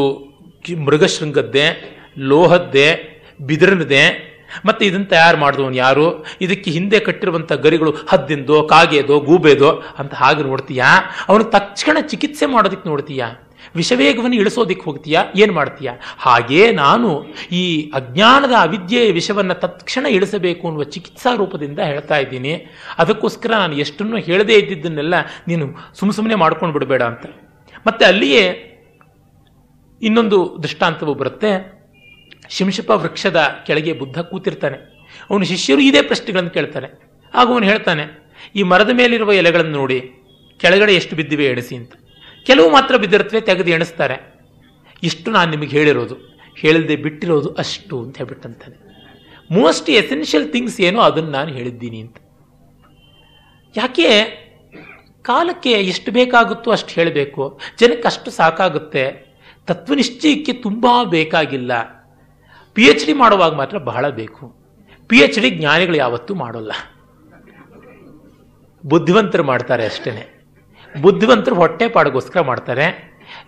[0.72, 4.30] ಮೃಗಶೃಂಗದ್ದೇ, ಲೋಹದ್ದೇ, ಬಿದಿರನದೇ,
[4.66, 6.26] ಮತ್ತು ಇದನ್ನು ತಯಾರು ಮಾಡಿದವನು ಯಾರು?
[6.42, 10.86] ಇದಕ್ಕೆ ಹಿಂದೆ ಕಟ್ಟಿರುವಂಥ ಗರಿಗಳು ಹದ್ದಿಂದೋ, ಕಾಗೆದೋ, ಗೂಬೆದೋ ಅಂತ ಹಾಗೆ ನೋಡ್ತೀಯಾ?
[11.28, 13.50] ಅವನು ತಕ್ಷಣ ಚಿಕಿತ್ಸೆ ಮಾಡೋದಕ್ಕೆ ನೋಡ್ತೀಯಾ?
[13.76, 15.24] ವಿಷವೇಗವನ್ನು ಇಳಿಸೋದಿಕ್ಕೆ ಹೋಗ್ತೀಯಾ?
[15.36, 15.94] ಏನು ಮಾಡ್ತೀಯಾ?
[16.18, 22.66] ಹಾಗೇ ನಾನು ಈ ಅಜ್ಞಾನದ ಅವಿದ್ಯೆಯ ವಿಷವನ್ನು ತತ್ಕ್ಷಣ ಇಳಿಸಬೇಕು ಅನ್ನುವ ಚಿಕಿತ್ಸಾ ರೂಪದಿಂದ ಹೇಳ್ತಾ ಇದ್ದೀನಿ.
[22.98, 25.14] ಅದಕ್ಕೋಸ್ಕರ ನಾನು ಎಷ್ಟನ್ನು ಹೇಳದೇ ಇದ್ದಿದ್ದನ್ನೆಲ್ಲ
[25.48, 27.26] ನೀನು ಸುಮ್ಮ ಸುಮ್ಮನೆ ಮಾಡ್ಕೊಂಡು ಬಿಡಬೇಡ ಅಂತ.
[27.88, 28.70] ಮತ್ತೆ ಅಲ್ಲಿಯೇ
[30.04, 31.52] ಇನ್ನೊಂದು ದೃಷ್ಟಾಂತವು ಬರುತ್ತೆ.
[32.50, 34.78] ಶಿಂಶಪ ವೃಕ್ಷದ ಕೆಳಗೆ ಬುದ್ಧ ಕೂತಿರ್ತಾನೆ.
[35.30, 36.88] ಅವನು ಶಿಷ್ಯರು ಇದೇ ಪ್ರಶ್ನೆಗಳನ್ನು ಕೇಳ್ತಾನೆ.
[37.34, 38.04] ಆಗ ಅವನು ಹೇಳ್ತಾನೆ,
[38.56, 40.00] ಈ ಮರದ ಮೇಲಿರುವ ಎಲೆಗಳನ್ನು ನೋಡಿ,
[40.60, 41.94] ಕೆಳಗಡೆ ಎಷ್ಟು ಬಿದ್ದಿವೆ ಎಣಸಿ ಅಂತ.
[42.46, 44.18] ಕೆಲವು ಮಾತ್ರ ಬಿದ್ದಿರುತ್ತವೆ, ತೆಗೆದು ಎಣಿಸ್ತಾರೆ.
[45.04, 46.16] ಇಷ್ಟು ನಾನು ನಿಮಗೆ ಹೇಳಿರೋದು.
[46.58, 48.78] ಹೇಳದೆ ಬಿಟ್ಟಿರೋದು ಅಷ್ಟು, ಅಂತ ಹೇಳ್ಬಿಟ್ಟಂತಾನೆ.
[49.52, 51.02] ಮೋಸ್ಟ್ ಎಸೆನ್ಷಿಯಲ್ ಥಿಂಗ್ಸ್ ಏನೋ?
[51.02, 52.18] ಅದನ್ನು ನಾನು ಹೇಳಿದ್ದೀನಿ, ಅಂತ.
[53.78, 54.10] ಯಾಕೆ?
[55.22, 57.60] ಕಾಲಕ್ಕೆ ಎಷ್ಟು ಬೇಕಾಗುತ್ತೋ ಅಷ್ಟು ಹೇಳಬೇಕು.
[57.80, 59.33] ಜನಕ್ಕೆ ಅಷ್ಟು ಸಾಕಾಗುತ್ತೆ.
[59.69, 61.73] ತತ್ವನಿಶ್ಚಯಕ್ಕೆ ತುಂಬ ಬೇಕಾಗಿಲ್ಲ
[62.77, 64.45] ಪಿ ಎಚ್ ಡಿ ಮಾಡುವಾಗ ಮಾತ್ರ ಬಹಳ ಬೇಕು
[65.11, 66.73] ಪಿ ಎಚ್ ಡಿ ಜ್ಞಾನಿಗಳು ಯಾವತ್ತೂ ಮಾಡೋಲ್ಲ
[68.85, 70.13] ಬುದ್ಧಿವಂತರು ಮಾಡ್ತಾರೆ ಅಷ್ಟೇ
[70.95, 72.87] ಬುದ್ಧಿವಂತರು ಹೊಟ್ಟೆಪಾಡಿಗೋಸ್ಕರ ಮಾಡ್ತಾರೆ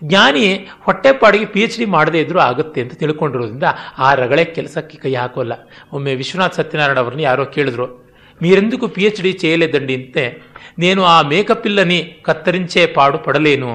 [0.03, 0.43] ಜ್ಞಾನಿ
[0.83, 3.67] ಹೊಟ್ಟೆಪಾಡಿಗೆ ಪಿ ಎಚ್ ಡಿ ಮಾಡದೇ ಇದ್ರೂ ಆಗುತ್ತೆ ಅಂತ ತಿಳ್ಕೊಂಡಿರೋದ್ರಿಂದ
[3.99, 5.53] ಆ ರಗಳೆ ಕೆಲಸಕ್ಕೆ ಕೈ ಹಾಕೋಲ್ಲ
[5.91, 7.87] ಒಮ್ಮೆ ವಿಶ್ವನಾಥ್ ಸತ್ಯನಾರಾಯಣ ಅವರನ್ನ ಯಾರೋ ಕೇಳಿದ್ರು
[8.41, 10.25] మీరెందుకు ಪಿ ಎಚ್ ಡಿ చేయలేదండి ಅಂತೆ
[10.79, 13.71] నేను ఆ మేకపిల్లని కత్తిరించే పాడు పడలేను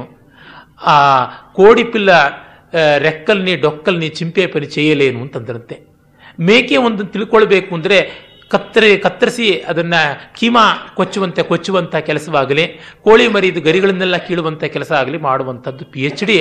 [0.93, 0.97] ಆ
[1.59, 2.09] ಕೋಡಿ ಪಿಲ್ಲ
[3.05, 5.75] ರೆಕ್ಕಲ್ನಿ, ಡೊಕ್ಕಲ್ನಿ ಚಿಂಪೆ ಪರಿ ಚೇಯಲೇನು ಅಂತಂದ್ರಂತೆ.
[6.47, 7.97] ಮೇಕೆ ಒಂದು ತಿಳ್ಕೊಳ್ಬೇಕು ಅಂದರೆ
[8.53, 9.99] ಕತ್ತರಿ, ಕತ್ತರಿಸಿ ಅದನ್ನು
[10.37, 10.63] ಕೀಮಾ
[10.97, 12.65] ಕೊಚ್ಚುವಂತೆ ಕೊಚ್ಚುವಂಥ ಕೆಲಸವಾಗಲಿ,
[13.05, 16.37] ಕೋಳಿ ಮರಿದು ಗರಿಗಳನ್ನೆಲ್ಲ ಕೀಳುವಂಥ ಕೆಲಸ ಆಗಲಿ ಮಾಡುವಂಥದ್ದು ಪಿ ಎಚ್ ಡಿ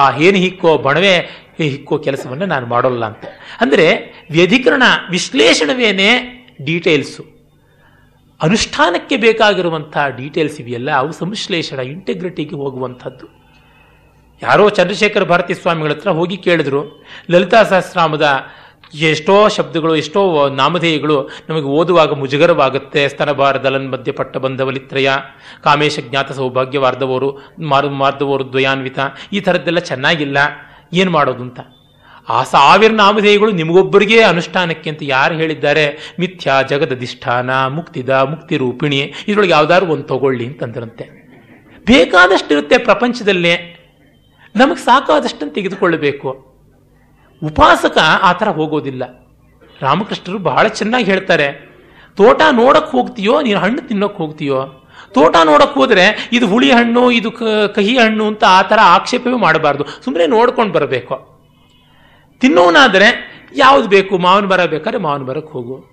[0.00, 1.14] ಆ ಏನು ಹಿಕ್ಕೋ ಬಣವೆ
[1.60, 3.24] ಹಿಕ್ಕೋ ಕೆಲಸವನ್ನು ನಾನು ಮಾಡೋಲ್ಲ ಅಂತ.
[3.64, 3.86] ಅಂದರೆ
[4.36, 4.84] ವ್ಯಧಿಕರಣ
[5.14, 6.10] ವಿಶ್ಲೇಷಣವೇನೇ
[6.68, 7.24] ಡೀಟೇಲ್ಸು
[8.40, 13.26] ಅನುಷ್ಠಾನಕ್ಕೆ ಬೇಕಾಗಿರುವಂಥ ಡೀಟೇಲ್ಸ್ ಇವೆಯಲ್ಲ, ಅವು ಸಂಶ್ಲೇಷಣ ಇಂಟೆಗ್ರಿಟಿಗೆ ಹೋಗುವಂಥದ್ದು.
[14.42, 18.28] ಯಾರೋ ಚಂದ್ರಶೇಖರ ಭಾರತಿ ಸ್ವಾಮಿಗಳ ಹತ್ರ ಹೋಗಿ ಕೇಳಿದ್ರು, ಲಲಿತಾ ಸಹಸ್ರಾಮದ
[18.94, 23.08] ಎಷ್ಟೋ ಶಬ್ದಗಳು, ಎಷ್ಟೋ ನಾಮಧೇಯಗಳು ನಮಗೆ ಓದುವಾಗ ಮುಜುಗರವಾಗುತ್ತೆ.
[23.08, 25.08] ಸ್ತನಭಾರದಲನ್ ಮಧ್ಯ ಪಟ್ಟ ಬಂಧವಲಿತ್ರಯ
[25.64, 28.98] ಕಾಮೇಶ ಜ್ಞಾತ ಸೌಭಾಗ್ಯವಾರ್ಧವರು, ಮಾರು ಮಾರ್ಧವರು, ದ್ವಯಾನ್ವಿತ,
[29.32, 30.38] ಈ ಥರದ್ದೆಲ್ಲ ಚೆನ್ನಾಗಿಲ್ಲ.
[30.92, 31.60] ಏನು ಮಾಡೋದು ಅಂತ?
[32.28, 36.14] ಆ ಸಾವಿರ ನಾಮಧೇಯಗಳು ನಿಮಗೊಬ್ಬರಿಗೆ ಅನುಷ್ಠಾನಕ್ಕೆ ಅಂತ ಯಾರು ಹೇಳಿದ್ದಾರೆ?
[36.20, 41.26] ಮಿಥ್ಯಾ ಜಗದಧಿಷ್ಠಾನ, ಮುಕ್ತಿದ ಮುಕ್ತಿ ರೂಪಿಣಿ ಇದರೊಳಗೆ ಯಾವ್ದಾದ್ರು ಒಂದು ತಗೊಳ್ಳಿ ಅಂತಂದ್ರಂತೆ.
[41.86, 43.75] ಬೇಕಾದಷ್ಟಿರುತ್ತೆ ಪ್ರಪಂಚದಲ್ಲೇ.
[44.56, 46.28] ನಮಗೆ ಸಾಕಾದಷ್ಟನ್ನು ತೆಗೆದುಕೊಳ್ಳಬೇಕು.
[47.44, 49.26] ಉಪಾಸಕ ಆ ಥರ ಹೋಗೋದಿಲ್ಲ.
[49.82, 51.76] ರಾಮಕೃಷ್ಣರು ಬಹಳ ಚೆನ್ನಾಗಿ ಹೇಳ್ತಾರೆ,
[52.16, 54.88] ತೋಟ ನೋಡಕ್ಕೆ ಹೋಗ್ತೀಯೋ, ನೀನು ಹಣ್ಣು ತಿನ್ನೋಕ್ಕೆ ಹೋಗ್ತೀಯೋ?
[55.14, 57.30] ತೋಟ ನೋಡಕ್ಕೆ ಹೋದರೆ ಇದು ಹುಳಿ ಹಣ್ಣು, ಇದು
[57.74, 59.84] ಕಹಿ ಹಣ್ಣು ಅಂತ ಆ ಥರ ಆಕ್ಷೇಪವೇ ಮಾಡಬಾರ್ದು.
[60.04, 61.40] ಸುಮ್ಮನೆ ನೋಡ್ಕೊಂಡು ಬರಬೇಕು.
[62.40, 63.08] ತಿನ್ನೋನಾದರೆ
[63.56, 64.18] ಯಾವುದು ಬೇಕು?
[64.18, 65.84] ಮಾವಿನ ಮರ ಬೇಕಾದ್ರೆ ಮಾವಿನ ಮರಕ್ಕೆ ಹೋಗು.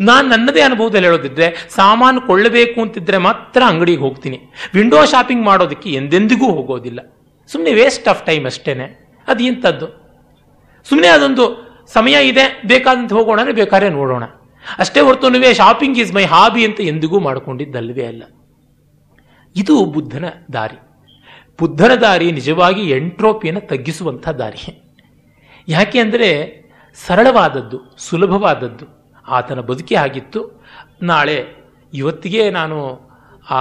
[0.00, 4.40] ನಾನು ನನ್ನದೇ ಅನುಭವದಲ್ಲಿ ಹೇಳೋದಿದ್ರೆ, ಸಾಮಾನು ಕೊಳ್ಳಬೇಕು ಅಂತಿದ್ರೆ ಮಾತ್ರ ಅಂಗಡಿಗೆ ಹೋಗ್ತೀನಿ.
[4.74, 7.17] ವಿಂಡೋ ಶಾಪಿಂಗ್ ಮಾಡೋದಕ್ಕೆ ಎಂದೆಂದಿಗೂ ಹೋಗೋದಿಲ್ಲ.
[7.48, 9.08] ಸುಮ್ಮನೆ ವೇಸ್ಟ್ ಆಫ್ ಟೈಮ್ ಅಷ್ಟೇನೆ.
[9.28, 9.86] ಅದು ಇಂಥದ್ದು.
[10.84, 14.24] ಸುಮ್ಮನೆ ಅದೊಂದು ಸಮಯ ಇದೆ, ಬೇಕಾದಂತ ಹೋಗೋಣ ಬೇಕಾದ್ರೆ ನೋಡೋಣ.
[14.78, 18.22] ಅಷ್ಟೇ ಹೊರತು ಶಾಪಿಂಗ್ ಈಸ್ ಮೈ ಹಾಬಿ ಅಂತ ಎಂದಿಗೂ ಮಾಡಿಕೊಂಡಿದ್ದಲ್ವೇ ಅಲ್ಲ.
[19.56, 20.76] ಇದು ಬುದ್ಧನ ದಾರಿ.
[21.58, 24.82] ಬುದ್ಧನ ದಾರಿ ನಿಜವಾಗಿ ಎಂಟ್ರೋಪಿಯನ್ನು ತಗ್ಗಿಸುವಂಥ ದಾರಿ.
[25.68, 26.28] ಯಾಕೆ ಅಂದರೆ
[27.06, 28.86] ಸರಳವಾದದ್ದು, ಸುಲಭವಾದದ್ದು.
[29.28, 30.64] ಆತನ ಬದುಕಿ ಆಗಿತ್ತು.
[31.02, 31.46] ನಾಳೆ
[31.94, 33.07] ಇವತ್ತಿಗೆ ನಾನು
[33.50, 33.54] ಆ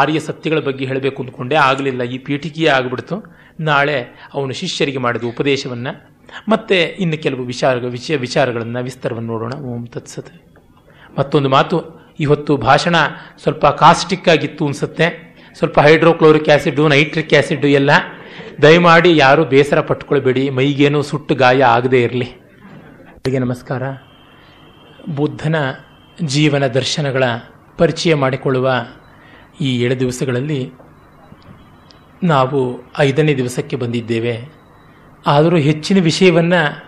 [0.00, 2.02] ಆರ್ಯ ಸತ್ಯಗಳ ಬಗ್ಗೆ ಹೇಳಬೇಕು ಅಂದ್ಕೊಂಡೆ, ಆಗಲಿಲ್ಲ.
[2.02, 3.36] ಈ ಪೀಠಿಕೆಯೇ ಆಗಿಬಿಡ್ತು.
[3.60, 6.10] ನಾಳೆ ಅವನು ಶಿಷ್ಯರಿಗೆ ಮಾಡಿದ ಉಪದೇಶವನ್ನು,
[6.48, 9.52] ಮತ್ತೆ ಇನ್ನು ಕೆಲವು ವಿಚಾರ, ವಿಷಯ, ವಿಚಾರಗಳನ್ನು, ವಿಸ್ತಾರವನ್ನು ನೋಡೋಣ.
[9.54, 10.28] ಓಂ ತತ್ಸತ್
[11.18, 12.96] ಮತ್ತೊಂದು ಮಾತು, ಇವತ್ತು ಭಾಷಣ
[13.42, 15.26] ಸ್ವಲ್ಪ ಕಾಸ್ಟಿಕ್ ಆಗಿತ್ತು ಅನಿಸುತ್ತೆ.
[15.54, 17.90] ಸ್ವಲ್ಪ ಹೈಡ್ರೋಕ್ಲೋರಿಕ್ ಆ್ಯಸಿಡ್ ನೈಟ್ರಿಕ್ ಆ್ಯಸಿಡ್ ಎಲ್ಲ.
[18.62, 20.50] ದಯಮಾಡಿ ಯಾರು ಬೇಸರ ಪಟ್ಕೊಳ್ಬೇಡಿ.
[20.50, 22.24] ಮೈಗೇನು ಸುಟ್ಟು ಗಾಯ ಆಗದೇ ಇರಲಿ.
[22.24, 23.82] ಅವರಿಗೆ ನಮಸ್ಕಾರ.
[25.16, 25.56] ಬುದ್ಧನ
[26.22, 27.24] ಜೀವನ ದರ್ಶನಗಳ
[27.78, 28.72] ಪರಿಚಯ ಮಾಡಿಕೊಳ್ಳುವ
[29.60, 30.72] ಈ ಏಳು ದಿವಸಗಳಲ್ಲಿ
[32.24, 34.56] ನಾವು ಐದನೇ ದಿವಸಕ್ಕೆ ಬಂದಿದ್ದೇವೆ.
[35.26, 36.86] ಆದರೂ ಹೆಚ್ಚಿನ ವಿಷಯವನ್ನು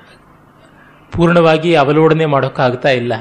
[1.12, 3.12] ಪೂರ್ಣವಾಗಿ ಅವಲೋಡನೆ ಮಾಡೋಕ್ಕಾಗ್ತಾ ಇಲ್ಲ.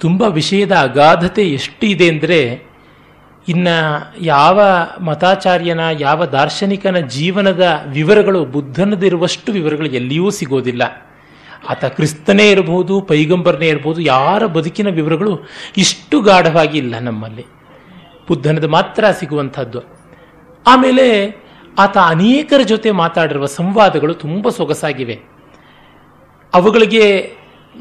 [0.00, 2.66] ತುಂಬ ವಿಷಯದ ಅಗಾಧತೆ ಎಷ್ಟು ಇದೆ ಅಂದರೆ,
[3.48, 4.60] ಇನ್ನು ಯಾವ
[5.00, 10.82] ಮತಾಚಾರ್ಯನ, ಯಾವ ದಾರ್ಶನಿಕನ ಜೀವನದ ವಿವರಗಳು, ಬುದ್ಧನದಿರುವಷ್ಟು ವಿವರಗಳು ಎಲ್ಲಿಯೂ ಸಿಗೋದಿಲ್ಲ.
[11.68, 17.46] ಆತ ಕ್ರಿಸ್ತನೇ ಇರಬಹುದು, ಪೈಗಂಬರನೇ ಇರಬಹುದು, ಯಾರ ಬದುಕಿನ ವಿವರಗಳು ಇಷ್ಟು ಗಾಢವಾಗಿ ಇಲ್ಲ ನಮ್ಮಲ್ಲಿ.
[18.28, 19.80] ಬುದ್ಧನದು ಮಾತ್ರ ಸಿಗುವಂಥದ್ದು.
[20.66, 21.36] ಆಮೇಲೆ
[21.78, 25.20] ಆತ ಅನೇಕರ ಜೊತೆ ಮಾತಾಡಿರುವ ಸಂವಾದಗಳು ತುಂಬ ಸೊಗಸಾಗಿವೆ.
[26.54, 27.32] ಅವುಗಳಿಗೆ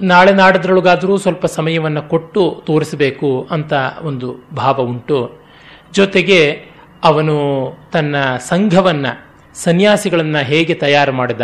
[0.02, 5.44] ನಾಳೆ ನಾಡದ್ರೊಳಗಾದರೂ ಸ್ವಲ್ಪ ಸಮಯವನ್ನು ಕೊಟ್ಟು ತೋರಿಸಬೇಕು ಅಂತ ಒಂದು ಭಾವ ಉಂಟು.
[5.92, 6.66] ಜೊತೆಗೆ
[7.04, 11.42] ಅವನು ತನ್ನ ಸಂಘವನ್ನು, ಸನ್ಯಾಸಿಗಳನ್ನು ಹೇಗೆ ತಯಾರು ಮಾಡಿದ,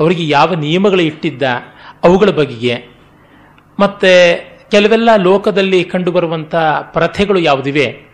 [0.00, 1.42] ಅವರಿಗೆ ಯಾವ ನಿಯಮಗಳು ಇಟ್ಟಿದ್ದ,
[2.04, 2.84] ಅವುಗಳ ಬಗೆಗೆ.
[3.80, 8.11] ಮತ್ತೆ ಕೆಲವೆಲ್ಲ ಲೋಕದಲ್ಲಿ ಕಂಡುಬರುವಂಥ ಪ್ರಥೆಗಳು ಯಾವುದಿವೆ?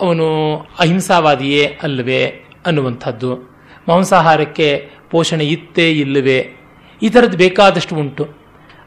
[0.00, 2.24] ಅವನು ಅಹಿಂಸಾವಾದಿಯೇ ಅಲ್ಲವೇ
[2.66, 3.56] ಅನ್ನುವಂಥದ್ದು.
[3.88, 6.52] ಮಾಂಸಾಹಾರಕ್ಕೆ ಪೋಷಣೆ ಇತ್ತೇ ಇಲ್ಲವೇ?
[7.02, 8.28] ಈ ಥರದ್ದು ಬೇಕಾದಷ್ಟು ಉಂಟು.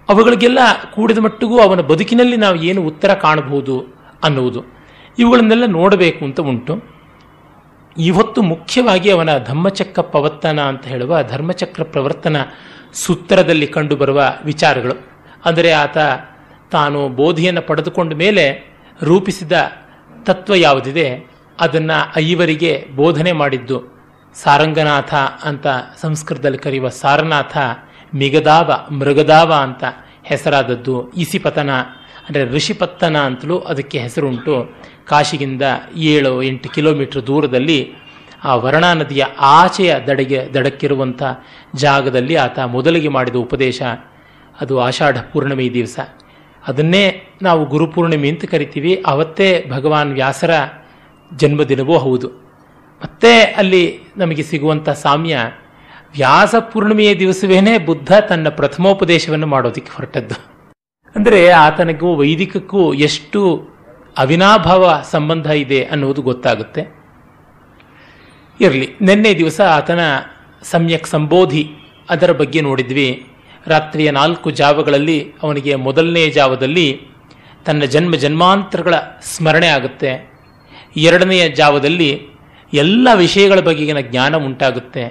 [0.10, 0.60] ಅವುಗಳಿಗೆಲ್ಲ
[0.94, 3.86] ಕೂಡಿದ ಮಟ್ಟಿಗೂ ಅವನ ಬದುಕಿನಲ್ಲಿ ನಾವು ಏನು ಉತ್ತರ ಕಾಣಬಹುದು
[4.24, 4.64] ಅನ್ನುವುದು.
[5.20, 6.84] ಇವುಗಳನ್ನೆಲ್ಲ ನೋಡಬೇಕು ಅಂತ ಉಂಟು.
[7.98, 12.36] ಇವತ್ತು ಮುಖ್ಯವಾಗಿ ಅವನ ಧಮ್ಮಚಕ್ರ ಪವರ್ತನ ಅಂತ ಹೇಳುವ ಧರ್ಮಚಕ್ರ ಪ್ರವರ್ತನ
[12.94, 14.94] ಸೂತ್ರದಲ್ಲಿ ಕಂಡುಬರುವ ವಿಚಾರಗಳು.
[15.46, 15.98] ಅಂದರೆ ಆತ
[16.72, 19.52] ತಾನು ಬೋಧಿಯನ್ನು ಪಡೆದುಕೊಂಡ ಮೇಲೆ ರೂಪಿಸಿದ
[20.26, 21.08] ತತ್ವ ಯಾವುದಿದೆ,
[21.60, 23.78] ಅದನ್ನು ಐವರಿಗೆ ಬೋಧನೆ ಮಾಡಿದ್ದು.
[24.36, 25.14] ಸಾರಂಗನಾಥ
[25.44, 25.68] ಅಂತ
[26.02, 27.58] ಸಂಸ್ಕೃತದಲ್ಲಿ ಕರೆಯುವ ಸಾರನಾಥ
[28.16, 29.84] ಮಿಗದಾವ ಮೃಗದಾವ ಅಂತ
[30.24, 31.12] ಹೆಸರಾದದ್ದು.
[31.12, 31.70] ಇಸಿಪತನ,
[32.28, 34.76] ಅಂದರೆ ಋಷಿಪತ್ತನ ಅಂತಲೂ ಅದಕ್ಕೆ ಹೆಸರುಂಟು.
[35.08, 35.62] ಕಾಶಿಗಿಂದ
[35.96, 37.80] ಏಳು, ಎಂಟು ಕಿಲೋಮೀಟರ್ ದೂರದಲ್ಲಿ
[38.44, 41.24] ಆ ವರ್ಣಾ ನದಿಯ ಆಚೆಯ ದಡಗೆ, ದಡಕ್ಕಿರುವಂಥ
[41.76, 43.82] ಜಾಗದಲ್ಲಿ ಆತ ಮೊದಲಿಗೆ ಮಾಡಿದ ಉಪದೇಶ.
[44.62, 46.00] ಅದು ಆಷಾಢ ಪೂರ್ಣಿಮೆ ದಿವಸ.
[46.68, 49.04] ಅದನ್ನೇ ನಾವು ಗುರುಪೂರ್ಣಿಮೆ ಅಂತ ಕರಿತೀವಿ.
[49.06, 50.52] ಅವತ್ತೇ ಭಗವಾನ್ ವ್ಯಾಸರ
[51.38, 52.28] ಜನ್ಮದಿನವೂ ಹೌದು.
[53.04, 55.38] ಮತ್ತೆ ಅಲ್ಲಿ ನಮಗೆ ಸಿಗುವಂಥ ಸಾಮ್ಯ,
[56.14, 60.36] ವ್ಯಾಸ ಪೂರ್ಣಿಮೆಯ ದಿವಸವೇನೆ ಬುದ್ಧ ತನ್ನ ಪ್ರಥಮೋಪದೇಶವನ್ನು ಮಾಡೋದಕ್ಕೆ ಹೊರಟದ್ದು.
[61.16, 63.70] ಅಂದರೆ ಆತನಿಗೂ ವೈದಿಕಕ್ಕೂ ಎಷ್ಟು
[64.18, 66.82] ಅವಿನಾಭಾವ ಸಂಬಂಧ ಇದೆ ಅನ್ನುವುದು ಗೊತ್ತಾಗುತ್ತೆ.
[68.62, 70.00] ಇರಲಿ, ನಿನ್ನೆ ದಿವಸ ಆತನ
[70.64, 71.72] ಸಮ್ಯಕ್ ಸಂಬೋಧಿ
[72.10, 73.29] ಅದರ ಬಗ್ಗೆ ನೋಡಿದ್ವಿ.
[73.70, 76.88] ರಾತ್ರಿಯ ನಾಲ್ಕು ಜಾವಗಳಲ್ಲಿ ಅವನಿಗೆ ಮೊದಲನೇ ಜಾವದಲ್ಲಿ
[77.66, 80.12] ತನ್ನ ಜನ್ಮ ಜನ್ಮಾಂತರಗಳ ಸ್ಮರಣೆ ಆಗುತ್ತೆ.
[80.98, 82.10] ಎರಡನೆಯ ಜಾವದಲ್ಲಿ
[82.74, 85.04] ಎಲ್ಲ ವಿಷಯಗಳ ಬಗೆಗಿನ ಜ್ಞಾನ ಉಂಟಾಗುತ್ತೆ.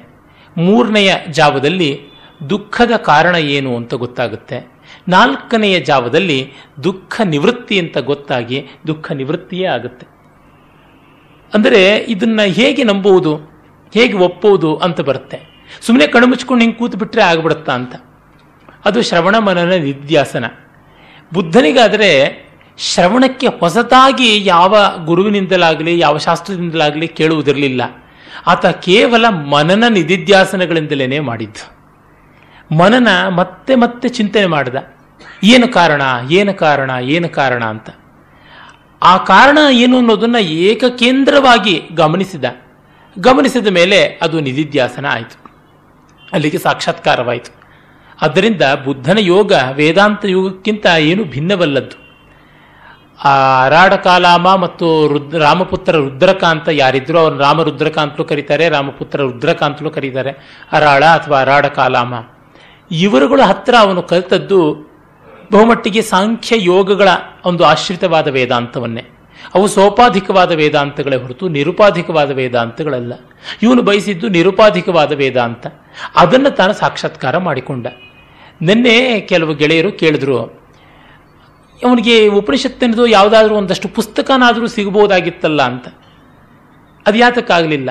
[0.59, 1.91] ಮೂರನೆಯ ಜಾವದಲ್ಲಿ
[2.51, 4.59] ದುಃಖದ ಕಾರಣ ಏನು ಅಂತ ಗೊತ್ತಾಗುತ್ತೆ.
[5.09, 6.39] ನಾಲ್ಕನೆಯ ಜಾವದಲ್ಲಿ
[6.85, 10.07] ದುಃಖ ನಿವೃತ್ತಿ ಅಂತ ಗೊತ್ತಾಗಿ ದುಃಖ ನಿವೃತ್ತಿಯೇ ಆಗುತ್ತೆ.
[11.55, 13.33] ಅಂದರೆ ಇದನ್ನು ಹೇಗೆ ನಂಬುವುದು,
[13.95, 15.39] ಹೇಗೆ ಒಪ್ಪುವುದು ಅಂತ ಬರುತ್ತೆ.
[15.87, 17.95] ಸುಮ್ಮನೆ ಕಣ್ಮುಚ್ಕೊಂಡು ಹಿಂಗೆ ಕೂತು ಆಗ್ಬಿಡುತ್ತಾ ಅಂತ.
[18.89, 20.45] ಅದು ಶ್ರವಣ ಮನನ ನಿಧ್ಯಾಸನ
[21.35, 22.45] ಬುದ್ಧನಿಗಾದರೆ
[22.79, 27.83] ಶ್ರವಣಕ್ಕೆ ಹೊಸತಾಗಿ ಯಾವ ಗುರುವಿನಿಂದಲಾಗಲಿ, ಯಾವ ಶಾಸ್ತ್ರದಿಂದಲಾಗಲಿ ಕೇಳುವುದಿರಲಿಲ್ಲ.
[28.47, 31.79] ಆತ ಕೇವಲ ಮನನ ನಿಧಿಧ್ಯಾಸನಗಳಿಂದಲೇ ಮಾಡಿದ್ದು.
[32.77, 34.75] ಮನನ ಮತ್ತೆ ಮತ್ತೆ ಚಿಂತನೆ ಮಾಡಿದ.
[35.45, 37.91] ಏನು ಕಾರಣ ಏನು ಕಾರಣ ಏನು ಕಾರಣ ಅಂತ.
[39.03, 42.45] ಆ ಕಾರಣ ಏನು ಅನ್ನೋದನ್ನು ಏಕಕೇಂದ್ರವಾಗಿ ಗಮನಿಸಿದ.
[43.19, 45.51] ಗಮನಿಸಿದ ಮೇಲೆ ಅದು ನಿಧಿಧ್ಯಾಸನ ಆಯಿತು.
[46.33, 47.58] ಅಲ್ಲಿಗೆ ಸಾಕ್ಷಾತ್ಕಾರವಾಯಿತು.
[48.23, 52.09] ಆದ್ದರಿಂದ ಬುದ್ಧನ ಯೋಗ ವೇದಾಂತ ಯೋಗಕ್ಕಿಂತ ಏನು ಭಿನ್ನವಲ್ಲದ್ದು?
[53.25, 57.61] ಆ ಅರಾಡ ಕಾಲಾಮ ಮತ್ತು ರುದ್ ರಾಮಪುತ್ರ ರುದ್ರಕಾಂತ ಯಾರಿದ್ರು ಅವ್ರು ರಾಮ
[57.97, 60.63] ಅಂತಲೂ ಕರೀತಾರೆ, ರಾಮಪುತ್ರ ರುದ್ರಕ ಅಂತಲೂ ಕರೀತಾರೆ.
[60.73, 62.15] ಅರಾಳ ಅಥವಾ ಅರಾಡ ಕಾಲಾಮ
[62.91, 64.89] ಇವರುಗಳ ಹತ್ರ ಅವನು ಕಲಿತದ್ದು
[65.53, 67.09] ಬಹುಮಟ್ಟಿಗೆ ಸಾಂಖ್ಯ ಯೋಗಗಳ
[67.45, 69.05] ಒಂದು ಆಶ್ರಿತವಾದ ವೇದಾಂತವನ್ನೇ.
[69.55, 73.13] ಅವು ಸೋಪಾಧಿಕವಾದ ವೇದಾಂತಗಳೇ ಹೊರತು ನಿರುಪಾಧಿಕವಾದ ವೇದಾಂತಗಳಲ್ಲ.
[73.63, 75.67] ಇವನು ಬಯಸಿದ್ದು ನಿರುಪಾಧಿಕವಾದ ವೇದಾಂತ.
[76.17, 77.87] ಅದನ್ನು ತಾನು ಸಾಕ್ಷಾತ್ಕಾರ ಮಾಡಿಕೊಂಡ.
[78.63, 80.39] ನಿನ್ನೆ ಕೆಲವು ಗೆಳೆಯರು ಕೇಳಿದ್ರು,
[81.85, 85.89] ಅವನಿಗೆ ಉಪನಿಷತ್ತಿನದು ಯಾವುದಾದ್ರೂ ಒಂದಷ್ಟು ಪುಸ್ತಕನಾದರೂ ಸಿಗಬಹುದಾಗಿತ್ತಲ್ಲ ಅಂತ.
[87.07, 87.91] ಅದು ಯಾತಕ್ಕಾಗಲಿಲ್ಲ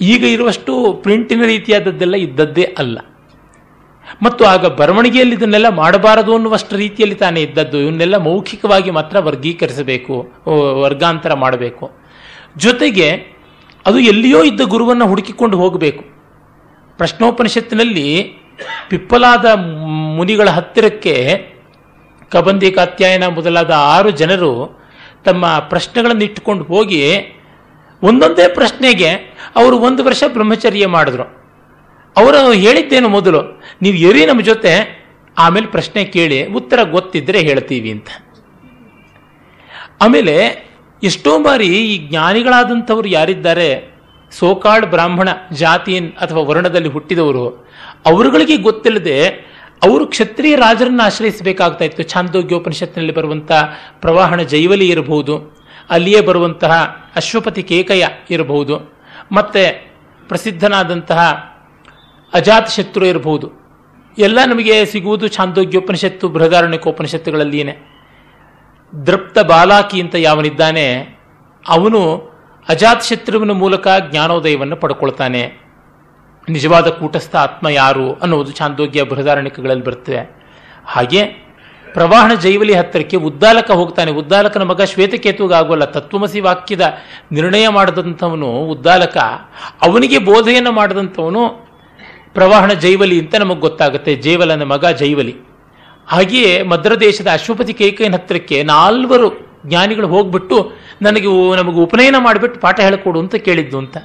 [0.00, 2.98] ಈಗ ಇರುವಷ್ಟು ಪ್ರಿಂಟಿನ ರೀತಿಯಾದದ್ದೆಲ್ಲ ಇದ್ದದ್ದೇ ಅಲ್ಲ.
[4.22, 7.78] ಮತ್ತು ಆಗ ಬರವಣಿಗೆಯಲ್ಲಿ ಇದನ್ನೆಲ್ಲ ಮಾಡಬಾರದು ಅನ್ನುವಷ್ಟು ರೀತಿಯಲ್ಲಿ ತಾನೇ ಇದ್ದದ್ದು.
[7.78, 10.32] ಇವನ್ನೆಲ್ಲ ಮೌಖಿಕವಾಗಿ ಮಾತ್ರ ವರ್ಗೀಕರಿಸಬೇಕು
[10.80, 11.90] ವರ್ಗಾಂತರ ಮಾಡಬೇಕು.
[12.56, 13.10] ಜೊತೆಗೆ
[13.86, 16.04] ಅದು ಎಲ್ಲಿಯೋ ಇದ್ದ ಗುರುವನ್ನು ಹುಡುಕಿಕೊಂಡು ಹೋಗಬೇಕು.
[16.96, 18.08] ಪ್ರಶ್ನೋಪನಿಷತ್ತಿನಲ್ಲಿ
[18.88, 19.46] ಪಿಪ್ಪಲಾದ
[20.16, 21.46] ಮುನಿಗಳ ಹತ್ತಿರಕ್ಕೆ
[22.28, 24.84] ಕಬಂದಿ ಕಾತ್ಯಾಯನ ಮೊದಲಾದ ಆರು ಜನರು
[25.24, 27.16] ತಮ್ಮ ಪ್ರಶ್ನೆಗಳನ್ನು ಇಟ್ಟುಕೊಂಡು ಹೋಗಿ
[28.02, 29.10] ಒಂದೊಂದೇ ಪ್ರಶ್ನೆಗೆ
[29.56, 31.22] ಅವರು ಒಂದು ವರ್ಷ ಬ್ರಹ್ಮಚರ್ಯ ಮಾಡಿದ್ರು.
[32.16, 33.62] ಅವರು ಹೇಳಿದ್ದೇನು ಮೊದಲು?
[33.82, 35.04] ನೀವು ಎರಿ ನಮ್ಮ ಜೊತೆ,
[35.38, 38.06] ಆಮೇಲೆ ಪ್ರಶ್ನೆ ಕೇಳಿ, ಉತ್ತರ ಗೊತ್ತಿದ್ರೆ ಹೇಳ್ತೀವಿ ಅಂತ.
[40.00, 40.66] ಆಮೇಲೆ
[41.02, 43.93] ಎಷ್ಟೋ ಬಾರಿ ಈ ಜ್ಞಾನಿಗಳಾದಂಥವ್ರು ಯಾರಿದ್ದಾರೆ?
[44.38, 47.44] ಸೋಕಾಡ್ ಬ್ರಾಹ್ಮಣ ಜಾತಿಯನ್ ಅಥವಾ ವರ್ಣದಲ್ಲಿ ಹುಟ್ಟಿದವರು,
[48.06, 49.18] ಅವರುಗಳಿಗೆ ಗೊತ್ತಿಲ್ಲದೆ
[49.82, 52.02] ಅವರು ಕ್ಷತ್ರಿಯ ರಾಜರನ್ನು ಆಶ್ರಯಿಸಬೇಕಾಗ್ತಾ ಇತ್ತು.
[52.02, 53.52] ಛಾಂದೋಗ್ಯೋಪನಿಷತ್ನಲ್ಲಿ ಬರುವಂಥ
[54.00, 55.34] ಪ್ರವಾಹಣ ಜೈವಲಿ ಇರಬಹುದು,
[55.90, 56.72] ಅಲ್ಲಿಯೇ ಬರುವಂತಹ
[57.16, 58.76] ಅಶ್ವಪತಿ ಕೇಕಯ ಇರಬಹುದು,
[59.32, 59.64] ಮತ್ತೆ
[60.28, 61.20] ಪ್ರಸಿದ್ಧನಾದಂತಹ
[62.32, 63.48] ಅಜಾತ್ ಶತ್ರು ಇರಬಹುದು.
[64.18, 67.74] ಎಲ್ಲ ನಮಗೆ ಸಿಗುವುದು ಛಾಂದೋಗ್ಯೋಪನಿಷತ್ತು ಬೃಹದಾರಣ್ಯಕೋಪನಿಷತ್ತುಗಳಲ್ಲಿಯೇ
[68.92, 70.86] ದೃಪ್ತ ಬಾಲಾಕಿ ಅಂತ ಯಾವನಿದ್ದಾನೆ,
[71.64, 72.00] ಅವನು
[72.68, 75.64] ಅಜಾತ್ ಶತ್ರುವಿನ ಮೂಲಕ ಜ್ಞಾನೋದಯವನ್ನು ಪಡ್ಕೊಳ್ತಾನೆ.
[76.48, 80.36] ನಿಜವಾದ ಕೂಟಸ್ಥ ಆತ್ಮ ಯಾರು ಅನ್ನೋದು ಚಾಂದೋಗ್ಯ ಬೃಹದಾರಣ್ಯಕಗಳಲ್ಲಿ ಬರ್ತದೆ.
[80.86, 81.24] ಹಾಗೆ
[81.92, 84.10] ಪ್ರವಾಹಣ ಜೈವಲಿ ಹತ್ತಿರಕ್ಕೆ ಉದ್ದಾಲಕ ಹೋಗ್ತಾನೆ.
[84.10, 86.94] ಉದ್ದಾಲಕನ ಮಗ ಶ್ವೇತಕೇತುಗಾಗೋಲ್ಲ ತತ್ವಮಸಿ ವಾಕ್ಯದ
[87.32, 89.16] ನಿರ್ಣಯ ಮಾಡಿದಂಥವನು ಉದ್ದಾಲಕ.
[89.82, 91.48] ಅವನಿಗೆ ಬೋಧೆಯನ್ನು ಮಾಡಿದಂಥವನು
[92.34, 94.14] ಪ್ರವಾಹಣ ಜೈವಲಿ ಅಂತ ನಮಗೆ ಗೊತ್ತಾಗುತ್ತೆ.
[94.14, 95.53] ಜೈವಲನ ಮಗ ಜೈವಲಿ.
[96.12, 99.28] ಹಾಗೆಯೇ ಮದ್ರದೇಶದ ಅಶ್ವಪತಿ ಕೈಕೈನ ಹತ್ತಿರಕ್ಕೆ ನಾಲ್ವರು
[99.66, 100.56] ಜ್ಞಾನಿಗಳು ಹೋಗ್ಬಿಟ್ಟು
[101.02, 101.28] ನನಗೆ
[101.60, 103.96] ನಮಗೆ ಉಪನಯನ ಮಾಡಿಬಿಟ್ಟು ಪಾಠ ಹೇಳಿಕೊಡು ಅಂತ ಕೇಳಿದ್ದು ಅಂತ.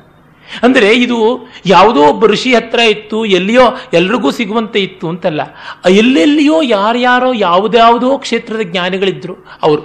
[0.63, 1.17] ಅಂದರೆ ಇದು
[1.65, 5.41] ಯಾವುದೋ ಒಬ್ಬ ಋಷಿ ಹತ್ರ ಇತ್ತು, ಎಲ್ಲಿಯೋ ಎಲ್ರಿಗೂ ಸಿಗುವಂತೆ ಇತ್ತು ಅಂತಲ್ಲ.
[5.89, 9.83] ಎಲ್ಲೆಲ್ಲಿಯೋ ಯಾರ್ಯಾರೋ ಯಾವುದ್ಯಾವುದೋ ಕ್ಷೇತ್ರದ ಜ್ಞಾನಿಗಳಿದ್ರು ಅವರು.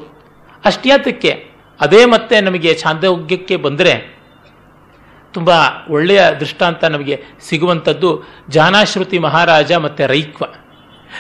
[0.65, 1.33] ಅಷ್ಟ್ಯಾತಕ್ಕೆ
[1.81, 3.95] ಅದೇ ಮತ್ತೆ ನಮಗೆ ಛಾಂದೋಗ್ಯಕ್ಕೆ ಬಂದರೆ
[5.35, 5.51] ತುಂಬ
[5.91, 7.15] ಒಳ್ಳೆಯ ದೃಷ್ಟಾಂತ ನಮಗೆ
[7.49, 8.11] ಸಿಗುವಂಥದ್ದು
[8.49, 10.45] ಜಾನಾಶ್ರುತಿ ಮಹಾರಾಜ ಮತ್ತು ರೈಕ್ವ.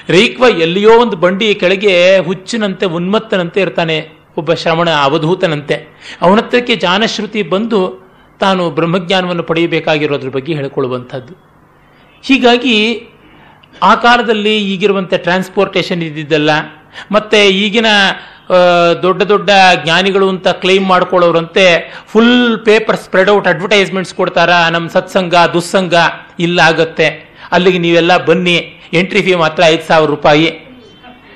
[0.09, 4.09] ರೈಕ್ವ ಎಲ್ಲಿಯೋ ಒಂದು ಬಂಡಿ ಕೆಳಗೆ ಹುಚ್ಚಿನಂತೆ, ಉನ್ಮತ್ತನಂತೆ ಇರ್ತಾನೆ.
[4.37, 5.75] ಒಬ್ಬ ಶ್ರವಣ ಅವಧೂತನಂತೆ.
[6.23, 8.05] ಅವನತ್ರಕ್ಕೆ ಜಾನಶ್ರುತಿ ಬಂದು
[8.41, 11.35] ತಾನು ಬ್ರಹ್ಮಜ್ಞಾನವನ್ನು ಪಡೆಯಬೇಕಾಗಿರೋದ್ರ ಬಗ್ಗೆ ಹೇಳಿಕೊಳ್ಳುವಂಥದ್ದು.
[12.23, 13.09] ಹೀಗಾಗಿ
[13.83, 16.51] ಆ ಕಾಲದಲ್ಲಿ ಈಗಿರುವಂತೆ ಟ್ರಾನ್ಸ್ಪೋರ್ಟೇಷನ್ ಇದ್ದಿದ್ದಲ್ಲ.
[17.13, 17.87] ಮತ್ತೆ ಈಗಿನ
[19.03, 19.51] ದೊಡ್ಡ ದೊಡ್ಡ
[19.85, 24.51] ಜ್ಞಾನಿಗಳು ಅಂತ claim ಮಾಡ್ಕೊಳ್ಳೋರಂತೆ full paper spread out advertisements ಕೊಡ್ತಾರ?
[24.71, 25.95] ನಮ್ಮ ಸತ್ಸಂಗ, ದುಸ್ಸಂಗ
[26.39, 27.24] ಇಲ್ಲ ಆಗತ್ತೆ
[27.55, 28.75] ಅಲ್ಲಿಗೆ ನೀವೆಲ್ಲ ಬನ್ನಿ.
[28.93, 30.53] ಎಂಟ್ರಿ ಫೀ ಮಾತ್ರ ಐದು ಸಾವಿರ ರೂಪಾಯಿ.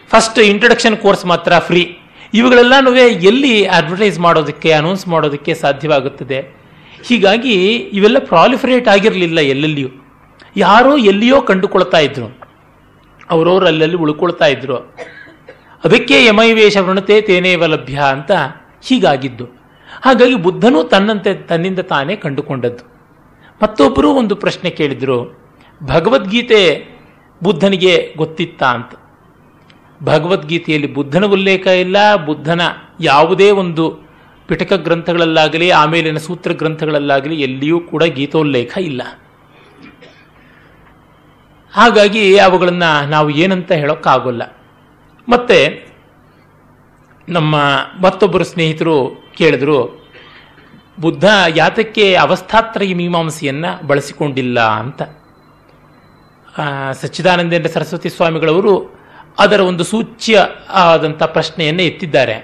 [0.09, 1.99] ಫಸ್ಟ್ ಇಂಟ್ರಡಕ್ಷನ್ ಕೋರ್ಸ್ ಮಾತ್ರ ಫ್ರೀ
[2.35, 6.57] ಇವುಗಳೆಲ್ಲನೂ ಎಲ್ಲಿ ಅಡ್ವರ್ಟೈಸ್ ಮಾಡೋದಕ್ಕೆ ಅನೌನ್ಸ್ ಮಾಡೋದಕ್ಕೆ ಸಾಧ್ಯವಾಗುತ್ತದೆ.
[7.05, 9.89] ಹೀಗಾಗಿ ಇವೆಲ್ಲ ಪ್ರಾಲಿಫರೇಟ್ ಆಗಿರಲಿಲ್ಲ ಎಲ್ಲೆಲ್ಲಿಯೂ.
[10.57, 12.39] ಯಾರೋ ಎಲ್ಲಿಯೋ ಕಂಡುಕೊಳ್ತಾ ಇದ್ರು.
[13.31, 14.77] ಅವರವರು ಅಲ್ಲಲ್ಲಿ ಉಳ್ಕೊಳ್ತಾ ಇದ್ರು.
[15.85, 18.31] ಅದಕ್ಕೆ ಯಮೈವೇಶ ವೃಣತೆ ತೇನೇವ ಲಭ್ಯ ಅಂತ
[18.83, 19.45] ಹೀಗಾಗಿದ್ದು.
[20.03, 22.99] ಹಾಗಾಗಿ ಬುದ್ಧನು ತನ್ನಂತೆ, ತನ್ನಿಂದ ತಾನೇ ಕಂಡುಕೊಂಡದ್ದು.
[23.63, 25.48] ಮತ್ತೊಬ್ಬರು ಒಂದು ಪ್ರಶ್ನೆ ಕೇಳಿದ್ರು.
[25.83, 26.89] ಭಗವದ್ಗೀತೆ
[27.43, 28.91] ಬುದ್ಧನಿಗೆ ಗೊತ್ತಿತ್ತ ಅಂತ
[30.03, 32.61] ಭಗವದ್ಗೀತೆಯಲ್ಲಿ ಬುದ್ಧನ ಉಲ್ಲೇಖ ಇಲ್ಲ, ಬುದ್ಧನ
[33.01, 34.09] ಯಾವುದೇ ಒಂದು
[34.47, 39.03] ಪಿಟಕ ಗ್ರಂಥಗಳಲ್ಲಾಗಲಿ, ಆಮೇಲಿನ ಸೂತ್ರ ಗ್ರಂಥಗಳಲ್ಲಾಗಲಿ ಎಲ್ಲಿಯೂ ಕೂಡ ಗೀತೋಲ್ಲೇಖ ಇಲ್ಲ.
[41.73, 44.57] ಹಾಗಾಗಿ ಅವುಗಳನ್ನು ನಾವು ಏನಂತ ಹೇಳೋಕ್ಕಾಗೋಲ್ಲ.
[45.29, 45.89] ಮತ್ತೆ
[47.29, 47.57] ನಮ್ಮ
[48.01, 50.09] ಮತ್ತೊಬ್ಬರು ಸ್ನೇಹಿತರು ಕೇಳಿದ್ರು,
[51.01, 51.25] ಬುದ್ಧ
[51.57, 55.03] ಯಾತಕ್ಕೆ ಅವಸ್ಥಾತ್ರಯ ಮೀಮಾಂಸೆಯನ್ನು ಬಳಸಿಕೊಂಡಿಲ್ಲ ಅಂತ.
[56.93, 58.75] ಸಚ್ಚಿದಾನಂದೇಂದ್ರ ಸರಸ್ವತಿ ಸ್ವಾಮಿಗಳವರು
[59.39, 62.37] ಅದರ ಒಂದು ಸೂಚ್ಯ ಆದಂಥ ಪ್ರಶ್ನೆಯನ್ನು ಎತ್ತಿದ್ದಾರೆ.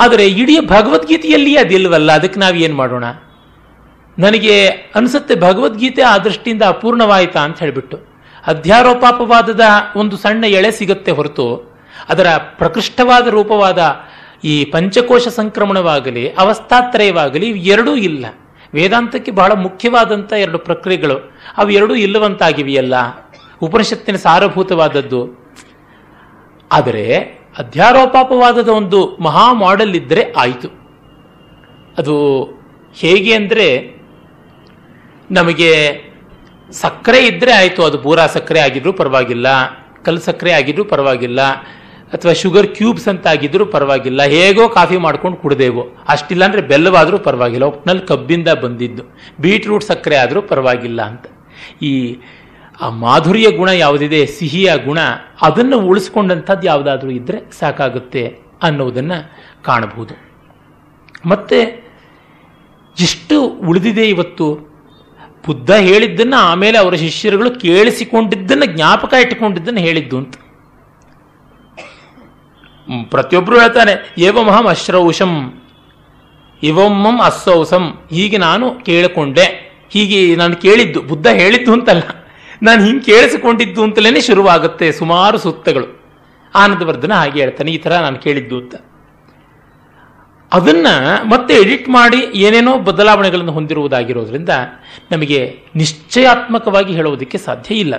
[0.00, 3.04] ಆದರೆ ಇಡೀ ಭಗವದ್ಗೀತೆಯಲ್ಲಿ ಅದಿಲ್ವಲ್ಲ ಅದಕ್ಕೆ ನಾವು ಏನು ಮಾಡೋಣ?
[4.18, 7.96] ನನಗೆ ಅನಿಸುತ್ತೆ ಭಗವದ್ಗೀತೆ ಆ ದೃಷ್ಟಿಯಿಂದ ಅಪೂರ್ಣವಾಯಿತಾ ಅಂತ ಹೇಳಿಬಿಟ್ಟು.
[8.46, 9.60] ಅಧ್ಯಾರೋಪಾಪವಾದದ
[9.96, 11.46] ಒಂದು ಸಣ್ಣ ಎಳೆ ಸಿಗುತ್ತೆ ಹೊರತು,
[12.08, 13.80] ಅದರ ಪ್ರಕೃಷ್ಟವಾದ ರೂಪವಾದ
[14.44, 18.26] ಈ ಪಂಚಕೋಶ ಸಂಕ್ರಮಣವಾಗಲಿ, ಅವಸ್ಥಾತ್ರಯವಾಗಲಿ ಎರಡೂ ಇಲ್ಲ.
[18.74, 21.16] ವೇದಾಂತಕ್ಕೆ ಬಹಳ ಮುಖ್ಯವಾದಂಥ ಎರಡು ಪ್ರಕ್ರಿಯೆಗಳು,
[21.56, 22.94] ಅವು ಎರಡೂ ಇಲ್ಲವಂತಾಗಿವೆಯಲ್ಲ.
[23.62, 25.22] ಉಪನಿಷತ್ತಿನ ಸಾರಭೂತವಾದದ್ದು.
[26.70, 27.04] ಆದರೆ
[27.58, 30.68] ಅಧ್ಯಾರೋಪಾಪವಾದದ ಒಂದು ಮಹಾ ಮಾಡೆಲ್ ಇದ್ದರೆ ಆಯಿತು.
[31.98, 32.14] ಅದು
[32.94, 33.66] ಹೇಗೆ ಅಂದರೆ
[35.30, 35.70] ನಮಗೆ
[36.72, 37.80] ಸಕ್ಕರೆ ಇದ್ದರೆ ಆಯಿತು.
[37.84, 39.46] ಅದು ಪೂರಾ ಸಕ್ಕರೆ ಆಗಿದ್ರೂ ಪರವಾಗಿಲ್ಲ,
[40.04, 41.40] ಕಲ್ಲು ಸಕ್ಕರೆ ಆಗಿದ್ರೂ ಪರವಾಗಿಲ್ಲ,
[42.16, 44.22] ಅಥವಾ ಶುಗರ್ ಕ್ಯೂಬ್ಸ್ ಅಂತ ಆಗಿದ್ರೂ ಪರವಾಗಿಲ್ಲ.
[44.36, 45.82] ಹೇಗೋ ಕಾಫಿ ಮಾಡ್ಕೊಂಡು ಕುಡ್ದೇವು.
[46.08, 47.66] ಅಷ್ಟಿಲ್ಲ ಅಂದರೆ ಬೆಲ್ಲವಾದರೂ ಪರವಾಗಿಲ್ಲ.
[47.72, 49.04] ಒಟ್ಟಿನಲ್ಲಿ ಕಬ್ಬಿಂದ ಬಂದಿದ್ದು.
[49.40, 51.26] ಬೀಟ್ರೂಟ್ ಸಕ್ಕರೆ ಆದರೂ ಪರವಾಗಿಲ್ಲ ಅಂತ.
[51.82, 51.92] ಈ
[52.80, 54.98] ಆ ಮಾಧುರ್ಯ ಗುಣ ಯಾವುದಿದೆ, ಸಿಹಿಯ ಗುಣ,
[55.42, 59.32] ಅದನ್ನು ಉಳಿಸ್ಕೊಂಡಂಥದ್ದು ಯಾವುದಾದ್ರೂ ಇದ್ದರೆ ಸಾಕಾಗುತ್ತೆ ಅನ್ನೋದನ್ನು
[59.62, 60.14] ಕಾಣಬಹುದು.
[61.26, 61.84] ಮತ್ತೆ
[63.00, 64.72] ಎಷ್ಟು ಉಳಿದಿದೆ ಇವತ್ತು.
[65.46, 70.34] ಬುದ್ಧ ಹೇಳಿದ್ದನ್ನು ಆಮೇಲೆ ಅವರ ಶಿಷ್ಯರುಗಳು ಕೇಳಿಸಿಕೊಂಡಿದ್ದನ್ನು, ಜ್ಞಾಪಕ ಇಟ್ಟುಕೊಂಡಿದ್ದನ್ನು ಹೇಳಿದ್ದು ಅಂತ.
[73.10, 75.62] ಪ್ರತಿಯೊಬ್ಬರು ಹೇಳ್ತಾನೆ, ಏವಮಹಂ ಅಶ್ರೌಷಂ
[76.62, 77.98] ಇವಮ್ಮಂ ಅಸ್ಸೌಸಂ.
[78.10, 79.72] ಹೀಗೆ ನಾನು ಕೇಳಿಕೊಂಡೆ.
[79.90, 82.21] ಹೀಗೆ ನಾನು ಕೇಳಿದ್ದು, ಬುದ್ಧ ಹೇಳಿದ್ದು ಅಂತಲ್ಲ.
[82.62, 85.88] ನಾನು ಹಿಂಗೆ ಕೇಳಿಸಿಕೊಂಡಿದ್ದು ಅಂತಲೇ ಶುರುವಾಗುತ್ತೆ ಸುಮಾರು ಸುತ್ತಗಳು.
[86.54, 88.74] ಆನಂದವರ್ಧನ ಹಾಗೆ ಹೇಳ್ತಾನೆ, ಈ ಥರ ನಾನು ಕೇಳಿದ್ದು ಅಂತ.
[90.52, 90.86] ಅದನ್ನ
[91.24, 94.48] ಮತ್ತೆ ಎಡಿಟ್ ಮಾಡಿ ಏನೇನೋ ಬದಲಾವಣೆಗಳನ್ನು ಹೊಂದಿರುವುದಾಗಿರೋದ್ರಿಂದ
[95.10, 95.40] ನಮಗೆ
[95.76, 97.94] ನಿಶ್ಚಯಾತ್ಮಕವಾಗಿ ಹೇಳುವುದಕ್ಕೆ ಸಾಧ್ಯ ಇಲ್ಲ.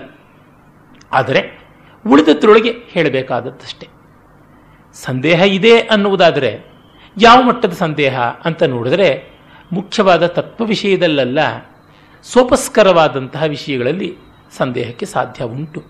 [1.11, 1.41] ಆದರೆ
[2.05, 3.87] ಉಳಿದದ್ರೊಳಗೆ ಹೇಳಬೇಕಾದದ್ದಷ್ಟೇ.
[4.93, 6.51] ಸಂದೇಹ ಇದೆ ಅನ್ನುವುದಾದರೆ
[7.17, 9.09] ಯಾವ ಮಟ್ಟದ ಸಂದೇಹ ಅಂತ ನೋಡಿದ್ರೆ
[9.71, 11.39] ಮುಖ್ಯವಾದ ತತ್ವ ವಿಷಯದಲ್ಲೆಲ್ಲ,
[12.23, 14.09] ಸೋಪಸ್ಕರವಾದಂತಹ ವಿಷಯಗಳಲ್ಲಿ
[14.57, 15.83] ಸಂದೇಹಕ್ಕೆ ಸಾಧ್ಯ ಉಂಟು.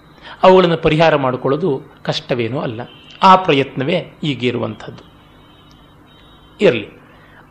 [0.43, 2.81] ಅವುಗಳನ್ನು ಪರಿಹಾರ ಮಾಡಿಕೊಳ್ಳೋದು ಕಷ್ಟವೇನೂ ಅಲ್ಲ.
[3.23, 5.03] ಆ ಪ್ರಯತ್ನವೇ ಈಗಿರುವಂಥದ್ದು.
[6.61, 6.89] ಇರಲಿ.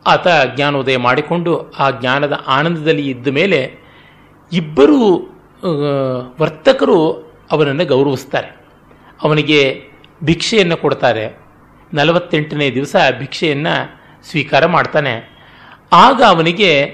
[0.06, 3.78] ಆತ ಜ್ಞಾನೋದಯ ಮಾಡಿಕೊಂಡು ಆ ಜ್ಞಾನದ ಆನಂದದಲ್ಲಿ ಇದ್ದ ಮೇಲೆ
[4.52, 5.18] ಇಬ್ಬರು
[6.40, 7.10] ವರ್ತಕರು
[7.50, 8.56] ಅವನನ್ನು ಗೌರವಿಸ್ತಾರೆ.
[9.22, 9.84] ಅವನಿಗೆ
[10.24, 11.38] ಭಿಕ್ಷೆಯನ್ನು ಕೊಡ್ತಾರೆ.
[11.94, 13.74] ನಲವತ್ತೆಂಟನೇ ದಿವಸ ಭಿಕ್ಷೆಯನ್ನು
[14.30, 15.32] ಸ್ವೀಕಾರ ಮಾಡ್ತಾನೆ.
[15.92, 16.84] ಆಗ ಅವನಿಗೆ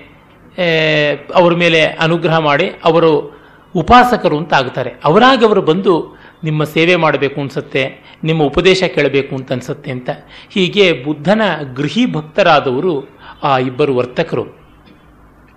[1.35, 3.38] ಅವರ ಮೇಲೆ ಅನುಗ್ರಹ ಮಾಡಿ ಅವರು
[3.79, 7.83] ಉಪಾಸಕರು ಅಂತ ಆಗ್ತಾರೆ ಅವರಾಗಿ ಅವರು ಬಂದು ನಿಮ್ಮ ಸೇವೆ ಮಾಡಬೇಕು ಅನ್ಸುತ್ತೆ,
[8.25, 10.11] ನಿಮ್ಮ ಉಪದೇಶ ಕೇಳಬೇಕು ಅಂತ ಅನ್ಸುತ್ತೆ ಅಂತ.
[10.51, 11.43] ಹೀಗೆ ಬುದ್ಧನ
[11.75, 14.45] ಗೃಹಿ ಭಕ್ತರಾದವರು ಆ ಇಬ್ಬರು ವರ್ತಕರು.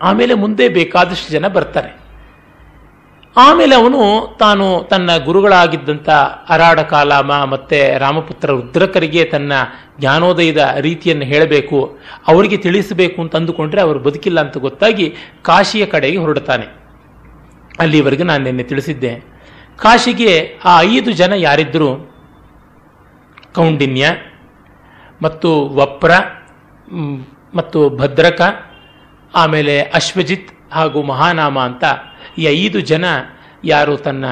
[0.01, 2.01] ಆಮೇಲೆ ಮುಂದೆ ಬೇಕಾದಷ್ಟು ಜನ ಬರ್ತಾರೆ.
[3.37, 3.99] ಆಮೇಲೆ ಅವನು
[4.39, 6.09] ತಾನು ತನ್ನ ಗುರುಗಳಾಗಿದ್ದಂಥ
[6.49, 9.53] ಅರಾಡ ಕಾಲಾಮ ಮತ್ತೆ ರಾಮಪುತ್ರ ರುದ್ರಕರಿಗೆ ತನ್ನ
[9.99, 16.80] ಜ್ಞಾನೋದಯದ ರೀತಿಯನ್ನು ಹೇಳಬೇಕು, ಅವರಿಗೆ ತಿಳಿಸಬೇಕು ಅಂತ ಅಂದುಕೊಂಡ್ರೆ ಅವರು ಬದುಕಿಲ್ಲ ಅಂತ ಗೊತ್ತಾಗಿ ಕಾಶಿಯ ಕಡೆಗೆ ಹೊರಡ್ತಾನೆ.
[17.81, 19.11] ಅಲ್ಲಿವರೆಗೆ ನಾನು ನಿನ್ನೆ ತಿಳಿಸಿದ್ದೆ.
[19.77, 20.31] ಕಾಶಿಗೆ
[20.65, 21.89] ಆ ಐದು ಜನ ಯಾರಿದ್ದರು
[23.55, 24.05] ಕೌಂಡಿನ್ಯ
[25.21, 25.49] ಮತ್ತು
[25.79, 26.11] ವಪ್ರ
[27.55, 28.41] ಮತ್ತು ಭದ್ರಕ,
[29.33, 31.83] ಆಮೇಲೆ ಅಶ್ವಜಿತ್ ಹಾಗೂ ಮಹಾನಾಮ ಅಂತ
[32.37, 33.05] ಈ ಐದು ಜನ
[33.65, 34.25] ಯಾರು ತನ್ನ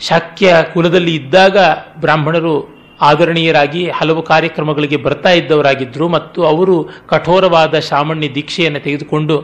[0.00, 1.56] ಶಾಕ್ಯ ಕುಲದಲ್ಲಿ ಇದ್ದಾಗ
[2.00, 2.54] ಬ್ರಾಹ್ಮಣರು
[3.00, 6.76] ಆದರಣೀಯರಾಗಿ ಹಲವು ಕಾರ್ಯಕ್ರಮಗಳಿಗೆ ಬರ್ತಾ ಇದ್ದವರಾಗಿದ್ದರು ಮತ್ತು ಅವರು
[7.06, 9.36] ಕಠೋರವಾದ ಶಾಮಣ್ಯ ದೀಕ್ಷೆಯನ್ನು ತೆಗೆದುಕೊಂಡು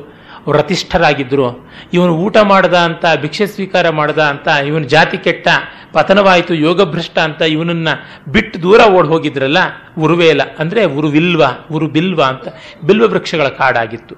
[0.47, 5.49] ವ್ರತಿಷ್ಠರಾಗಿದ್ದರು ಇವನು ಊಟ ಮಾಡದ ಅಂತ, ಭಿಕ್ಷೆ ಸ್ವೀಕಾರ ಮಾಡದ ಅಂತ, ಇವನು ಜಾತಿ ಕೆಟ್ಟ,
[5.93, 7.89] ಪತನವಾಯಿತು, ಯೋಗಭ್ರಷ್ಟ ಅಂತ ಇವನನ್ನ
[8.29, 9.59] ಬಿಟ್ಟು ದೂರ ಓಡ್ ಹೋಗಿದ್ರಲ್ಲ
[9.99, 11.43] ಉರುವೇಲ ಅಂದ್ರೆ ಉರುವಿಲ್ವ
[11.73, 12.49] ಉರು ಬಿಲ್ವ ಅಂತ,
[12.85, 14.15] ಬಿಲ್ವ ವೃಕ್ಷಗಳ ಕಾಡಾಗಿತ್ತು.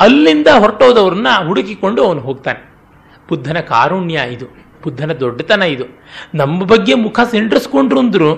[0.00, 2.72] ಅಲ್ಲಿಂದ ಹೊರಟೋದವ್ರನ್ನ ಹುಡುಕಿಕೊಂಡು ಅವನು ಹೋಗ್ತಾನೆ.
[3.28, 4.46] ಬುದ್ಧನ ಕಾರುಣ್ಯ ಇದು,
[4.84, 5.84] ಬುದ್ಧನ ದೊಡ್ಡತನ ಇದು.
[6.34, 8.34] ನಮ್ಮ ಬಗ್ಗೆ ಮುಖ ಸಿಂಡ್ರಿಸ್ಕೊಂಡ್ರು ಅಂದ್ರು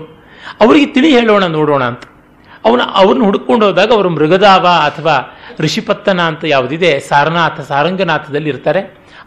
[0.60, 2.02] ಅವರಿಗೆ ತಿಳಿ ಹೇಳೋಣ, ನೋಡೋಣ ಅಂತ.
[2.64, 8.80] ಅವನ, ಅವ್ರನ್ನ ಹುಡುಕೊಂಡು ಹೋದಾಗ ಅವರು ಮೃಗದಾವ ಅಥವಾ ಋಷಿಪತ್ತನ ಅಂತ ಯಾವುದಿದೆ, ಸಾರನಾಥ, ಸಾರಂಗನಾಥದಲ್ಲಿ ಇರ್ತಾರೆ.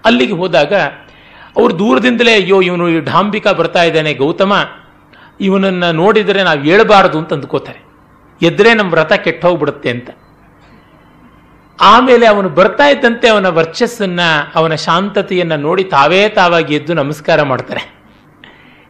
[0.06, 0.74] ಅಲ್ಲಿಗೆ ಹೋದಾಗ
[1.58, 4.54] ಅವರು ದೂರದಿಂದಲೇ ಅಯ್ಯೋ, ಇವನು ಢಾಂಬಿಕಾ ಬರ್ತಾ ಇದ್ದಾನೆ, ಗೌತಮ,
[5.42, 7.80] ಇವನನ್ನು ನೋಡಿದರೆ ನಾವು ಹೇಳಬಾರದು ಅಂತ ಅಂದ್ಕೋತಾರೆ.
[8.42, 10.10] ಎದ್ರೆ ನಮ್ಮ ವ್ರತ ಕೆಟ್ಟೋಗ್ಬಿಡುತ್ತೆ ಅಂತ.
[11.82, 14.20] ಆಮೇಲೆ ಅವನು ಬರ್ತಾ ಇದ್ದಂತೆ ಅವನ ವರ್ಚಸ್ಸನ್ನ,
[14.56, 17.98] ಅವನ ಶಾಂತತೆಯನ್ನ ನೋಡಿ ತಾವೇ ತಾವಾಗಿ ಎದ್ದು ನಮಸ್ಕಾರ ಮಾಡ್ತಾರೆ.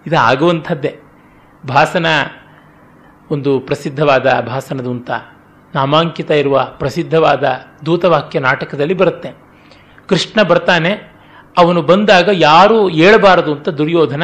[0.08, 1.00] ಇದು ಆಗುವಂಥದ್ದೇ
[1.68, 2.06] ಭಾಸನ
[3.32, 4.92] ಒಂದು ಪ್ರಸಿದ್ಧವಾದ ಭಾಸನದು
[5.78, 7.46] ನಾಮಾಂಕಿತ ಇರುವ ಪ್ರಸಿದ್ಧವಾದ
[7.86, 9.30] ದೂತವಾಕ್ಯ ನಾಟಕದಲ್ಲಿ ಬರುತ್ತೆ.
[10.10, 10.92] ಕೃಷ್ಣ ಬರ್ತಾನೆ,
[11.58, 14.24] ಅವನು ಬಂದಾಗ ಯಾರೂ ಏಳಬಾರದು ಅಂತ ದುರ್ಯೋಧನ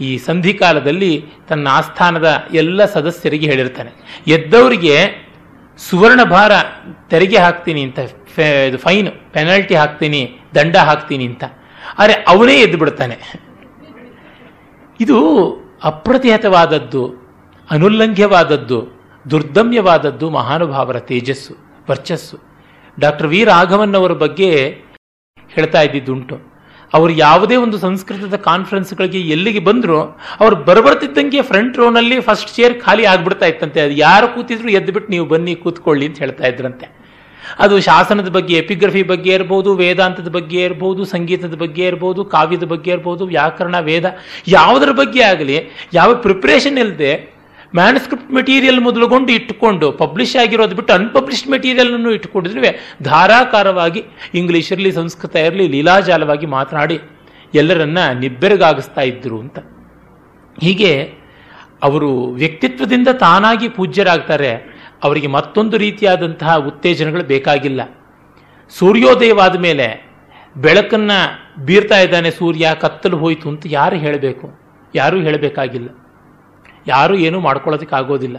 [0.00, 1.12] ಈ ಸಂಧಿಕಾಲದಲ್ಲಿ
[1.48, 2.28] ತನ್ನ ಆಸ್ಥಾನದ
[2.60, 3.90] ಎಲ್ಲ ಸದಸ್ಯರಿಗೆ ಹೇಳಿರ್ತಾನೆ.
[4.36, 4.96] ಎದ್ದವರಿಗೆ
[5.78, 6.52] ಸುವರ್ಣ ಭಾರ
[7.10, 7.98] ತೆರಿಗೆ ಹಾಕ್ತೀನಿ ಅಂತ
[8.68, 10.20] ಇದು ಫೈನ್, ಪೆನಾಲ್ಟಿ ಹಾಕ್ತೀನಿ,
[10.56, 11.44] ದಂಡ ಹಾಕ್ತೀನಿ ಅಂತ.
[11.98, 13.16] ಆದರೆ ಅವನೇ ಎದ್ದು ಬಿಡ್ತಾನೆ.
[15.00, 15.18] ಇದು
[15.90, 17.02] ಅಪ್ರತಿಹತವಾದದ್ದು,
[17.68, 18.78] ಅನುಲ್ಲಂಘ್ಯವಾದದ್ದು
[19.30, 21.54] ದುರ್ದಮ್ಯವಾದದ್ದು ಮಹಾನುಭಾವರ ತೇಜಸ್ಸು,
[21.90, 22.36] ವರ್ಚಸ್ಸು.
[23.00, 24.48] ಡಾಕ್ಟರ್ ವಿ ರಾಘವನ್ ಅವರ ಬಗ್ಗೆ
[25.50, 26.36] ಹೇಳ್ತಾ ಇದ್ದಿದ್ದುಂಟು.
[26.94, 29.98] ಅವರು ಯಾವುದೇ ಒಂದು ಸಂಸ್ಕೃತದ ಕಾನ್ಫರೆನ್ಸ್ಗಳಿಗೆ ಎಲ್ಲಿಗೆ ಬಂದರೂ
[30.40, 33.80] ಅವ್ರು ಬರಬರ್ತಿದ್ದಂಗೆ ಫ್ರಂಟ್ ರೋನಲ್ಲಿ ಫಸ್ಟ್ ಚೇರ್ ಖಾಲಿ ಆಗ್ಬಿಡ್ತಾ ಇತ್ತಂತೆ.
[33.80, 36.88] ಅದು ಯಾರು ಕೂತಿದ್ರು ಎದ್ದುಬಿಟ್ಟು ನೀವು ಬನ್ನಿ, ಕೂತ್ಕೊಳ್ಳಿ ಅಂತ ಹೇಳ್ತಾ ಇದ್ರಂತೆ.
[37.58, 43.26] ಅದು ಶಾಸನದ ಬಗ್ಗೆ, ಎಪಿಗ್ರಫಿ ಬಗ್ಗೆ ಇರ್ಬೋದು, ವೇದಾಂತದ ಬಗ್ಗೆ ಇರ್ಬೋದು, ಸಂಗೀತದ ಬಗ್ಗೆ ಇರ್ಬೋದು, ಕಾವ್ಯದ ಬಗ್ಗೆ ಇರ್ಬೋದು,
[43.26, 44.06] ವ್ಯಾಕರಣ, ವೇದ
[44.48, 45.56] ಯಾವುದರ ಬಗ್ಗೆ ಆಗಲಿ
[45.92, 47.12] ಯಾವ ಪ್ರಿಪ್ರೇಷನ್ ಇಲ್ಲದೆ
[47.74, 54.04] ಮ್ಯಾನುಸ್ಕ್ರಿಪ್ಟ್ ಮೆಟೀರಿಯಲ್ ಮೊದಲುಗೊಂಡು ಇಟ್ಟುಕೊಂಡು ಪಬ್ಲಿಷ್ ಆಗಿರೋದು ಬಿಟ್ಟು ಅನ್ಪಬ್ಲಿಷ್ಡ್ ಮೆಟೀರಿಯಲ್ ಅನ್ನು ಇಟ್ಟುಕೊಂಡಿದ್ರೆ ಧಾರಾಕಾರವಾಗಿ
[54.34, 57.00] ಇಂಗ್ಲಿಷ್ ಇರಲಿ, ಸಂಸ್ಕೃತ ಇರಲಿ, ಲೀಲಾಜಾಲವಾಗಿ ಮಾತನಾಡಿ
[57.54, 59.58] ಎಲ್ಲರನ್ನ ನಿಬ್ಬೆರಗಾಗಿಸ್ತಾ ಇದ್ರು ಅಂತ.
[60.60, 61.12] ಹೀಗೆ
[61.82, 64.72] ಅವರು ವ್ಯಕ್ತಿತ್ವದಿಂದ ತಾನಾಗಿ ಪೂಜ್ಯರಾಗ್ತಾರೆ.
[65.04, 67.80] ಅವರಿಗೆ ಮತ್ತೊಂದು ರೀತಿಯಾದಂತಹ ಉತ್ತೇಜನಗಳು ಬೇಕಾಗಿಲ್ಲ.
[68.78, 70.10] ಸೂರ್ಯೋದಯವಾದ ಮೇಲೆ
[70.56, 71.10] ಬೆಳಕನ್ನ
[71.64, 74.50] ಬೀರ್ತಾ ಇದ್ದಾನೆ ಸೂರ್ಯ, ಕತ್ತಲು ಹೋಯಿತು ಅಂತ ಯಾರು ಹೇಳಬೇಕು?
[74.94, 76.01] ಯಾರೂ ಹೇಳಬೇಕಾಗಿಲ್ಲ.
[76.86, 78.36] ಯಾರೂ ಏನೂ ಮಾಡ್ಕೊಳ್ಳೋದಕ್ಕಾಗೋದಿಲ್ಲ.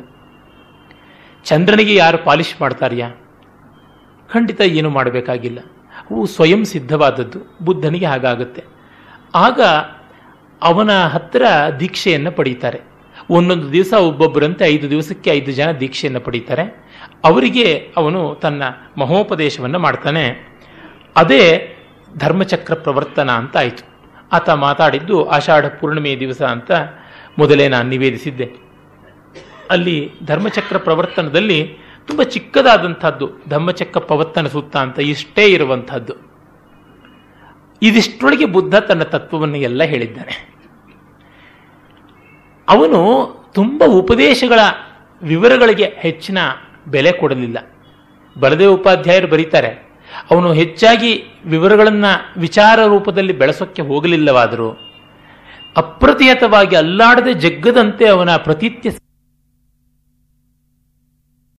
[1.43, 3.09] ಚಂದ್ರನಿಗೆ ಯಾರು ಪಾಲಿಷ್ ಮಾಡ್ತಾರ್ಯಾ?
[4.33, 5.59] ಖಂಡಿತ ಏನು ಮಾಡಬೇಕಾಗಿಲ್ಲ.
[6.11, 8.63] ಅವು ಸ್ವಯಂ ಸಿದ್ಧವಾದದ್ದು, ಬುದ್ಧನಿಗೆ ಹಾಗಾಗುತ್ತೆ.
[9.35, 9.61] ಆಗ
[10.61, 11.43] ಅವನ ಹತ್ತಿರ
[11.79, 12.81] ದೀಕ್ಷೆಯನ್ನು ಪಡೀತಾರೆ.
[13.29, 16.89] ಒಂದೊಂದು ದಿವಸ ಒಬ್ಬೊಬ್ಬರಂತೆ ಐದು ದಿವಸಕ್ಕೆ ಐದು ಜನ ದೀಕ್ಷೆಯನ್ನು ಪಡೀತಾರೆ.
[17.23, 18.63] ಅವರಿಗೆ ಅವನು ತನ್ನ
[18.97, 20.57] ಮಹೋಪದೇಶವನ್ನು ಮಾಡ್ತಾನೆ.
[21.15, 21.75] ಅದೇ
[22.17, 23.93] ಧರ್ಮಚಕ್ರ ಪ್ರವರ್ತನ ಅಂತ ಆಯಿತು.
[24.31, 26.71] ಆತ ಮಾತಾಡಿದ್ದು ಆಷಾಢ ಪೂರ್ಣಿಮೆ ದಿವಸ ಅಂತ
[27.37, 28.51] ಮೊದಲೇ ನಾನು ನಿವೇದಿಸಿದ್ದೆ.
[29.69, 31.77] ಅಲ್ಲಿ ಧರ್ಮಚಕ್ರ ಪ್ರವರ್ತನದಲ್ಲಿ
[32.07, 36.13] ತುಂಬ ಚಿಕ್ಕದಾದಂಥದ್ದು, ಧರ್ಮಚಕ್ರ ಪ್ರವರ್ತನ ಸೂತ್ತ ಅಂತ ಇಷ್ಟೇ ಇರುವಂಥದ್ದು.
[37.81, 40.53] ಇದಿಷ್ಟೊಳಗೆ ಬುದ್ಧ ತನ್ನ ತತ್ವವನ್ನು ಎಲ್ಲ ಹೇಳಿದ್ದಾನೆ.
[42.69, 42.99] ಅವನು
[43.53, 44.59] ತುಂಬ ಉಪದೇಶಗಳ
[45.23, 46.37] ವಿವರಗಳಿಗೆ ಹೆಚ್ಚಿನ
[46.87, 47.57] ಬೆಲೆ ಕೊಡಲಿಲ್ಲ.
[48.39, 49.93] ಬಲದೇ ಉಪಾಧ್ಯಾಯರು ಬರೀತಾರೆ,
[50.31, 54.92] ಅವನು ಹೆಚ್ಚಾಗಿ ವಿವರಗಳನ್ನು ವಿಚಾರ ರೂಪದಲ್ಲಿ ಬೆಳೆಸೋಕ್ಕೆ ಹೋಗಲಿಲ್ಲವಾದರೂ
[55.75, 58.89] ಅಪ್ರತಿಹತವಾಗಿ ಅಲ್ಲಾಡದೆ ಜಗ್ಗದಂತೆ ಅವನ ಪ್ರತೀತ್ಯ